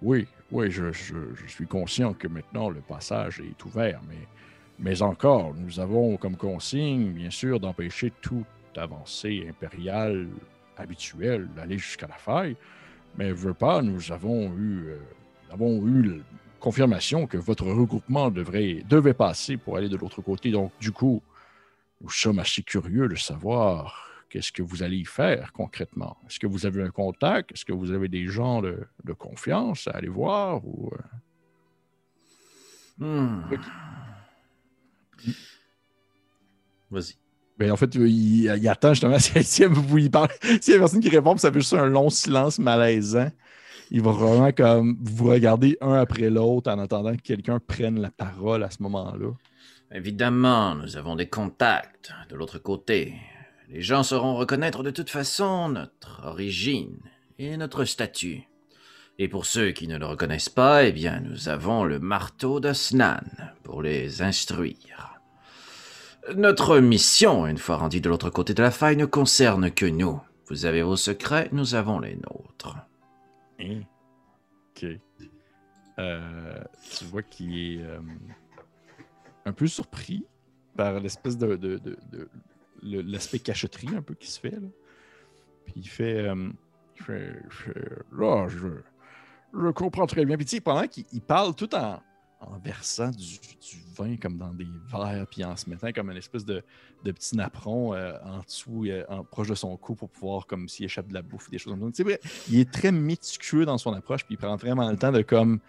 Oui, 0.00 0.26
oui, 0.52 0.70
je, 0.70 0.92
je, 0.92 1.46
suis 1.48 1.66
conscient 1.66 2.12
que 2.12 2.28
maintenant 2.28 2.70
le 2.70 2.80
passage 2.80 3.40
est 3.40 3.64
ouvert, 3.64 4.00
mais, 4.08 4.28
mais 4.78 5.02
encore, 5.02 5.54
nous 5.54 5.80
avons 5.80 6.16
comme 6.16 6.36
consigne, 6.36 7.10
bien 7.10 7.30
sûr, 7.30 7.58
d'empêcher 7.58 8.12
toute 8.20 8.46
avancée 8.76 9.46
impériale 9.48 10.28
habituelle 10.76 11.48
d'aller 11.56 11.78
jusqu'à 11.78 12.06
la 12.06 12.14
faille. 12.14 12.56
Mais 13.16 13.32
veux 13.32 13.54
pas, 13.54 13.82
nous 13.82 14.12
avons 14.12 14.52
eu, 14.56 14.88
euh, 14.88 14.98
avons 15.50 15.86
eu 15.86 16.22
confirmation 16.60 17.26
que 17.26 17.38
votre 17.38 17.66
regroupement 17.66 18.30
devrait, 18.30 18.82
devait 18.88 19.14
passer 19.14 19.56
pour 19.56 19.76
aller 19.76 19.88
de 19.88 19.96
l'autre 19.96 20.22
côté. 20.22 20.50
Donc, 20.50 20.72
du 20.80 20.92
coup, 20.92 21.22
nous 22.00 22.10
sommes 22.10 22.38
assez 22.38 22.62
curieux 22.62 23.08
de 23.08 23.16
savoir 23.16 24.15
qu'est-ce 24.28 24.52
que 24.52 24.62
vous 24.62 24.82
allez 24.82 24.98
y 24.98 25.04
faire 25.04 25.52
concrètement? 25.52 26.16
Est-ce 26.26 26.38
que 26.38 26.46
vous 26.46 26.66
avez 26.66 26.82
un 26.82 26.90
contact? 26.90 27.52
Est-ce 27.52 27.64
que 27.64 27.72
vous 27.72 27.92
avez 27.92 28.08
des 28.08 28.26
gens 28.26 28.62
de, 28.62 28.86
de 29.04 29.12
confiance 29.12 29.88
à 29.88 29.92
aller 29.92 30.08
voir? 30.08 30.66
Ou, 30.66 30.90
euh? 30.92 30.98
Hmm. 32.98 33.42
Vas-y. 36.90 37.14
Ben, 37.58 37.72
en 37.72 37.76
fait, 37.76 37.94
il, 37.94 38.44
il 38.44 38.68
attend 38.68 38.92
justement 38.92 39.18
si, 39.18 39.42
si 39.42 39.64
vous. 39.64 39.98
S'il 39.98 40.74
y 40.74 40.76
a 40.76 40.78
personne 40.78 41.00
qui 41.00 41.08
répond, 41.08 41.32
puis 41.32 41.40
ça 41.40 41.50
fait 41.50 41.60
juste 41.60 41.74
un 41.74 41.86
long 41.86 42.10
silence 42.10 42.58
malaisant. 42.58 43.30
Il 43.90 44.02
va 44.02 44.10
vraiment 44.10 44.50
comme 44.52 44.98
vous 45.00 45.26
regarder 45.26 45.78
un 45.80 45.94
après 45.94 46.28
l'autre 46.28 46.70
en 46.70 46.78
attendant 46.78 47.14
que 47.14 47.22
quelqu'un 47.22 47.60
prenne 47.60 48.00
la 48.00 48.10
parole 48.10 48.64
à 48.64 48.70
ce 48.70 48.82
moment-là. 48.82 49.30
Évidemment, 49.92 50.74
nous 50.74 50.96
avons 50.96 51.14
des 51.14 51.28
contacts 51.28 52.12
de 52.28 52.34
l'autre 52.34 52.58
côté. 52.58 53.14
Les 53.68 53.82
gens 53.82 54.02
sauront 54.02 54.36
reconnaître 54.36 54.82
de 54.82 54.90
toute 54.90 55.10
façon 55.10 55.68
notre 55.68 56.24
origine 56.24 56.98
et 57.38 57.56
notre 57.56 57.84
statut. 57.84 58.48
Et 59.18 59.28
pour 59.28 59.46
ceux 59.46 59.72
qui 59.72 59.88
ne 59.88 59.98
le 59.98 60.06
reconnaissent 60.06 60.48
pas, 60.48 60.84
eh 60.84 60.92
bien, 60.92 61.20
nous 61.20 61.48
avons 61.48 61.84
le 61.84 61.98
marteau 61.98 62.60
de 62.60 62.72
Snan 62.72 63.22
pour 63.62 63.82
les 63.82 64.22
instruire. 64.22 65.20
Notre 66.34 66.78
mission, 66.78 67.46
une 67.46 67.58
fois 67.58 67.76
rendue 67.76 68.00
de 68.00 68.08
l'autre 68.08 68.30
côté 68.30 68.52
de 68.52 68.62
la 68.62 68.70
faille, 68.70 68.96
ne 68.96 69.06
concerne 69.06 69.70
que 69.70 69.86
nous. 69.86 70.20
Vous 70.48 70.66
avez 70.66 70.82
vos 70.82 70.96
secrets, 70.96 71.48
nous 71.52 71.74
avons 71.74 71.98
les 71.98 72.16
nôtres. 72.16 72.76
Hein? 73.60 73.80
Ok. 74.70 74.86
Euh, 75.98 76.60
tu 76.98 77.04
vois 77.06 77.22
qu'il 77.22 77.56
est 77.56 77.82
euh, 77.82 77.98
un 79.46 79.52
peu 79.52 79.66
surpris 79.66 80.26
par 80.76 81.00
l'espèce 81.00 81.38
de, 81.38 81.80
l'aspect 82.82 83.38
cachotterie 83.38 83.94
un 83.96 84.02
peu 84.02 84.14
qui 84.14 84.30
se 84.30 84.40
fait. 84.40 84.50
Là. 84.50 84.68
Puis 85.64 85.74
il 85.76 85.88
fait, 85.88 86.28
euh, 86.28 86.50
je, 87.08 87.22
je 89.54 89.70
comprends 89.70 90.06
très 90.06 90.24
bien. 90.24 90.36
Puis 90.36 90.60
pendant 90.60 90.86
qu'il 90.86 91.04
il 91.12 91.20
parle 91.20 91.54
tout 91.54 91.74
en, 91.74 92.00
en 92.40 92.58
versant 92.58 93.10
du, 93.10 93.38
vin 93.96 94.16
comme 94.16 94.36
dans 94.36 94.52
des 94.52 94.66
verres, 94.88 95.26
puis 95.30 95.44
en 95.44 95.56
se 95.56 95.68
mettant 95.70 95.90
comme 95.92 96.10
une 96.10 96.16
espèce 96.18 96.44
de, 96.44 96.62
de 97.04 97.12
petit 97.12 97.36
napperon 97.36 97.94
euh, 97.94 98.12
en 98.24 98.40
dessous, 98.40 98.84
euh, 98.86 99.04
en, 99.08 99.24
proche 99.24 99.48
de 99.48 99.54
son 99.54 99.76
cou 99.76 99.94
pour 99.94 100.10
pouvoir, 100.10 100.46
comme 100.46 100.68
s'il 100.68 100.84
échappe 100.84 101.08
de 101.08 101.14
la 101.14 101.22
bouffe, 101.22 101.50
des 101.50 101.58
choses 101.58 101.74
comme 101.78 101.92
ça. 101.92 102.04
Bref, 102.04 102.46
il 102.50 102.60
est 102.60 102.70
très 102.70 102.92
méticuleux 102.92 103.64
dans 103.64 103.78
son 103.78 103.92
approche, 103.94 104.24
puis 104.24 104.34
il 104.34 104.38
prend 104.38 104.56
vraiment 104.56 104.90
le 104.90 104.96
temps 104.96 105.12
de 105.12 105.22
comme 105.22 105.60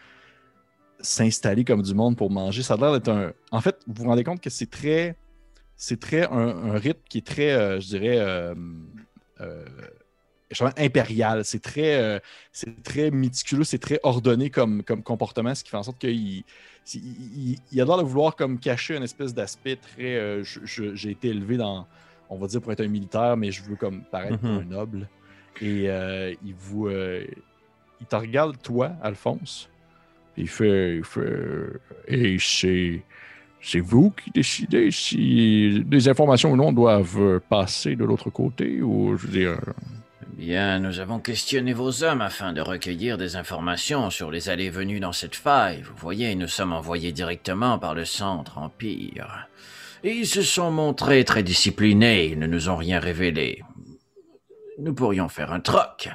s'installer 0.99 1.63
comme 1.63 1.81
du 1.81 1.93
monde 1.93 2.17
pour 2.17 2.29
manger. 2.29 2.63
Ça 2.63 2.73
a 2.73 2.77
l'air 2.77 2.91
d'être 2.93 3.09
un. 3.09 3.31
En 3.51 3.61
fait, 3.61 3.79
vous 3.87 4.03
vous 4.03 4.09
rendez 4.09 4.23
compte 4.23 4.41
que 4.41 4.49
c'est 4.49 4.69
très. 4.69 5.15
C'est 5.77 5.99
très 5.99 6.27
un, 6.27 6.73
un 6.73 6.77
rythme 6.77 7.01
qui 7.09 7.19
est 7.19 7.25
très, 7.27 7.51
euh, 7.51 7.79
je 7.79 7.87
dirais, 7.87 8.17
euh, 8.19 8.55
euh, 9.41 9.65
justement, 10.49 10.71
impérial. 10.77 11.45
C'est 11.45 11.61
très, 11.61 12.21
c'est 12.51 12.81
très 12.83 13.11
méticuleux, 13.11 13.63
c'est 13.63 13.77
très 13.79 13.99
ordonné 14.03 14.49
comme, 14.49 14.83
comme 14.83 15.03
comportement, 15.03 15.53
ce 15.53 15.63
qui 15.63 15.69
fait 15.69 15.77
en 15.77 15.83
sorte 15.83 15.99
qu'il 15.99 16.09
il, 16.11 16.43
il- 16.95 17.59
il 17.71 17.81
a 17.81 17.85
l'air 17.85 17.97
de 17.97 18.03
vouloir 18.03 18.35
comme 18.35 18.59
cacher 18.59 18.95
une 18.97 19.03
espèce 19.03 19.33
d'aspect 19.33 19.75
très. 19.75 20.43
je- 20.43 20.61
je- 20.63 20.95
J'ai 20.95 21.11
été 21.11 21.27
élevé 21.29 21.57
dans, 21.57 21.85
on 22.29 22.37
va 22.37 22.47
dire, 22.47 22.61
pour 22.61 22.71
être 22.71 22.81
un 22.81 22.87
militaire, 22.87 23.37
mais 23.37 23.51
je 23.51 23.61
veux 23.63 23.75
comme 23.75 24.03
paraître 24.05 24.43
Mhm. 24.43 24.57
un 24.59 24.63
noble. 24.63 25.09
Et 25.61 25.85
il 26.45 26.55
vous. 26.55 26.89
il 26.89 28.05
te 28.07 28.15
regarde, 28.15 28.61
toi, 28.61 28.91
Alphonse. 29.01 29.69
Il 30.37 30.47
fait. 30.47 30.97
Il 30.97 31.03
fait 31.03 31.69
et 32.07 32.37
c'est. 32.39 33.03
C'est 33.61 33.79
vous 33.79 34.11
qui 34.11 34.31
décidez 34.31 34.91
si 34.91 35.83
des 35.85 36.09
informations 36.09 36.51
ou 36.51 36.55
non 36.55 36.71
doivent 36.71 37.19
euh, 37.19 37.39
passer 37.39 37.95
de 37.95 38.05
l'autre 38.05 38.29
côté 38.29 38.81
ou, 38.81 39.17
je 39.17 39.27
veux 39.27 39.33
dire. 39.33 39.59
Eh 40.21 40.41
Bien, 40.41 40.79
nous 40.79 40.99
avons 40.99 41.19
questionné 41.19 41.73
vos 41.73 42.03
hommes 42.03 42.21
afin 42.21 42.53
de 42.53 42.61
recueillir 42.61 43.17
des 43.17 43.35
informations 43.35 44.09
sur 44.09 44.31
les 44.31 44.49
allées 44.49 44.69
venues 44.69 44.99
dans 44.99 45.11
cette 45.11 45.35
faille. 45.35 45.81
Vous 45.81 45.97
voyez, 45.97 46.35
nous 46.35 46.47
sommes 46.47 46.73
envoyés 46.73 47.11
directement 47.11 47.79
par 47.79 47.95
le 47.95 48.05
centre 48.05 48.57
Empire. 48.57 49.47
Ils 50.03 50.27
se 50.27 50.43
sont 50.43 50.69
montrés 50.69 51.25
très 51.25 51.41
disciplinés, 51.41 52.27
ils 52.27 52.39
ne 52.39 52.45
nous 52.45 52.69
ont 52.69 52.75
rien 52.75 52.99
révélé. 52.99 53.63
Nous 54.79 54.93
pourrions 54.93 55.27
faire 55.27 55.51
un 55.51 55.59
troc. 55.59 56.09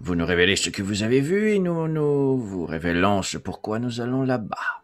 Vous 0.00 0.16
nous 0.16 0.26
révélez 0.26 0.56
ce 0.56 0.70
que 0.70 0.82
vous 0.82 1.04
avez 1.04 1.20
vu 1.20 1.52
et 1.52 1.60
nous, 1.60 1.86
nous 1.86 2.36
vous 2.38 2.66
révélons 2.66 3.22
ce 3.22 3.38
pourquoi 3.38 3.78
nous 3.78 4.00
allons 4.00 4.24
là-bas. 4.24 4.79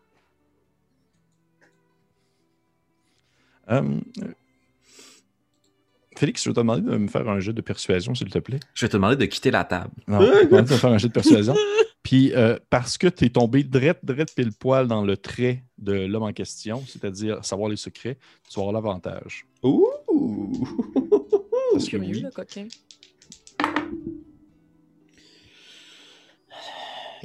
Euh, 3.71 4.01
Félix, 6.17 6.43
je 6.43 6.49
vais 6.49 6.55
te 6.55 6.61
demander 6.61 6.83
de 6.83 6.97
me 6.97 7.09
faire 7.09 7.29
un 7.29 7.41
jeu 7.41 7.53
de 7.53 7.61
persuasion, 7.61 8.14
s'il 8.14 8.31
te 8.31 8.39
plaît. 8.39 8.61
Je 8.75 8.87
vais 8.87 8.89
te 8.89 8.97
demander 8.97 9.17
de 9.17 9.25
quitter 9.27 9.51
la 9.51 9.64
table. 9.64 9.93
Non, 10.09 10.21
je 10.21 10.27
vais 10.27 10.41
te 10.41 10.45
demander 10.47 10.69
de 10.69 10.73
me 10.73 10.79
faire 10.79 10.91
un 10.91 10.99
jeu 10.99 11.09
de 11.09 11.12
persuasion. 11.12 11.55
Puis, 12.03 12.33
euh, 12.35 12.59
parce 12.71 12.97
que 12.99 13.09
tu 13.09 13.25
es 13.25 13.31
tombé 13.31 13.64
drette, 13.64 13.99
drette 14.05 14.35
pile 14.35 14.53
poil 14.53 14.87
dans 14.87 15.05
le 15.05 15.17
trait 15.17 15.64
de 15.77 15.93
l'homme 15.93 16.23
en 16.23 16.33
question, 16.33 16.83
c'est-à-dire 16.87 17.45
savoir 17.45 17.69
les 17.69 17.77
secrets, 17.77 18.17
tu 18.49 18.61
vas 18.61 18.62
avoir 18.62 18.73
l'avantage. 18.73 19.45
Ouh! 19.62 19.87
Parce 21.73 21.89
que 21.89 21.97
oui, 21.97 22.21
le 22.21 22.31
coquin. 22.31 22.69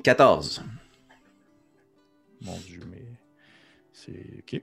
14. 0.03 0.63
Mon 2.41 2.57
Dieu, 2.57 2.81
mais 2.89 3.05
c'est 3.93 4.39
OK. 4.39 4.61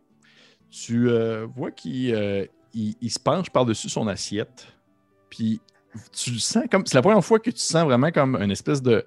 Tu 0.70 1.08
euh, 1.08 1.46
vois 1.56 1.70
qu'il 1.70 2.14
euh, 2.14 2.44
il- 2.74 3.10
se 3.10 3.18
penche 3.18 3.50
par-dessus 3.50 3.88
son 3.88 4.06
assiette, 4.06 4.66
puis 5.30 5.60
tu 6.12 6.32
le 6.32 6.38
sens 6.38 6.64
comme. 6.70 6.84
C'est 6.86 6.94
la 6.96 7.02
première 7.02 7.24
fois 7.24 7.38
que 7.38 7.50
tu 7.50 7.58
sens 7.58 7.84
vraiment 7.84 8.10
comme 8.10 8.36
une 8.36 8.50
espèce 8.50 8.82
de. 8.82 9.06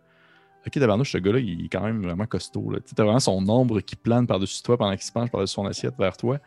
Ok, 0.65 0.73
tabarnouche, 0.73 1.11
ce 1.13 1.17
gars-là, 1.17 1.39
il 1.39 1.65
est 1.65 1.69
quand 1.69 1.81
même 1.81 2.03
vraiment 2.03 2.25
costaud. 2.27 2.71
Tu 2.85 2.93
as 2.99 3.03
vraiment 3.03 3.19
son 3.19 3.47
ombre 3.49 3.81
qui 3.81 3.95
plane 3.95 4.27
par-dessus 4.27 4.61
toi 4.61 4.77
pendant 4.77 4.91
qu'il 4.91 5.01
se 5.03 5.11
penche 5.11 5.29
par-dessus 5.31 5.53
son 5.55 5.65
assiette 5.65 5.95
vers 5.97 6.15
toi. 6.17 6.39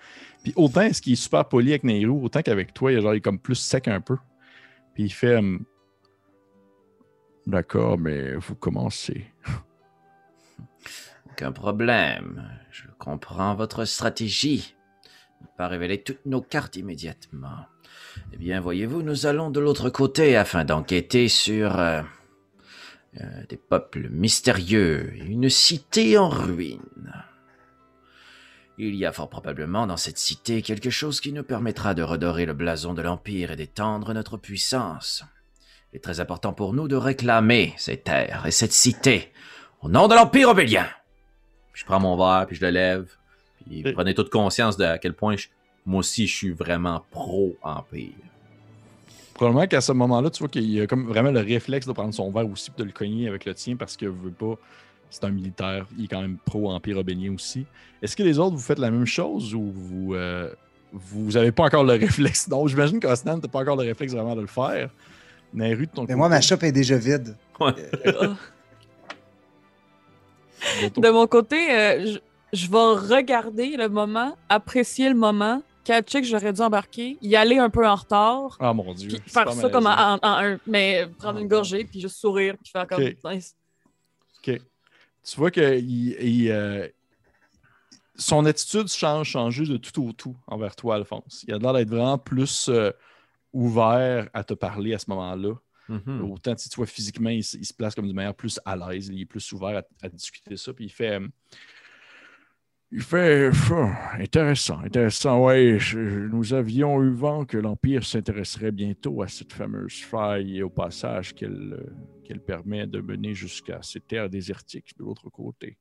Puis 0.44 0.52
autant 0.56 0.82
est-ce 0.82 1.02
qu'il 1.02 1.14
est 1.14 1.16
super 1.16 1.44
poli 1.48 1.70
avec 1.70 1.82
Nehru, 1.84 2.10
autant 2.22 2.40
qu'avec 2.42 2.72
toi, 2.72 2.92
il 2.92 2.98
est, 2.98 3.02
genre, 3.02 3.14
il 3.14 3.16
est 3.18 3.20
comme 3.20 3.40
plus 3.40 3.56
sec 3.56 3.88
un 3.88 4.00
peu. 4.00 4.16
Puis 4.94 5.04
il 5.04 5.10
fait. 5.10 5.36
hum, 5.36 5.64
D'accord, 7.46 7.98
mais 7.98 8.34
vous 8.36 8.54
commencez. 8.54 9.26
Aucun 11.30 11.52
problème. 11.52 12.48
Je 12.70 12.84
comprends 12.98 13.54
votre 13.54 13.84
stratégie. 13.84 14.76
Pas 15.56 15.68
révéler 15.68 16.02
toutes 16.02 16.26
nos 16.26 16.40
cartes 16.40 16.76
immédiatement. 16.76 17.66
Eh 18.32 18.36
bien, 18.36 18.60
voyez-vous, 18.60 19.02
nous 19.02 19.26
allons 19.26 19.50
de 19.50 19.60
l'autre 19.60 19.90
côté 19.90 20.36
afin 20.36 20.64
d'enquêter 20.64 21.28
sur 21.28 21.78
euh, 21.78 22.02
euh, 23.20 23.46
des 23.48 23.56
peuples 23.56 24.08
mystérieux 24.10 25.12
une 25.14 25.48
cité 25.48 26.18
en 26.18 26.28
ruine. 26.28 26.80
Il 28.76 28.96
y 28.96 29.06
a 29.06 29.12
fort 29.12 29.30
probablement 29.30 29.86
dans 29.86 29.96
cette 29.96 30.18
cité 30.18 30.60
quelque 30.60 30.90
chose 30.90 31.20
qui 31.20 31.32
nous 31.32 31.44
permettra 31.44 31.94
de 31.94 32.02
redorer 32.02 32.44
le 32.44 32.54
blason 32.54 32.92
de 32.92 33.02
l'Empire 33.02 33.52
et 33.52 33.56
d'étendre 33.56 34.12
notre 34.12 34.36
puissance. 34.36 35.24
Il 35.92 35.96
est 35.96 36.00
très 36.00 36.18
important 36.18 36.52
pour 36.52 36.72
nous 36.72 36.88
de 36.88 36.96
réclamer 36.96 37.72
ces 37.76 37.98
terres 37.98 38.46
et 38.46 38.50
cette 38.50 38.72
cité 38.72 39.32
au 39.80 39.88
nom 39.88 40.08
de 40.08 40.14
l'Empire 40.14 40.48
obélien. 40.48 40.88
Je 41.72 41.84
prends 41.84 42.00
mon 42.00 42.16
verre, 42.16 42.46
puis 42.46 42.56
je 42.56 42.64
le 42.64 42.70
lève. 42.70 43.16
Et- 43.70 43.92
prenez 43.92 44.14
toute 44.14 44.30
conscience 44.30 44.76
de 44.76 44.84
à 44.84 44.98
quel 44.98 45.14
point 45.14 45.36
je- 45.36 45.48
moi 45.86 46.00
aussi 46.00 46.26
je 46.26 46.34
suis 46.36 46.50
vraiment 46.52 47.02
pro-Empire. 47.10 48.12
Probablement 49.34 49.66
qu'à 49.66 49.80
ce 49.80 49.92
moment-là, 49.92 50.30
tu 50.30 50.38
vois 50.40 50.48
qu'il 50.48 50.70
y 50.70 50.80
a 50.80 50.86
comme 50.86 51.06
vraiment 51.08 51.30
le 51.32 51.40
réflexe 51.40 51.86
de 51.86 51.92
prendre 51.92 52.14
son 52.14 52.30
verre 52.30 52.48
aussi 52.48 52.70
et 52.70 52.78
de 52.78 52.84
le 52.84 52.92
cogner 52.92 53.28
avec 53.28 53.44
le 53.44 53.54
tien 53.54 53.74
parce 53.76 53.96
que 53.96 54.06
veut 54.06 54.30
pas. 54.30 54.54
C'est 55.10 55.24
un 55.24 55.30
militaire, 55.30 55.86
il 55.96 56.04
est 56.04 56.08
quand 56.08 56.20
même 56.20 56.38
pro-Empire 56.44 56.98
obélien 56.98 57.32
aussi. 57.34 57.66
Est-ce 58.02 58.16
que 58.16 58.22
les 58.22 58.38
autres, 58.38 58.56
vous 58.56 58.62
faites 58.62 58.78
la 58.80 58.90
même 58.90 59.06
chose 59.06 59.54
ou 59.54 59.70
vous 59.72 60.14
euh, 60.14 60.50
vous 60.92 61.36
avez 61.36 61.52
pas 61.52 61.64
encore 61.64 61.84
le 61.84 61.92
réflexe? 61.98 62.48
Donc, 62.48 62.68
j'imagine 62.68 62.98
qu'Osnan, 63.00 63.38
t'as 63.40 63.48
pas 63.48 63.60
encore 63.60 63.76
le 63.76 63.82
réflexe 63.84 64.12
vraiment 64.12 64.34
de 64.36 64.40
le 64.40 64.46
faire. 64.46 64.90
Nehru, 65.52 65.86
de 65.86 65.92
ton 65.92 66.04
Mais 66.08 66.16
moi, 66.16 66.28
ma 66.28 66.40
shop 66.40 66.56
est 66.62 66.72
déjà 66.72 66.96
vide. 66.96 67.36
Ouais. 67.60 67.72
Ah, 70.66 70.88
De 71.00 71.10
mon 71.10 71.26
côté, 71.26 71.56
euh, 71.70 72.06
je, 72.14 72.18
je 72.54 72.70
vais 72.70 72.78
regarder 73.16 73.76
le 73.76 73.88
moment, 73.88 74.36
apprécier 74.48 75.08
le 75.08 75.14
moment, 75.14 75.62
catcher 75.84 76.20
que 76.22 76.26
j'aurais 76.26 76.52
dû 76.52 76.60
embarquer, 76.62 77.18
y 77.20 77.36
aller 77.36 77.58
un 77.58 77.68
peu 77.68 77.86
en 77.86 77.94
retard, 77.94 78.56
Ah 78.60 78.72
mon 78.72 78.94
dieu. 78.94 79.08
puis 79.18 79.30
faire 79.30 79.52
ça 79.52 79.68
comme 79.68 79.86
en, 79.86 79.90
malaisant. 79.90 80.18
en- 80.22 80.26
en 80.28 80.52
un. 80.54 80.58
Mais 80.66 81.06
prendre 81.18 81.38
Ah, 81.38 81.42
une 81.42 81.48
gorgée, 81.48 81.84
puis 81.84 82.00
juste 82.00 82.16
sourire, 82.16 82.56
puis 82.62 82.70
faire 82.70 82.86
comme. 82.86 83.02
Ok. 83.02 83.16
Nice. 83.32 83.54
OK. 84.38 84.60
Tu 85.26 85.36
vois 85.36 85.50
que 85.50 85.78
il- 85.78 86.16
il, 86.22 86.50
euh, 86.50 86.88
son 88.16 88.44
attitude 88.46 88.88
change, 88.88 89.28
change 89.28 89.54
juste 89.54 89.72
de 89.72 89.76
tout 89.76 90.06
au 90.06 90.12
tout 90.12 90.36
envers 90.46 90.76
toi, 90.76 90.96
Alphonse. 90.96 91.44
Il 91.48 91.54
a 91.54 91.58
l'air 91.58 91.72
d'être 91.72 91.88
vraiment 91.90 92.18
plus 92.18 92.68
euh, 92.68 92.90
ouvert 93.52 94.28
à 94.32 94.44
te 94.44 94.54
parler 94.54 94.94
à 94.94 94.98
ce 94.98 95.06
moment-là. 95.08 95.54
Mhm. 95.88 96.30
Autant 96.30 96.56
si 96.56 96.68
tu 96.70 96.76
vois 96.76 96.86
physiquement, 96.86 97.28
il, 97.30 97.44
se- 97.44 97.56
il 97.58 97.64
se 97.64 97.74
place 97.74 97.94
comme 97.94 98.06
d'une 98.06 98.16
manière 98.16 98.34
plus 98.34 98.58
à 98.64 98.74
l'aise, 98.76 99.08
il 99.08 99.20
est 99.20 99.26
plus 99.26 99.50
ouvert 99.52 99.78
à, 99.78 100.06
à 100.06 100.08
discuter 100.08 100.50
de 100.50 100.56
ça. 100.56 100.72
Puis 100.72 100.86
il 100.86 100.90
fait. 100.92 101.20
euh, 101.20 101.26
Il 102.96 103.02
fait. 103.02 103.50
euh, 103.72 103.86
intéressant, 104.20 104.78
intéressant. 104.78 105.44
Oui, 105.44 105.76
nous 106.30 106.54
avions 106.54 107.02
eu 107.02 107.10
vent 107.10 107.44
que 107.44 107.58
l'Empire 107.58 108.04
s'intéresserait 108.04 108.70
bientôt 108.70 109.20
à 109.20 109.26
cette 109.26 109.52
fameuse 109.52 109.94
faille 109.94 110.58
et 110.58 110.62
au 110.62 110.70
passage 110.70 111.34
qu'elle 111.34 111.92
qu'elle 112.24 112.38
permet 112.38 112.86
de 112.86 113.00
mener 113.00 113.34
jusqu'à 113.34 113.82
ces 113.82 113.98
terres 114.00 114.30
désertiques 114.30 114.96
de 114.96 115.02
l'autre 115.02 115.28
côté. 115.28 115.76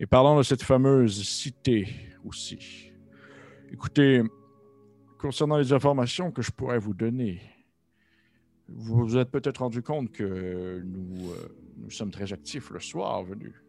Et 0.00 0.06
parlons 0.06 0.36
de 0.36 0.42
cette 0.42 0.64
fameuse 0.64 1.22
cité 1.22 1.86
aussi. 2.24 2.90
Écoutez, 3.70 4.22
concernant 5.20 5.58
les 5.58 5.72
informations 5.72 6.32
que 6.32 6.42
je 6.42 6.50
pourrais 6.50 6.80
vous 6.80 6.92
donner, 6.92 7.40
vous 8.66 9.06
vous 9.06 9.16
êtes 9.16 9.30
peut-être 9.30 9.58
rendu 9.58 9.80
compte 9.80 10.10
que 10.10 10.82
nous, 10.84 11.30
euh, 11.30 11.56
nous 11.76 11.90
sommes 11.90 12.10
très 12.10 12.32
actifs 12.32 12.70
le 12.70 12.80
soir 12.80 13.22
venu. 13.22 13.61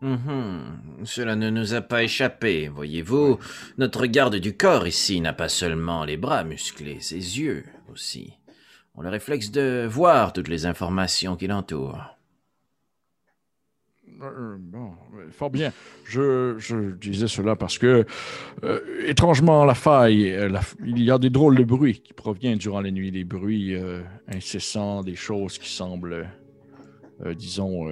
Mhm. 0.00 1.04
Cela 1.04 1.36
ne 1.36 1.50
nous 1.50 1.74
a 1.74 1.82
pas 1.82 2.02
échappé, 2.02 2.68
voyez-vous. 2.68 3.38
Notre 3.76 4.06
garde 4.06 4.36
du 4.36 4.56
corps 4.56 4.86
ici 4.86 5.20
n'a 5.20 5.34
pas 5.34 5.48
seulement 5.48 6.04
les 6.04 6.16
bras 6.16 6.44
musclés, 6.44 7.00
ses 7.00 7.38
yeux 7.38 7.64
aussi. 7.92 8.32
On 8.94 9.02
le 9.02 9.10
réflexe 9.10 9.50
de 9.50 9.86
voir 9.88 10.32
toutes 10.32 10.48
les 10.48 10.66
informations 10.66 11.36
qui 11.36 11.46
l'entourent. 11.46 12.16
Euh, 14.22 14.56
bon, 14.58 14.92
euh, 15.16 15.30
fort 15.30 15.50
bien. 15.50 15.72
Je, 16.04 16.92
disais 16.96 17.28
cela 17.28 17.56
parce 17.56 17.78
que, 17.78 18.04
euh, 18.64 18.80
étrangement, 19.06 19.64
la 19.64 19.74
faille, 19.74 20.36
il 20.84 21.02
y 21.02 21.10
a 21.10 21.18
des 21.18 21.30
drôles 21.30 21.56
de 21.56 21.64
bruits 21.64 22.00
qui 22.00 22.12
proviennent 22.12 22.58
durant 22.58 22.80
la 22.80 22.90
nuit, 22.90 23.10
des 23.10 23.24
bruits 23.24 23.74
incessants, 24.28 25.02
des 25.02 25.16
choses 25.16 25.58
qui 25.58 25.70
semblent, 25.70 26.28
disons, 27.34 27.88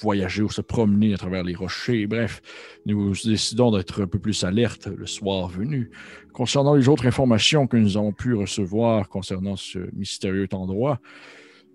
voyager 0.00 0.42
ou 0.42 0.50
se 0.50 0.60
promener 0.60 1.14
à 1.14 1.18
travers 1.18 1.44
les 1.44 1.54
rochers. 1.54 2.06
Bref, 2.06 2.42
nous 2.86 3.12
décidons 3.24 3.70
d'être 3.70 4.02
un 4.02 4.06
peu 4.06 4.18
plus 4.18 4.44
alertes 4.44 4.86
le 4.86 5.06
soir 5.06 5.48
venu. 5.48 5.90
Concernant 6.32 6.74
les 6.74 6.88
autres 6.88 7.06
informations 7.06 7.66
que 7.66 7.76
nous 7.76 7.96
avons 7.96 8.12
pu 8.12 8.34
recevoir 8.34 9.08
concernant 9.08 9.56
ce 9.56 9.78
mystérieux 9.94 10.48
endroit, 10.52 11.00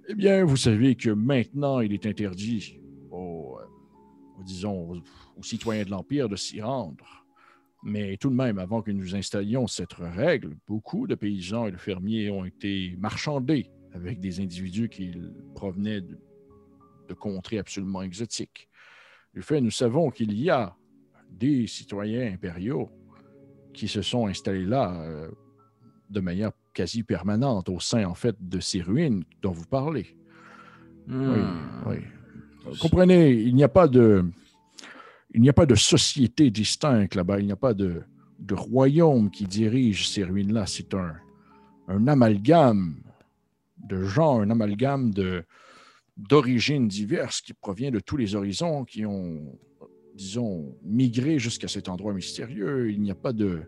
eh 0.08 0.16
bien, 0.16 0.44
vous 0.46 0.58
savez 0.58 0.96
que 0.96 1.10
maintenant, 1.10 1.80
il 1.80 1.94
est 1.94 2.06
interdit 2.06 2.80
aux, 3.12 3.58
euh, 3.60 4.44
disons, 4.44 5.02
aux 5.38 5.44
citoyens 5.44 5.84
de 5.84 5.90
l'Empire 5.90 6.30
de 6.30 6.36
s'y 6.36 6.62
rendre. 6.62 7.26
Mais 7.84 8.18
tout 8.18 8.30
de 8.30 8.36
même, 8.36 8.58
avant 8.58 8.82
que 8.82 8.92
nous 8.92 9.16
installions 9.16 9.68
cette 9.68 9.94
règle, 9.94 10.58
beaucoup 10.68 11.06
de 11.06 11.16
paysans 11.16 11.68
et 11.68 11.72
de 11.72 11.78
fermiers 11.78 12.32
ont 12.32 12.46
été 12.46 12.96
marchandés 12.98 13.70
avec 13.94 14.20
des 14.20 14.40
individus 14.40 14.90
qui 14.90 15.14
provenaient 15.54 16.02
de, 16.02 16.20
de 17.08 17.14
contrées 17.14 17.60
absolument 17.60 18.02
exotiques. 18.02 18.70
Du 19.34 19.42
fait, 19.42 19.62
nous 19.62 19.72
savons 19.72 20.10
qu'il 20.10 20.34
y 20.34 20.50
a 20.50 20.76
des 21.30 21.68
citoyens 21.68 22.32
impériaux 22.34 22.90
qui 23.74 23.88
se 23.88 24.02
sont 24.02 24.28
installés 24.28 24.66
là 24.66 24.94
euh, 25.02 25.30
de 26.10 26.20
manière 26.22 26.52
quasi 26.74 27.04
permanente 27.04 27.68
au 27.70 27.80
sein, 27.80 28.06
en 28.06 28.16
fait, 28.16 28.36
de 28.40 28.60
ces 28.60 28.82
ruines 28.82 29.24
dont 29.42 29.52
vous 29.52 29.66
parlez. 29.66 30.16
Oui, 31.08 31.14
Hmm. 31.16 31.84
oui. 31.88 31.98
Vous 32.66 32.78
Comprenez, 32.78 33.32
il 33.32 33.54
n'y 33.54 33.64
a 33.64 33.68
pas 33.70 33.88
de, 33.88 34.26
il 35.34 35.42
n'y 35.42 35.50
a 35.50 35.54
pas 35.54 35.66
de 35.68 35.76
société 35.76 36.50
distincte 36.50 37.14
là-bas. 37.16 37.40
Il 37.40 37.46
n'y 37.46 37.52
a 37.52 37.56
pas 37.58 37.74
de, 37.74 38.02
de 38.40 38.56
royaume 38.56 39.30
qui 39.30 39.46
dirige 39.46 40.10
ces 40.10 40.24
ruines-là. 40.24 40.66
C'est 40.66 40.94
un, 40.96 41.16
un 41.88 42.08
amalgame 42.08 42.96
de 43.78 44.04
gens, 44.04 44.42
un 44.42 44.50
amalgame 44.50 45.14
de 45.14 45.44
d'origines 46.18 46.88
diverses 46.88 47.42
qui 47.42 47.54
provient 47.54 47.92
de 47.92 48.00
tous 48.00 48.18
les 48.18 48.36
horizons, 48.36 48.86
qui 48.86 49.06
ont, 49.06 49.58
disons, 50.16 50.76
migré 50.84 51.40
jusqu'à 51.40 51.68
cet 51.68 51.90
endroit 51.90 52.14
mystérieux. 52.14 52.92
Il 52.92 53.02
n'y 53.02 53.12
a 53.12 53.16
pas 53.16 53.34
de, 53.34 53.64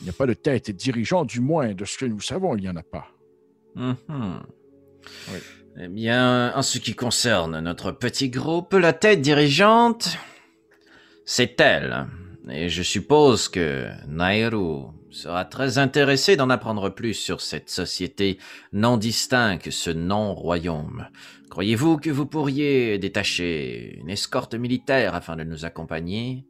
il 0.00 0.04
n'y 0.04 0.10
a 0.10 0.14
pas 0.14 0.26
de 0.26 0.34
tête 0.34 0.70
dirigeante, 0.70 1.28
du 1.28 1.40
moins 1.40 1.74
de 1.74 1.84
ce 1.84 1.98
que 1.98 2.06
nous 2.06 2.20
savons, 2.20 2.56
il 2.56 2.62
n'y 2.62 2.68
en 2.68 2.76
a 2.76 2.82
pas. 2.82 3.08
Mhm. 3.74 4.42
Oui. 5.32 5.38
Eh 5.78 5.88
bien, 5.88 6.52
en 6.54 6.62
ce 6.62 6.78
qui 6.78 6.94
concerne 6.94 7.60
notre 7.60 7.92
petit 7.92 8.28
groupe, 8.28 8.72
la 8.74 8.92
tête 8.92 9.20
dirigeante, 9.20 10.18
c'est 11.24 11.60
elle. 11.60 12.06
Et 12.50 12.68
je 12.68 12.82
suppose 12.82 13.48
que 13.48 13.86
Nairu 14.08 14.86
sera 15.10 15.44
très 15.44 15.78
intéressé 15.78 16.36
d'en 16.36 16.50
apprendre 16.50 16.88
plus 16.90 17.14
sur 17.14 17.40
cette 17.40 17.70
société 17.70 18.38
non 18.72 18.96
distincte, 18.96 19.70
ce 19.70 19.90
non-royaume. 19.90 21.06
Croyez-vous 21.50 21.96
que 21.96 22.10
vous 22.10 22.26
pourriez 22.26 22.98
détacher 22.98 23.98
une 23.98 24.08
escorte 24.08 24.54
militaire 24.54 25.14
afin 25.14 25.36
de 25.36 25.44
nous 25.44 25.64
accompagner? 25.64 26.46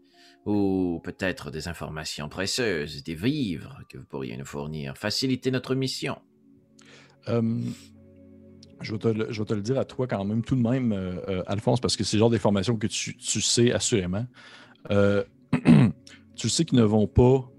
Ou 0.46 1.00
peut-être 1.04 1.50
des 1.50 1.68
informations 1.68 2.28
précieuses, 2.28 3.02
des 3.02 3.14
vivres 3.14 3.80
que 3.88 3.98
vous 3.98 4.06
pourriez 4.06 4.36
nous 4.36 4.44
fournir, 4.44 4.96
faciliter 4.96 5.50
notre 5.50 5.74
mission? 5.74 6.18
Euh, 7.28 7.60
je, 8.80 8.92
vais 8.92 8.98
te, 8.98 9.54
le- 9.54 9.60
dire 9.60 9.78
à 9.78 9.84
toi 9.84 10.06
quand 10.06 10.24
même, 10.24 10.42
tout 10.42 10.56
de 10.56 10.62
même, 10.62 10.92
euh, 10.92 11.20
euh, 11.28 11.42
Alphonse, 11.46 11.80
parce 11.80 11.96
que 11.96 12.04
c'est 12.04 12.16
le 12.16 12.20
genre 12.20 12.30
d'informations 12.30 12.76
que 12.76 12.86
tu, 12.86 13.16
tu 13.16 13.40
sais 13.40 13.72
assurément. 13.72 14.26
Euh, 14.90 15.24
tu 16.36 16.48
sais 16.48 16.64
qu'ils 16.64 16.78
ne 16.78 16.84
vont 16.84 17.06
pas 17.06 17.50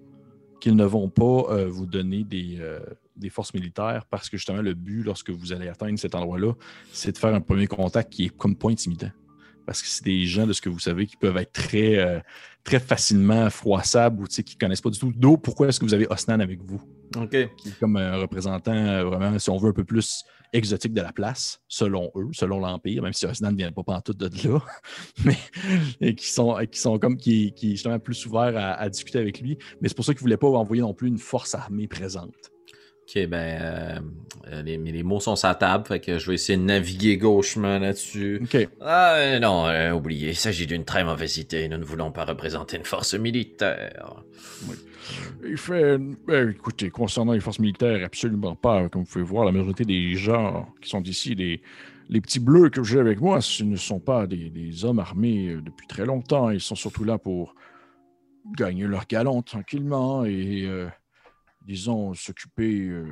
qu'ils 0.61 0.75
ne 0.75 0.85
vont 0.85 1.09
pas 1.09 1.47
euh, 1.49 1.67
vous 1.67 1.85
donner 1.85 2.23
des, 2.23 2.57
euh, 2.59 2.79
des 3.17 3.29
forces 3.29 3.53
militaires 3.53 4.05
parce 4.09 4.29
que 4.29 4.37
justement 4.37 4.61
le 4.61 4.73
but 4.73 5.03
lorsque 5.03 5.31
vous 5.31 5.51
allez 5.51 5.67
atteindre 5.67 5.99
cet 5.99 6.15
endroit-là, 6.15 6.53
c'est 6.93 7.11
de 7.11 7.17
faire 7.17 7.33
un 7.33 7.41
premier 7.41 7.67
contact 7.67 8.13
qui 8.13 8.25
est 8.25 8.37
comme 8.37 8.55
pas 8.55 8.69
intimidant. 8.69 9.11
Parce 9.65 9.81
que 9.81 9.87
c'est 9.87 10.05
des 10.05 10.25
gens 10.25 10.47
de 10.47 10.53
ce 10.53 10.61
que 10.61 10.69
vous 10.69 10.79
savez 10.79 11.05
qui 11.05 11.17
peuvent 11.17 11.37
être 11.37 11.51
très, 11.51 11.97
euh, 11.97 12.19
très 12.63 12.79
facilement 12.79 13.49
froissables 13.49 14.23
ou 14.23 14.25
qui 14.25 14.55
ne 14.55 14.59
connaissent 14.59 14.81
pas 14.81 14.89
du 14.89 14.99
tout. 14.99 15.11
D'où 15.15 15.37
pourquoi 15.37 15.67
est-ce 15.67 15.79
que 15.79 15.85
vous 15.85 15.93
avez 15.93 16.07
Osnan 16.09 16.39
avec 16.39 16.61
vous? 16.61 16.81
OK. 17.17 17.29
qui 17.29 17.69
est 17.69 17.79
comme 17.79 17.97
un 17.97 18.17
représentant 18.17 18.75
euh, 18.75 19.03
vraiment, 19.03 19.37
si 19.39 19.49
on 19.49 19.57
veut, 19.57 19.69
un 19.69 19.73
peu 19.73 19.83
plus 19.83 20.23
exotique 20.53 20.93
de 20.93 21.01
la 21.01 21.13
place, 21.13 21.61
selon 21.67 22.11
eux, 22.15 22.27
selon 22.33 22.59
l'Empire, 22.59 23.03
même 23.03 23.13
si 23.13 23.25
Osnan 23.25 23.51
ne 23.51 23.57
vient 23.57 23.71
pas 23.71 23.83
pantoute 23.83 24.17
de 24.17 24.29
là, 24.47 24.59
mais 25.25 25.37
et 26.01 26.15
qui 26.15 26.27
sont, 26.27 26.57
qui 26.69 26.79
sont 26.79 26.99
comme 26.99 27.17
qui, 27.17 27.53
qui 27.53 27.67
est 27.67 27.71
justement 27.71 27.99
plus 27.99 28.25
ouverts 28.25 28.57
à, 28.57 28.73
à 28.73 28.89
discuter 28.89 29.19
avec 29.19 29.39
lui. 29.39 29.57
Mais 29.79 29.87
c'est 29.87 29.95
pour 29.95 30.05
ça 30.05 30.13
qu'il 30.13 30.19
ne 30.19 30.23
voulait 30.23 30.37
pas 30.37 30.47
envoyer 30.47 30.81
non 30.81 30.93
plus 30.93 31.07
une 31.07 31.17
force 31.17 31.55
armée 31.55 31.87
présente. 31.87 32.51
OK, 33.13 33.27
ben, 33.27 33.61
euh, 33.61 33.99
euh, 34.51 34.61
les, 34.61 34.77
les 34.77 35.03
mots 35.03 35.19
sont 35.19 35.35
la 35.43 35.55
table, 35.55 35.85
fait 35.85 35.99
que 35.99 36.17
je 36.17 36.27
vais 36.27 36.35
essayer 36.35 36.57
de 36.57 36.63
naviguer 36.63 37.17
gauchement 37.17 37.77
là-dessus. 37.79 38.41
OK. 38.43 38.69
Ah 38.79 39.15
euh, 39.15 39.39
non, 39.39 39.67
euh, 39.67 39.91
oubliez, 39.91 40.29
il 40.29 40.35
s'agit 40.35 40.67
d'une 40.67 40.85
très 40.85 41.03
mauvaise 41.03 41.37
idée. 41.37 41.67
Nous 41.67 41.77
ne 41.77 41.83
voulons 41.83 42.11
pas 42.11 42.25
représenter 42.25 42.77
une 42.77 42.85
force 42.85 43.13
militaire. 43.13 44.23
Il 45.43 45.57
fait. 45.57 45.97
ben, 45.97 46.49
écoutez, 46.49 46.89
concernant 46.89 47.33
les 47.33 47.39
forces 47.39 47.59
militaires, 47.59 48.03
absolument 48.05 48.55
pas. 48.55 48.89
Comme 48.89 49.03
vous 49.03 49.11
pouvez 49.11 49.23
voir, 49.23 49.45
la 49.45 49.51
majorité 49.51 49.85
des 49.85 50.15
gens 50.15 50.67
qui 50.81 50.89
sont 50.89 51.03
ici, 51.03 51.35
les, 51.35 51.61
les 52.09 52.21
petits 52.21 52.39
bleus 52.39 52.69
que 52.69 52.83
j'ai 52.83 52.99
avec 52.99 53.19
moi, 53.19 53.41
ce 53.41 53.63
ne 53.63 53.75
sont 53.75 53.99
pas 53.99 54.27
des, 54.27 54.49
des 54.49 54.85
hommes 54.85 54.99
armés 54.99 55.49
euh, 55.49 55.61
depuis 55.61 55.87
très 55.87 56.05
longtemps. 56.05 56.49
Ils 56.49 56.61
sont 56.61 56.75
surtout 56.75 57.03
là 57.03 57.17
pour 57.17 57.55
gagner 58.57 58.85
leur 58.87 59.07
galon 59.07 59.41
tranquillement 59.41 60.25
et, 60.25 60.65
euh, 60.65 60.87
disons, 61.65 62.13
s'occuper 62.13 62.87
euh, 62.87 63.05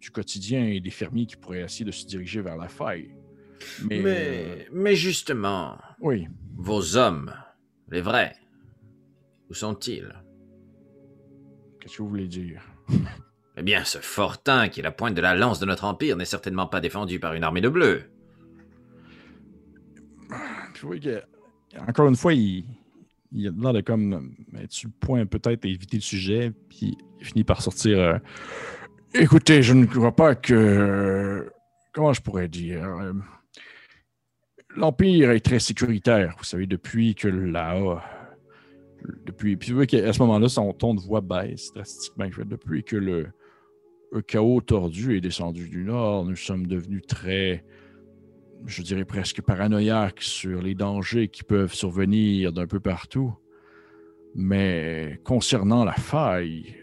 du 0.00 0.10
quotidien 0.10 0.66
et 0.66 0.80
des 0.80 0.90
fermiers 0.90 1.26
qui 1.26 1.36
pourraient 1.36 1.62
essayer 1.62 1.84
de 1.84 1.90
se 1.90 2.06
diriger 2.06 2.40
vers 2.40 2.56
la 2.56 2.68
faille. 2.68 3.10
Mais. 3.84 4.00
Mais, 4.00 4.68
mais 4.72 4.94
justement, 4.94 5.78
oui. 6.00 6.28
vos 6.56 6.96
hommes, 6.96 7.34
les 7.90 8.00
vrais, 8.00 8.36
où 9.50 9.54
sont-ils? 9.54 10.14
Que 11.98 12.02
vous 12.02 12.08
voulez 12.08 12.28
dire? 12.28 12.62
Eh 13.56 13.62
bien, 13.62 13.84
ce 13.84 13.98
fortin 13.98 14.68
qui 14.68 14.80
est 14.80 14.82
la 14.82 14.92
pointe 14.92 15.14
de 15.14 15.20
la 15.20 15.34
lance 15.34 15.58
de 15.58 15.66
notre 15.66 15.84
empire 15.84 16.16
n'est 16.16 16.24
certainement 16.24 16.66
pas 16.66 16.80
défendu 16.80 17.18
par 17.20 17.34
une 17.34 17.44
armée 17.44 17.60
de 17.60 17.68
bleus. 17.68 18.04
Voyez 20.82 21.00
que, 21.00 21.22
encore 21.86 22.08
une 22.08 22.16
fois, 22.16 22.32
il, 22.32 22.64
il 23.32 23.48
a 23.48 23.50
l'air 23.50 23.72
de 23.74 23.80
comme 23.82 24.34
mettre 24.50 24.72
sur 24.72 24.88
le 24.88 24.94
point 25.06 25.26
peut-être 25.26 25.64
à 25.66 25.68
éviter 25.68 25.98
le 25.98 26.02
sujet, 26.02 26.52
puis 26.70 26.96
il 27.18 27.26
finit 27.26 27.44
par 27.44 27.60
sortir. 27.60 27.98
euh, 27.98 28.18
Écoutez, 29.12 29.62
je 29.62 29.74
ne 29.74 29.84
crois 29.84 30.14
pas 30.14 30.34
que. 30.34 31.52
Comment 31.92 32.14
je 32.14 32.22
pourrais 32.22 32.48
dire 32.48 32.82
euh, 32.84 33.12
l'Empire 34.74 35.32
est 35.32 35.40
très 35.44 35.58
sécuritaire. 35.58 36.34
Vous 36.38 36.44
savez, 36.44 36.66
depuis 36.66 37.14
que 37.14 37.28
là, 37.28 38.02
depuis, 39.24 39.56
puis 39.56 39.72
vous 39.72 39.84
qu'à 39.86 40.12
ce 40.12 40.18
moment-là, 40.20 40.48
son 40.48 40.72
ton 40.72 40.94
de 40.94 41.00
voix 41.00 41.20
baisse 41.20 41.72
drastiquement. 41.74 42.26
Depuis 42.44 42.84
que 42.84 42.96
le, 42.96 43.28
le 44.12 44.22
chaos 44.22 44.60
tordu 44.60 45.16
est 45.16 45.20
descendu 45.20 45.68
du 45.68 45.84
nord, 45.84 46.24
nous 46.24 46.36
sommes 46.36 46.66
devenus 46.66 47.02
très, 47.06 47.64
je 48.66 48.82
dirais 48.82 49.04
presque 49.04 49.42
paranoïaques 49.42 50.22
sur 50.22 50.62
les 50.62 50.74
dangers 50.74 51.28
qui 51.28 51.42
peuvent 51.42 51.74
survenir 51.74 52.52
d'un 52.52 52.66
peu 52.66 52.80
partout. 52.80 53.32
Mais 54.34 55.20
concernant 55.24 55.84
la 55.84 55.94
faille, 55.94 56.76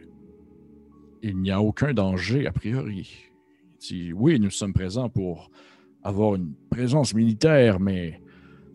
il 1.22 1.38
n'y 1.38 1.52
a 1.52 1.62
aucun 1.62 1.94
danger 1.94 2.48
a 2.48 2.52
priori. 2.52 3.32
Dit, 3.80 4.12
oui, 4.14 4.40
nous 4.40 4.50
sommes 4.50 4.74
présents 4.74 5.10
pour 5.10 5.50
avoir 6.04 6.36
une 6.36 6.54
présence 6.70 7.14
militaire, 7.14 7.80
mais 7.80 8.22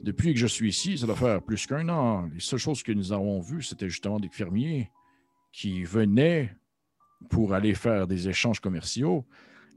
depuis 0.02 0.34
que 0.34 0.40
je 0.40 0.46
suis 0.46 0.68
ici, 0.68 0.98
ça 0.98 1.06
doit 1.06 1.16
faire 1.16 1.42
plus 1.42 1.66
qu'un 1.66 1.88
an. 1.88 2.28
Les 2.32 2.40
seules 2.40 2.58
choses 2.58 2.82
que 2.82 2.92
nous 2.92 3.12
avons 3.12 3.40
vues, 3.40 3.62
c'était 3.62 3.88
justement 3.88 4.18
des 4.18 4.28
fermiers 4.28 4.90
qui 5.52 5.84
venaient 5.84 6.56
pour 7.30 7.54
aller 7.54 7.74
faire 7.74 8.06
des 8.06 8.28
échanges 8.28 8.60
commerciaux. 8.60 9.24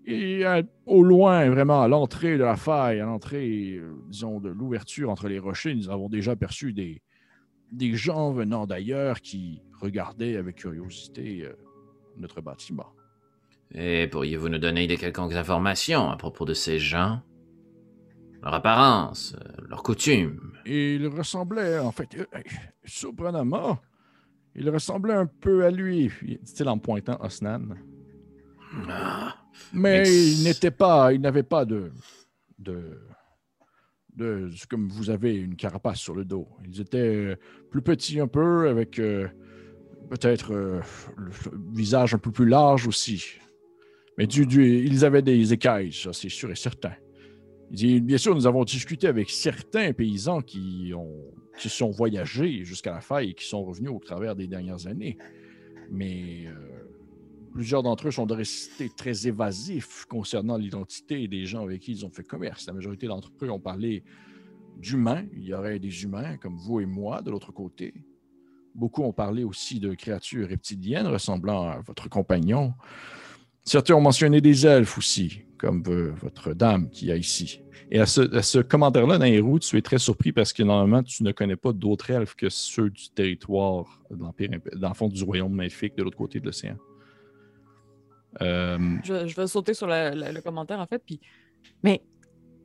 Et 0.07 0.43
au 0.85 1.03
loin, 1.03 1.49
vraiment 1.49 1.81
à 1.81 1.87
l'entrée 1.87 2.37
de 2.37 2.43
la 2.43 2.55
faille, 2.55 2.99
à 2.99 3.05
l'entrée, 3.05 3.77
euh, 3.77 3.95
disons, 4.07 4.39
de 4.39 4.49
l'ouverture 4.49 5.09
entre 5.09 5.27
les 5.27 5.39
rochers, 5.39 5.73
nous 5.73 5.89
avons 5.89 6.09
déjà 6.09 6.31
aperçu 6.31 6.73
des, 6.73 7.01
des 7.71 7.95
gens 7.95 8.31
venant 8.31 8.67
d'ailleurs 8.67 9.19
qui 9.21 9.61
regardaient 9.81 10.37
avec 10.37 10.57
curiosité 10.57 11.43
euh, 11.43 11.53
notre 12.17 12.41
bâtiment. 12.41 12.93
Et 13.73 14.07
pourriez-vous 14.07 14.49
nous 14.49 14.59
donner 14.59 14.85
des 14.85 14.97
quelconques 14.97 15.33
informations 15.33 16.09
à 16.11 16.17
propos 16.17 16.45
de 16.45 16.53
ces 16.53 16.77
gens? 16.77 17.21
Leur 18.45 18.53
apparence, 18.53 19.35
euh, 19.35 19.65
leurs 19.69 19.81
coutumes 19.83 20.39
Et 20.67 20.95
il 20.95 21.07
ressemblait, 21.07 21.79
en 21.79 21.91
fait, 21.91 22.07
euh, 22.15 22.25
surprenamment, 22.85 23.79
il 24.55 24.69
ressemblait 24.69 25.15
un 25.15 25.25
peu 25.25 25.65
à 25.65 25.71
lui, 25.71 26.11
dit-il 26.21 26.69
en 26.69 26.77
pointant 26.77 27.17
Osnan. 27.21 27.75
Ah, 28.87 29.35
Mais 29.73 29.99
Ex- 30.01 30.37
il 30.39 30.43
n'était 30.43 30.69
pas, 30.71 31.11
il 31.11 31.21
n'avait 31.21 31.41
pas 31.43 31.65
de, 31.65 31.91
de, 32.59 32.99
de, 34.15 34.49
comme 34.69 34.89
vous 34.89 35.09
avez 35.09 35.35
une 35.35 35.55
carapace 35.55 35.99
sur 35.99 36.13
le 36.13 36.23
dos. 36.23 36.47
Ils 36.67 36.81
étaient 36.81 36.97
euh, 36.99 37.35
plus 37.71 37.81
petits 37.81 38.19
un 38.19 38.27
peu, 38.27 38.69
avec 38.69 38.99
euh, 38.99 39.27
peut-être 40.11 40.53
euh, 40.53 40.81
le 41.17 41.31
visage 41.73 42.13
un 42.13 42.19
peu 42.19 42.31
plus 42.31 42.47
large 42.47 42.87
aussi. 42.87 43.25
Mais 44.19 44.27
du, 44.27 44.45
du- 44.45 44.85
ils 44.85 45.03
avaient 45.03 45.23
des 45.23 45.51
écailles, 45.51 45.91
ça 45.91 46.13
c'est 46.13 46.29
sûr 46.29 46.51
et 46.51 46.55
certain. 46.55 46.93
Bien 47.75 48.17
sûr, 48.17 48.33
nous 48.33 48.47
avons 48.47 48.63
discuté 48.63 49.07
avec 49.07 49.29
certains 49.29 49.91
paysans 49.91 50.41
qui 50.41 50.93
ont 50.95 51.33
qui 51.57 51.69
sont 51.69 51.89
voyagés 51.89 52.63
jusqu'à 52.63 52.91
la 52.91 53.01
faille 53.01 53.31
et 53.31 53.33
qui 53.33 53.45
sont 53.45 53.63
revenus 53.63 53.91
au 53.91 53.99
travers 53.99 54.35
des 54.35 54.47
dernières 54.47 54.87
années. 54.87 55.17
Mais 55.89 56.45
euh, 56.47 56.53
plusieurs 57.53 57.83
d'entre 57.83 58.07
eux 58.07 58.11
sont 58.11 58.25
restés 58.25 58.89
très 58.89 59.27
évasifs 59.27 60.05
concernant 60.05 60.57
l'identité 60.57 61.27
des 61.27 61.45
gens 61.45 61.63
avec 61.63 61.81
qui 61.81 61.91
ils 61.91 62.05
ont 62.05 62.09
fait 62.09 62.23
commerce. 62.23 62.67
La 62.67 62.73
majorité 62.73 63.07
d'entre 63.07 63.31
eux 63.41 63.49
ont 63.49 63.59
parlé 63.59 64.03
d'humains. 64.77 65.25
Il 65.33 65.43
y 65.43 65.53
aurait 65.53 65.79
des 65.79 66.03
humains 66.03 66.37
comme 66.37 66.57
vous 66.57 66.79
et 66.79 66.85
moi 66.85 67.21
de 67.21 67.31
l'autre 67.31 67.51
côté. 67.51 67.93
Beaucoup 68.73 69.03
ont 69.03 69.13
parlé 69.13 69.43
aussi 69.43 69.79
de 69.79 69.93
créatures 69.93 70.49
reptiliennes 70.49 71.07
ressemblant 71.07 71.69
à 71.69 71.79
votre 71.79 72.09
compagnon. 72.09 72.73
Certains 73.65 73.95
ont 73.95 74.01
mentionné 74.01 74.41
des 74.41 74.65
elfes 74.67 74.97
aussi, 74.97 75.41
comme 75.57 75.83
euh, 75.87 76.11
votre 76.21 76.53
dame 76.53 76.89
qui 76.89 77.09
est 77.09 77.19
ici. 77.19 77.61
Et 77.91 77.99
à 77.99 78.05
ce, 78.05 78.21
à 78.35 78.41
ce 78.41 78.59
commentaire-là, 78.59 79.17
Nairou, 79.17 79.59
tu 79.59 79.77
es 79.77 79.81
très 79.81 79.97
surpris 79.99 80.31
parce 80.31 80.53
que 80.53 80.63
normalement, 80.63 81.03
tu 81.03 81.23
ne 81.23 81.31
connais 81.31 81.55
pas 81.55 81.71
d'autres 81.73 82.09
elfes 82.11 82.35
que 82.35 82.49
ceux 82.49 82.89
du 82.89 83.09
territoire 83.09 84.01
de 84.11 84.21
l'Empire, 84.21 84.49
dans 84.75 84.89
le 84.89 84.93
fond 84.95 85.07
du 85.07 85.23
royaume 85.23 85.53
maléfique 85.53 85.95
de 85.95 86.03
l'autre 86.03 86.17
côté 86.17 86.39
de 86.39 86.45
l'océan. 86.45 86.77
Euh, 88.41 88.77
Je, 89.03 89.27
je 89.27 89.35
vais 89.35 89.47
sauter 89.47 89.73
sur 89.73 89.87
la- 89.87 90.13
la- 90.13 90.31
le 90.31 90.41
commentaire, 90.41 90.79
en 90.79 90.87
fait, 90.87 91.01
puis... 91.05 91.19
Mais, 91.83 92.01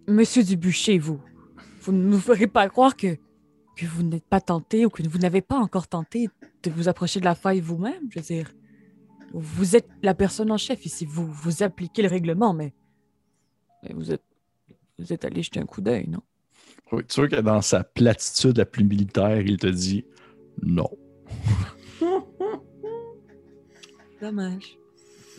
Monsieur 0.09 0.43
Dubucher, 0.43 0.99
vous, 0.99 1.21
vous 1.83 1.93
ne 1.93 2.03
nous 2.03 2.19
ferez 2.19 2.47
pas 2.47 2.69
croire 2.69 2.97
que, 2.97 3.17
que 3.77 3.87
vous 3.87 4.03
n'êtes 4.03 4.25
pas 4.27 4.41
tenté 4.41 4.85
ou 4.87 4.91
que 4.91 5.03
vous 5.07 5.19
n'avez 5.19 5.41
pas 5.43 5.57
encore 5.59 5.87
tenté 5.87 6.29
de 6.63 6.71
vous 6.71 6.89
approcher 6.89 7.21
de 7.21 7.25
la 7.25 7.35
faille 7.35 7.61
vous-même, 7.61 8.03
je 8.11 8.19
veux 8.19 8.25
dire. 8.25 8.51
Vous 9.33 9.77
êtes 9.77 9.89
la 10.03 10.15
personne 10.15 10.51
en 10.51 10.57
chef 10.57 10.85
ici, 10.87 11.05
vous, 11.05 11.27
vous 11.27 11.63
appliquez 11.63 12.03
le 12.03 12.09
règlement, 12.09 12.53
mais... 12.53 12.73
mais 13.83 13.95
vous 13.95 14.13
êtes... 14.13 14.23
Vous 14.99 15.13
êtes 15.13 15.25
allé 15.25 15.43
jeter 15.43 15.61
un 15.61 15.67
coup 15.67 15.81
d'œil, 15.81 16.09
non? 16.09 16.21
oui, 16.93 17.03
tu 17.09 17.21
vois 17.21 17.29
que 17.29 17.37
dans 17.37 17.63
sa 17.63 17.85
platitude 17.85 18.59
la 18.59 18.67
plus 18.67 18.85
militaire, 18.85 19.41
il 19.41 19.57
te 19.57 19.67
dit 19.67 20.05
non. 20.63 20.91
Dommage. 24.21 24.79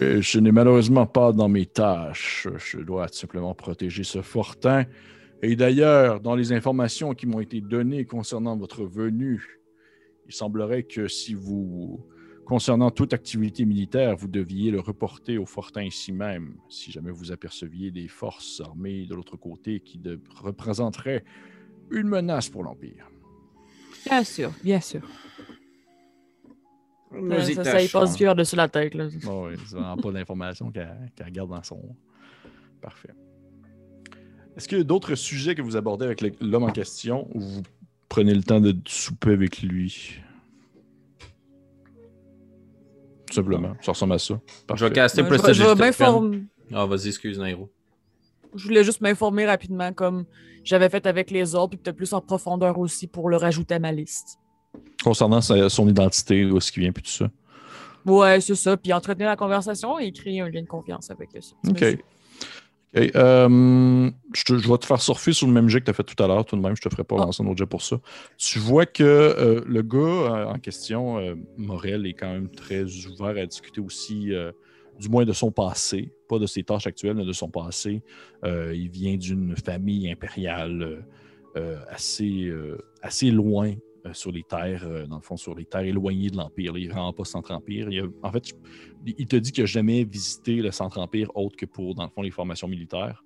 Euh, 0.02 0.22
Je 0.22 0.40
n'ai 0.40 0.52
malheureusement 0.52 1.06
pas 1.06 1.32
dans 1.32 1.50
mes 1.50 1.66
tâches. 1.66 2.48
Je 2.58 2.80
dois 2.80 3.08
tout 3.10 3.18
simplement 3.18 3.54
protéger 3.54 4.04
ce 4.04 4.22
fortin. 4.22 4.86
Et 5.44 5.56
d'ailleurs, 5.56 6.20
dans 6.20 6.36
les 6.36 6.54
informations 6.54 7.14
qui 7.14 7.28
m'ont 7.28 7.40
été 7.40 7.62
données 7.62 8.06
concernant 8.06 8.58
votre 8.58 8.86
venue, 8.86 9.60
il 10.28 10.34
semblerait 10.34 10.84
que 10.84 11.08
si 11.08 11.34
vous, 11.34 12.04
concernant 12.46 12.92
toute 12.92 13.14
activité 13.14 13.66
militaire, 13.66 14.16
vous 14.16 14.28
deviez 14.28 14.72
le 14.72 14.80
reporter 14.80 15.38
au 15.38 15.46
fortin 15.46 15.84
ici 15.84 16.12
même, 16.12 16.56
si 16.70 16.92
jamais 16.92 17.12
vous 17.12 17.32
aperceviez 17.32 17.92
des 17.92 18.08
forces 18.08 18.62
armées 18.64 19.06
de 19.06 19.16
l'autre 19.16 19.38
côté 19.38 19.80
qui 19.80 19.98
de- 19.98 20.20
représenteraient 20.36 21.24
une 21.92 22.08
menace 22.08 22.50
pour 22.50 22.64
l'Empire. 22.64 23.10
Bien 24.06 24.24
sûr, 24.24 24.52
bien 24.64 24.80
sûr. 24.80 25.02
Nous 27.14 27.30
ça, 27.30 27.50
y 27.52 27.56
ça, 27.56 27.64
ça 27.66 27.82
y 27.82 27.88
passe 27.90 28.16
du 28.16 28.26
dessus 28.36 28.56
la 28.56 28.70
tête, 28.70 28.96
là. 28.96 29.08
Bon, 29.24 29.48
oui, 29.48 29.56
c'est 29.66 29.76
vraiment 29.76 29.98
pas 29.98 30.12
d'informations 30.12 30.72
qu'elle 30.72 31.12
qu'elle 31.16 31.32
garde 31.32 31.50
dans 31.50 31.62
son. 31.62 31.96
Parfait. 32.82 33.14
Est-ce 34.56 34.68
qu'il 34.68 34.78
y 34.78 34.82
a 34.82 34.84
d'autres 34.86 35.16
sujets 35.16 35.54
que 35.54 35.62
vous 35.62 35.76
abordez 35.76 36.06
avec 36.06 36.22
l'homme 36.42 36.64
en 36.64 36.72
question 36.72 37.28
ou 37.36 37.40
vous 37.42 37.62
prenez 38.10 38.34
le 38.34 38.44
temps 38.44 38.62
de 38.62 38.76
souper 38.86 39.32
avec 39.32 39.62
lui? 39.62 40.22
Tout 43.32 43.36
simplement. 43.38 43.74
Ça 43.82 43.94
ressemble 43.94 44.14
à 44.14 44.20
ça. 44.20 44.40
Je 44.46 44.66
Parfait. 44.66 44.90
vais 44.90 44.94
caster 44.94 45.22
Ouais, 45.22 45.28
je, 45.28 45.32
vais- 45.34 45.38
Prestige 45.40 45.56
je 45.58 45.64
vais 45.70 45.76
Destruction. 45.76 46.06
m'informer. 46.22 46.44
Ah, 46.74 46.86
vas-y, 46.86 47.08
excuse, 47.08 47.40
Nairo. 47.40 47.70
Je 48.56 48.64
voulais 48.68 48.84
juste 48.84 49.02
m'informer 49.02 49.46
rapidement, 49.46 49.94
comme 49.94 50.26
j'avais 50.64 50.90
fait 50.90 51.06
avec 51.08 51.32
les 51.32 51.56
autres, 51.56 51.70
puis 51.70 51.78
peut-être 51.78 51.96
plus 51.96 52.12
en 52.14 52.22
profondeur 52.22 52.78
aussi 52.78 53.08
pour 53.08 53.30
le 53.30 53.38
rajouter 53.38 53.76
à 53.76 53.80
ma 53.80 53.92
liste. 53.92 54.38
Concernant 55.04 55.42
sa- 55.42 55.70
son 55.70 55.88
identité, 55.88 56.46
où 56.46 56.58
est-ce 56.58 56.72
qu'il 56.72 56.84
vient, 56.84 56.92
puis 56.92 57.04
tout 57.04 57.10
ça. 57.12 57.30
Ouais, 58.06 58.42
c'est 58.42 58.56
ça. 58.56 58.76
Puis 58.78 58.92
entretenir 58.94 59.28
la 59.28 59.36
conversation 59.36 60.00
et 60.00 60.12
créer 60.12 60.42
un 60.42 60.50
lien 60.50 60.62
de 60.62 60.68
confiance 60.68 61.10
avec 61.12 61.30
petit 61.32 61.54
OK. 61.70 62.04
Euh, 62.98 64.12
je, 64.34 64.44
te- 64.44 64.58
je 64.58 64.70
vais 64.70 64.78
te 64.78 64.86
faire 64.86 65.02
surfer 65.02 65.32
sur 65.34 65.48
le 65.48 65.54
même 65.54 65.70
jet 65.70 65.80
que 65.80 65.86
tu 65.86 65.92
as 65.92 65.94
fait 65.94 66.04
tout 66.04 66.22
à 66.22 66.28
l'heure, 66.28 66.44
tout 66.46 66.56
de 66.58 66.62
même. 66.62 66.76
Je 66.76 66.82
te 66.82 66.90
ferai 66.90 67.04
pas 67.04 67.16
Ah. 67.20 67.26
lancer 67.26 67.42
un 67.44 67.48
autre 67.48 67.58
jet 67.58 67.66
pour 67.66 67.82
ça. 67.82 68.00
Tu 68.38 68.60
vois 68.60 68.86
que 68.86 69.04
euh, 69.04 69.62
le 69.66 69.82
gars 69.82 69.98
euh, 70.00 70.46
en 70.48 70.60
question, 70.60 71.18
Morel, 71.58 72.06
est 72.06 72.14
quand 72.14 72.32
même 72.32 72.50
très 72.50 72.84
ouvert 73.08 73.42
à 73.42 73.46
discuter 73.46 73.80
aussi, 73.82 74.32
du 75.00 75.10
moins 75.10 75.26
de 75.26 75.34
son 75.34 75.52
passé, 75.52 76.14
pas 76.28 76.38
de 76.40 76.46
ses 76.48 76.64
tâches 76.64 76.86
actuelles, 76.88 77.16
mais 77.16 77.26
de 77.26 77.34
son 77.34 77.50
passé. 77.50 78.04
Il 78.46 78.90
vient 78.90 79.16
d'une 79.18 79.56
famille 79.56 80.12
impériale 80.12 81.06
assez, 81.90 82.52
assez 83.02 83.32
loin 83.32 83.74
euh, 84.06 84.14
sur 84.14 84.32
les 84.32 84.44
terres, 84.44 84.84
euh, 84.86 85.06
dans 85.06 85.18
le 85.18 85.22
fond, 85.22 85.38
sur 85.38 85.54
les 85.56 85.66
terres 85.66 85.82
éloignées 85.82 86.30
de 86.30 86.38
l'Empire. 86.38 86.78
Il 86.78 86.88
ne 86.88 86.94
vraiment 86.94 87.14
pas 87.14 87.24
centre-empire. 87.26 87.90
Il 87.92 88.00
a- 88.00 88.08
En 88.28 88.32
fait, 88.32 88.52
il 89.06 89.28
te 89.28 89.36
dit 89.36 89.52
qu'il 89.52 89.64
n'a 89.64 89.68
jamais 89.68 90.04
visité 90.04 90.56
le 90.62 90.72
centre-empire 90.72 91.30
autre 91.36 91.56
que 91.56 91.66
pour, 91.66 91.94
dans 91.96 92.04
le 92.06 92.10
fond, 92.10 92.22
les 92.22 92.32
formations 92.32 92.68
militaires. 92.68 93.24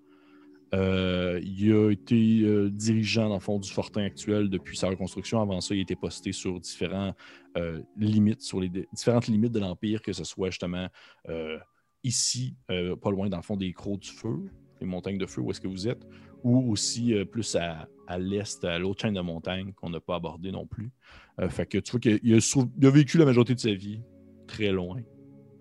Euh, 0.73 1.39
il 1.43 1.72
a 1.72 1.91
été 1.91 2.69
dirigeant, 2.72 3.30
dans 3.30 3.35
le 3.35 3.39
fond, 3.39 3.60
du 3.60 3.69
fortin 3.69 4.03
actuel 4.03 4.49
depuis 4.49 4.76
sa 4.76 4.89
reconstruction. 4.89 5.39
Avant 5.41 5.61
ça, 5.61 5.76
il 5.76 5.81
était 5.81 5.95
posté 5.95 6.31
sur 6.34 6.60
sur 6.64 8.60
les 8.60 8.69
différentes 8.93 9.27
limites 9.27 9.52
de 9.53 9.60
l'Empire, 9.60 10.02
que 10.02 10.11
ce 10.11 10.23
soit 10.26 10.49
justement 10.49 10.88
ici, 12.03 12.56
pas 12.68 13.11
loin, 13.11 13.30
dans 13.30 13.38
le 13.38 13.43
fond, 13.43 13.56
des 13.56 13.72
Crocs 13.72 13.99
du 14.02 14.10
Feu, 14.10 14.49
les 14.81 14.88
montagnes 14.88 15.18
de 15.18 15.26
feu, 15.26 15.41
où 15.41 15.52
est-ce 15.52 15.61
que 15.61 15.68
vous 15.68 15.88
êtes, 15.88 16.06
ou 16.43 16.72
aussi 16.72 17.14
plus 17.31 17.56
à, 17.56 17.88
à 18.07 18.18
l'est, 18.18 18.64
à 18.64 18.77
l'autre 18.80 19.02
chaîne 19.02 19.14
de 19.14 19.22
montagnes 19.22 19.73
qu'on 19.73 19.90
n'a 19.90 19.99
pas 19.99 20.15
abordé 20.15 20.52
non 20.52 20.65
plus. 20.65 20.91
Euh, 21.40 21.49
fait 21.49 21.65
que 21.65 21.77
tu 21.77 21.91
vois 21.91 21.99
qu'il 21.99 22.34
a, 22.34 22.88
a 22.88 22.91
vécu 22.91 23.18
la 23.18 23.26
majorité 23.26 23.56
de 23.56 23.60
sa 23.60 23.73
vie 23.73 24.02
très 24.48 24.72
loin. 24.72 25.02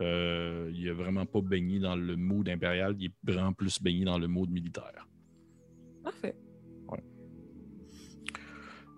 Euh, 0.01 0.71
il 0.75 0.87
n'a 0.87 0.93
vraiment 0.93 1.27
pas 1.27 1.41
baigné 1.41 1.79
dans 1.79 1.97
le 1.97 2.17
mood 2.17 2.49
impérial, 2.49 2.97
il 2.99 3.07
est 3.07 3.33
vraiment 3.33 3.53
plus 3.53 3.81
baigné 3.81 4.05
dans 4.05 4.19
le 4.19 4.27
mood 4.27 4.51
militaire. 4.51 5.09
Parfait. 6.03 6.37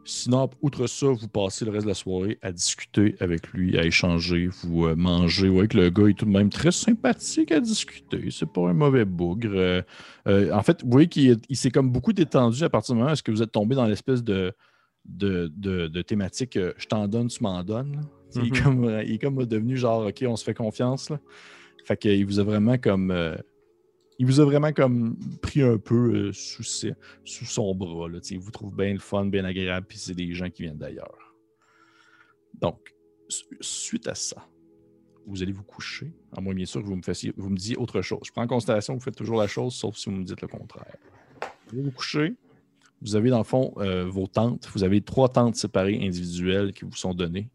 Sinon, 0.06 0.48
outre 0.62 0.86
ça, 0.86 1.08
vous 1.08 1.28
passez 1.28 1.64
le 1.64 1.72
reste 1.72 1.84
de 1.84 1.88
la 1.90 1.94
soirée 1.94 2.38
à 2.42 2.52
discuter 2.52 3.16
avec 3.20 3.48
lui, 3.48 3.76
à 3.78 3.84
échanger, 3.84 4.46
vous 4.62 4.86
euh, 4.86 4.94
mangez. 4.96 5.48
Vous 5.48 5.54
voyez 5.54 5.68
que 5.68 5.76
le 5.78 5.90
gars 5.90 6.06
est 6.08 6.14
tout 6.14 6.24
de 6.24 6.30
même 6.30 6.48
très 6.48 6.70
sympathique 6.72 7.50
à 7.52 7.60
discuter. 7.60 8.28
C'est 8.30 8.50
pas 8.50 8.68
un 8.68 8.72
mauvais 8.72 9.04
bougre. 9.04 9.50
Euh, 9.54 9.82
euh, 10.28 10.52
en 10.52 10.62
fait, 10.62 10.82
vous 10.84 10.90
voyez 10.90 11.08
qu'il 11.08 11.36
il 11.48 11.56
s'est 11.56 11.70
comme 11.70 11.90
beaucoup 11.90 12.12
détendu 12.12 12.62
à 12.64 12.68
partir 12.70 12.94
du 12.94 12.98
moment 13.00 13.10
où 13.10 13.12
est-ce 13.12 13.22
que 13.22 13.30
vous 13.32 13.42
êtes 13.42 13.52
tombé 13.52 13.74
dans 13.74 13.86
l'espèce 13.86 14.22
de, 14.22 14.52
de, 15.04 15.50
de- 15.56 15.88
de 15.88 16.02
thématique 16.02 16.58
je 16.78 16.86
t'en 16.86 17.06
donne, 17.08 17.28
tu 17.28 17.42
m'en 17.42 17.62
donnes. 17.64 18.00
Il, 18.34 18.42
est 18.46 18.50
Mhm. 18.50 18.62
comme, 18.62 18.84
il 19.04 19.12
est 19.14 19.18
comme 19.18 19.44
devenu 19.44 19.76
genre 19.76 20.06
OK, 20.06 20.24
on 20.26 20.36
se 20.36 20.44
fait 20.44 20.54
confiance. 20.54 21.10
Là. 21.10 21.18
Fait 21.84 21.96
qu'il 21.96 22.24
vous 22.26 22.38
a 22.38 22.42
vraiment 22.44 22.78
comme. 22.78 23.12
Il 24.18 24.26
vous 24.26 24.40
a 24.40 24.44
vraiment 24.44 24.72
comme 24.72 25.18
pris 25.42 25.62
un 25.62 25.78
peu 25.78 26.28
euh, 26.28 26.32
sous, 26.32 26.62
son 27.24 27.74
bras. 27.74 28.08
Là, 28.08 28.18
il 28.30 28.38
vous 28.38 28.50
trouve 28.50 28.74
bien 28.74 28.92
le 28.92 28.98
fun, 28.98 29.26
bien 29.26 29.44
agréable, 29.44 29.86
puis 29.86 29.98
c'est 29.98 30.14
des 30.14 30.32
gens 30.32 30.48
qui 30.48 30.62
viennent 30.62 30.78
d'ailleurs. 30.78 31.34
Donc, 32.54 32.94
su- 33.28 33.44
suite 33.60 34.08
à 34.08 34.14
ça, 34.14 34.46
vous 35.26 35.42
allez 35.42 35.52
vous 35.52 35.64
coucher, 35.64 36.14
à 36.34 36.40
moins 36.40 36.54
bien 36.54 36.64
sûr 36.64 36.80
que 36.80 36.86
vous 36.86 36.96
me, 36.96 37.02
fassiez, 37.02 37.32
disiez 37.36 37.76
autre 37.76 38.00
chose. 38.00 38.20
Je 38.24 38.32
prends 38.32 38.44
en 38.44 38.46
considération 38.46 38.94
que 38.94 39.00
vous 39.00 39.04
faites 39.04 39.16
toujours 39.16 39.38
la 39.38 39.48
chose, 39.48 39.74
sauf 39.74 39.96
si 39.96 40.08
vous 40.08 40.16
me 40.16 40.24
dites 40.24 40.40
le 40.40 40.48
contraire. 40.48 40.96
Vous 41.72 41.82
vous 41.82 41.90
coucher. 41.90 42.34
Vous 43.02 43.16
avez 43.16 43.28
dans 43.28 43.38
le 43.38 43.44
fond 43.44 43.74
euh, 43.78 44.06
vos 44.06 44.26
tentes. 44.26 44.68
Vous 44.72 44.82
avez 44.82 45.02
trois 45.02 45.28
tentes 45.28 45.56
séparées 45.56 45.98
individuelles 46.02 46.72
qui 46.72 46.84
vous 46.86 46.96
sont 46.96 47.12
données. 47.12 47.50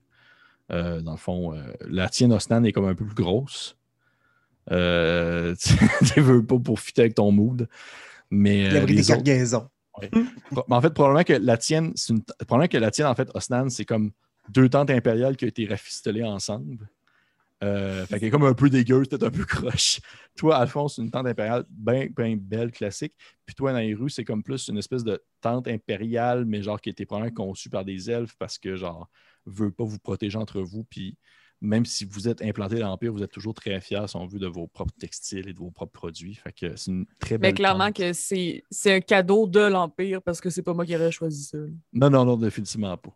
Euh, 0.72 1.02
dans 1.02 1.14
le 1.14 1.18
fond, 1.18 1.54
la 1.82 2.08
tienne 2.10 2.32
Osnan 2.32 2.64
est 2.66 2.72
comme 2.72 2.86
un 2.86 2.94
peu 2.94 3.06
plus 3.06 3.16
grosse. 3.16 3.76
Euh, 4.72 5.56
tu 6.14 6.22
veux 6.22 6.46
pas 6.46 6.60
pour 6.60 6.80
fitter 6.80 7.02
avec 7.02 7.16
ton 7.16 7.32
mood. 7.32 7.68
Mais 8.30 8.66
Il 8.66 8.74
y 8.74 8.78
euh, 8.78 8.86
des 8.86 9.02
autres- 9.12 9.24
cargaisons. 9.24 9.70
Mais 10.02 10.10
en 10.70 10.82
fait, 10.82 10.92
probablement 10.94 11.24
que 11.24 11.34
la 11.34 11.58
tienne, 11.58 11.92
c'est 11.96 12.14
une... 12.14 12.24
probablement 12.24 12.70
que 12.70 12.78
la 12.78 12.92
tienne, 12.92 13.08
en 13.08 13.16
fait, 13.16 13.30
Osnan, 13.36 13.70
c'est 13.70 13.86
comme 13.86 14.12
deux 14.50 14.70
tentes 14.70 14.90
impériales 14.90 15.36
qui 15.36 15.46
ont 15.46 15.50
été 15.50 15.68
rafistolées 15.68 16.24
ensemble. 16.24 16.90
Euh, 17.64 18.06
fait 18.08 18.18
qu'elle 18.20 18.30
est 18.30 18.32
comme 18.32 18.46
un 18.46 18.56
peu 18.56 18.70
dégueu, 18.72 19.04
peut-être 19.04 19.24
un 19.24 19.30
peu 19.30 19.46
croche. 19.46 20.00
Toi, 20.36 20.56
Alphonse, 20.58 20.98
une 20.98 21.12
tente 21.12 21.28
impériale 21.28 21.66
bien 21.70 22.08
belle, 22.40 22.72
classique. 22.72 23.14
Puis 23.46 23.54
toi, 23.54 23.72
Nairou, 23.74 24.10
c'est 24.10 24.24
comme 24.24 24.42
plus 24.42 24.68
une 24.70 24.78
espèce 24.80 25.04
de 25.04 25.22
tente 25.42 25.68
impériale, 25.68 26.46
mais 26.46 26.64
genre 26.64 26.82
qui 26.82 26.90
a 26.90 26.92
été 26.92 27.06
probablement 27.06 27.36
conçue 27.36 27.70
par 27.70 27.86
des 27.86 28.10
elfes 28.10 28.36
parce 28.40 28.58
que, 28.58 28.76
genre, 28.76 29.10
veut 29.46 29.72
pas 29.72 29.84
vous 29.84 30.00
protéger 30.00 30.38
entre 30.40 30.62
vous. 30.62 30.86
Puis 30.86 31.18
même 31.62 31.86
si 31.86 32.06
vous 32.06 32.28
êtes 32.28 32.42
implanté 32.42 32.80
dans 32.80 32.88
l'Empire, 32.88 33.14
vous 33.14 33.24
êtes 33.24 33.32
toujours 33.32 33.54
très 33.54 33.80
fiers, 33.82 34.08
si 34.08 34.16
on 34.16 34.26
veut, 34.26 34.40
de 34.40 34.48
vos 34.48 34.68
propres 34.68 34.94
textiles 35.00 35.48
et 35.48 35.54
de 35.54 35.60
vos 35.60 35.72
propres 35.72 35.92
produits. 35.94 36.36
Fait 36.36 36.52
que 36.52 36.76
c'est 36.76 36.92
une 36.92 37.06
très 37.20 37.38
belle 37.38 37.52
Mais 37.52 37.54
clairement 37.54 37.86
tente. 37.86 37.98
que 37.98 38.14
c'est 38.14 38.64
c'est 38.72 38.94
un 38.96 39.00
cadeau 39.02 39.48
de 39.48 39.60
l'Empire 39.60 40.22
parce 40.22 40.42
que 40.42 40.50
c'est 40.50 40.64
pas 40.64 40.74
moi 40.74 40.86
qui 40.86 40.96
aurais 40.96 41.12
choisi 41.12 41.44
ça. 41.44 41.58
Non, 41.94 42.10
non, 42.10 42.26
non, 42.26 42.38
définitivement 42.38 42.98
pas. 42.98 43.16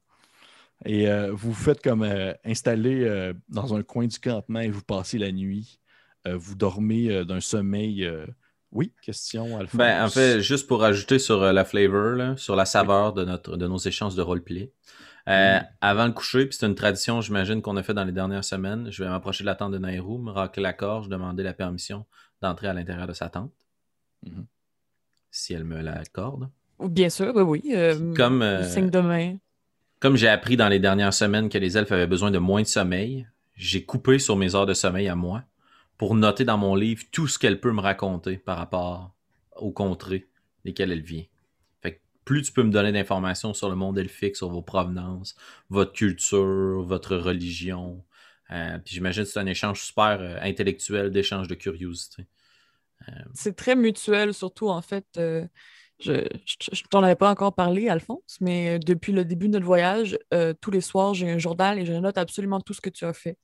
Et 0.86 1.08
euh, 1.10 1.32
vous 1.32 1.52
vous 1.52 1.64
faites 1.64 1.82
comme 1.82 2.04
euh, 2.04 2.34
installer 2.44 3.04
euh, 3.04 3.34
dans 3.50 3.74
un 3.74 3.82
coin 3.84 4.08
du 4.08 4.20
campement 4.20 4.60
et 4.60 4.70
vous 4.70 4.84
passez 4.84 5.18
la 5.18 5.32
nuit. 5.32 5.80
Euh, 6.28 6.36
vous 6.38 6.56
dormez 6.56 7.10
euh, 7.10 7.24
d'un 7.26 7.40
sommeil. 7.40 8.04
euh, 8.04 8.26
Oui, 8.72 8.92
question, 9.02 9.58
Alphonse? 9.58 9.78
Ben, 9.78 10.04
en 10.06 10.10
fait, 10.10 10.42
juste 10.42 10.68
pour 10.68 10.84
ajouter 10.84 11.18
sur 11.18 11.42
euh, 11.42 11.54
la 11.54 11.64
flavor, 11.66 12.16
là, 12.16 12.36
sur 12.38 12.56
la 12.56 12.66
saveur 12.66 13.14
de, 13.14 13.24
notre, 13.24 13.58
de 13.58 13.68
nos 13.68 13.78
échanges 13.78 14.16
de 14.16 14.22
roleplay. 14.22 14.72
Euh, 15.28 15.60
Mm. 15.60 15.66
Avant 15.82 16.06
le 16.06 16.12
coucher, 16.12 16.46
puis 16.46 16.56
c'est 16.60 16.66
une 16.68 16.76
tradition, 16.76 17.20
j'imagine, 17.22 17.62
qu'on 17.62 17.78
a 17.78 17.84
fait 17.84 17.94
dans 17.96 18.04
les 18.04 18.12
dernières 18.12 18.44
semaines, 18.44 18.92
je 18.92 19.04
vais 19.04 19.10
m'approcher 19.10 19.44
de 19.44 19.48
la 19.48 19.56
tente 19.56 19.72
de 19.72 19.80
Nairou, 19.80 20.20
me 20.20 20.30
racler 20.32 20.62
la 20.62 20.74
gorge, 20.74 21.10
demander 21.10 21.42
la 21.44 21.54
permission 21.54 22.06
d'entrer 22.42 22.68
à 22.68 22.74
l'intérieur 22.74 23.08
de 23.08 23.14
sa 23.14 23.30
tente. 23.30 23.52
Mhm. 24.24 24.46
Si 25.32 25.54
elle 25.54 25.64
me 25.64 25.82
l'accorde. 25.82 26.50
Bien 26.80 27.10
sûr, 27.10 27.34
oui, 27.36 27.42
oui. 27.64 27.74
euh, 27.76 28.14
Comme, 28.16 28.42
euh, 28.42 28.64
signe 28.64 28.90
de 28.90 29.00
main. 29.00 29.38
Comme 30.00 30.16
j'ai 30.16 30.28
appris 30.28 30.58
dans 30.58 30.70
les 30.70 30.80
dernières 30.80 31.14
semaines 31.14 31.50
que 31.50 31.58
les 31.58 31.78
elfes 31.78 31.92
avaient 31.92 32.06
besoin 32.08 32.30
de 32.32 32.38
moins 32.38 32.62
de 32.62 32.68
sommeil, 32.68 33.28
j'ai 33.56 33.84
coupé 33.84 34.20
sur 34.20 34.36
mes 34.36 34.54
heures 34.56 34.66
de 34.66 34.74
sommeil 34.74 35.08
à 35.08 35.16
moi 35.16 35.44
pour 35.98 36.14
noter 36.16 36.44
dans 36.46 36.58
mon 36.58 36.76
livre 36.76 37.04
tout 37.12 37.28
ce 37.28 37.40
qu'elle 37.40 37.60
peut 37.60 37.72
me 37.72 37.82
raconter 37.82 38.38
par 38.38 38.58
rapport 38.58 39.16
aux 39.56 39.72
contrées 39.72 40.28
desquelles 40.66 40.92
elle 40.92 41.02
vient. 41.02 41.24
Plus 42.26 42.42
tu 42.42 42.52
peux 42.52 42.64
me 42.64 42.72
donner 42.72 42.92
d'informations 42.92 43.54
sur 43.54 43.70
le 43.70 43.76
monde 43.76 43.98
elfique, 43.98 44.36
sur 44.36 44.50
vos 44.50 44.62
provenances, 44.62 45.36
votre 45.70 45.94
culture, 45.94 46.84
votre 46.84 47.16
religion, 47.16 48.04
euh, 48.52 48.78
puis 48.80 48.96
j'imagine 48.96 49.24
que 49.24 49.30
c'est 49.30 49.40
un 49.40 49.46
échange 49.46 49.84
super 49.84 50.20
euh, 50.20 50.38
intellectuel 50.42 51.12
d'échange 51.12 51.48
de 51.48 51.56
curiosité. 51.56 52.28
C'est 53.34 53.56
très 53.56 53.76
mutuel, 53.76 54.34
surtout 54.34 54.70
en 54.70 54.82
fait. 54.82 55.06
euh, 55.18 55.46
je 56.00 56.28
je 56.50 56.82
t'en 56.90 57.04
avais 57.04 57.16
pas 57.16 57.30
encore 57.30 57.54
parlé, 57.54 57.88
Alphonse, 57.90 58.38
mais 58.42 58.76
euh, 58.76 58.80
depuis 58.80 59.14
le 59.14 59.24
début 59.24 59.48
de 59.48 59.54
notre 59.54 59.66
voyage, 59.66 60.18
euh, 60.34 60.54
tous 60.60 60.72
les 60.72 60.82
soirs, 60.82 61.14
j'ai 61.14 61.30
un 61.30 61.38
journal 61.38 61.80
et 61.80 61.86
je 61.86 61.94
note 61.94 62.18
absolument 62.18 62.60
tout 62.60 62.74
ce 62.74 62.82
que 62.82 62.90
tu 62.90 63.06
as 63.06 63.14
fait 63.14 63.38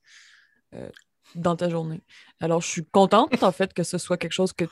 euh, 0.74 0.90
dans 1.34 1.56
ta 1.56 1.68
journée. 1.70 2.02
Alors, 2.40 2.60
je 2.60 2.68
suis 2.68 2.84
contente, 2.84 3.42
en 3.42 3.52
fait, 3.52 3.72
que 3.72 3.82
ce 3.82 3.98
soit 3.98 4.18
quelque 4.18 4.32
chose 4.32 4.52
que 4.52 4.64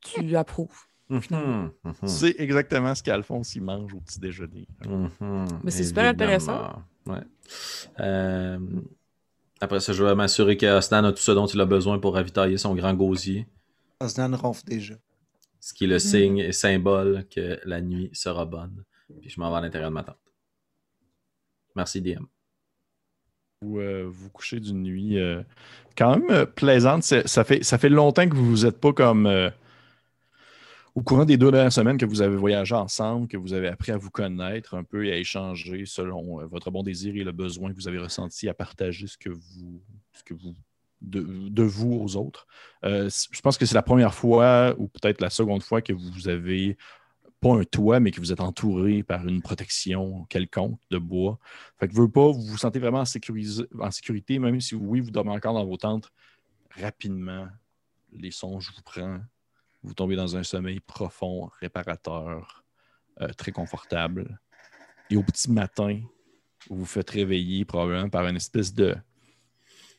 tu 0.00 0.36
approuves. 0.36 0.86
Mhm, 1.12 1.70
mhm, 1.84 1.94
C'est 2.08 2.34
exactement 2.38 2.94
ce 2.94 3.02
qu'Alphonse 3.02 3.54
il 3.54 3.62
mange 3.62 3.92
au 3.92 4.00
petit 4.00 4.18
déjeuner. 4.18 4.66
Mais 5.62 5.70
c'est 5.70 5.84
super 5.84 6.08
intéressant. 6.08 6.82
Ouais. 7.06 7.20
Euh, 8.00 8.58
après 9.60 9.80
ça, 9.80 9.92
je 9.92 10.02
vais 10.02 10.14
m'assurer 10.14 10.56
que 10.56 10.66
a 10.66 11.12
tout 11.12 11.18
ce 11.18 11.32
dont 11.32 11.46
il 11.46 11.60
a 11.60 11.66
besoin 11.66 11.98
pour 11.98 12.14
ravitailler 12.14 12.56
son 12.56 12.74
grand 12.74 12.94
gosier, 12.94 13.46
Osnan 14.00 14.34
ronfle 14.36 14.64
déjà. 14.64 14.94
ce 15.60 15.74
qui 15.74 15.84
est 15.84 15.88
le 15.88 15.94
Mhm. 15.96 16.00
signe 16.00 16.38
et 16.38 16.52
symbole 16.52 17.24
que 17.28 17.60
la 17.64 17.80
nuit 17.80 18.10
sera 18.12 18.44
bonne. 18.46 18.82
Puis 19.20 19.30
je 19.30 19.38
m'en 19.38 19.50
vais 19.50 19.58
à 19.58 19.60
l'intérieur 19.60 19.90
de 19.90 19.94
ma 19.94 20.02
tente. 20.02 20.16
Merci, 21.76 22.00
DM. 22.00 22.24
Vous 23.60 23.78
euh, 23.78 24.04
vous 24.08 24.28
couchez 24.30 24.58
d'une 24.58 24.82
nuit 24.82 25.18
euh, 25.20 25.42
quand 25.96 26.16
même 26.18 26.30
euh, 26.30 26.46
plaisante. 26.46 27.02
Ça 27.04 27.44
fait, 27.44 27.62
ça 27.62 27.78
fait 27.78 27.88
longtemps 27.90 28.28
que 28.28 28.34
vous 28.34 28.64
n'êtes 28.64 28.80
pas 28.80 28.92
comme 28.92 29.26
euh, 29.26 29.50
au 30.94 31.02
courant 31.02 31.24
des 31.24 31.36
deux 31.36 31.50
dernières 31.50 31.72
semaines 31.72 31.96
que 31.96 32.04
vous 32.04 32.20
avez 32.20 32.36
voyagé 32.36 32.74
ensemble, 32.74 33.28
que 33.28 33.36
vous 33.36 33.52
avez 33.52 33.68
appris 33.68 33.92
à 33.92 33.96
vous 33.96 34.10
connaître 34.10 34.74
un 34.74 34.84
peu 34.84 35.06
et 35.06 35.12
à 35.12 35.16
échanger 35.16 35.84
selon 35.86 36.40
euh, 36.40 36.46
votre 36.46 36.70
bon 36.70 36.82
désir 36.82 37.16
et 37.16 37.24
le 37.24 37.32
besoin 37.32 37.70
que 37.70 37.76
vous 37.76 37.88
avez 37.88 37.98
ressenti 37.98 38.48
à 38.48 38.54
partager 38.54 39.06
ce 39.06 39.16
que 39.16 39.30
vous, 39.30 39.82
ce 40.12 40.22
que 40.22 40.34
vous 40.34 40.54
de, 41.00 41.62
vous 41.62 41.94
aux 41.94 42.16
autres. 42.16 42.46
Euh, 42.84 43.10
je 43.32 43.40
pense 43.40 43.58
que 43.58 43.66
c'est 43.66 43.74
la 43.74 43.82
première 43.82 44.14
fois 44.14 44.74
ou 44.78 44.86
peut-être 44.86 45.20
la 45.20 45.30
seconde 45.30 45.62
fois 45.62 45.82
que 45.82 45.92
vous 45.92 46.28
avez 46.28 46.76
pas 47.40 47.54
un 47.54 47.64
toit, 47.64 47.98
mais 47.98 48.12
que 48.12 48.20
vous 48.20 48.30
êtes 48.30 48.40
entouré 48.40 49.02
par 49.02 49.26
une 49.26 49.42
protection 49.42 50.24
quelconque 50.26 50.78
de 50.90 50.98
bois. 50.98 51.40
Fait 51.80 51.88
que, 51.88 51.94
veux 51.94 52.08
pas, 52.08 52.30
vous 52.30 52.40
vous 52.40 52.56
sentez 52.56 52.78
vraiment 52.78 53.00
en, 53.00 53.80
en 53.80 53.90
sécurité, 53.90 54.38
même 54.38 54.60
si 54.60 54.76
oui, 54.76 55.00
vous 55.00 55.10
dormez 55.10 55.32
encore 55.32 55.54
dans 55.54 55.64
vos 55.64 55.76
tentes. 55.76 56.12
Rapidement, 56.80 57.48
les 58.12 58.30
songes 58.30 58.72
vous 58.76 58.82
prennent. 58.82 59.26
Vous 59.82 59.94
tombez 59.94 60.16
dans 60.16 60.36
un 60.36 60.42
sommeil 60.42 60.80
profond, 60.80 61.50
réparateur, 61.60 62.64
euh, 63.20 63.28
très 63.36 63.52
confortable. 63.52 64.40
Et 65.10 65.16
au 65.16 65.22
petit 65.22 65.50
matin, 65.50 66.00
vous 66.70 66.78
vous 66.78 66.84
faites 66.86 67.10
réveiller 67.10 67.64
probablement 67.64 68.08
par 68.08 68.26
une 68.26 68.36
espèce 68.36 68.72
de 68.72 68.96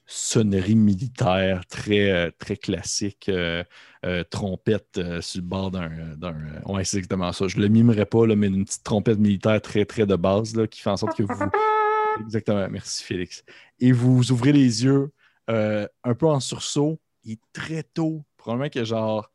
sonnerie 0.06 0.76
militaire 0.76 1.66
très, 1.66 2.12
euh, 2.12 2.32
très 2.38 2.58
classique, 2.58 3.30
euh, 3.30 3.64
euh, 4.06 4.24
trompette 4.24 4.98
euh, 4.98 5.22
sur 5.22 5.42
le 5.42 5.48
bord 5.48 5.72
d'un. 5.72 6.16
d'un 6.18 6.36
ouais, 6.66 6.84
c'est 6.84 6.98
exactement 6.98 7.32
ça. 7.32 7.48
Je 7.48 7.58
ne 7.58 7.64
le 7.64 7.70
mimerai 7.70 8.06
pas, 8.06 8.28
là, 8.28 8.36
mais 8.36 8.48
une 8.48 8.66
petite 8.66 8.84
trompette 8.84 9.20
militaire 9.20 9.62
très, 9.62 9.86
très 9.86 10.06
de 10.06 10.16
base 10.16 10.56
là, 10.56 10.68
qui 10.68 10.82
fait 10.82 10.90
en 10.90 10.98
sorte 10.98 11.18
que 11.18 11.24
vous. 11.24 11.34
Exactement, 12.22 12.68
merci 12.70 13.04
Félix. 13.04 13.44
Et 13.80 13.92
vous 13.92 14.32
ouvrez 14.32 14.52
les 14.52 14.84
yeux 14.84 15.12
un 15.48 16.14
peu 16.16 16.28
en 16.28 16.40
sursaut. 16.40 17.00
Il 17.24 17.34
est 17.34 17.42
très 17.54 17.82
tôt, 17.82 18.24
probablement 18.38 18.70
que 18.70 18.84
genre 18.84 19.32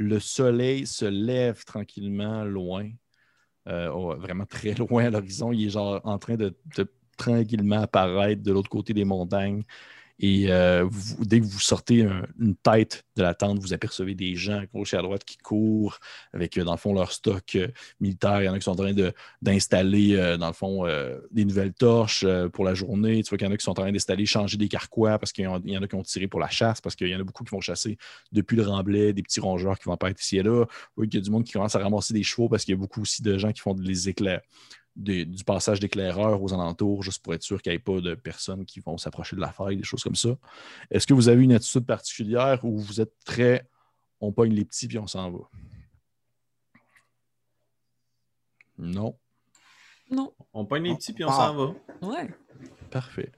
le 0.00 0.18
soleil 0.18 0.86
se 0.86 1.04
lève 1.04 1.62
tranquillement 1.64 2.42
loin, 2.44 2.88
euh, 3.68 3.90
oh, 3.94 4.16
vraiment 4.16 4.46
très 4.46 4.74
loin 4.74 5.04
à 5.04 5.10
l'horizon. 5.10 5.52
Il 5.52 5.66
est 5.66 5.70
genre 5.70 6.00
en 6.04 6.18
train 6.18 6.36
de, 6.36 6.56
de 6.76 6.90
tranquillement 7.18 7.82
apparaître 7.82 8.42
de 8.42 8.50
l'autre 8.50 8.70
côté 8.70 8.94
des 8.94 9.04
montagnes. 9.04 9.62
Et 10.22 10.52
euh, 10.52 10.86
vous- 10.90 11.24
dès 11.24 11.40
que 11.40 11.46
vous 11.46 11.58
sortez 11.60 12.04
un- 12.04 12.26
une 12.38 12.54
tête 12.54 13.04
de 13.16 13.22
la 13.22 13.32
tente, 13.34 13.58
vous 13.58 13.72
apercevez 13.72 14.14
des 14.14 14.36
gens 14.36 14.58
à 14.60 14.66
gauche 14.66 14.92
et 14.92 14.98
à 14.98 15.02
droite 15.02 15.24
qui 15.24 15.38
courent 15.38 15.98
avec, 16.34 16.58
euh, 16.58 16.64
dans 16.64 16.72
le 16.72 16.78
fond, 16.78 16.92
leur 16.92 17.10
stock 17.12 17.56
euh, 17.56 17.68
militaire. 18.00 18.42
Il 18.42 18.44
y 18.44 18.48
en 18.48 18.52
a 18.52 18.58
qui 18.58 18.64
sont 18.64 18.72
en 18.72 18.76
train 18.76 18.92
d'installer, 19.40 20.36
dans 20.38 20.46
le 20.46 20.52
fond, 20.52 20.84
des 21.30 21.44
nouvelles 21.44 21.72
torches 21.72 22.26
pour 22.52 22.64
la 22.64 22.74
journée. 22.74 23.22
Tu 23.22 23.30
vois 23.30 23.38
qu'il 23.38 23.46
y 23.46 23.50
en 23.50 23.52
a 23.54 23.56
qui 23.56 23.64
sont 23.64 23.70
en 23.70 23.74
train 23.74 23.90
d'installer, 23.90 24.26
changer 24.26 24.56
des 24.58 24.68
carquois 24.68 25.18
parce 25.18 25.32
qu'il 25.32 25.44
y 25.44 25.46
en 25.78 25.82
a 25.82 25.88
qui 25.88 25.94
ont 25.94 26.02
tiré 26.02 26.28
pour 26.28 26.40
la 26.40 26.48
chasse, 26.50 26.80
parce 26.80 26.94
qu'il 26.94 27.08
y 27.08 27.16
en 27.16 27.20
a 27.20 27.24
beaucoup 27.24 27.42
qui 27.44 27.50
vont 27.50 27.60
chasser 27.60 27.96
depuis 28.32 28.56
le 28.56 28.62
remblai, 28.62 29.12
des 29.12 29.22
petits 29.22 29.40
rongeurs 29.40 29.78
qui 29.78 29.84
vont 29.86 29.92
apparaître 29.92 30.20
ici 30.22 30.36
et 30.38 30.42
là. 30.42 30.66
Oui, 30.96 31.08
il 31.10 31.14
y 31.14 31.18
a 31.18 31.20
du 31.20 31.30
monde 31.30 31.44
qui 31.44 31.52
commence 31.52 31.74
à 31.74 31.78
ramasser 31.78 32.12
des 32.12 32.22
chevaux 32.22 32.48
parce 32.48 32.64
qu'il 32.64 32.72
y 32.72 32.76
a 32.76 32.78
beaucoup 32.78 33.00
aussi 33.02 33.22
de 33.22 33.38
gens 33.38 33.52
qui 33.52 33.60
font 33.60 33.74
des 33.74 34.08
éclairs 34.08 34.40
des- 35.00 35.24
du 35.24 35.44
passage 35.44 35.80
d'éclaireurs 35.80 36.42
aux 36.42 36.52
alentours, 36.52 37.02
juste 37.02 37.22
pour 37.22 37.34
être 37.34 37.42
sûr 37.42 37.60
qu'il 37.62 37.70
n'y 37.72 37.76
ait 37.76 37.78
pas 37.78 38.00
de 38.00 38.14
personnes 38.14 38.64
qui 38.64 38.80
vont 38.80 38.98
s'approcher 38.98 39.36
de 39.36 39.40
la 39.40 39.50
faille, 39.52 39.76
des 39.76 39.82
choses 39.84 40.02
comme 40.02 40.14
ça. 40.14 40.30
Est-ce 40.90 41.06
que 41.06 41.14
vous 41.14 41.28
avez 41.28 41.42
une 41.42 41.52
attitude 41.52 41.86
particulière 41.86 42.64
ou 42.64 42.78
vous 42.78 43.00
êtes 43.00 43.12
très 43.24 43.68
on 44.20 44.32
pogne 44.32 44.52
les 44.52 44.64
petits 44.64 44.86
puis 44.88 44.98
on 44.98 45.06
s'en 45.06 45.30
va? 45.30 45.38
Non. 48.78 49.16
Non. 50.10 50.32
On 50.52 50.64
pogne 50.64 50.84
les 50.84 50.90
On- 50.90 50.96
petits 50.96 51.12
puis 51.12 51.24
on 51.24 51.30
s'en 51.30 51.54
va. 51.54 51.74
Ouais. 52.02 52.28
Parfait. 52.90 53.30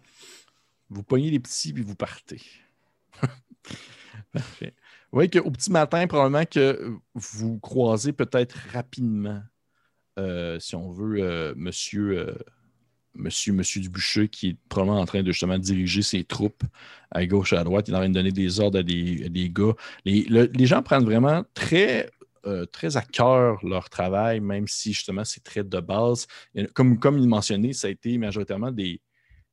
Vous 0.89 1.03
pognez 1.03 1.31
les 1.31 1.41
petits 1.41 1.73
puis 1.73 1.83
vous 1.83 1.95
partez. 1.97 2.41
Parfait. 4.33 4.75
Vous 5.11 5.17
voyez 5.17 5.29
qu'au 5.31 5.51
petit 5.51 5.71
matin, 5.71 6.07
probablement 6.07 6.45
que 6.47 6.97
vous 7.15 7.59
croisez 7.61 8.13
peut-être 8.13 8.57
rapidement, 8.73 9.43
euh, 10.19 10.59
si 10.59 10.75
on 10.77 10.91
veut, 10.91 11.23
euh, 11.23 11.55
monsieur, 11.57 12.19
euh, 12.19 12.35
monsieur, 13.15 13.53
monsieur 13.53 13.81
Dubuchet, 13.81 14.29
qui 14.29 14.49
est 14.51 14.57
probablement 14.69 15.01
en 15.01 15.07
train 15.07 15.23
de 15.23 15.33
justement 15.33 15.59
diriger 15.59 16.03
ses 16.03 16.25
troupes 16.25 16.65
à 17.11 17.25
gauche 17.27 17.53
et 17.53 17.57
à 17.57 17.65
droite. 17.65 17.89
Il 17.89 17.95
est 17.95 17.97
en 17.97 18.01
train 18.01 18.09
de 18.09 18.15
donner 18.15 18.33
des 18.33 18.61
ordres 18.61 18.79
à 18.79 18.83
des, 18.83 19.27
à 19.27 19.29
des 19.29 19.51
gars. 19.51 19.75
Les, 20.05 20.23
le- 20.25 20.51
les 20.55 20.67
gens 20.67 20.83
prennent 20.83 21.05
vraiment 21.05 21.45
très, 21.55 22.11
euh, 22.47 22.65
très 22.67 22.97
à 22.97 23.03
cœur 23.03 23.65
leur 23.65 23.91
travail, 23.91 24.41
même 24.41 24.67
si 24.67 24.93
justement 24.93 25.25
c'est 25.25 25.45
très 25.45 25.63
de 25.65 25.81
base. 25.81 26.27
Et 26.55 26.67
Comme, 26.67 26.99
comme 26.99 27.19
il 27.19 27.29
mentionnait, 27.29 27.73
ça 27.73 27.89
a 27.89 27.91
été 27.91 28.17
majoritairement 28.19 28.71
des, 28.73 29.01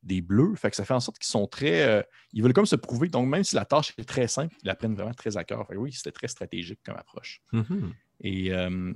des 0.03 0.22
bleus. 0.22 0.56
Fait 0.56 0.69
que 0.69 0.76
ça 0.77 0.86
fait 0.86 0.94
en 0.94 1.02
sorte 1.02 1.19
qu'ils 1.19 1.30
sont 1.31 1.45
très. 1.45 1.81
euh, 1.84 2.02
ils 2.31 2.41
veulent 2.41 2.53
comme 2.53 2.65
se 2.65 2.77
prouver. 2.77 3.10
Donc, 3.10 3.27
même 3.27 3.44
si 3.44 3.56
la 3.56 3.65
tâche 3.65 3.94
est 3.98 4.07
très 4.07 4.27
simple, 4.30 4.56
ils 4.64 4.68
la 4.68 4.76
prennent 4.76 4.95
vraiment 4.95 5.14
très 5.14 5.36
à 5.36 5.44
cœur. 5.44 5.68
Fait 5.68 5.73
que 5.73 5.80
oui, 5.80 5.91
c'était 5.91 6.14
très 6.14 6.30
stratégique 6.30 6.80
comme 6.86 6.95
approche. 6.95 7.41
Mhm. 7.52 7.94
Et 8.22 8.53
euh, 8.53 8.94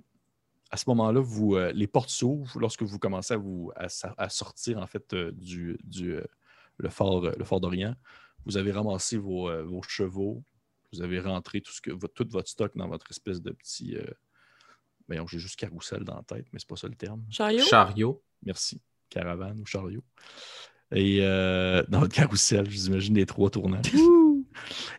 à 0.74 0.78
ce 0.78 0.86
moment-là, 0.88 1.20
vous, 1.22 1.56
euh, 1.56 1.72
les 1.72 1.86
portes 1.86 2.10
s'ouvrent 2.10 2.60
lorsque 2.60 2.82
vous 2.82 2.98
commencez 2.98 3.36
à, 3.36 3.38
vous, 3.38 3.72
à, 3.76 3.90
sa- 3.90 4.16
à 4.18 4.28
sortir 4.30 4.80
en 4.80 4.88
fait 4.88 5.14
euh, 5.14 5.32
du, 5.32 5.78
du, 5.84 6.14
euh, 6.16 6.24
le 6.78 6.90
fort, 6.90 7.24
euh, 7.24 7.32
le 7.38 7.44
fort 7.46 7.62
d'Orient. 7.62 7.94
Vous 8.48 8.58
avez 8.58 8.72
ramassé 8.72 9.18
vos, 9.18 9.50
euh, 9.50 9.62
vos 9.64 9.84
chevaux. 9.84 10.44
Vous 10.92 11.02
avez 11.04 11.20
rentré 11.20 11.62
tout, 11.62 11.72
ce 11.72 11.80
que, 11.80 11.92
votre- 11.92 12.16
tout 12.16 12.28
votre 12.32 12.50
stock 12.50 12.76
dans 12.76 12.88
votre 12.88 13.06
espèce 13.12 13.40
de 13.42 13.52
petit. 13.52 13.96
Euh, 13.96 14.04
j'ai 15.30 15.38
juste 15.38 15.58
carrousel 15.58 16.04
dans 16.04 16.16
la 16.16 16.24
tête, 16.24 16.48
mais 16.52 16.58
c'est 16.60 16.68
pas 16.68 16.76
ça 16.76 16.88
le 16.88 16.96
terme. 16.96 17.24
Chariot? 17.30 17.64
Chariot. 17.64 18.24
Merci. 18.44 18.82
Caravane 19.10 19.60
ou 19.60 19.66
chariot. 19.68 20.04
Et 20.92 21.20
euh, 21.22 21.84
dans 21.88 22.00
votre 22.00 22.16
carrousel, 22.16 22.68
je 22.68 22.76
vous 22.80 22.88
imagine 22.88 23.14
les 23.16 23.28
trois 23.28 23.52
tournants. 23.52 23.82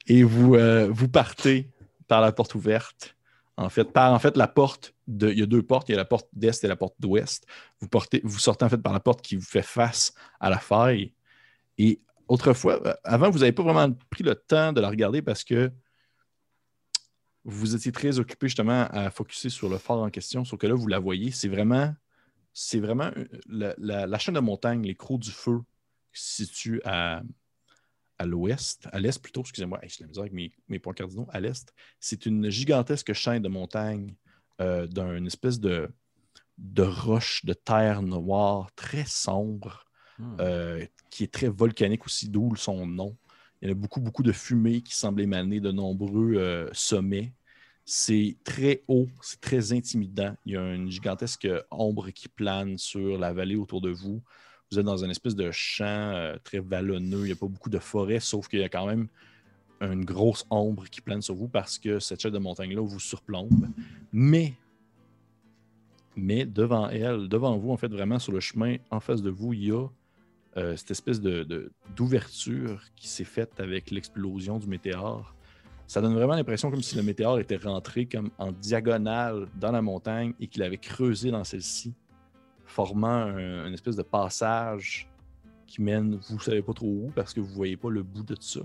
Et 0.06 0.22
vous, 0.22 0.54
euh, 0.54 0.88
vous 0.88 1.08
partez 1.08 1.68
par 2.06 2.20
la 2.20 2.30
porte 2.30 2.54
ouverte. 2.54 3.16
En 3.56 3.68
fait, 3.68 3.84
par 3.84 4.12
en 4.12 4.18
fait 4.18 4.36
la 4.36 4.48
porte 4.48 4.94
de. 5.06 5.30
Il 5.30 5.38
y 5.38 5.42
a 5.42 5.46
deux 5.46 5.62
portes, 5.62 5.88
il 5.88 5.92
y 5.92 5.94
a 5.94 5.98
la 5.98 6.04
porte 6.04 6.28
d'est 6.32 6.64
et 6.64 6.68
la 6.68 6.76
porte 6.76 6.94
d'ouest. 6.98 7.46
Vous, 7.80 8.38
sortez 8.38 8.64
en 8.64 8.68
fait 8.68 8.78
par 8.78 8.92
la 8.92 9.00
porte 9.00 9.22
qui 9.22 9.36
vous 9.36 9.44
fait 9.44 9.62
face 9.62 10.12
à 10.40 10.50
la 10.50 10.58
faille. 10.58 11.12
Et 11.78 12.00
autrefois, 12.26 12.98
avant, 13.04 13.30
vous 13.30 13.40
n'avez 13.40 13.52
pas 13.52 13.62
vraiment 13.62 13.92
pris 14.10 14.24
le 14.24 14.34
temps 14.34 14.72
de 14.72 14.80
la 14.80 14.88
regarder 14.88 15.22
parce 15.22 15.44
que 15.44 15.70
vous 17.44 17.76
étiez 17.76 17.92
très 17.92 18.18
occupé 18.18 18.48
justement 18.48 18.88
à 18.90 19.10
focuser 19.10 19.50
sur 19.50 19.68
le 19.68 19.78
phare 19.78 19.98
en 19.98 20.10
question, 20.10 20.44
sauf 20.44 20.58
que 20.58 20.66
là, 20.66 20.74
vous 20.74 20.88
la 20.88 20.98
voyez. 20.98 21.30
C'est 21.30 21.48
vraiment 21.48 21.94
c'est 22.52 22.78
vraiment 22.80 23.10
euh, 23.50 23.74
la 23.78 24.18
chaîne 24.18 24.34
de 24.34 24.40
montagne, 24.40 24.82
les 24.82 24.94
Crocs 24.94 25.20
du 25.20 25.32
Feu, 25.32 25.60
qui 26.12 26.22
se 26.22 26.44
situe 26.44 26.80
à, 26.84 27.22
à 28.18 28.26
l'ouest, 28.26 28.88
à 28.92 29.00
l'est 29.00 29.20
plutôt, 29.20 29.40
excusez-moi, 29.40 29.78
de 29.78 29.86
la 30.00 30.06
misère 30.06 30.22
avec 30.22 30.32
mes, 30.32 30.52
mes 30.68 30.78
points 30.78 30.94
cardinaux, 30.94 31.26
à 31.30 31.40
l'est. 31.40 31.72
C'est 32.00 32.26
une 32.26 32.48
gigantesque 32.50 33.12
chaîne 33.12 33.42
de 33.42 33.48
montagne 33.48 34.14
euh, 34.60 34.86
d'une 34.86 35.26
espèce 35.26 35.58
de, 35.60 35.88
de 36.58 36.82
roche 36.82 37.44
de 37.44 37.52
terre 37.54 38.02
noire 38.02 38.70
très 38.76 39.04
sombre, 39.06 39.84
Hmm. 40.18 40.36
euh, 40.40 40.86
qui 41.10 41.24
est 41.24 41.32
très 41.32 41.48
volcanique 41.48 42.06
aussi, 42.06 42.28
d'où 42.28 42.54
son 42.54 42.86
nom. 42.86 43.16
Il 43.60 43.68
y 43.68 43.70
a 43.72 43.74
beaucoup, 43.74 44.00
beaucoup 44.00 44.22
de 44.22 44.30
fumée 44.30 44.80
qui 44.80 44.94
semble 44.94 45.20
émaner 45.22 45.58
de 45.58 45.72
nombreux 45.72 46.34
euh, 46.36 46.68
sommets. 46.72 47.34
C'est 47.84 48.38
très 48.44 48.84
haut, 48.88 49.08
c'est 49.22 49.40
très 49.40 49.72
intimidant. 49.72 50.36
Il 50.44 50.52
y 50.52 50.56
a 50.56 50.74
une 50.74 50.88
gigantesque 50.90 51.48
ombre 51.70 52.10
qui 52.10 52.28
plane 52.28 52.78
sur 52.78 53.18
la 53.18 53.32
vallée 53.32 53.56
autour 53.56 53.80
de 53.80 53.90
vous. 53.90 54.22
Vous 54.74 54.80
êtes 54.80 54.86
dans 54.86 55.04
une 55.04 55.10
espèce 55.12 55.36
de 55.36 55.52
champ 55.52 55.84
euh, 55.86 56.36
très 56.42 56.58
vallonneux. 56.58 57.20
Il 57.20 57.24
n'y 57.26 57.30
a 57.32 57.36
pas 57.36 57.46
beaucoup 57.46 57.70
de 57.70 57.78
forêt, 57.78 58.18
sauf 58.18 58.48
qu'il 58.48 58.58
y 58.58 58.64
a 58.64 58.68
quand 58.68 58.86
même 58.86 59.06
une 59.80 60.04
grosse 60.04 60.44
ombre 60.50 60.86
qui 60.90 61.00
plane 61.00 61.22
sur 61.22 61.36
vous 61.36 61.46
parce 61.46 61.78
que 61.78 62.00
cette 62.00 62.20
chaîne 62.20 62.32
de 62.32 62.38
montagne-là 62.38 62.80
vous 62.82 62.98
surplombe. 62.98 63.68
Mais, 64.12 64.54
mais 66.16 66.44
devant 66.44 66.88
elle, 66.88 67.28
devant 67.28 67.56
vous, 67.56 67.70
en 67.70 67.76
fait, 67.76 67.86
vraiment 67.86 68.18
sur 68.18 68.32
le 68.32 68.40
chemin 68.40 68.78
en 68.90 68.98
face 68.98 69.22
de 69.22 69.30
vous, 69.30 69.52
il 69.52 69.64
y 69.66 69.70
a 69.70 69.86
euh, 70.56 70.74
cette 70.76 70.90
espèce 70.90 71.20
de- 71.20 71.44
de- 71.44 71.70
d'ouverture 71.94 72.82
qui 72.96 73.06
s'est 73.06 73.22
faite 73.22 73.60
avec 73.60 73.92
l'explosion 73.92 74.58
du 74.58 74.66
météore. 74.66 75.36
Ça 75.86 76.00
donne 76.00 76.14
vraiment 76.14 76.34
l'impression 76.34 76.68
comme 76.70 76.82
si 76.82 76.96
le 76.96 77.02
météore 77.04 77.38
était 77.38 77.56
rentré 77.58 78.06
comme 78.06 78.30
en 78.38 78.50
diagonale 78.50 79.46
dans 79.60 79.70
la 79.70 79.82
montagne 79.82 80.32
et 80.40 80.48
qu'il 80.48 80.64
avait 80.64 80.78
creusé 80.78 81.30
dans 81.30 81.44
celle-ci, 81.44 81.92
formant 82.74 83.06
un- 83.08 83.66
une 83.68 83.74
espèce 83.74 83.94
de 83.94 84.02
passage 84.02 85.08
qui 85.66 85.80
mène, 85.80 86.18
vous 86.28 86.40
savez 86.40 86.60
pas 86.60 86.72
trop 86.72 86.86
où 86.86 87.12
parce 87.14 87.32
que 87.32 87.40
vous 87.40 87.54
voyez 87.54 87.76
pas 87.76 87.88
le 87.90 88.02
bout 88.02 88.24
de 88.24 88.36
ça. 88.40 88.60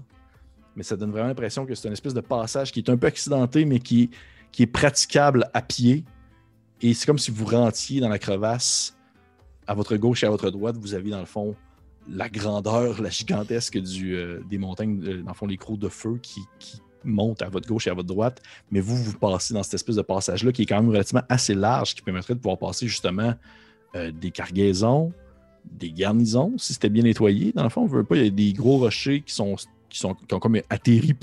Mais 0.75 0.83
ça 0.83 0.95
donne 0.97 1.11
vraiment 1.11 1.27
l'impression 1.27 1.65
que 1.65 1.75
c'est 1.75 1.87
une 1.87 1.93
espèce 1.93 2.13
de 2.15 2.21
passage 2.21 2.71
qui 2.71 2.79
est 2.79 2.89
un 2.89 2.97
peu 2.97 3.07
accidenté, 3.07 3.65
mais 3.65 3.79
qui, 3.79 4.09
qui 4.51 4.63
est 4.63 4.67
praticable 4.67 5.47
à 5.53 5.61
pied. 5.61 6.03
Et 6.81 6.93
c'est 6.93 7.05
comme 7.05 7.19
si 7.19 7.29
vous 7.29 7.45
rentiez 7.45 7.99
dans 8.01 8.09
la 8.09 8.17
crevasse 8.19 8.97
à 9.67 9.73
votre 9.75 9.95
gauche 9.97 10.23
et 10.23 10.27
à 10.27 10.29
votre 10.31 10.49
droite, 10.49 10.75
vous 10.77 10.93
avez 10.95 11.11
dans 11.11 11.19
le 11.19 11.25
fond 11.25 11.55
la 12.09 12.29
grandeur, 12.29 13.01
la 13.01 13.09
gigantesque 13.11 13.77
du, 13.77 14.15
euh, 14.15 14.39
des 14.49 14.57
montagnes, 14.57 14.99
euh, 15.05 15.21
dans 15.21 15.29
le 15.29 15.35
fond, 15.35 15.45
les 15.45 15.57
crocs 15.57 15.77
de 15.77 15.89
feu 15.89 16.17
qui, 16.21 16.41
qui 16.57 16.81
montent 17.03 17.43
à 17.43 17.49
votre 17.49 17.67
gauche 17.67 17.85
et 17.87 17.91
à 17.91 17.93
votre 17.93 18.07
droite. 18.07 18.41
Mais 18.71 18.79
vous, 18.79 18.95
vous 18.95 19.17
passez 19.19 19.53
dans 19.53 19.61
cette 19.61 19.75
espèce 19.75 19.95
de 19.97 20.01
passage-là 20.01 20.51
qui 20.51 20.63
est 20.63 20.65
quand 20.65 20.77
même 20.81 20.89
relativement 20.89 21.23
assez 21.29 21.53
large, 21.53 21.93
qui 21.93 22.01
permettrait 22.01 22.33
de 22.33 22.39
pouvoir 22.39 22.57
passer 22.57 22.87
justement 22.87 23.33
euh, 23.95 24.11
des 24.11 24.31
cargaisons, 24.31 25.13
des 25.65 25.91
garnisons, 25.91 26.57
si 26.57 26.73
c'était 26.73 26.89
bien 26.89 27.03
nettoyé. 27.03 27.51
Dans 27.53 27.63
le 27.63 27.69
fond, 27.69 27.81
on 27.81 27.87
veut 27.87 28.03
pas, 28.03 28.15
il 28.15 28.23
y 28.23 28.27
a 28.27 28.29
des 28.29 28.53
gros 28.53 28.77
rochers 28.77 29.21
qui, 29.21 29.33
sont, 29.33 29.55
qui, 29.89 29.99
sont, 29.99 30.13
qui 30.13 30.33
ont 30.33 30.39
comme 30.39 30.59
atterri 30.69 31.15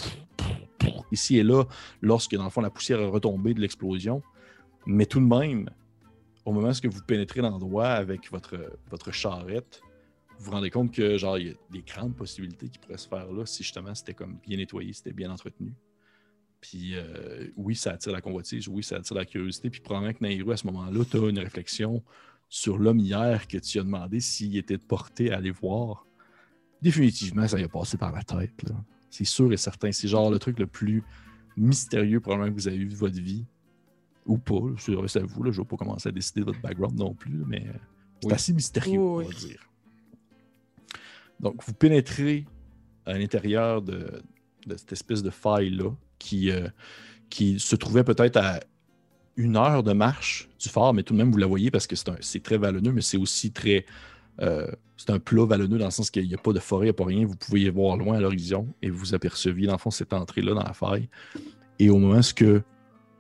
ici 1.13 1.39
et 1.39 1.43
là 1.43 1.65
lorsque, 2.03 2.35
dans 2.35 2.45
le 2.45 2.51
fond, 2.51 2.61
la 2.61 2.71
poussière 2.71 3.01
est 3.01 3.09
retombée 3.09 3.55
de 3.55 3.61
l'explosion. 3.61 4.23
Mais 4.87 5.07
tout 5.07 5.21
de 5.21 5.27
même, 5.27 5.69
au 6.45 6.53
moment 6.53 6.71
où 6.71 6.91
vous 6.91 7.03
pénétrez 7.03 7.41
l'endroit 7.41 7.89
avec 7.89 8.31
votre, 8.31 8.79
votre 8.91 9.11
charrette, 9.11 9.81
vous 10.39 10.47
vous 10.47 10.51
rendez 10.53 10.71
compte 10.71 10.93
que 10.93 11.17
genre 11.17 11.39
il 11.39 11.49
y 11.49 11.51
a 11.51 11.55
des 11.71 11.83
grandes 11.83 12.15
possibilités 12.15 12.69
qui 12.69 12.79
pourraient 12.79 12.99
se 12.99 13.09
faire 13.09 13.33
là 13.33 13.47
si 13.47 13.63
justement 13.63 13.95
c'était 13.95 14.15
comme 14.15 14.39
bien 14.47 14.59
nettoyé, 14.59 14.93
c'était 14.93 15.13
bien 15.13 15.31
entretenu. 15.31 15.73
Puis 16.61 16.93
euh, 16.95 17.49
oui, 17.57 17.75
ça 17.75 17.93
attire 17.93 18.13
la 18.13 18.21
convoitise, 18.21 18.69
oui, 18.69 18.83
ça 18.83 18.97
attire 18.97 19.17
la 19.17 19.25
curiosité. 19.25 19.71
Puis 19.71 19.81
probablement 19.81 20.13
que 20.13 20.23
Nairou, 20.23 20.51
à 20.53 20.57
ce 20.57 20.67
moment-là, 20.67 21.05
tu 21.11 21.17
as 21.17 21.29
une 21.29 21.39
réflexion 21.39 22.03
sur 22.49 22.79
l'homme 22.79 22.99
hier 23.01 23.47
que 23.49 23.59
tu 23.59 23.79
as 23.79 23.83
demandé 23.83 24.21
s'il 24.21 24.57
était 24.57 24.79
porté 24.79 25.33
à 25.33 25.37
aller 25.39 25.51
voir. 25.51 26.07
Définitivement, 26.83 27.47
ça 27.49 27.59
y 27.59 27.65
a 27.65 27.69
passé 27.69 27.97
par 27.97 28.13
la 28.13 28.23
tête. 28.23 28.65
C'est 29.11 29.25
sûr 29.25 29.53
et 29.53 29.57
certain. 29.57 29.91
C'est 29.93 30.09
genre 30.09 30.31
le 30.31 30.39
truc 30.39 30.59
le 30.59 30.67
plus 30.67 31.03
mystérieux 31.57 32.21
probablement 32.21 32.51
que 32.51 32.55
vous 32.61 32.69
avez 32.69 32.77
vu 32.79 32.87
de 32.87 32.95
votre 32.95 33.19
vie. 33.21 33.45
Ou 34.27 34.39
pas, 34.39 34.61
c'est 34.79 34.93
c'est 35.09 35.21
à 35.21 35.25
vous. 35.25 35.43
Là, 35.43 35.51
je 35.53 35.61
ne 35.61 35.65
vais 35.65 35.69
pas 35.69 35.77
commencer 35.77 36.09
à 36.09 36.13
décider 36.13 36.41
de 36.41 36.47
votre 36.47 36.61
background 36.61 36.99
non 36.99 37.15
plus, 37.15 37.45
mais 37.47 37.65
c'est 38.21 38.27
Oui. 38.29 38.33
assez 38.33 38.53
mystérieux, 38.53 39.01
Oui, 39.01 39.25
on 39.25 39.29
va 39.29 39.35
dire. 39.35 39.69
Donc, 41.41 41.63
vous 41.65 41.73
pénétrez 41.75 42.47
à 43.05 43.17
l'intérieur 43.19 43.83
de, 43.83 44.23
de 44.67 44.77
cette 44.77 44.93
espèce 44.93 45.23
de 45.23 45.31
faille-là 45.31 45.91
qui, 46.19 46.51
euh, 46.51 46.69
qui 47.31 47.61
se 47.61 47.77
trouvait 47.77 48.05
peut-être 48.05 48.37
à 48.39 48.61
une 49.37 49.57
heure 49.57 49.83
de 49.83 49.93
marche 49.93 50.49
du 50.59 50.69
phare, 50.69 50.95
mais 50.95 51.03
tout 51.03 51.13
de 51.13 51.19
même, 51.19 51.31
vous 51.31 51.39
la 51.39 51.47
voyez 51.47 51.71
parce 51.71 51.87
que 51.87 51.95
c'est 52.21 52.43
très 52.43 52.59
vallonneux, 52.59 52.93
mais 52.93 53.03
c'est 53.03 53.19
aussi 53.19 53.53
très. 53.53 53.85
euh, 54.41 54.67
c'est 54.97 55.11
un 55.11 55.19
plat 55.19 55.45
vallonneux 55.45 55.79
dans 55.79 55.85
le 55.85 55.91
sens 55.91 56.11
qu'il 56.11 56.27
n'y 56.27 56.35
a 56.35 56.39
pas 56.39 56.53
de 56.53 56.59
forêt, 56.59 56.87
il 56.87 56.89
n'y 56.89 56.91
a 56.91 56.95
pas 56.95 57.05
rien. 57.05 57.27
Vous 57.27 57.37
pouvez 57.37 57.61
y 57.61 57.69
voir 57.69 57.97
loin 57.97 58.17
à 58.17 58.21
l'horizon 58.21 58.67
et 58.81 58.89
vous 58.89 59.15
aperceviez, 59.15 59.67
dans 59.67 59.75
le 59.75 59.79
fond, 59.79 59.91
cette 59.91 60.15
entrée-là 60.15 60.55
dans 60.55 60.63
la 60.63 60.73
faille. 60.73 61.09
Et 61.79 61.91
au 61.91 61.99
moment 61.99 62.21
où 62.21 62.61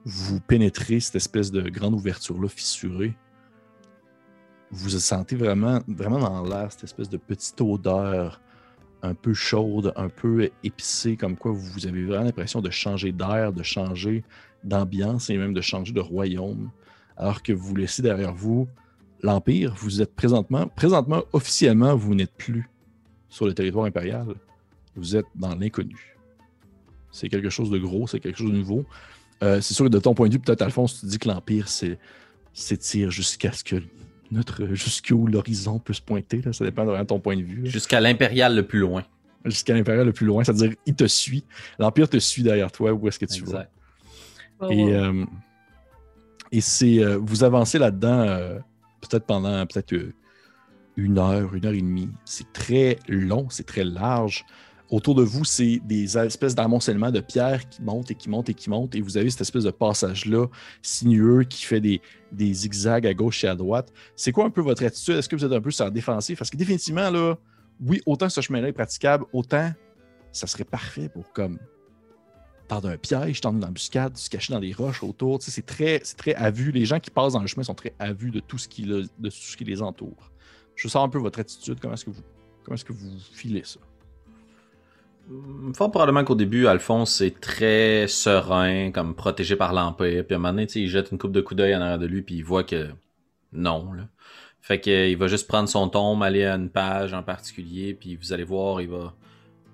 vous 0.06 0.40
pénétrez 0.40 1.01
cette 1.01 1.16
espèce 1.16 1.51
de 1.51 1.68
grande 1.68 1.94
ouverture-là 1.94 2.48
fissurée, 2.48 3.14
vous 4.70 4.90
sentez 4.90 5.36
vraiment, 5.36 5.80
vraiment 5.86 6.18
dans 6.18 6.43
l'air 6.43 6.72
cette 6.72 6.84
espèce 6.84 7.10
de 7.10 7.18
petite 7.18 7.60
odeur 7.60 8.40
un 9.02 9.14
peu 9.14 9.34
chaude, 9.34 9.93
un 9.97 10.09
peu 10.09 10.51
épicée, 10.64 11.16
comme 11.16 11.36
quoi 11.36 11.52
vous 11.52 11.86
avez 11.86 12.05
vraiment 12.05 12.24
l'impression 12.24 12.60
de 12.60 12.70
changer 12.70 13.12
d'air, 13.12 13.52
de 13.52 13.62
changer 13.62 14.24
d'ambiance 14.66 15.30
et 15.30 15.36
même 15.38 15.55
de 15.55 15.60
changer 15.60 15.93
de 15.93 16.01
royaume. 16.01 16.70
Alors 17.16 17.43
que 17.43 17.52
vous 17.52 17.74
laissez 17.74 18.02
derrière 18.02 18.34
vous 18.34 18.68
l'Empire, 19.22 19.74
vous 19.76 20.02
êtes 20.02 20.14
présentement, 20.14 20.68
présentement, 20.68 21.22
officiellement, 21.32 21.97
vous 21.97 22.14
n'êtes 22.14 22.34
plus 22.36 22.68
sur 23.28 23.47
le 23.47 23.55
territoire 23.55 23.86
impérial. 23.86 24.26
Vous 24.94 25.16
êtes 25.16 25.26
dans 25.34 25.55
l'inconnu. 25.55 26.16
C'est 27.10 27.28
quelque 27.28 27.51
chose 27.51 27.70
de 27.70 27.78
gros, 27.78 28.06
c'est 28.06 28.20
quelque 28.20 28.38
chose 28.38 28.51
de 28.51 28.56
nouveau. 28.56 28.84
Euh, 29.43 29.60
c'est 29.60 29.74
sûr 29.74 29.86
que 29.86 29.90
de 29.90 29.98
ton 29.98 30.14
point 30.14 30.28
de 30.28 30.34
vue, 30.34 30.38
peut-être 30.38 30.62
Alphonse, 30.62 31.01
tu 31.01 31.06
dis 31.06 31.18
que 31.18 31.28
l'Empire 31.28 31.68
s'étire 32.52 33.10
jusqu'à 33.10 33.52
ce 33.52 33.64
que 33.64 33.82
notre 34.30 34.74
jusqu'où 34.74 35.26
l'horizon 35.26 35.78
peut 35.78 35.93
se 35.93 36.02
pointer. 36.02 36.43
Là. 36.43 36.52
Ça 36.52 36.64
dépend 36.64 36.84
de 36.84 37.05
ton 37.05 37.20
point 37.20 37.36
de 37.36 37.43
vue. 37.43 37.66
Jusqu'à 37.66 38.01
l'impérial 38.01 38.55
le 38.55 38.66
plus 38.66 38.80
loin. 38.80 39.05
Jusqu'à 39.44 39.74
l'impérial 39.74 40.05
le 40.05 40.12
plus 40.12 40.26
loin, 40.26 40.43
c'est-à-dire 40.43 40.72
il 40.86 40.94
te 40.94 41.06
suit. 41.06 41.44
L'Empire 41.78 42.09
te 42.09 42.18
suit 42.18 42.43
derrière 42.43 42.72
toi, 42.72 42.93
où 42.93 43.06
est-ce 43.06 43.18
que 43.18 43.26
tu 43.26 43.44
vas? 43.44 43.66
Oh, 44.61 44.69
Et, 44.70 44.95
euh, 44.95 45.24
et 46.53 46.61
c'est 46.61 46.99
euh, 47.03 47.19
vous 47.19 47.45
avancez 47.45 47.78
là-dedans, 47.78 48.20
euh, 48.20 48.59
peut-être 49.01 49.27
pendant 49.27 49.66
peut-être 49.66 49.95
une 50.97 51.19
heure, 51.19 51.55
une 51.55 51.66
heure 51.66 51.74
et 51.74 51.83
demie. 51.83 52.11
C'est 52.24 52.53
très 52.53 52.99
long, 53.09 53.49
c'est 53.51 53.66
très 53.66 53.85
large. 53.85 54.45
Autour 54.89 55.16
de 55.16 55.23
vous, 55.24 55.45
c'est 55.45 55.81
des 55.85 56.16
espèces 56.16 56.55
d'amoncellement 56.55 57.11
de 57.11 57.19
pierres 57.19 57.69
qui 57.69 57.83
montent 57.83 58.12
et 58.12 58.15
qui 58.15 58.31
montent 58.31 58.49
et 58.49 58.55
qui 58.55 58.70
montent. 58.70 58.95
Et 58.95 59.01
vous 59.01 59.16
avez 59.16 59.28
cette 59.31 59.41
espèce 59.41 59.65
de 59.65 59.73
passage-là 59.73 60.47
sinueux 60.81 61.43
qui 61.43 61.65
fait 61.65 61.81
des, 61.81 62.01
des 62.31 62.55
zigzags 62.55 63.05
à 63.05 63.12
gauche 63.12 63.43
et 63.43 63.49
à 63.49 63.57
droite. 63.57 63.93
C'est 64.15 64.31
quoi 64.31 64.45
un 64.45 64.51
peu 64.51 64.61
votre 64.61 64.85
attitude? 64.85 65.16
Est-ce 65.16 65.28
que 65.28 65.35
vous 65.35 65.45
êtes 65.45 65.53
un 65.53 65.61
peu 65.61 65.73
sur 65.73 65.85
la 65.85 65.91
défensive? 65.91 66.39
Parce 66.39 66.51
que 66.51 66.57
définitivement, 66.57 67.11
là, 67.11 67.35
oui, 67.85 68.01
autant 68.07 68.28
ce 68.28 68.41
chemin-là 68.41 68.69
est 68.69 68.73
praticable, 68.73 69.24
autant 69.33 69.73
ça 70.31 70.47
serait 70.47 70.65
parfait 70.65 71.09
pour 71.09 71.33
comme 71.33 71.59
tendre 72.68 72.88
un 72.88 72.97
piège, 72.97 73.40
tendre 73.40 73.59
une 73.59 73.64
embuscade, 73.64 74.16
se 74.16 74.28
cacher 74.30 74.52
dans 74.52 74.60
des 74.60 74.72
roches 74.72 75.02
autour. 75.02 75.38
Tu 75.38 75.47
sais, 75.47 75.51
c'est 75.51 75.66
très, 75.66 75.98
très 76.01 76.34
à 76.34 76.51
vue. 76.51 76.72
Les 76.72 76.84
gens 76.84 77.01
qui 77.01 77.10
passent 77.10 77.32
dans 77.34 77.40
le 77.40 77.47
chemin 77.47 77.62
sont 77.62 77.74
très 77.74 77.94
à 77.98 78.12
vue 78.12 78.30
de 78.30 78.40
tout 78.40 78.59
ce 78.59 78.68
qui, 78.68 78.82
le- 78.82 79.02
de 79.02 79.28
tout 79.28 79.36
ce 79.36 79.56
qui 79.56 79.64
les 79.64 79.82
entoure. 79.82 80.30
Je 80.74 80.88
sens 80.88 81.05
un 81.06 81.09
peu 81.09 81.18
votre 81.18 81.38
attitude. 81.40 81.78
Comment 81.80 81.94
est-ce 81.94 82.05
que 82.05 82.10
vous, 82.10 82.22
est-ce 82.72 82.84
que 82.84 82.93
vous 82.93 83.10
filez 83.32 83.62
ça? 83.64 83.80
Hum, 85.30 85.72
Fort 85.74 85.90
probablement 85.90 86.24
qu'au 86.24 86.34
début, 86.34 86.66
Alphonse 86.66 87.20
est 87.20 87.40
très 87.40 88.06
serein, 88.09 88.90
comme 88.93 89.14
protégé 89.14 89.56
par 89.56 89.72
l'Empire. 89.72 90.24
Puis 90.26 90.34
à 90.34 90.36
un 90.36 90.40
moment 90.40 90.52
donné, 90.52 90.66
il 90.74 90.88
jette 90.88 91.10
une 91.12 91.18
coupe 91.18 91.32
de 91.32 91.40
coups 91.40 91.59
d'œil 91.59 91.74
en 91.74 91.80
arrière 91.80 91.98
de 91.98 92.06
lui, 92.06 92.22
puis 92.22 92.36
il 92.36 92.44
voit 92.44 92.64
que 92.64 92.88
non. 93.52 93.93
Là. 93.93 94.09
Fait 94.60 94.80
qu'il 94.80 95.16
va 95.16 95.28
juste 95.28 95.47
prendre 95.48 95.68
son 95.68 95.88
tombe, 95.88 96.22
aller 96.22 96.44
à 96.44 96.56
une 96.56 96.70
page 96.70 97.14
en 97.14 97.22
particulier, 97.22 97.94
puis 97.94 98.16
vous 98.16 98.32
allez 98.32 98.44
voir, 98.44 98.80
il 98.80 98.88
va 98.88 99.14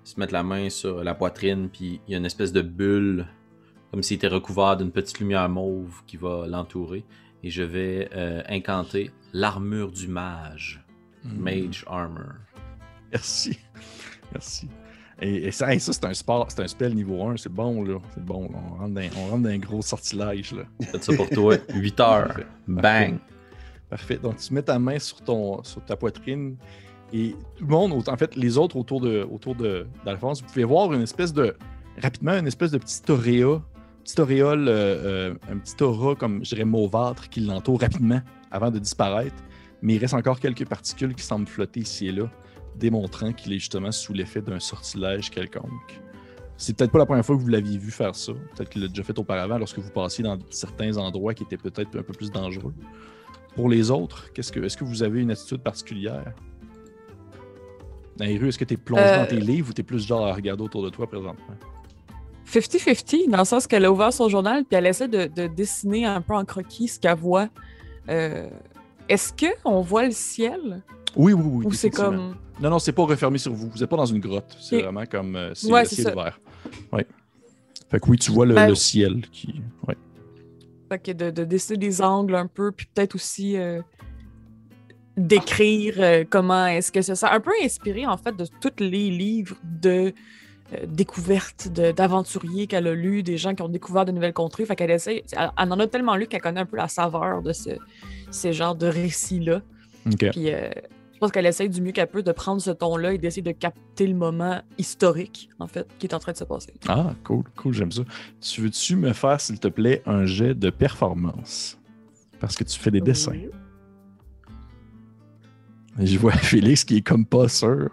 se 0.03 0.19
mettre 0.19 0.33
la 0.33 0.43
main 0.43 0.69
sur 0.69 1.03
la 1.03 1.15
poitrine, 1.15 1.69
puis 1.69 2.01
il 2.07 2.11
y 2.11 2.15
a 2.15 2.17
une 2.17 2.25
espèce 2.25 2.51
de 2.51 2.61
bulle, 2.61 3.25
comme 3.91 4.03
s'il 4.03 4.15
était 4.15 4.27
recouvert 4.27 4.77
d'une 4.77 4.91
petite 4.91 5.19
lumière 5.19 5.47
mauve 5.49 6.01
qui 6.07 6.17
va 6.17 6.45
l'entourer. 6.47 7.05
Et 7.43 7.49
je 7.49 7.63
vais 7.63 8.09
euh, 8.15 8.41
incanter 8.47 9.11
l'armure 9.33 9.91
du 9.91 10.07
mage. 10.07 10.83
Mage 11.23 11.85
Armor. 11.87 12.33
Merci. 13.11 13.57
Merci. 14.33 14.67
Et, 15.21 15.47
et 15.47 15.51
ça, 15.51 15.73
et 15.73 15.79
ça, 15.79 15.93
c'est 15.93 16.05
un 16.05 16.13
sport, 16.13 16.47
c'est 16.49 16.61
un 16.61 16.67
spell 16.67 16.93
niveau 16.95 17.23
1, 17.23 17.37
c'est 17.37 17.51
bon 17.51 17.83
là. 17.83 17.99
C'est 18.13 18.23
bon. 18.23 18.49
là. 18.49 18.59
On 18.71 18.75
rentre 18.75 18.93
dans, 18.93 19.09
on 19.17 19.27
rentre 19.29 19.43
dans 19.43 19.49
un 19.49 19.57
gros 19.57 19.81
sortilège 19.81 20.53
là. 20.53 20.63
Faites 20.81 21.03
ça 21.03 21.15
pour 21.15 21.29
toi. 21.29 21.55
8 21.73 21.99
heures. 21.99 22.39
Bang. 22.67 23.19
Parfait. 23.89 24.17
Donc, 24.17 24.37
tu 24.37 24.53
mets 24.53 24.63
ta 24.63 24.79
main 24.79 24.97
sur, 24.99 25.21
ton, 25.21 25.63
sur 25.63 25.83
ta 25.85 25.95
poitrine 25.95 26.57
et 27.13 27.35
tout 27.55 27.65
le 27.65 27.69
monde, 27.69 28.09
en 28.09 28.17
fait, 28.17 28.35
les 28.35 28.57
autres 28.57 28.75
autour 28.75 28.99
de 28.99 29.25
autour 29.31 29.55
d'Alphonse, 30.03 30.41
vous 30.41 30.47
pouvez 30.47 30.63
voir 30.63 30.91
une 30.93 31.03
espèce 31.03 31.31
de, 31.31 31.55
rapidement, 32.01 32.33
une 32.33 32.47
espèce 32.47 32.71
de 32.71 32.79
petit 32.79 32.99
auréa, 33.11 33.61
petit 34.03 34.19
auréole, 34.19 34.67
euh, 34.67 35.31
euh, 35.31 35.33
un 35.51 35.59
petit 35.59 35.81
aura 35.83 36.15
comme, 36.15 36.43
je 36.43 36.49
dirais, 36.49 36.65
mauvâtre 36.65 37.29
qui 37.29 37.41
l'entoure 37.41 37.81
rapidement 37.81 38.21
avant 38.49 38.71
de 38.71 38.79
disparaître. 38.79 39.35
Mais 39.83 39.95
il 39.95 39.99
reste 39.99 40.15
encore 40.15 40.39
quelques 40.39 40.65
particules 40.65 41.13
qui 41.13 41.23
semblent 41.23 41.47
flotter 41.47 41.81
ici 41.81 42.07
et 42.07 42.11
là, 42.11 42.31
démontrant 42.75 43.31
qu'il 43.31 43.53
est 43.53 43.59
justement 43.59 43.91
sous 43.91 44.13
l'effet 44.13 44.41
d'un 44.41 44.59
sortilège 44.59 45.29
quelconque. 45.29 46.01
C'est 46.57 46.75
peut-être 46.75 46.91
pas 46.91 46.99
la 46.99 47.05
première 47.05 47.25
fois 47.25 47.35
que 47.35 47.41
vous 47.41 47.49
l'aviez 47.49 47.77
vu 47.77 47.91
faire 47.91 48.15
ça. 48.15 48.31
Peut-être 48.55 48.69
qu'il 48.69 48.81
l'a 48.81 48.87
déjà 48.87 49.03
fait 49.03 49.19
auparavant 49.19 49.59
lorsque 49.59 49.77
vous 49.77 49.89
passiez 49.91 50.23
dans 50.23 50.39
certains 50.49 50.97
endroits 50.97 51.35
qui 51.35 51.43
étaient 51.43 51.57
peut-être 51.57 51.95
un 51.95 52.01
peu 52.01 52.13
plus 52.13 52.31
dangereux. 52.31 52.73
Pour 53.55 53.69
les 53.69 53.91
autres, 53.91 54.31
qu'est-ce 54.33 54.51
que, 54.51 54.61
est-ce 54.61 54.77
que 54.77 54.83
vous 54.83 55.03
avez 55.03 55.21
une 55.21 55.29
attitude 55.29 55.61
particulière? 55.61 56.33
Nairu, 58.19 58.47
est-ce 58.49 58.57
que 58.59 58.65
tu 58.65 58.75
es 58.75 58.77
plongé 58.77 59.03
Euh. 59.03 59.17
dans 59.17 59.25
tes 59.27 59.39
livres 59.39 59.69
ou 59.69 59.73
tu 59.73 59.81
es 59.81 59.83
plus 59.83 60.05
genre 60.05 60.25
à 60.27 60.33
regarder 60.33 60.63
autour 60.63 60.83
de 60.83 60.89
toi 60.89 61.07
présentement? 61.07 61.55
50-50, 62.47 63.29
dans 63.29 63.39
le 63.39 63.45
sens 63.45 63.65
qu'elle 63.67 63.85
a 63.85 63.91
ouvert 63.91 64.13
son 64.13 64.29
journal 64.29 64.63
puis 64.65 64.75
elle 64.75 64.85
essaie 64.85 65.07
de, 65.07 65.25
de 65.25 65.47
dessiner 65.47 66.05
un 66.05 66.21
peu 66.21 66.33
en 66.33 66.45
croquis 66.45 66.87
ce 66.87 66.99
qu'elle 66.99 67.17
voit. 67.17 67.49
Euh, 68.09 68.47
Est-ce 69.09 69.33
qu'on 69.63 69.81
voit 69.81 70.05
le 70.05 70.11
ciel? 70.11 70.81
Oui, 71.15 71.33
oui, 71.33 71.43
oui. 71.45 71.65
Ou 71.65 71.73
c'est 71.73 71.89
comme. 71.89 72.35
Non, 72.61 72.69
non, 72.69 72.79
c'est 72.79 72.91
pas 72.91 73.03
refermé 73.03 73.37
sur 73.37 73.53
vous. 73.53 73.69
Vous 73.69 73.77
n'êtes 73.79 73.89
pas 73.89 73.97
dans 73.97 74.05
une 74.05 74.19
grotte. 74.19 74.55
C'est 74.59 74.81
vraiment 74.81 75.05
comme. 75.05 75.35
euh, 75.35 75.51
c'est 75.55 75.71
Ouais, 75.71 75.83
le 75.83 75.87
ciel 75.89 76.07
ça. 76.07 76.13
ouvert. 76.13 76.39
Oui. 76.91 77.01
Fait 77.89 77.99
que 77.99 78.09
oui, 78.09 78.17
tu 78.17 78.31
vois 78.31 78.45
le, 78.45 78.53
Ben- 78.55 78.67
le 78.67 78.75
ciel 78.75 79.21
qui. 79.31 79.61
Ouais. 79.87 79.95
Fait 80.89 80.99
que 80.99 81.11
de, 81.11 81.31
de 81.31 81.43
dessiner 81.43 81.77
des 81.77 82.01
angles 82.01 82.35
un 82.35 82.47
peu, 82.47 82.71
puis 82.71 82.87
peut-être 82.93 83.15
aussi 83.15 83.57
euh, 83.57 83.81
d'écrire 85.17 85.95
euh, 85.99 86.23
comment 86.27 86.65
est-ce 86.67 86.91
que 86.91 87.01
ça. 87.01 87.31
Un 87.31 87.39
peu 87.39 87.51
inspiré 87.63 88.05
en 88.05 88.17
fait 88.17 88.35
de 88.35 88.45
tous 88.61 88.83
les 88.83 89.09
livres 89.09 89.55
de 89.63 90.13
euh, 90.73 90.85
découvertes 90.87 91.67
d'aventuriers 91.67 92.67
qu'elle 92.67 92.87
a 92.87 92.93
lus, 92.93 93.23
des 93.23 93.37
gens 93.37 93.53
qui 93.53 93.61
ont 93.61 93.69
découvert 93.69 94.05
de 94.05 94.11
nouvelles 94.11 94.33
contrées. 94.33 94.65
Fait 94.65 94.75
qu'elle 94.75 94.91
essaie. 94.91 95.23
Elle, 95.33 95.51
elle 95.57 95.71
en 95.71 95.79
a 95.79 95.87
tellement 95.87 96.15
lu 96.15 96.27
qu'elle 96.27 96.41
connaît 96.41 96.61
un 96.61 96.65
peu 96.65 96.77
la 96.77 96.87
saveur 96.87 97.41
de 97.41 97.53
ce, 97.53 97.71
ces 98.31 98.53
genres 98.53 98.75
de 98.75 98.87
récits-là. 98.87 99.61
Puis 100.05 100.51
euh, 100.51 100.69
je 101.13 101.19
pense 101.19 101.31
qu'elle 101.31 101.45
essaie 101.45 101.69
du 101.69 101.81
mieux 101.81 101.91
qu'elle 101.91 102.07
peut 102.07 102.23
de 102.23 102.31
prendre 102.31 102.61
ce 102.61 102.71
ton-là 102.71 103.13
et 103.13 103.17
d'essayer 103.17 103.41
de 103.41 103.51
capter 103.51 104.07
le 104.07 104.15
moment 104.15 104.61
historique, 104.77 105.49
en 105.59 105.67
fait, 105.67 105.87
qui 105.97 106.07
est 106.07 106.13
en 106.13 106.19
train 106.19 106.33
de 106.33 106.37
se 106.37 106.43
passer. 106.43 106.73
Ah, 106.87 107.13
cool, 107.23 107.43
cool, 107.55 107.73
j'aime 107.73 107.91
ça. 107.91 108.01
Tu 108.41 108.61
veux-tu 108.61 108.97
me 108.97 109.13
faire, 109.13 109.39
s'il 109.39 109.59
te 109.59 109.69
plaît, 109.69 110.01
un 110.05 110.25
jet 110.25 110.53
de 110.53 110.69
performance? 110.69 111.79
Parce 112.41 112.57
que 112.57 112.65
tu 112.65 112.77
fais 112.77 112.91
des 112.91 112.99
dessins. 112.99 113.31
Je 115.99 116.17
vois 116.17 116.31
Félix 116.37 116.83
qui 116.83 116.97
est 116.97 117.01
comme 117.01 117.25
pas 117.25 117.47
sûr. 117.47 117.89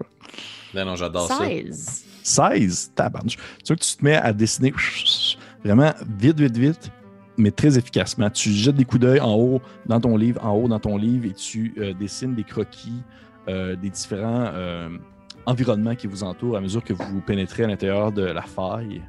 Ben 0.74 0.84
non, 0.84 0.96
j'adore 0.96 1.28
ça. 1.28 1.38
16. 1.38 2.04
16, 2.22 2.92
tabarnouche. 2.94 3.36
Tu 3.36 3.68
vois 3.68 3.76
que 3.76 3.82
tu 3.82 3.96
te 3.96 4.04
mets 4.04 4.16
à 4.16 4.32
dessiner 4.32 4.72
vraiment 5.64 5.92
vite, 6.18 6.38
vite, 6.38 6.56
vite, 6.56 6.90
mais 7.36 7.50
très 7.50 7.76
efficacement. 7.76 8.30
Tu 8.30 8.50
jettes 8.50 8.76
des 8.76 8.84
coups 8.84 9.00
d'œil 9.00 9.20
en 9.20 9.34
haut 9.34 9.60
dans 9.86 10.00
ton 10.00 10.16
livre, 10.16 10.44
en 10.44 10.52
haut 10.52 10.68
dans 10.68 10.78
ton 10.78 10.96
livre, 10.96 11.26
et 11.26 11.32
tu 11.32 11.74
euh, 11.78 11.92
dessines 11.94 12.34
des 12.34 12.44
croquis 12.44 13.02
euh, 13.48 13.74
des 13.74 13.90
différents 13.90 14.50
euh, 14.52 14.90
environnements 15.46 15.94
qui 15.94 16.06
vous 16.06 16.22
entourent 16.22 16.56
à 16.56 16.60
mesure 16.60 16.84
que 16.84 16.92
vous 16.92 17.20
pénétrez 17.20 17.64
à 17.64 17.66
l'intérieur 17.66 18.12
de 18.12 18.22
la 18.22 18.42
faille. 18.42 19.02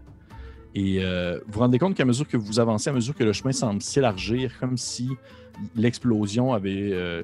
Et 0.74 1.04
euh, 1.04 1.40
vous 1.46 1.54
vous 1.54 1.60
rendez 1.60 1.80
compte 1.80 1.96
qu'à 1.96 2.06
mesure 2.06 2.28
que 2.28 2.38
vous 2.38 2.60
avancez, 2.60 2.90
à 2.90 2.94
mesure 2.94 3.14
que 3.14 3.24
le 3.24 3.34
chemin 3.34 3.52
semble 3.52 3.82
s'élargir, 3.82 4.58
comme 4.60 4.78
si 4.78 5.10
l'explosion 5.76 6.54
avait, 6.54 6.92
euh, 6.94 7.24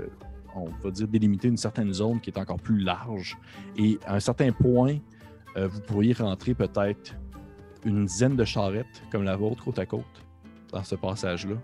on 0.58 0.70
va 0.84 0.92
dire, 0.92 1.08
délimité 1.08 1.48
une 1.48 1.58
certaine 1.58 1.94
zone 1.94 2.20
qui 2.20 2.30
est 2.30 2.38
encore 2.40 2.60
plus 2.60 2.80
large. 2.80 3.38
Et 3.78 3.98
à 4.06 4.16
un 4.16 4.20
certain 4.20 4.52
point, 4.52 4.98
euh, 5.56 5.68
vous 5.68 5.82
pourriez 5.82 6.14
rentrer 6.14 6.54
peut-être 6.54 7.16
une 7.86 8.06
dizaine 8.06 8.36
de 8.36 8.44
charrettes 8.46 9.04
comme 9.12 9.24
la 9.24 9.36
vôtre 9.36 9.64
côte 9.64 9.80
à 9.80 9.86
côte 9.86 10.04
dans 10.72 10.84
ce 10.84 10.96
passage-là. 10.96 11.56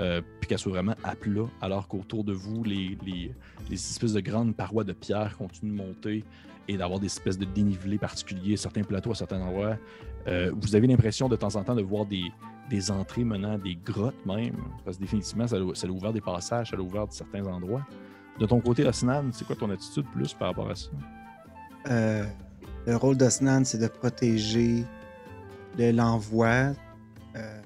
Euh, 0.00 0.20
puis 0.40 0.48
qu'elles 0.48 0.58
soient 0.58 0.72
vraiment 0.72 0.94
à 1.04 1.14
plat, 1.14 1.46
alors 1.60 1.86
qu'autour 1.86 2.24
de 2.24 2.32
vous, 2.32 2.64
les, 2.64 2.98
les- 3.06 3.32
les 3.70 3.74
espèces 3.74 4.12
de 4.12 4.20
grandes 4.20 4.56
parois 4.56 4.82
de 4.82 4.92
pierre 4.92 5.36
continuent 5.38 5.70
de 5.70 5.76
monter 5.76 6.24
et 6.66 6.76
d'avoir 6.76 6.98
des 6.98 7.06
espèces 7.06 7.38
de 7.38 7.44
dénivelés 7.44 7.98
particuliers, 7.98 8.56
certains 8.56 8.82
plateaux 8.82 9.12
à 9.12 9.14
certains 9.14 9.40
endroits. 9.40 9.76
Euh, 10.26 10.50
vous 10.56 10.74
avez 10.74 10.86
l'impression 10.88 11.28
de 11.28 11.36
temps 11.36 11.54
en 11.54 11.62
temps 11.62 11.74
de 11.76 11.82
voir 11.82 12.06
des, 12.06 12.24
des 12.70 12.90
entrées 12.90 13.22
menant 13.22 13.52
à 13.52 13.58
des 13.58 13.76
grottes 13.76 14.26
même, 14.26 14.56
parce 14.84 14.96
que 14.96 15.02
définitivement, 15.02 15.46
ça, 15.46 15.56
a- 15.56 15.74
ça 15.74 15.86
a 15.86 15.90
ouvert 15.90 16.12
des 16.12 16.20
passages, 16.22 16.70
ça 16.70 16.76
a 16.76 16.80
ouvert 16.80 17.06
certains 17.10 17.44
endroits. 17.46 17.86
De 18.38 18.46
ton 18.46 18.60
côté, 18.60 18.84
Osnan, 18.84 19.30
c'est 19.32 19.46
quoi 19.46 19.54
ton 19.54 19.70
attitude 19.70 20.06
plus 20.12 20.34
par 20.34 20.48
rapport 20.48 20.70
à 20.70 20.74
ça? 20.74 20.88
Euh, 21.90 22.24
le 22.86 22.96
rôle 22.96 23.16
d'Osnan, 23.16 23.64
c'est 23.64 23.78
de 23.78 23.86
protéger 23.86 24.84
de 25.78 25.90
l'envoi. 25.90 26.72
Euh, 27.36 27.60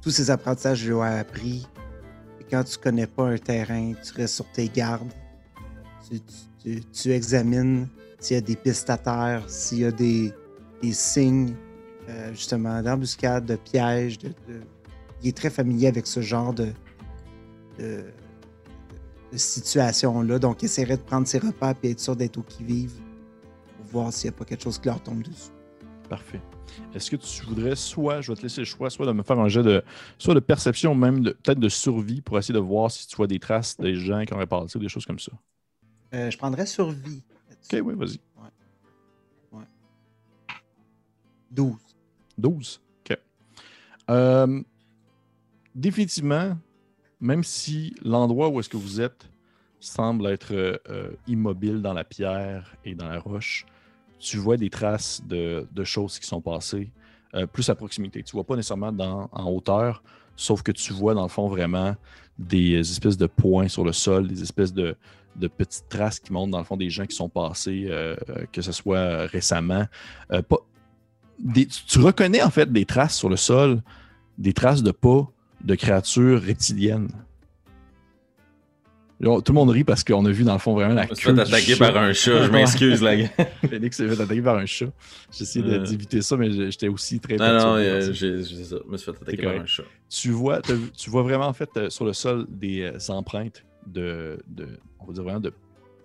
tous 0.00 0.10
ces 0.10 0.30
apprentissages, 0.30 0.78
je 0.78 0.92
lui 0.92 0.98
ai 1.00 1.18
appris. 1.18 1.66
Et 2.40 2.44
quand 2.50 2.64
tu 2.64 2.78
connais 2.78 3.06
pas 3.06 3.28
un 3.28 3.38
terrain, 3.38 3.92
tu 4.02 4.12
restes 4.14 4.36
sur 4.36 4.50
tes 4.52 4.68
gardes. 4.68 5.12
Tu, 6.92 7.10
examines 7.10 7.88
s'il 8.20 8.36
y 8.36 8.38
a 8.38 8.40
des 8.40 8.56
pistes 8.56 8.88
à 8.88 8.96
terre, 8.96 9.44
s'il 9.48 9.80
y 9.80 9.84
a 9.84 9.92
des, 9.92 10.32
signes, 10.92 11.54
euh, 12.08 12.32
justement, 12.32 12.82
d'embuscade, 12.82 13.44
de 13.44 13.56
pièges. 13.56 14.18
Il 15.22 15.28
est 15.28 15.36
très 15.36 15.50
familier 15.50 15.88
avec 15.88 16.06
ce 16.06 16.20
genre 16.20 16.54
de 16.54 16.72
situation-là. 19.38 20.38
Donc, 20.38 20.62
il 20.62 20.66
essaierait 20.66 20.96
de 20.96 21.02
prendre 21.02 21.26
ses 21.26 21.38
repas 21.38 21.74
et 21.82 21.90
être 21.90 22.00
sûr 22.00 22.16
d'être 22.16 22.38
au 22.38 22.42
qui-vive 22.42 22.92
pour 23.76 23.86
voir 23.86 24.12
s'il 24.12 24.30
n'y 24.30 24.36
a 24.36 24.38
pas 24.38 24.44
quelque 24.44 24.62
chose 24.62 24.78
qui 24.78 24.86
leur 24.88 25.02
tombe 25.02 25.22
dessus. 25.22 25.50
Parfait. 26.08 26.40
Est-ce 26.94 27.10
que 27.10 27.16
tu 27.16 27.46
voudrais 27.46 27.76
soit, 27.76 28.20
je 28.20 28.32
vais 28.32 28.36
te 28.36 28.42
laisser 28.42 28.60
le 28.60 28.66
choix, 28.66 28.90
soit 28.90 29.06
de 29.06 29.12
me 29.12 29.22
faire 29.22 29.38
un 29.38 29.48
jet 29.48 29.62
de, 29.62 29.82
soit 30.18 30.34
de 30.34 30.40
perception, 30.40 30.94
même 30.94 31.20
de- 31.20 31.30
peut-être 31.30 31.58
de 31.60 31.68
survie 31.68 32.20
pour 32.20 32.38
essayer 32.38 32.54
de 32.54 32.58
voir 32.58 32.90
si 32.90 33.06
tu 33.06 33.16
vois 33.16 33.26
des 33.26 33.38
traces 33.38 33.76
des 33.78 33.94
gens 33.94 34.24
qui 34.24 34.34
auraient 34.34 34.46
passé 34.46 34.76
ou 34.76 34.80
des 34.80 34.88
choses 34.88 35.06
comme 35.06 35.18
ça? 35.18 35.32
Euh, 36.14 36.30
je 36.30 36.38
prendrais 36.38 36.66
survie. 36.66 37.22
Ok, 37.50 37.80
oui, 37.82 37.94
vas-y. 37.96 38.20
12. 41.50 41.76
12. 42.36 42.80
OK. 43.08 43.18
Euh, 44.10 44.62
définitivement, 45.74 46.58
même 47.20 47.44
si 47.44 47.94
l'endroit 48.02 48.48
où 48.48 48.60
est-ce 48.60 48.68
que 48.68 48.76
vous 48.76 49.00
êtes 49.00 49.28
semble 49.80 50.26
être 50.26 50.52
euh, 50.52 51.10
immobile 51.26 51.82
dans 51.82 51.92
la 51.92 52.04
pierre 52.04 52.74
et 52.84 52.94
dans 52.94 53.08
la 53.08 53.18
roche, 53.18 53.66
tu 54.18 54.38
vois 54.38 54.56
des 54.56 54.70
traces 54.70 55.22
de, 55.26 55.66
choses 55.84 56.18
qui 56.18 56.26
sont 56.26 56.40
passées 56.40 56.90
euh, 57.34 57.46
plus 57.46 57.68
à 57.68 57.74
proximité. 57.74 58.22
Tu 58.22 58.32
vois 58.32 58.44
pas 58.44 58.56
nécessairement 58.56 59.28
en 59.32 59.50
hauteur, 59.50 60.02
sauf 60.36 60.62
que 60.62 60.72
tu 60.72 60.92
vois 60.92 61.14
dans 61.14 61.22
le 61.22 61.28
fond 61.28 61.48
vraiment 61.48 61.94
des 62.38 62.78
espèces 62.78 63.16
de 63.16 63.26
points 63.26 63.68
sur 63.68 63.84
le 63.84 63.92
sol, 63.92 64.26
des 64.26 64.42
espèces 64.42 64.72
de, 64.72 64.96
petites 65.58 65.88
traces 65.88 66.18
qui 66.20 66.32
montrent 66.32 66.52
dans 66.52 66.58
le 66.58 66.64
fond 66.64 66.76
des 66.76 66.90
gens 66.90 67.06
qui 67.06 67.14
sont 67.14 67.28
passés, 67.28 67.86
euh, 67.88 68.16
que 68.52 68.62
ce 68.62 68.72
soit 68.72 69.26
récemment. 69.26 69.86
Tu 71.88 71.98
reconnais 71.98 72.42
en 72.42 72.50
fait 72.50 72.72
des 72.72 72.86
traces 72.86 73.16
sur 73.16 73.28
le 73.28 73.36
sol, 73.36 73.82
des 74.38 74.52
traces 74.52 74.82
de 74.82 74.90
pas 74.90 75.28
de 75.64 75.74
créatures 75.74 76.40
reptiliennes. 76.42 77.08
Tout 79.22 79.42
le 79.48 79.52
monde 79.54 79.70
rit 79.70 79.84
parce 79.84 80.04
qu'on 80.04 80.24
a 80.26 80.30
vu 80.30 80.44
dans 80.44 80.52
le 80.52 80.58
fond 80.58 80.74
vraiment 80.74 80.92
la 80.94 81.06
Je 81.06 81.14
queue 81.14 81.38
attaquer 81.38 81.76
chat. 81.76 81.92
par 81.92 82.02
un 82.02 82.12
chat, 82.12 82.46
je 82.46 82.50
m'excuse, 82.52 83.00
la 83.00 83.16
gars. 83.16 83.28
Félix 83.70 83.96
s'est 83.96 84.06
fait 84.08 84.20
attaquer 84.20 84.42
par 84.42 84.58
un 84.58 84.66
chat. 84.66 84.86
J'essaie 85.32 85.62
de- 85.62 85.70
Euh. 85.78 85.78
d'éviter 85.86 86.20
ça, 86.20 86.36
mais 86.36 86.50
j'étais 86.70 86.88
aussi 86.88 87.20
très 87.20 87.36
Non, 87.36 87.46
non, 87.58 87.76
euh, 87.76 88.12
j'ai 88.12 88.42
ça. 88.42 88.76
Je 88.84 88.90
me 88.90 88.96
suis 88.98 89.04
fait 89.12 89.22
attaquer 89.22 89.42
par 89.42 89.54
un 89.54 89.66
chat. 89.66 89.84
tu 90.10 90.30
vois, 90.30 90.60
tu 90.60 91.08
vois 91.10 91.22
vraiment 91.22 91.46
en 91.46 91.52
fait 91.54 91.70
euh, 91.76 91.90
sur 91.90 92.04
le 92.04 92.12
sol 92.12 92.44
des 92.50 92.82
euh, 92.82 92.98
empreintes 93.12 93.64
de, 93.86 94.42
de, 94.48 94.66
on 95.00 95.06
va 95.06 95.12
dire 95.14 95.22
vraiment 95.22 95.40
de 95.40 95.52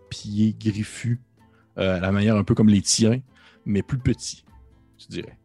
pieds 0.09 0.55
griffus, 0.57 1.19
euh, 1.77 1.97
à 1.97 1.99
la 1.99 2.11
manière 2.13 2.35
un 2.37 2.43
peu 2.43 2.53
comme 2.55 2.69
les 2.69 2.81
tiens, 2.81 3.19
mais 3.65 3.81
plus 3.81 3.97
petits, 3.99 4.45
tu 4.97 5.07
dirais. 5.09 5.37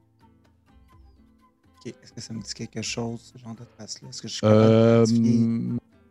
Est-ce 1.84 2.12
que 2.12 2.20
ça 2.20 2.32
me 2.34 2.40
dit 2.40 2.54
quelque 2.54 2.82
chose, 2.82 3.20
ce 3.32 3.38
genre 3.38 3.54
de 3.54 3.64
trace-là? 3.64 4.08
Est-ce 4.08 4.22
que 4.22 4.28
je 4.28 4.34
suis 4.34 4.46
Euh, 4.46 5.04
d'identifier 5.04 5.50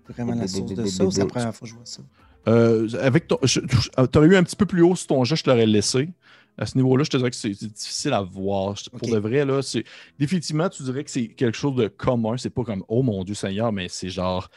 vraiment 0.07 0.35
la 0.35 0.47
source 0.47 0.73
de 0.73 0.85
ça 0.85 1.05
ou 1.05 1.11
c'est 1.11 1.19
la 1.21 1.25
première 1.27 1.55
fois 1.55 1.65
que 1.67 1.69
je 1.71 1.75
vois 1.75 1.85
ça? 1.85 2.03
euh, 2.47 2.87
avec 2.99 3.27
ton, 3.27 3.37
je- 3.43 3.61
je- 3.61 4.05
t'aurais 4.07 4.27
eu 4.27 4.35
un 4.35 4.43
petit 4.43 4.55
peu 4.55 4.65
plus 4.65 4.81
haut 4.81 4.95
sur 4.95 5.07
ton 5.07 5.23
jet, 5.23 5.35
je 5.35 5.43
te 5.43 5.49
l'aurais 5.49 5.65
laissé. 5.65 6.09
À 6.57 6.65
ce 6.65 6.77
niveau-là, 6.77 7.03
je 7.03 7.09
te 7.09 7.17
dirais 7.17 7.31
que 7.31 7.35
c'est 7.35 7.53
c'est 7.53 7.71
difficile 7.71 8.13
à 8.13 8.21
voir. 8.21 8.75
Pour 8.97 9.07
de 9.07 9.17
vrai, 9.17 9.43
là, 9.45 9.61
c'est 9.63 9.83
définitivement, 10.19 10.69
tu 10.69 10.83
dirais 10.83 11.03
que 11.03 11.09
c'est 11.09 11.29
quelque 11.29 11.57
chose 11.57 11.75
de 11.75 11.87
commun. 11.87 12.37
C'est 12.37 12.51
pas 12.51 12.63
comme 12.63 12.83
Oh 12.87 13.01
mon 13.01 13.23
Dieu 13.23 13.33
Seigneur, 13.33 13.71
mais 13.71 13.87
c'est 13.89 14.09
genre 14.09 14.49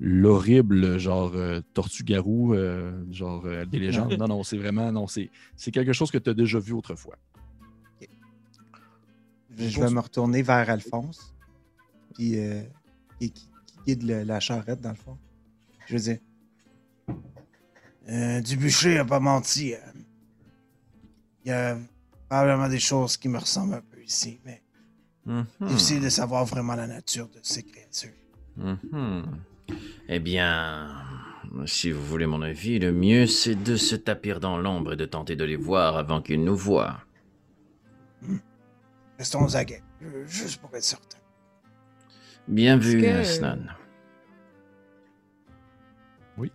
l'horrible, 0.00 0.98
genre 0.98 1.32
euh, 1.36 1.60
tortue-garou, 1.74 2.54
euh, 2.54 3.04
genre 3.10 3.44
euh, 3.46 3.64
des 3.66 3.78
légendes. 3.78 4.14
non, 4.18 4.28
non, 4.28 4.42
c'est 4.42 4.58
vraiment, 4.58 4.90
non, 4.92 5.06
c'est 5.06 5.30
c'est 5.56 5.70
quelque 5.70 5.92
chose 5.92 6.10
que 6.10 6.18
tu 6.18 6.30
as 6.30 6.34
déjà 6.34 6.58
vu 6.58 6.72
autrefois. 6.72 7.16
Je, 9.56 9.68
je 9.68 9.80
vais 9.80 9.90
me 9.90 10.00
retourner 10.00 10.42
vers 10.42 10.68
Alphonse, 10.68 11.34
puis 12.14 12.38
euh, 12.38 12.62
qui, 13.18 13.32
guide 13.86 14.02
le- 14.02 14.22
la 14.24 14.40
charrette, 14.40 14.80
dans 14.80 14.90
le 14.90 14.96
fond. 14.96 15.18
Je 15.86 15.94
veux 15.96 16.02
dire... 16.02 16.18
Euh, 18.08 18.40
Dubucher 18.40 18.98
a 18.98 19.04
pas 19.04 19.18
menti. 19.20 19.74
euh. 19.74 19.78
Il 21.44 21.48
y 21.48 21.52
a 21.52 21.76
probablement 22.28 22.68
des 22.68 22.78
choses 22.78 23.16
qui 23.16 23.28
me 23.28 23.38
ressemblent 23.38 23.74
un 23.74 23.80
peu 23.80 24.02
ici, 24.02 24.40
mais 24.44 24.62
Mhm. 25.26 25.44
difficile 25.62 26.00
de 26.02 26.08
savoir 26.08 26.44
vraiment 26.44 26.76
la 26.76 26.86
nature 26.86 27.28
de 27.28 27.40
ces 27.42 27.64
créatures. 27.64 28.14
Mhm. 28.56 29.24
Eh 30.08 30.20
bien, 30.20 31.02
si 31.66 31.90
vous 31.90 32.04
voulez 32.04 32.26
mon 32.26 32.42
avis, 32.42 32.78
le 32.78 32.92
mieux 32.92 33.26
c'est 33.26 33.56
de 33.56 33.74
se 33.76 33.96
tapir 33.96 34.38
dans 34.38 34.56
l'ombre 34.56 34.92
et 34.92 34.96
de 34.96 35.04
tenter 35.04 35.34
de 35.34 35.42
les 35.44 35.56
voir 35.56 35.96
avant 35.96 36.22
qu'ils 36.22 36.44
nous 36.44 36.54
voient. 36.56 37.00
Restons 39.18 39.44
aux 39.44 39.56
aguets, 39.56 39.82
juste 40.26 40.60
pour 40.60 40.74
être 40.74 40.82
certain. 40.84 41.18
Bien 42.48 42.78
Est-ce 42.78 42.86
vu, 42.88 43.00
que- 43.02 43.20
Asnan. 43.20 43.58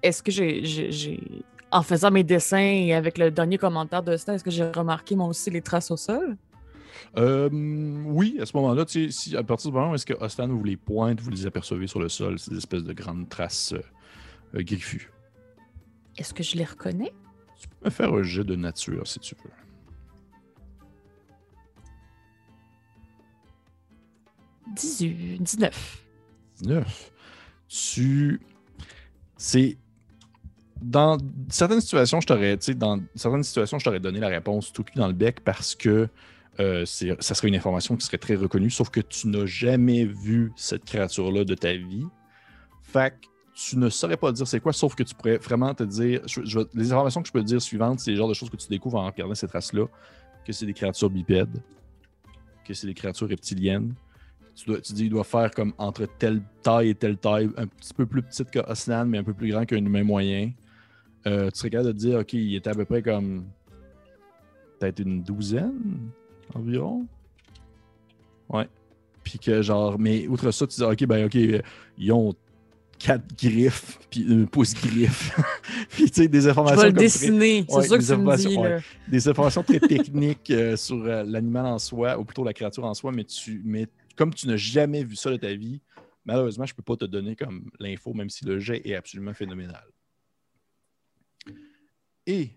Est-ce 0.03 0.21
que 0.21 0.31
j'ai, 0.31 1.19
En 1.71 1.81
faisant 1.83 2.11
mes 2.11 2.23
dessins 2.23 2.57
et 2.59 2.93
avec 2.93 3.17
le 3.17 3.31
dernier 3.31 3.57
commentaire 3.57 4.03
de 4.03 4.15
Stan, 4.17 4.33
est-ce 4.33 4.43
que 4.43 4.51
j'ai 4.51 4.69
remarqué 4.69 5.15
moi 5.15 5.27
aussi 5.27 5.49
les 5.49 5.61
traces 5.61 5.89
au 5.89 5.97
sol? 5.97 6.38
Euh, 7.17 7.49
oui, 7.51 8.38
à 8.41 8.45
ce 8.45 8.55
moment-là, 8.57 8.85
tu 8.85 9.05
sais, 9.05 9.11
si, 9.11 9.35
à 9.38 9.43
partir 9.43 9.71
du 9.71 9.77
moment 9.77 9.91
où 9.91 9.95
est-ce 9.95 10.05
que 10.05 10.13
Ostan 10.13 10.47
vous 10.49 10.63
les 10.63 10.77
pointe, 10.77 11.19
vous 11.21 11.29
les 11.31 11.45
apercevez 11.47 11.88
sur 11.88 11.99
le 11.99 12.09
sol, 12.09 12.38
ces 12.38 12.55
espèces 12.55 12.83
de 12.83 12.93
grandes 12.93 13.27
traces 13.29 13.73
euh, 13.73 13.81
euh, 14.55 14.63
griffues. 14.63 15.11
Est-ce 16.17 16.33
que 16.33 16.43
je 16.43 16.57
les 16.57 16.65
reconnais? 16.65 17.13
Tu 17.59 17.67
peux 17.69 17.85
me 17.85 17.89
faire 17.89 18.13
un 18.13 18.21
jet 18.23 18.43
de 18.43 18.55
nature 18.55 19.07
si 19.07 19.19
tu 19.19 19.33
veux. 19.43 19.49
18, 24.76 25.43
19. 25.43 26.03
19. 26.60 27.11
Tu. 27.68 28.41
C'est. 29.38 29.77
Dans 30.81 31.18
certaines 31.49 31.81
situations, 31.81 32.22
je 32.22 32.27
t'aurais, 32.27 32.57
dans 32.76 32.99
certaines 33.14 33.43
situations, 33.43 33.77
je 33.77 33.85
t'aurais 33.85 33.99
donné 33.99 34.19
la 34.19 34.30
réponse 34.30 34.73
tout 34.73 34.84
cul 34.84 34.98
dans 34.98 35.07
le 35.07 35.14
bec 35.14 35.41
parce 35.41 35.76
que 35.76 36.10
euh, 36.60 36.85
ça 36.85 37.35
serait 37.35 37.48
une 37.48 37.56
information 37.56 37.95
qui 37.95 38.06
serait 38.06 38.18
très 38.18 38.35
reconnue, 38.35 38.72
sauf 38.72 38.89
que 38.89 38.99
tu 38.99 39.27
n'as 39.27 39.45
jamais 39.45 40.06
vu 40.06 40.52
cette 40.56 40.84
créature-là 40.85 41.45
de 41.45 41.53
ta 41.53 41.73
vie. 41.73 42.06
Fait 42.81 43.11
que 43.11 43.27
tu 43.53 43.77
ne 43.77 43.89
saurais 43.89 44.18
pas 44.18 44.31
dire 44.31 44.48
c'est 44.48 44.60
quoi, 44.60 44.73
sauf 44.73 44.95
que 44.95 45.03
tu 45.03 45.15
pourrais 45.15 45.38
vraiment 45.38 45.73
te 45.73 45.84
dire. 45.84 46.22
les 46.73 46.91
informations 46.91 47.22
que 47.22 47.27
je 47.27 47.34
peux 47.34 47.41
te 47.41 47.48
dire 47.48 47.61
suivantes, 47.61 47.99
c'est 47.99 48.11
le 48.11 48.18
genre 48.18 48.27
de 48.27 48.34
choses 48.34 48.49
que 48.49 48.57
tu 48.57 48.68
découvres 48.68 48.98
en 48.98 49.06
regardant 49.06 49.35
ces 49.35 49.48
traces-là, 49.48 49.85
que 50.45 50.52
c'est 50.52 50.65
des 50.65 50.73
créatures 50.73 51.10
bipèdes, 51.10 51.61
que 52.65 52.73
c'est 52.73 52.88
des 52.88 52.93
créatures 52.93 53.30
reptiliennes, 53.30 53.93
tu, 54.63 54.69
dois, 54.69 54.81
tu 54.81 54.93
dis 54.93 55.05
il 55.05 55.09
doit 55.09 55.23
faire 55.23 55.49
comme 55.51 55.73
entre 55.77 56.05
telle 56.19 56.41
taille 56.61 56.89
et 56.89 56.95
telle 56.95 57.17
taille, 57.17 57.49
un 57.57 57.67
petit 57.67 57.93
peu 57.93 58.05
plus 58.05 58.21
petite 58.21 58.51
que 58.51 58.59
Osnan, 58.59 59.05
mais 59.05 59.17
un 59.17 59.23
peu 59.23 59.33
plus 59.33 59.49
grand 59.49 59.65
qu'un 59.65 59.77
humain 59.77 60.03
moyen. 60.03 60.51
Euh, 61.27 61.49
tu 61.51 61.59
serais 61.59 61.69
capable 61.69 61.93
de 61.93 61.97
dire, 61.97 62.19
OK, 62.19 62.33
il 62.33 62.55
était 62.55 62.69
à 62.69 62.73
peu 62.75 62.85
près 62.85 63.01
comme 63.01 63.45
peut-être 64.79 64.99
une 64.99 65.21
douzaine 65.23 66.09
environ. 66.53 67.05
Ouais. 68.49 68.67
Puis 69.23 69.39
que 69.39 69.61
genre, 69.61 69.97
mais 69.99 70.27
outre 70.27 70.51
ça, 70.51 70.65
tu 70.67 70.75
dis, 70.77 70.83
OK, 70.83 71.05
ben 71.05 71.25
OK, 71.25 71.35
euh, 71.35 71.61
ils 71.97 72.11
ont 72.11 72.33
quatre 72.97 73.23
griffes, 73.35 73.99
puis 74.09 74.21
une 74.21 74.47
pouce 74.47 74.73
griffe. 74.75 75.35
puis 75.89 76.05
tu 76.11 76.21
sais, 76.23 76.27
des 76.27 76.41
Je 76.41 76.49
informations 76.49 76.81
vais 76.81 76.88
le 76.88 76.93
comme 76.93 76.97
très- 76.97 77.05
dessiner, 77.05 77.65
c'est 77.67 77.75
Ouais, 77.75 77.83
ça 77.88 77.97
que 77.97 78.03
tu 78.03 78.11
me 78.11 78.15
dis. 78.35 78.47
informations, 78.47 78.63
Là. 78.63 78.79
des 79.07 79.27
informations 79.27 79.63
très 79.63 79.79
techniques 79.79 80.51
euh, 80.51 80.75
sur 80.75 81.03
euh, 81.05 81.23
l'animal 81.23 81.65
en 81.67 81.79
soi, 81.79 82.17
ou 82.19 82.25
plutôt 82.25 82.43
la 82.43 82.53
créature 82.53 82.83
en 82.85 82.93
soi, 82.93 83.11
mais, 83.11 83.23
tu, 83.23 83.61
mais 83.63 83.88
comme 84.22 84.35
tu 84.35 84.48
n'as 84.48 84.56
jamais 84.56 85.03
vu 85.03 85.15
ça 85.15 85.31
de 85.31 85.38
ta 85.38 85.52
vie, 85.56 85.81
malheureusement, 86.26 86.68
je 86.68 86.73
ne 86.73 86.76
peux 86.76 86.84
pas 86.84 86.95
te 86.95 87.06
donner 87.06 87.35
comme 87.35 87.72
l'info, 87.80 88.14
même 88.14 88.30
si 88.30 88.45
le 88.45 88.60
jet 88.60 88.88
est 88.88 88.93
absolument 88.93 89.34
phénoménal. 89.34 89.84
Et 92.27 92.52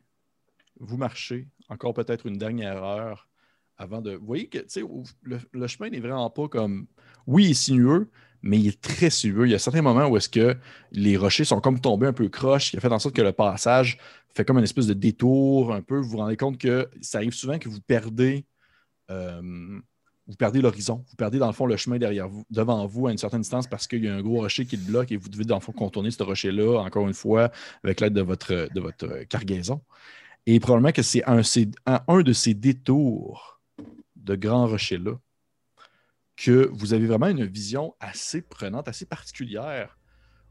vous 0.78 0.98
marchez 0.98 1.48
encore 1.70 1.94
peut-être 1.94 2.26
une 2.26 2.36
dernière 2.36 2.84
heure 2.84 3.30
avant 3.78 4.02
de. 4.02 4.12
Vous 4.12 4.26
voyez 4.26 4.46
que 4.46 4.58
le, 5.22 5.38
le 5.52 5.66
chemin 5.66 5.88
n'est 5.88 6.00
vraiment 6.00 6.28
pas 6.28 6.48
comme. 6.48 6.86
Oui, 7.26 7.46
il 7.46 7.50
est 7.52 7.54
sinueux, 7.54 8.10
mais 8.42 8.58
il 8.58 8.68
est 8.68 8.82
très 8.82 9.08
sinueux. 9.08 9.46
Il 9.46 9.52
y 9.52 9.54
a 9.54 9.58
certains 9.58 9.80
moments 9.80 10.06
où 10.06 10.18
est-ce 10.18 10.28
que 10.28 10.58
les 10.92 11.16
rochers 11.16 11.46
sont 11.46 11.62
comme 11.62 11.80
tombés 11.80 12.08
un 12.08 12.12
peu 12.12 12.28
croches, 12.28 12.72
qui 12.72 12.76
a 12.76 12.80
fait 12.80 12.92
en 12.92 12.98
sorte 12.98 13.16
que 13.16 13.22
le 13.22 13.32
passage 13.32 13.96
fait 14.34 14.44
comme 14.44 14.58
une 14.58 14.64
espèce 14.64 14.86
de 14.86 14.92
détour 14.92 15.72
un 15.72 15.80
peu. 15.80 15.96
Vous 15.96 16.10
vous 16.10 16.18
rendez 16.18 16.36
compte 16.36 16.58
que 16.58 16.90
ça 17.00 17.16
arrive 17.16 17.32
souvent 17.32 17.58
que 17.58 17.70
vous 17.70 17.80
perdez, 17.80 18.44
euh, 19.10 19.80
vous 20.26 20.36
perdez 20.36 20.60
l'horizon. 20.60 21.04
Vous 21.08 21.16
perdez 21.16 21.38
dans 21.38 21.46
le 21.46 21.52
fond 21.52 21.66
le 21.66 21.76
chemin 21.76 21.98
derrière 21.98 22.28
vous, 22.28 22.44
devant 22.50 22.86
vous 22.86 23.06
à 23.06 23.12
une 23.12 23.18
certaine 23.18 23.42
distance 23.42 23.66
parce 23.66 23.86
qu'il 23.86 24.04
y 24.04 24.08
a 24.08 24.14
un 24.14 24.22
gros 24.22 24.40
rocher 24.40 24.64
qui 24.64 24.76
le 24.76 24.82
bloque 24.82 25.12
et 25.12 25.16
vous 25.16 25.28
devez 25.28 25.44
dans 25.44 25.56
le 25.56 25.60
fond 25.60 25.72
contourner 25.72 26.10
ce 26.10 26.22
rocher-là, 26.22 26.80
encore 26.80 27.06
une 27.06 27.14
fois, 27.14 27.50
avec 27.82 28.00
l'aide 28.00 28.14
de 28.14 28.22
votre, 28.22 28.68
de 28.72 28.80
votre 28.80 29.24
cargaison. 29.24 29.82
Et 30.46 30.60
probablement 30.60 30.92
que 30.92 31.02
c'est 31.02 31.24
un, 31.24 31.42
c'est 31.42 31.68
un, 31.86 32.22
de 32.22 32.32
ces 32.32 32.54
détours 32.54 33.60
de 34.16 34.34
grands 34.34 34.66
rochers-là 34.66 35.12
que 36.36 36.68
vous 36.72 36.94
avez 36.94 37.06
vraiment 37.06 37.28
une 37.28 37.44
vision 37.44 37.94
assez 38.00 38.42
prenante, 38.42 38.88
assez 38.88 39.06
particulière, 39.06 39.98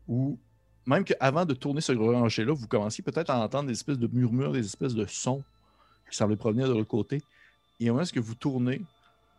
où 0.08 0.40
même 0.86 1.04
qu'avant 1.04 1.46
de 1.46 1.54
tourner 1.54 1.82
ce 1.82 1.94
gros 1.94 2.12
rocher-là, 2.18 2.54
vous 2.54 2.68
commenciez 2.68 3.04
peut-être 3.04 3.30
à 3.30 3.40
entendre 3.40 3.68
des 3.68 3.74
espèces 3.74 4.00
de 4.00 4.08
murmures, 4.08 4.52
des 4.52 4.66
espèces 4.66 4.94
de 4.94 5.06
sons 5.06 5.44
qui 6.10 6.16
semblaient 6.16 6.38
provenir 6.38 6.68
de 6.68 6.74
l'autre 6.74 6.88
côté. 6.88 7.22
Et 7.80 7.90
au 7.90 7.94
moment 7.94 8.06
où 8.16 8.22
vous 8.22 8.36
tournez, 8.36 8.82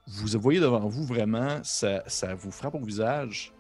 vous 0.07 0.39
voyez 0.39 0.61
devant 0.61 0.87
vous 0.87 1.05
vraiment, 1.05 1.61
ça, 1.63 2.03
ça 2.07 2.35
vous 2.35 2.51
frappe 2.51 2.75
au 2.75 2.85
visage. 2.85 3.53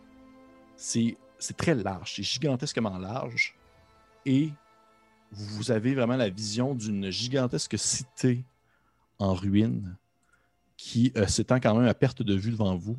C'est 0.76 1.16
très 1.56 1.74
large, 1.74 2.14
c'est 2.16 2.22
gigantesquement 2.22 2.98
large. 2.98 3.54
Et 4.26 4.50
vous 5.30 5.70
avez 5.70 5.94
vraiment 5.94 6.16
la 6.16 6.28
vision 6.28 6.74
d'une 6.74 7.10
gigantesque 7.10 7.78
cité 7.78 8.44
en 9.18 9.34
ruine 9.34 9.96
qui 10.76 11.12
euh, 11.16 11.26
s'étend 11.26 11.60
quand 11.60 11.74
même 11.74 11.88
à 11.88 11.94
perte 11.94 12.22
de 12.22 12.34
vue 12.34 12.50
devant 12.50 12.76
vous 12.76 12.96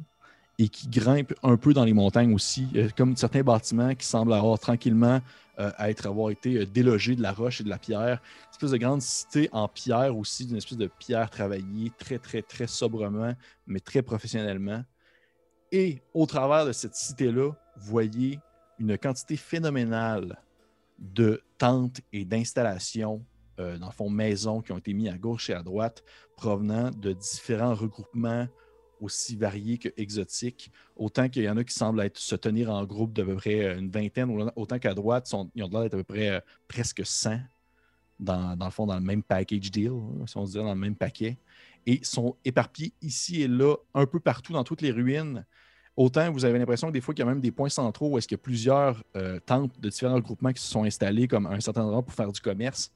et 0.58 0.70
qui 0.70 0.88
grimpe 0.88 1.34
un 1.44 1.58
peu 1.58 1.74
dans 1.74 1.84
les 1.84 1.94
montagnes 1.94 2.34
aussi, 2.34 2.68
comme 2.98 3.16
certains 3.18 3.44
bâtiments 3.44 3.94
qui 3.94 4.06
semblent 4.06 4.34
avoir 4.34 4.58
tranquillement 4.58 5.22
euh, 5.58 5.72
être, 5.80 6.06
avoir 6.08 6.32
été 6.32 6.58
euh, 6.58 6.66
délogés 6.66 7.16
de 7.16 7.22
la 7.22 7.32
roche 7.32 7.62
et 7.62 7.64
de 7.64 7.70
la 7.70 7.78
pierre. 7.78 8.20
Une 8.20 8.52
espèce 8.52 8.72
de 8.72 8.78
grande 8.78 9.02
cité 9.02 9.50
en 9.54 9.70
pierre 9.70 10.18
aussi, 10.18 10.46
d'une 10.46 10.58
espèce 10.58 10.78
de 10.78 10.88
pierre 11.00 11.30
travaillée 11.30 11.94
très, 11.98 12.20
très, 12.20 12.42
très 12.42 12.68
sobrement, 12.68 13.34
mais 13.66 13.80
très 13.80 14.02
professionnellement. 14.02 14.84
Et 15.72 16.02
au 16.14 16.26
travers 16.26 16.66
de 16.66 16.74
cette 16.74 16.96
cité-là, 16.96 17.52
voyez 17.78 18.40
une 18.80 18.98
quantité 18.98 19.38
phénoménale 19.38 20.42
de 21.00 21.42
tentes 21.58 22.02
et 22.12 22.26
d'installations, 22.26 23.24
euh, 23.62 23.78
dans 23.78 23.88
le 23.88 23.94
fond, 23.94 24.10
maisons 24.10 24.62
qui 24.62 24.74
ont 24.74 24.78
été 24.78 24.94
mises 24.94 25.10
à 25.10 25.18
gauche 25.18 25.50
et 25.50 25.54
à 25.54 25.64
droite, 25.64 26.04
provenant 26.36 26.92
de 26.92 27.14
différents 27.14 27.76
regroupements 27.76 28.48
aussi 29.06 29.36
variés 29.36 29.78
que 29.78 29.90
exotiques. 29.98 30.72
Autant 30.96 31.30
qu'il 31.30 31.44
y 31.44 31.50
en 31.50 31.58
a 31.58 31.64
qui 31.64 31.74
semblent 31.74 32.10
se 32.14 32.36
tenir 32.36 32.70
en 32.70 32.84
groupe 32.86 33.14
d'à 33.14 33.24
peu 33.24 33.36
près 33.36 33.62
euh, 33.62 33.80
une 33.80 33.90
vingtaine, 33.90 34.52
autant 34.56 34.80
qu'à 34.80 34.94
droite, 34.94 35.28
sont, 35.28 35.50
ils 35.56 35.64
ont 35.64 35.70
l'air 35.70 35.82
d'être 35.82 35.94
à 35.94 35.98
peu 35.98 36.04
près 36.04 36.30
euh, 36.30 36.40
presque 36.68 37.06
100 37.06 37.40
dans, 38.20 38.58
le 38.60 38.72
fond, 38.72 38.86
dans 38.86 38.96
le 38.96 39.02
même 39.02 39.24
package 39.24 39.72
deal, 39.72 39.92
hein, 39.92 40.26
si 40.26 40.38
on 40.38 40.46
se 40.46 40.52
dit 40.54 40.58
dans 40.58 40.74
le 40.74 40.80
même 40.80 40.96
paquet. 40.96 41.38
Et 41.86 42.00
sont 42.04 42.36
éparpillés 42.44 42.94
ici 43.02 43.44
et 43.44 43.48
là, 43.48 43.76
un 43.94 44.06
peu 44.06 44.20
partout 44.20 44.54
dans 44.54 44.64
toutes 44.64 44.82
les 44.82 44.92
ruines. 44.92 45.46
Autant 45.98 46.32
vous 46.32 46.44
avez 46.44 46.58
l'impression 46.60 46.88
que 46.88 46.94
des 46.94 47.02
fois, 47.02 47.14
qu'il 47.14 47.24
y 47.24 47.28
a 47.28 47.30
même 47.30 47.42
des 47.42 47.52
points 47.52 47.70
centraux 47.70 48.10
où 48.10 48.18
est-ce 48.18 48.28
qu'il 48.28 48.36
y 48.38 48.40
a 48.40 48.44
plusieurs 48.44 49.04
euh, 49.16 49.40
tentes 49.40 49.80
de 49.80 49.90
différents 49.90 50.20
groupements 50.20 50.52
qui 50.52 50.62
se 50.62 50.70
sont 50.70 50.84
installés 50.84 51.28
comme 51.28 51.46
à 51.46 51.52
un 51.52 51.60
certain 51.60 51.84
endroit 51.84 52.04
pour 52.04 52.14
faire 52.14 52.32
du 52.32 52.42
commerce. 52.42 52.92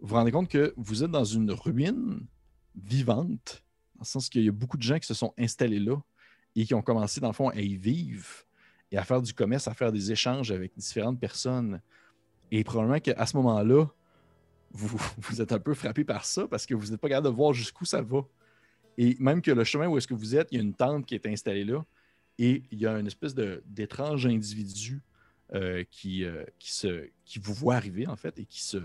Vous 0.00 0.08
vous 0.08 0.14
rendez 0.14 0.32
compte 0.32 0.48
que 0.48 0.74
vous 0.76 1.04
êtes 1.04 1.10
dans 1.10 1.24
une 1.24 1.50
ruine 1.52 2.26
vivante, 2.74 3.63
dans 3.94 4.00
le 4.00 4.06
sens 4.06 4.28
qu'il 4.28 4.44
y 4.44 4.48
a 4.48 4.52
beaucoup 4.52 4.76
de 4.76 4.82
gens 4.82 4.98
qui 4.98 5.06
se 5.06 5.14
sont 5.14 5.32
installés 5.38 5.78
là 5.78 5.96
et 6.56 6.64
qui 6.64 6.74
ont 6.74 6.82
commencé, 6.82 7.20
dans 7.20 7.28
le 7.28 7.34
fond, 7.34 7.48
à 7.48 7.60
y 7.60 7.76
vivre 7.76 8.26
et 8.90 8.98
à 8.98 9.04
faire 9.04 9.22
du 9.22 9.32
commerce, 9.34 9.66
à 9.68 9.74
faire 9.74 9.92
des 9.92 10.12
échanges 10.12 10.50
avec 10.50 10.72
différentes 10.76 11.18
personnes. 11.18 11.80
Et 12.50 12.62
probablement 12.64 13.00
qu'à 13.00 13.26
ce 13.26 13.36
moment-là, 13.36 13.86
vous, 14.72 14.88
vous, 15.18 15.42
êtes 15.42 15.52
un 15.52 15.58
peu 15.58 15.74
frappé 15.74 16.04
par 16.04 16.24
ça 16.24 16.46
parce 16.46 16.66
que 16.66 16.74
vous 16.74 16.90
n'êtes 16.90 17.00
pas 17.00 17.08
capable 17.08 17.28
de 17.28 17.32
voir 17.32 17.52
jusqu'où 17.52 17.84
ça 17.84 18.02
va. 18.02 18.20
Et 18.96 19.16
même 19.18 19.42
que 19.42 19.50
le 19.50 19.64
chemin 19.64 19.88
où 19.88 19.98
est-ce 19.98 20.06
que 20.06 20.14
vous 20.14 20.36
êtes, 20.36 20.48
il 20.52 20.56
y 20.56 20.60
a 20.60 20.62
une 20.62 20.74
tente 20.74 21.06
qui 21.06 21.14
est 21.14 21.26
installée 21.26 21.64
là 21.64 21.84
et 22.38 22.62
il 22.70 22.80
y 22.80 22.86
a 22.86 22.98
une 22.98 23.06
espèce 23.06 23.34
d'étrange 23.34 24.26
individu 24.26 25.02
euh, 25.54 25.84
qui, 25.90 26.24
euh, 26.24 26.44
qui, 26.58 26.72
se, 26.72 27.08
qui 27.24 27.38
vous 27.38 27.54
voit 27.54 27.76
arriver, 27.76 28.06
en 28.06 28.16
fait, 28.16 28.38
et 28.38 28.44
qui, 28.44 28.62
se, 28.62 28.78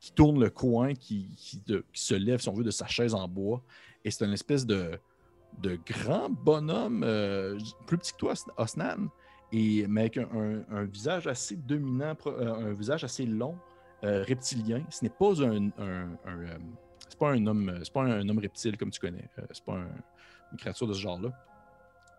qui 0.00 0.12
tourne 0.12 0.40
le 0.40 0.50
coin, 0.50 0.94
qui, 0.94 1.28
qui, 1.36 1.62
se 1.92 2.14
lève, 2.14 2.40
si 2.40 2.48
on 2.48 2.54
veut, 2.54 2.64
de 2.64 2.70
sa 2.70 2.86
chaise 2.86 3.14
en 3.14 3.28
bois. 3.28 3.62
Et 4.04 4.10
c'est 4.10 4.24
une 4.24 4.32
espèce 4.32 4.66
de, 4.66 4.98
de 5.60 5.78
grand 5.86 6.30
bonhomme, 6.30 7.02
euh, 7.04 7.58
plus 7.86 7.98
petit 7.98 8.12
que 8.12 8.18
toi, 8.18 8.34
Osnan, 8.56 9.08
et, 9.52 9.86
mais 9.86 10.02
avec 10.02 10.18
un, 10.18 10.84
visage 10.84 11.26
assez 11.26 11.56
dominant, 11.56 12.16
un 12.26 12.72
visage 12.72 13.04
assez 13.04 13.26
long, 13.26 13.56
reptilien. 14.02 14.82
Ce 14.90 15.04
n'est 15.04 15.10
pas 15.10 15.42
un, 15.44 15.68
pas 17.18 17.30
un 17.30 17.46
homme, 17.46 17.78
c'est 17.82 17.92
pas 17.92 18.02
un, 18.02 18.28
homme 18.28 18.38
reptile 18.38 18.76
comme 18.76 18.90
tu 18.90 18.98
connais. 18.98 19.28
c'est 19.52 19.64
pas 19.64 19.76
une 20.50 20.58
créature 20.58 20.86
de 20.86 20.94
ce 20.94 21.00
genre-là 21.00 21.30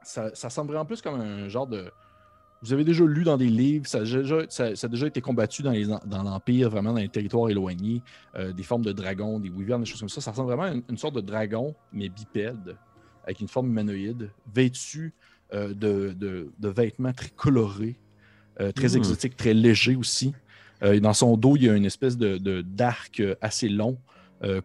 ça, 0.03 0.33
ça, 0.35 0.49
semble 0.49 0.71
vraiment 0.71 0.85
plus 0.85 1.01
comme 1.01 1.19
un 1.19 1.47
genre 1.47 1.67
de. 1.67 1.91
Vous 2.63 2.71
avez 2.71 2.85
déjà 2.85 3.03
lu 3.03 3.25
dans 3.25 3.35
des 3.35 3.49
livres, 3.49 3.85
ça 3.87 3.97
a 3.97 4.01
déjà, 4.01 4.45
ça, 4.47 4.67
a 4.67 4.87
déjà 4.87 5.07
été 5.07 5.19
combattu 5.19 5.63
dans, 5.63 5.73
dans 6.05 6.23
l'Empire, 6.23 6.69
vraiment 6.69 6.93
dans 6.93 7.01
les 7.01 7.09
territoires 7.09 7.49
éloignés, 7.49 8.01
euh, 8.35 8.53
des 8.53 8.63
formes 8.63 8.85
de 8.85 8.93
dragons, 8.93 9.37
des 9.37 9.49
wyverns, 9.49 9.81
des 9.81 9.85
choses 9.85 9.99
comme 9.99 10.07
ça. 10.07 10.21
Ça 10.21 10.31
ressemble 10.31 10.47
vraiment 10.47 10.63
à 10.63 10.73
une, 10.89 10.97
sorte 10.97 11.15
de 11.15 11.21
dragon, 11.21 11.75
mais 11.91 12.07
bipède, 12.07 12.77
avec 13.25 13.41
une 13.41 13.49
forme 13.49 13.67
humanoïde, 13.67 14.29
vêtu 14.55 15.13
euh, 15.53 15.73
de, 15.73 16.15
de, 16.17 16.69
vêtements 16.69 17.11
très 17.11 17.31
colorés, 17.31 17.99
euh, 18.61 18.71
très 18.71 18.93
hmm. 18.93 18.97
exotiques, 18.97 19.35
très 19.35 19.53
légers 19.53 19.97
aussi. 19.97 20.33
dans 20.81 21.13
son 21.13 21.35
dos, 21.35 21.57
il 21.57 21.63
y 21.63 21.69
a 21.69 21.75
une 21.75 21.85
espèce 21.85 22.17
de, 22.17 22.61
d'arc 22.61 23.21
assez 23.41 23.67
long, 23.67 23.97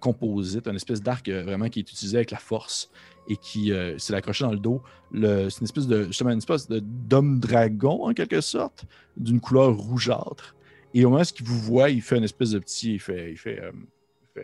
composite, 0.00 0.68
une 0.68 0.76
espèce 0.76 1.02
d'arc 1.02 1.28
vraiment 1.28 1.68
qui 1.68 1.80
est 1.80 1.90
utilisé 1.90 2.16
avec 2.16 2.30
la 2.30 2.38
force 2.38 2.90
et 3.28 3.36
qui 3.36 3.72
euh, 3.72 3.96
s'est 3.98 4.14
accroché 4.14 4.44
dans 4.44 4.52
le 4.52 4.58
dos. 4.58 4.82
c'est 5.12 5.20
une 5.60 5.64
espèce 5.64 5.86
de 5.86 6.04
justement 6.06 6.30
une 6.30 6.38
espèce 6.38 6.66
d'homme 6.68 7.38
dragon 7.38 8.06
en 8.06 8.14
quelque 8.14 8.40
sorte, 8.40 8.86
d'une 9.16 9.40
couleur 9.40 9.76
rougeâtre. 9.76 10.56
Et 10.94 11.04
au 11.04 11.10
moment 11.10 11.22
où 11.22 11.34
il 11.38 11.44
vous 11.46 11.58
voit, 11.58 11.90
il 11.90 12.00
fait 12.00 12.16
une 12.16 12.24
espèce 12.24 12.50
de 12.50 12.58
petit, 12.58 12.94
il 12.94 13.00
fait, 13.00 13.30
il 13.30 13.36
fait, 13.36 13.60
euh, 13.60 14.42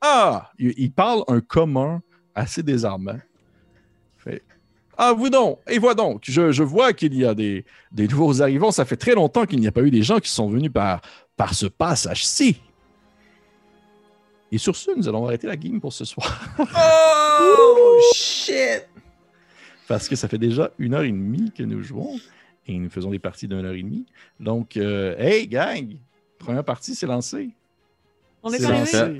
ah, 0.00 0.50
il, 0.58 0.92
parle 0.92 1.24
un 1.28 1.40
commun 1.40 2.00
assez 2.34 2.62
désarmant. 2.62 3.18
Ah, 4.96 5.14
vous 5.14 5.30
donc, 5.30 5.58
et 5.66 5.78
voilà 5.78 5.94
donc, 5.94 6.22
je, 6.24 6.52
je 6.52 6.62
vois 6.62 6.92
qu'il 6.92 7.14
y 7.14 7.24
a 7.24 7.34
des, 7.34 7.64
des, 7.90 8.06
nouveaux 8.06 8.42
arrivants. 8.42 8.70
Ça 8.70 8.84
fait 8.84 8.96
très 8.96 9.14
longtemps 9.14 9.46
qu'il 9.46 9.58
n'y 9.58 9.66
a 9.66 9.72
pas 9.72 9.82
eu 9.82 9.90
des 9.90 10.02
gens 10.02 10.18
qui 10.18 10.28
sont 10.28 10.48
venus 10.48 10.70
par, 10.70 11.00
par 11.36 11.54
ce 11.54 11.66
passage-ci. 11.66 12.60
Et 14.52 14.58
sur 14.58 14.74
ce, 14.74 14.90
nous 14.90 15.08
allons 15.08 15.26
arrêter 15.26 15.46
la 15.46 15.56
game 15.56 15.80
pour 15.80 15.92
ce 15.92 16.04
soir. 16.04 16.40
oh 16.58 18.00
shit! 18.14 18.88
Parce 19.86 20.08
que 20.08 20.16
ça 20.16 20.28
fait 20.28 20.38
déjà 20.38 20.70
une 20.78 20.94
heure 20.94 21.02
et 21.02 21.10
demie 21.10 21.52
que 21.52 21.62
nous 21.62 21.82
jouons 21.82 22.18
et 22.66 22.78
nous 22.78 22.90
faisons 22.90 23.10
des 23.10 23.18
parties 23.18 23.48
d'une 23.48 23.64
heure 23.64 23.74
et 23.74 23.82
demie. 23.82 24.06
Donc, 24.38 24.76
euh, 24.76 25.16
hey 25.18 25.46
gang! 25.46 25.96
Première 26.38 26.64
partie, 26.64 26.94
c'est 26.94 27.06
lancé. 27.06 27.50
On 28.42 28.52
est, 28.52 28.58
lancé. 28.58 29.18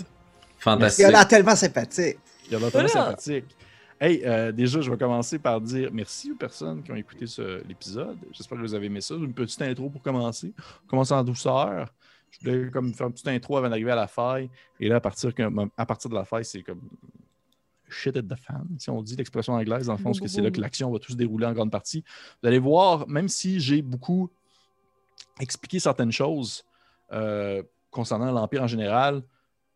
Fantastique. 0.58 1.06
Il 1.08 1.12
y 1.12 1.14
a 1.14 1.24
tellement 1.24 1.56
sympathique. 1.56 2.18
Il 2.46 2.58
y 2.58 2.64
a 2.64 2.70
tellement 2.70 2.88
sympathique. 2.88 3.44
Hey, 4.00 4.22
euh, 4.24 4.50
déjà, 4.50 4.80
je 4.80 4.90
vais 4.90 4.96
commencer 4.96 5.38
par 5.38 5.60
dire 5.60 5.90
merci 5.92 6.32
aux 6.32 6.36
personnes 6.36 6.82
qui 6.82 6.90
ont 6.90 6.96
écouté 6.96 7.26
l'épisode. 7.68 8.16
J'espère 8.32 8.56
que 8.56 8.62
vous 8.62 8.74
avez 8.74 8.86
aimé 8.86 9.02
ça. 9.02 9.14
Une 9.14 9.34
petite 9.34 9.60
intro 9.60 9.90
pour 9.90 10.00
commencer. 10.00 10.52
Commencer 10.88 11.12
en 11.12 11.22
douceur 11.22 11.92
je 12.30 12.38
voulais 12.40 12.70
comme 12.70 12.94
faire 12.94 13.06
une 13.06 13.12
petite 13.12 13.28
intro 13.28 13.56
avant 13.56 13.68
d'arriver 13.68 13.90
à 13.90 13.96
la 13.96 14.06
faille. 14.06 14.50
Et 14.78 14.88
là, 14.88 14.96
à 14.96 15.00
partir, 15.00 15.32
de 15.32 16.14
la 16.14 16.24
faille, 16.24 16.44
c'est 16.44 16.62
comme 16.62 16.80
shit 17.88 18.16
at 18.16 18.22
the 18.22 18.36
fan, 18.36 18.66
si 18.78 18.88
on 18.88 19.02
dit 19.02 19.16
l'expression 19.16 19.54
anglaise, 19.54 19.86
dans 19.86 19.94
le 19.94 19.98
fond, 19.98 20.10
parce 20.10 20.20
que 20.20 20.28
c'est 20.28 20.42
là 20.42 20.50
que 20.50 20.60
l'action 20.60 20.90
va 20.92 21.00
tout 21.00 21.10
se 21.12 21.16
dérouler 21.16 21.46
en 21.46 21.52
grande 21.52 21.72
partie. 21.72 22.04
Vous 22.40 22.48
allez 22.48 22.60
voir, 22.60 23.08
même 23.08 23.28
si 23.28 23.58
j'ai 23.58 23.82
beaucoup 23.82 24.30
expliqué 25.40 25.80
certaines 25.80 26.12
choses 26.12 26.64
euh, 27.12 27.62
concernant 27.90 28.30
l'Empire 28.30 28.62
en 28.62 28.68
général, 28.68 29.22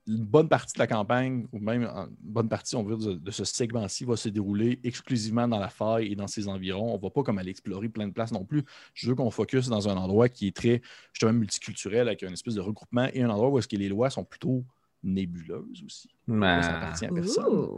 une 0.06 0.24
bonne 0.24 0.48
partie 0.48 0.74
de 0.74 0.78
la 0.78 0.86
campagne, 0.86 1.46
ou 1.52 1.58
même 1.58 1.84
une 1.84 2.08
bonne 2.20 2.48
partie, 2.48 2.76
on 2.76 2.82
veut 2.82 2.96
de, 3.16 3.30
ce 3.30 3.44
segment-ci, 3.44 4.04
va 4.04 4.16
se 4.16 4.28
dérouler 4.28 4.78
exclusivement 4.84 5.48
dans 5.48 5.58
la 5.58 5.68
faille 5.68 6.12
et 6.12 6.16
dans 6.16 6.26
ses 6.26 6.46
environs. 6.48 6.92
On 6.92 6.98
ne 6.98 7.02
va 7.02 7.10
pas 7.10 7.22
comme 7.22 7.38
aller 7.38 7.50
explorer 7.50 7.88
plein 7.88 8.06
de 8.06 8.12
places 8.12 8.32
non 8.32 8.44
plus. 8.44 8.64
Je 8.92 9.08
veux 9.08 9.14
qu'on 9.14 9.30
focus 9.30 9.68
dans 9.68 9.88
un 9.88 9.96
endroit 9.96 10.28
qui 10.28 10.48
est 10.48 10.56
très, 10.56 10.82
justement, 11.12 11.32
multiculturel, 11.32 12.08
avec 12.08 12.22
une 12.22 12.32
espèce 12.32 12.54
de 12.54 12.60
regroupement 12.60 13.08
et 13.14 13.22
un 13.22 13.30
endroit 13.30 13.48
où 13.48 13.58
est-ce 13.58 13.68
que 13.68 13.76
les 13.76 13.88
lois 13.88 14.10
sont 14.10 14.24
plutôt 14.24 14.64
nébuleuses 15.02 15.82
aussi. 15.84 16.10
Ça 16.28 16.76
appartient 16.76 17.06
à 17.06 17.12
personne. 17.12 17.68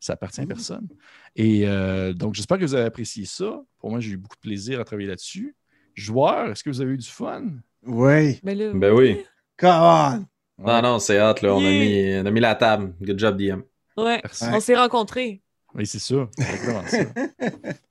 Ça 0.00 0.12
appartient 0.14 0.40
à 0.40 0.46
personne. 0.46 0.88
Et 1.34 1.68
euh, 1.68 2.12
donc, 2.12 2.34
j'espère 2.34 2.58
que 2.58 2.64
vous 2.64 2.74
avez 2.74 2.86
apprécié 2.86 3.24
ça. 3.24 3.62
Pour 3.78 3.90
moi, 3.90 4.00
j'ai 4.00 4.12
eu 4.12 4.16
beaucoup 4.16 4.36
de 4.36 4.40
plaisir 4.40 4.80
à 4.80 4.84
travailler 4.84 5.08
là-dessus. 5.08 5.54
Joueurs, 5.94 6.50
est-ce 6.50 6.62
que 6.62 6.70
vous 6.70 6.80
avez 6.80 6.92
eu 6.92 6.98
du 6.98 7.08
fun? 7.08 7.44
Oui. 7.84 8.40
Ben, 8.42 8.78
ben 8.78 8.92
oui. 8.92 9.24
Come 9.56 9.70
on! 9.70 10.26
Non, 10.58 10.82
non, 10.82 10.98
c'est 10.98 11.18
hâte, 11.18 11.42
là. 11.42 11.54
On, 11.54 11.58
a 11.58 11.70
mis, 11.70 12.18
on 12.20 12.26
a 12.26 12.30
mis 12.30 12.40
la 12.40 12.54
table. 12.54 12.94
Good 13.00 13.18
job, 13.18 13.36
DM. 13.36 13.60
Ouais, 13.96 14.22
on 14.42 14.60
s'est 14.60 14.76
rencontrés. 14.76 15.42
Oui, 15.74 15.86
c'est 15.86 15.98
ça. 15.98 16.28
ça. 16.38 16.98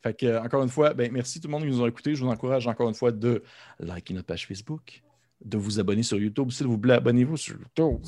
fait 0.04 0.14
que, 0.18 0.44
encore 0.44 0.64
une 0.64 0.70
fois, 0.70 0.94
ben, 0.94 1.12
merci 1.12 1.40
tout 1.40 1.48
le 1.48 1.52
monde 1.52 1.64
qui 1.64 1.70
nous 1.70 1.84
a 1.84 1.88
écoutés. 1.88 2.16
Je 2.16 2.24
vous 2.24 2.30
encourage 2.30 2.66
encore 2.68 2.90
une 2.90 2.96
fois 2.96 3.12
de 3.12 3.44
liker 3.80 4.16
notre 4.16 4.26
page 4.26 4.48
Facebook, 4.48 5.04
de 5.44 5.58
vous 5.58 5.80
abonner 5.80 6.02
sur 6.02 6.18
YouTube. 6.18 6.50
S'il 6.50 6.66
vous 6.66 6.80
plaît, 6.80 6.96
abonnez-vous 6.96 7.38
sur 7.38 7.56
YouTube. 7.56 8.00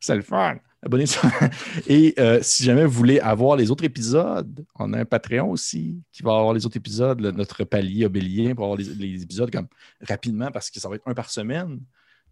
C'est 0.00 0.16
le 0.16 0.22
fun. 0.22 0.56
Abonnez-vous. 0.84 1.28
Et 1.86 2.12
euh, 2.18 2.40
si 2.42 2.64
jamais 2.64 2.84
vous 2.84 2.92
voulez 2.92 3.20
avoir 3.20 3.56
les 3.56 3.70
autres 3.70 3.84
épisodes, 3.84 4.64
on 4.76 4.92
a 4.92 4.98
un 4.98 5.04
Patreon 5.04 5.48
aussi 5.48 6.02
qui 6.10 6.24
va 6.24 6.36
avoir 6.36 6.52
les 6.52 6.66
autres 6.66 6.76
épisodes, 6.76 7.20
notre 7.20 7.62
palier 7.62 8.04
obélien 8.06 8.56
pour 8.56 8.64
avoir 8.64 8.78
les, 8.78 8.86
les, 8.86 9.22
épisodes 9.22 9.50
comme 9.52 9.68
rapidement 10.00 10.50
parce 10.50 10.72
que 10.72 10.80
ça 10.80 10.88
va 10.88 10.96
être 10.96 11.06
un 11.06 11.14
par 11.14 11.30
semaine 11.30 11.78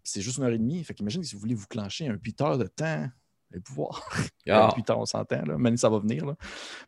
c'est 0.03 0.21
juste 0.21 0.37
une 0.37 0.43
heure 0.43 0.51
et 0.51 0.57
demie. 0.57 0.83
Fait 0.83 0.93
qu'imagine 0.93 1.23
si 1.23 1.35
vous 1.35 1.41
voulez 1.41 1.55
vous 1.55 1.67
clencher 1.67 2.07
un 2.07 2.17
8 2.21 2.41
heures 2.41 2.57
de 2.57 2.67
temps, 2.67 3.07
allez 3.51 3.61
pouvoir. 3.61 4.09
Ah. 4.49 4.73
8 4.75 4.89
heures, 4.89 4.99
on 4.99 5.05
s'entend, 5.05 5.43
là. 5.45 5.55
Mais 5.59 5.77
ça 5.77 5.87
va 5.87 5.99
venir. 5.99 6.25
Là. 6.25 6.35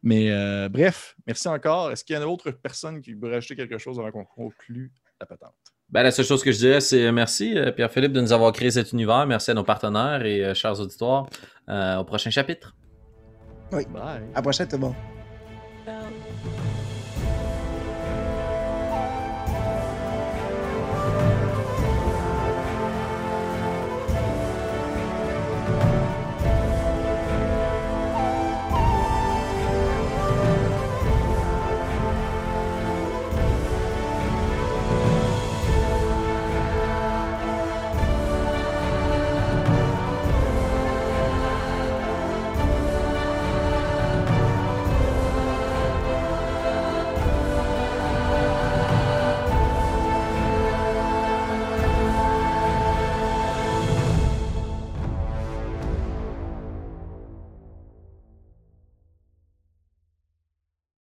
Mais 0.01 0.31
euh, 0.31 0.69
bref, 0.69 1.15
merci 1.27 1.47
encore. 1.47 1.91
Est-ce 1.91 2.03
qu'il 2.03 2.15
y 2.15 2.17
a 2.17 2.19
d'autres 2.19 2.49
personnes 2.49 2.99
qui 2.99 3.13
veulent 3.13 3.33
rajouter 3.33 3.55
quelque 3.55 3.77
chose 3.77 3.99
avant 3.99 4.11
qu'on 4.11 4.25
conclue 4.25 4.91
la 5.19 5.27
patente? 5.27 5.53
Ben, 5.87 6.01
la 6.01 6.09
seule 6.09 6.25
chose 6.25 6.43
que 6.43 6.51
je 6.51 6.57
dirais, 6.57 6.81
c'est 6.81 7.11
merci, 7.11 7.55
euh, 7.55 7.71
Pierre-Philippe, 7.71 8.11
de 8.11 8.21
nous 8.21 8.33
avoir 8.33 8.51
créé 8.51 8.71
cet 8.71 8.91
univers. 8.91 9.27
Merci 9.27 9.51
à 9.51 9.53
nos 9.53 9.63
partenaires 9.63 10.25
et 10.25 10.43
euh, 10.43 10.53
chers 10.55 10.79
auditoires. 10.79 11.27
au 11.69 12.03
prochain 12.05 12.31
chapitre. 12.31 12.75
Oui. 13.71 13.85
Bye. 13.85 14.23
À 14.33 14.37
la 14.37 14.41
prochaine, 14.41 14.67
tout 14.67 14.77
le 14.77 14.81
monde. 14.81 14.95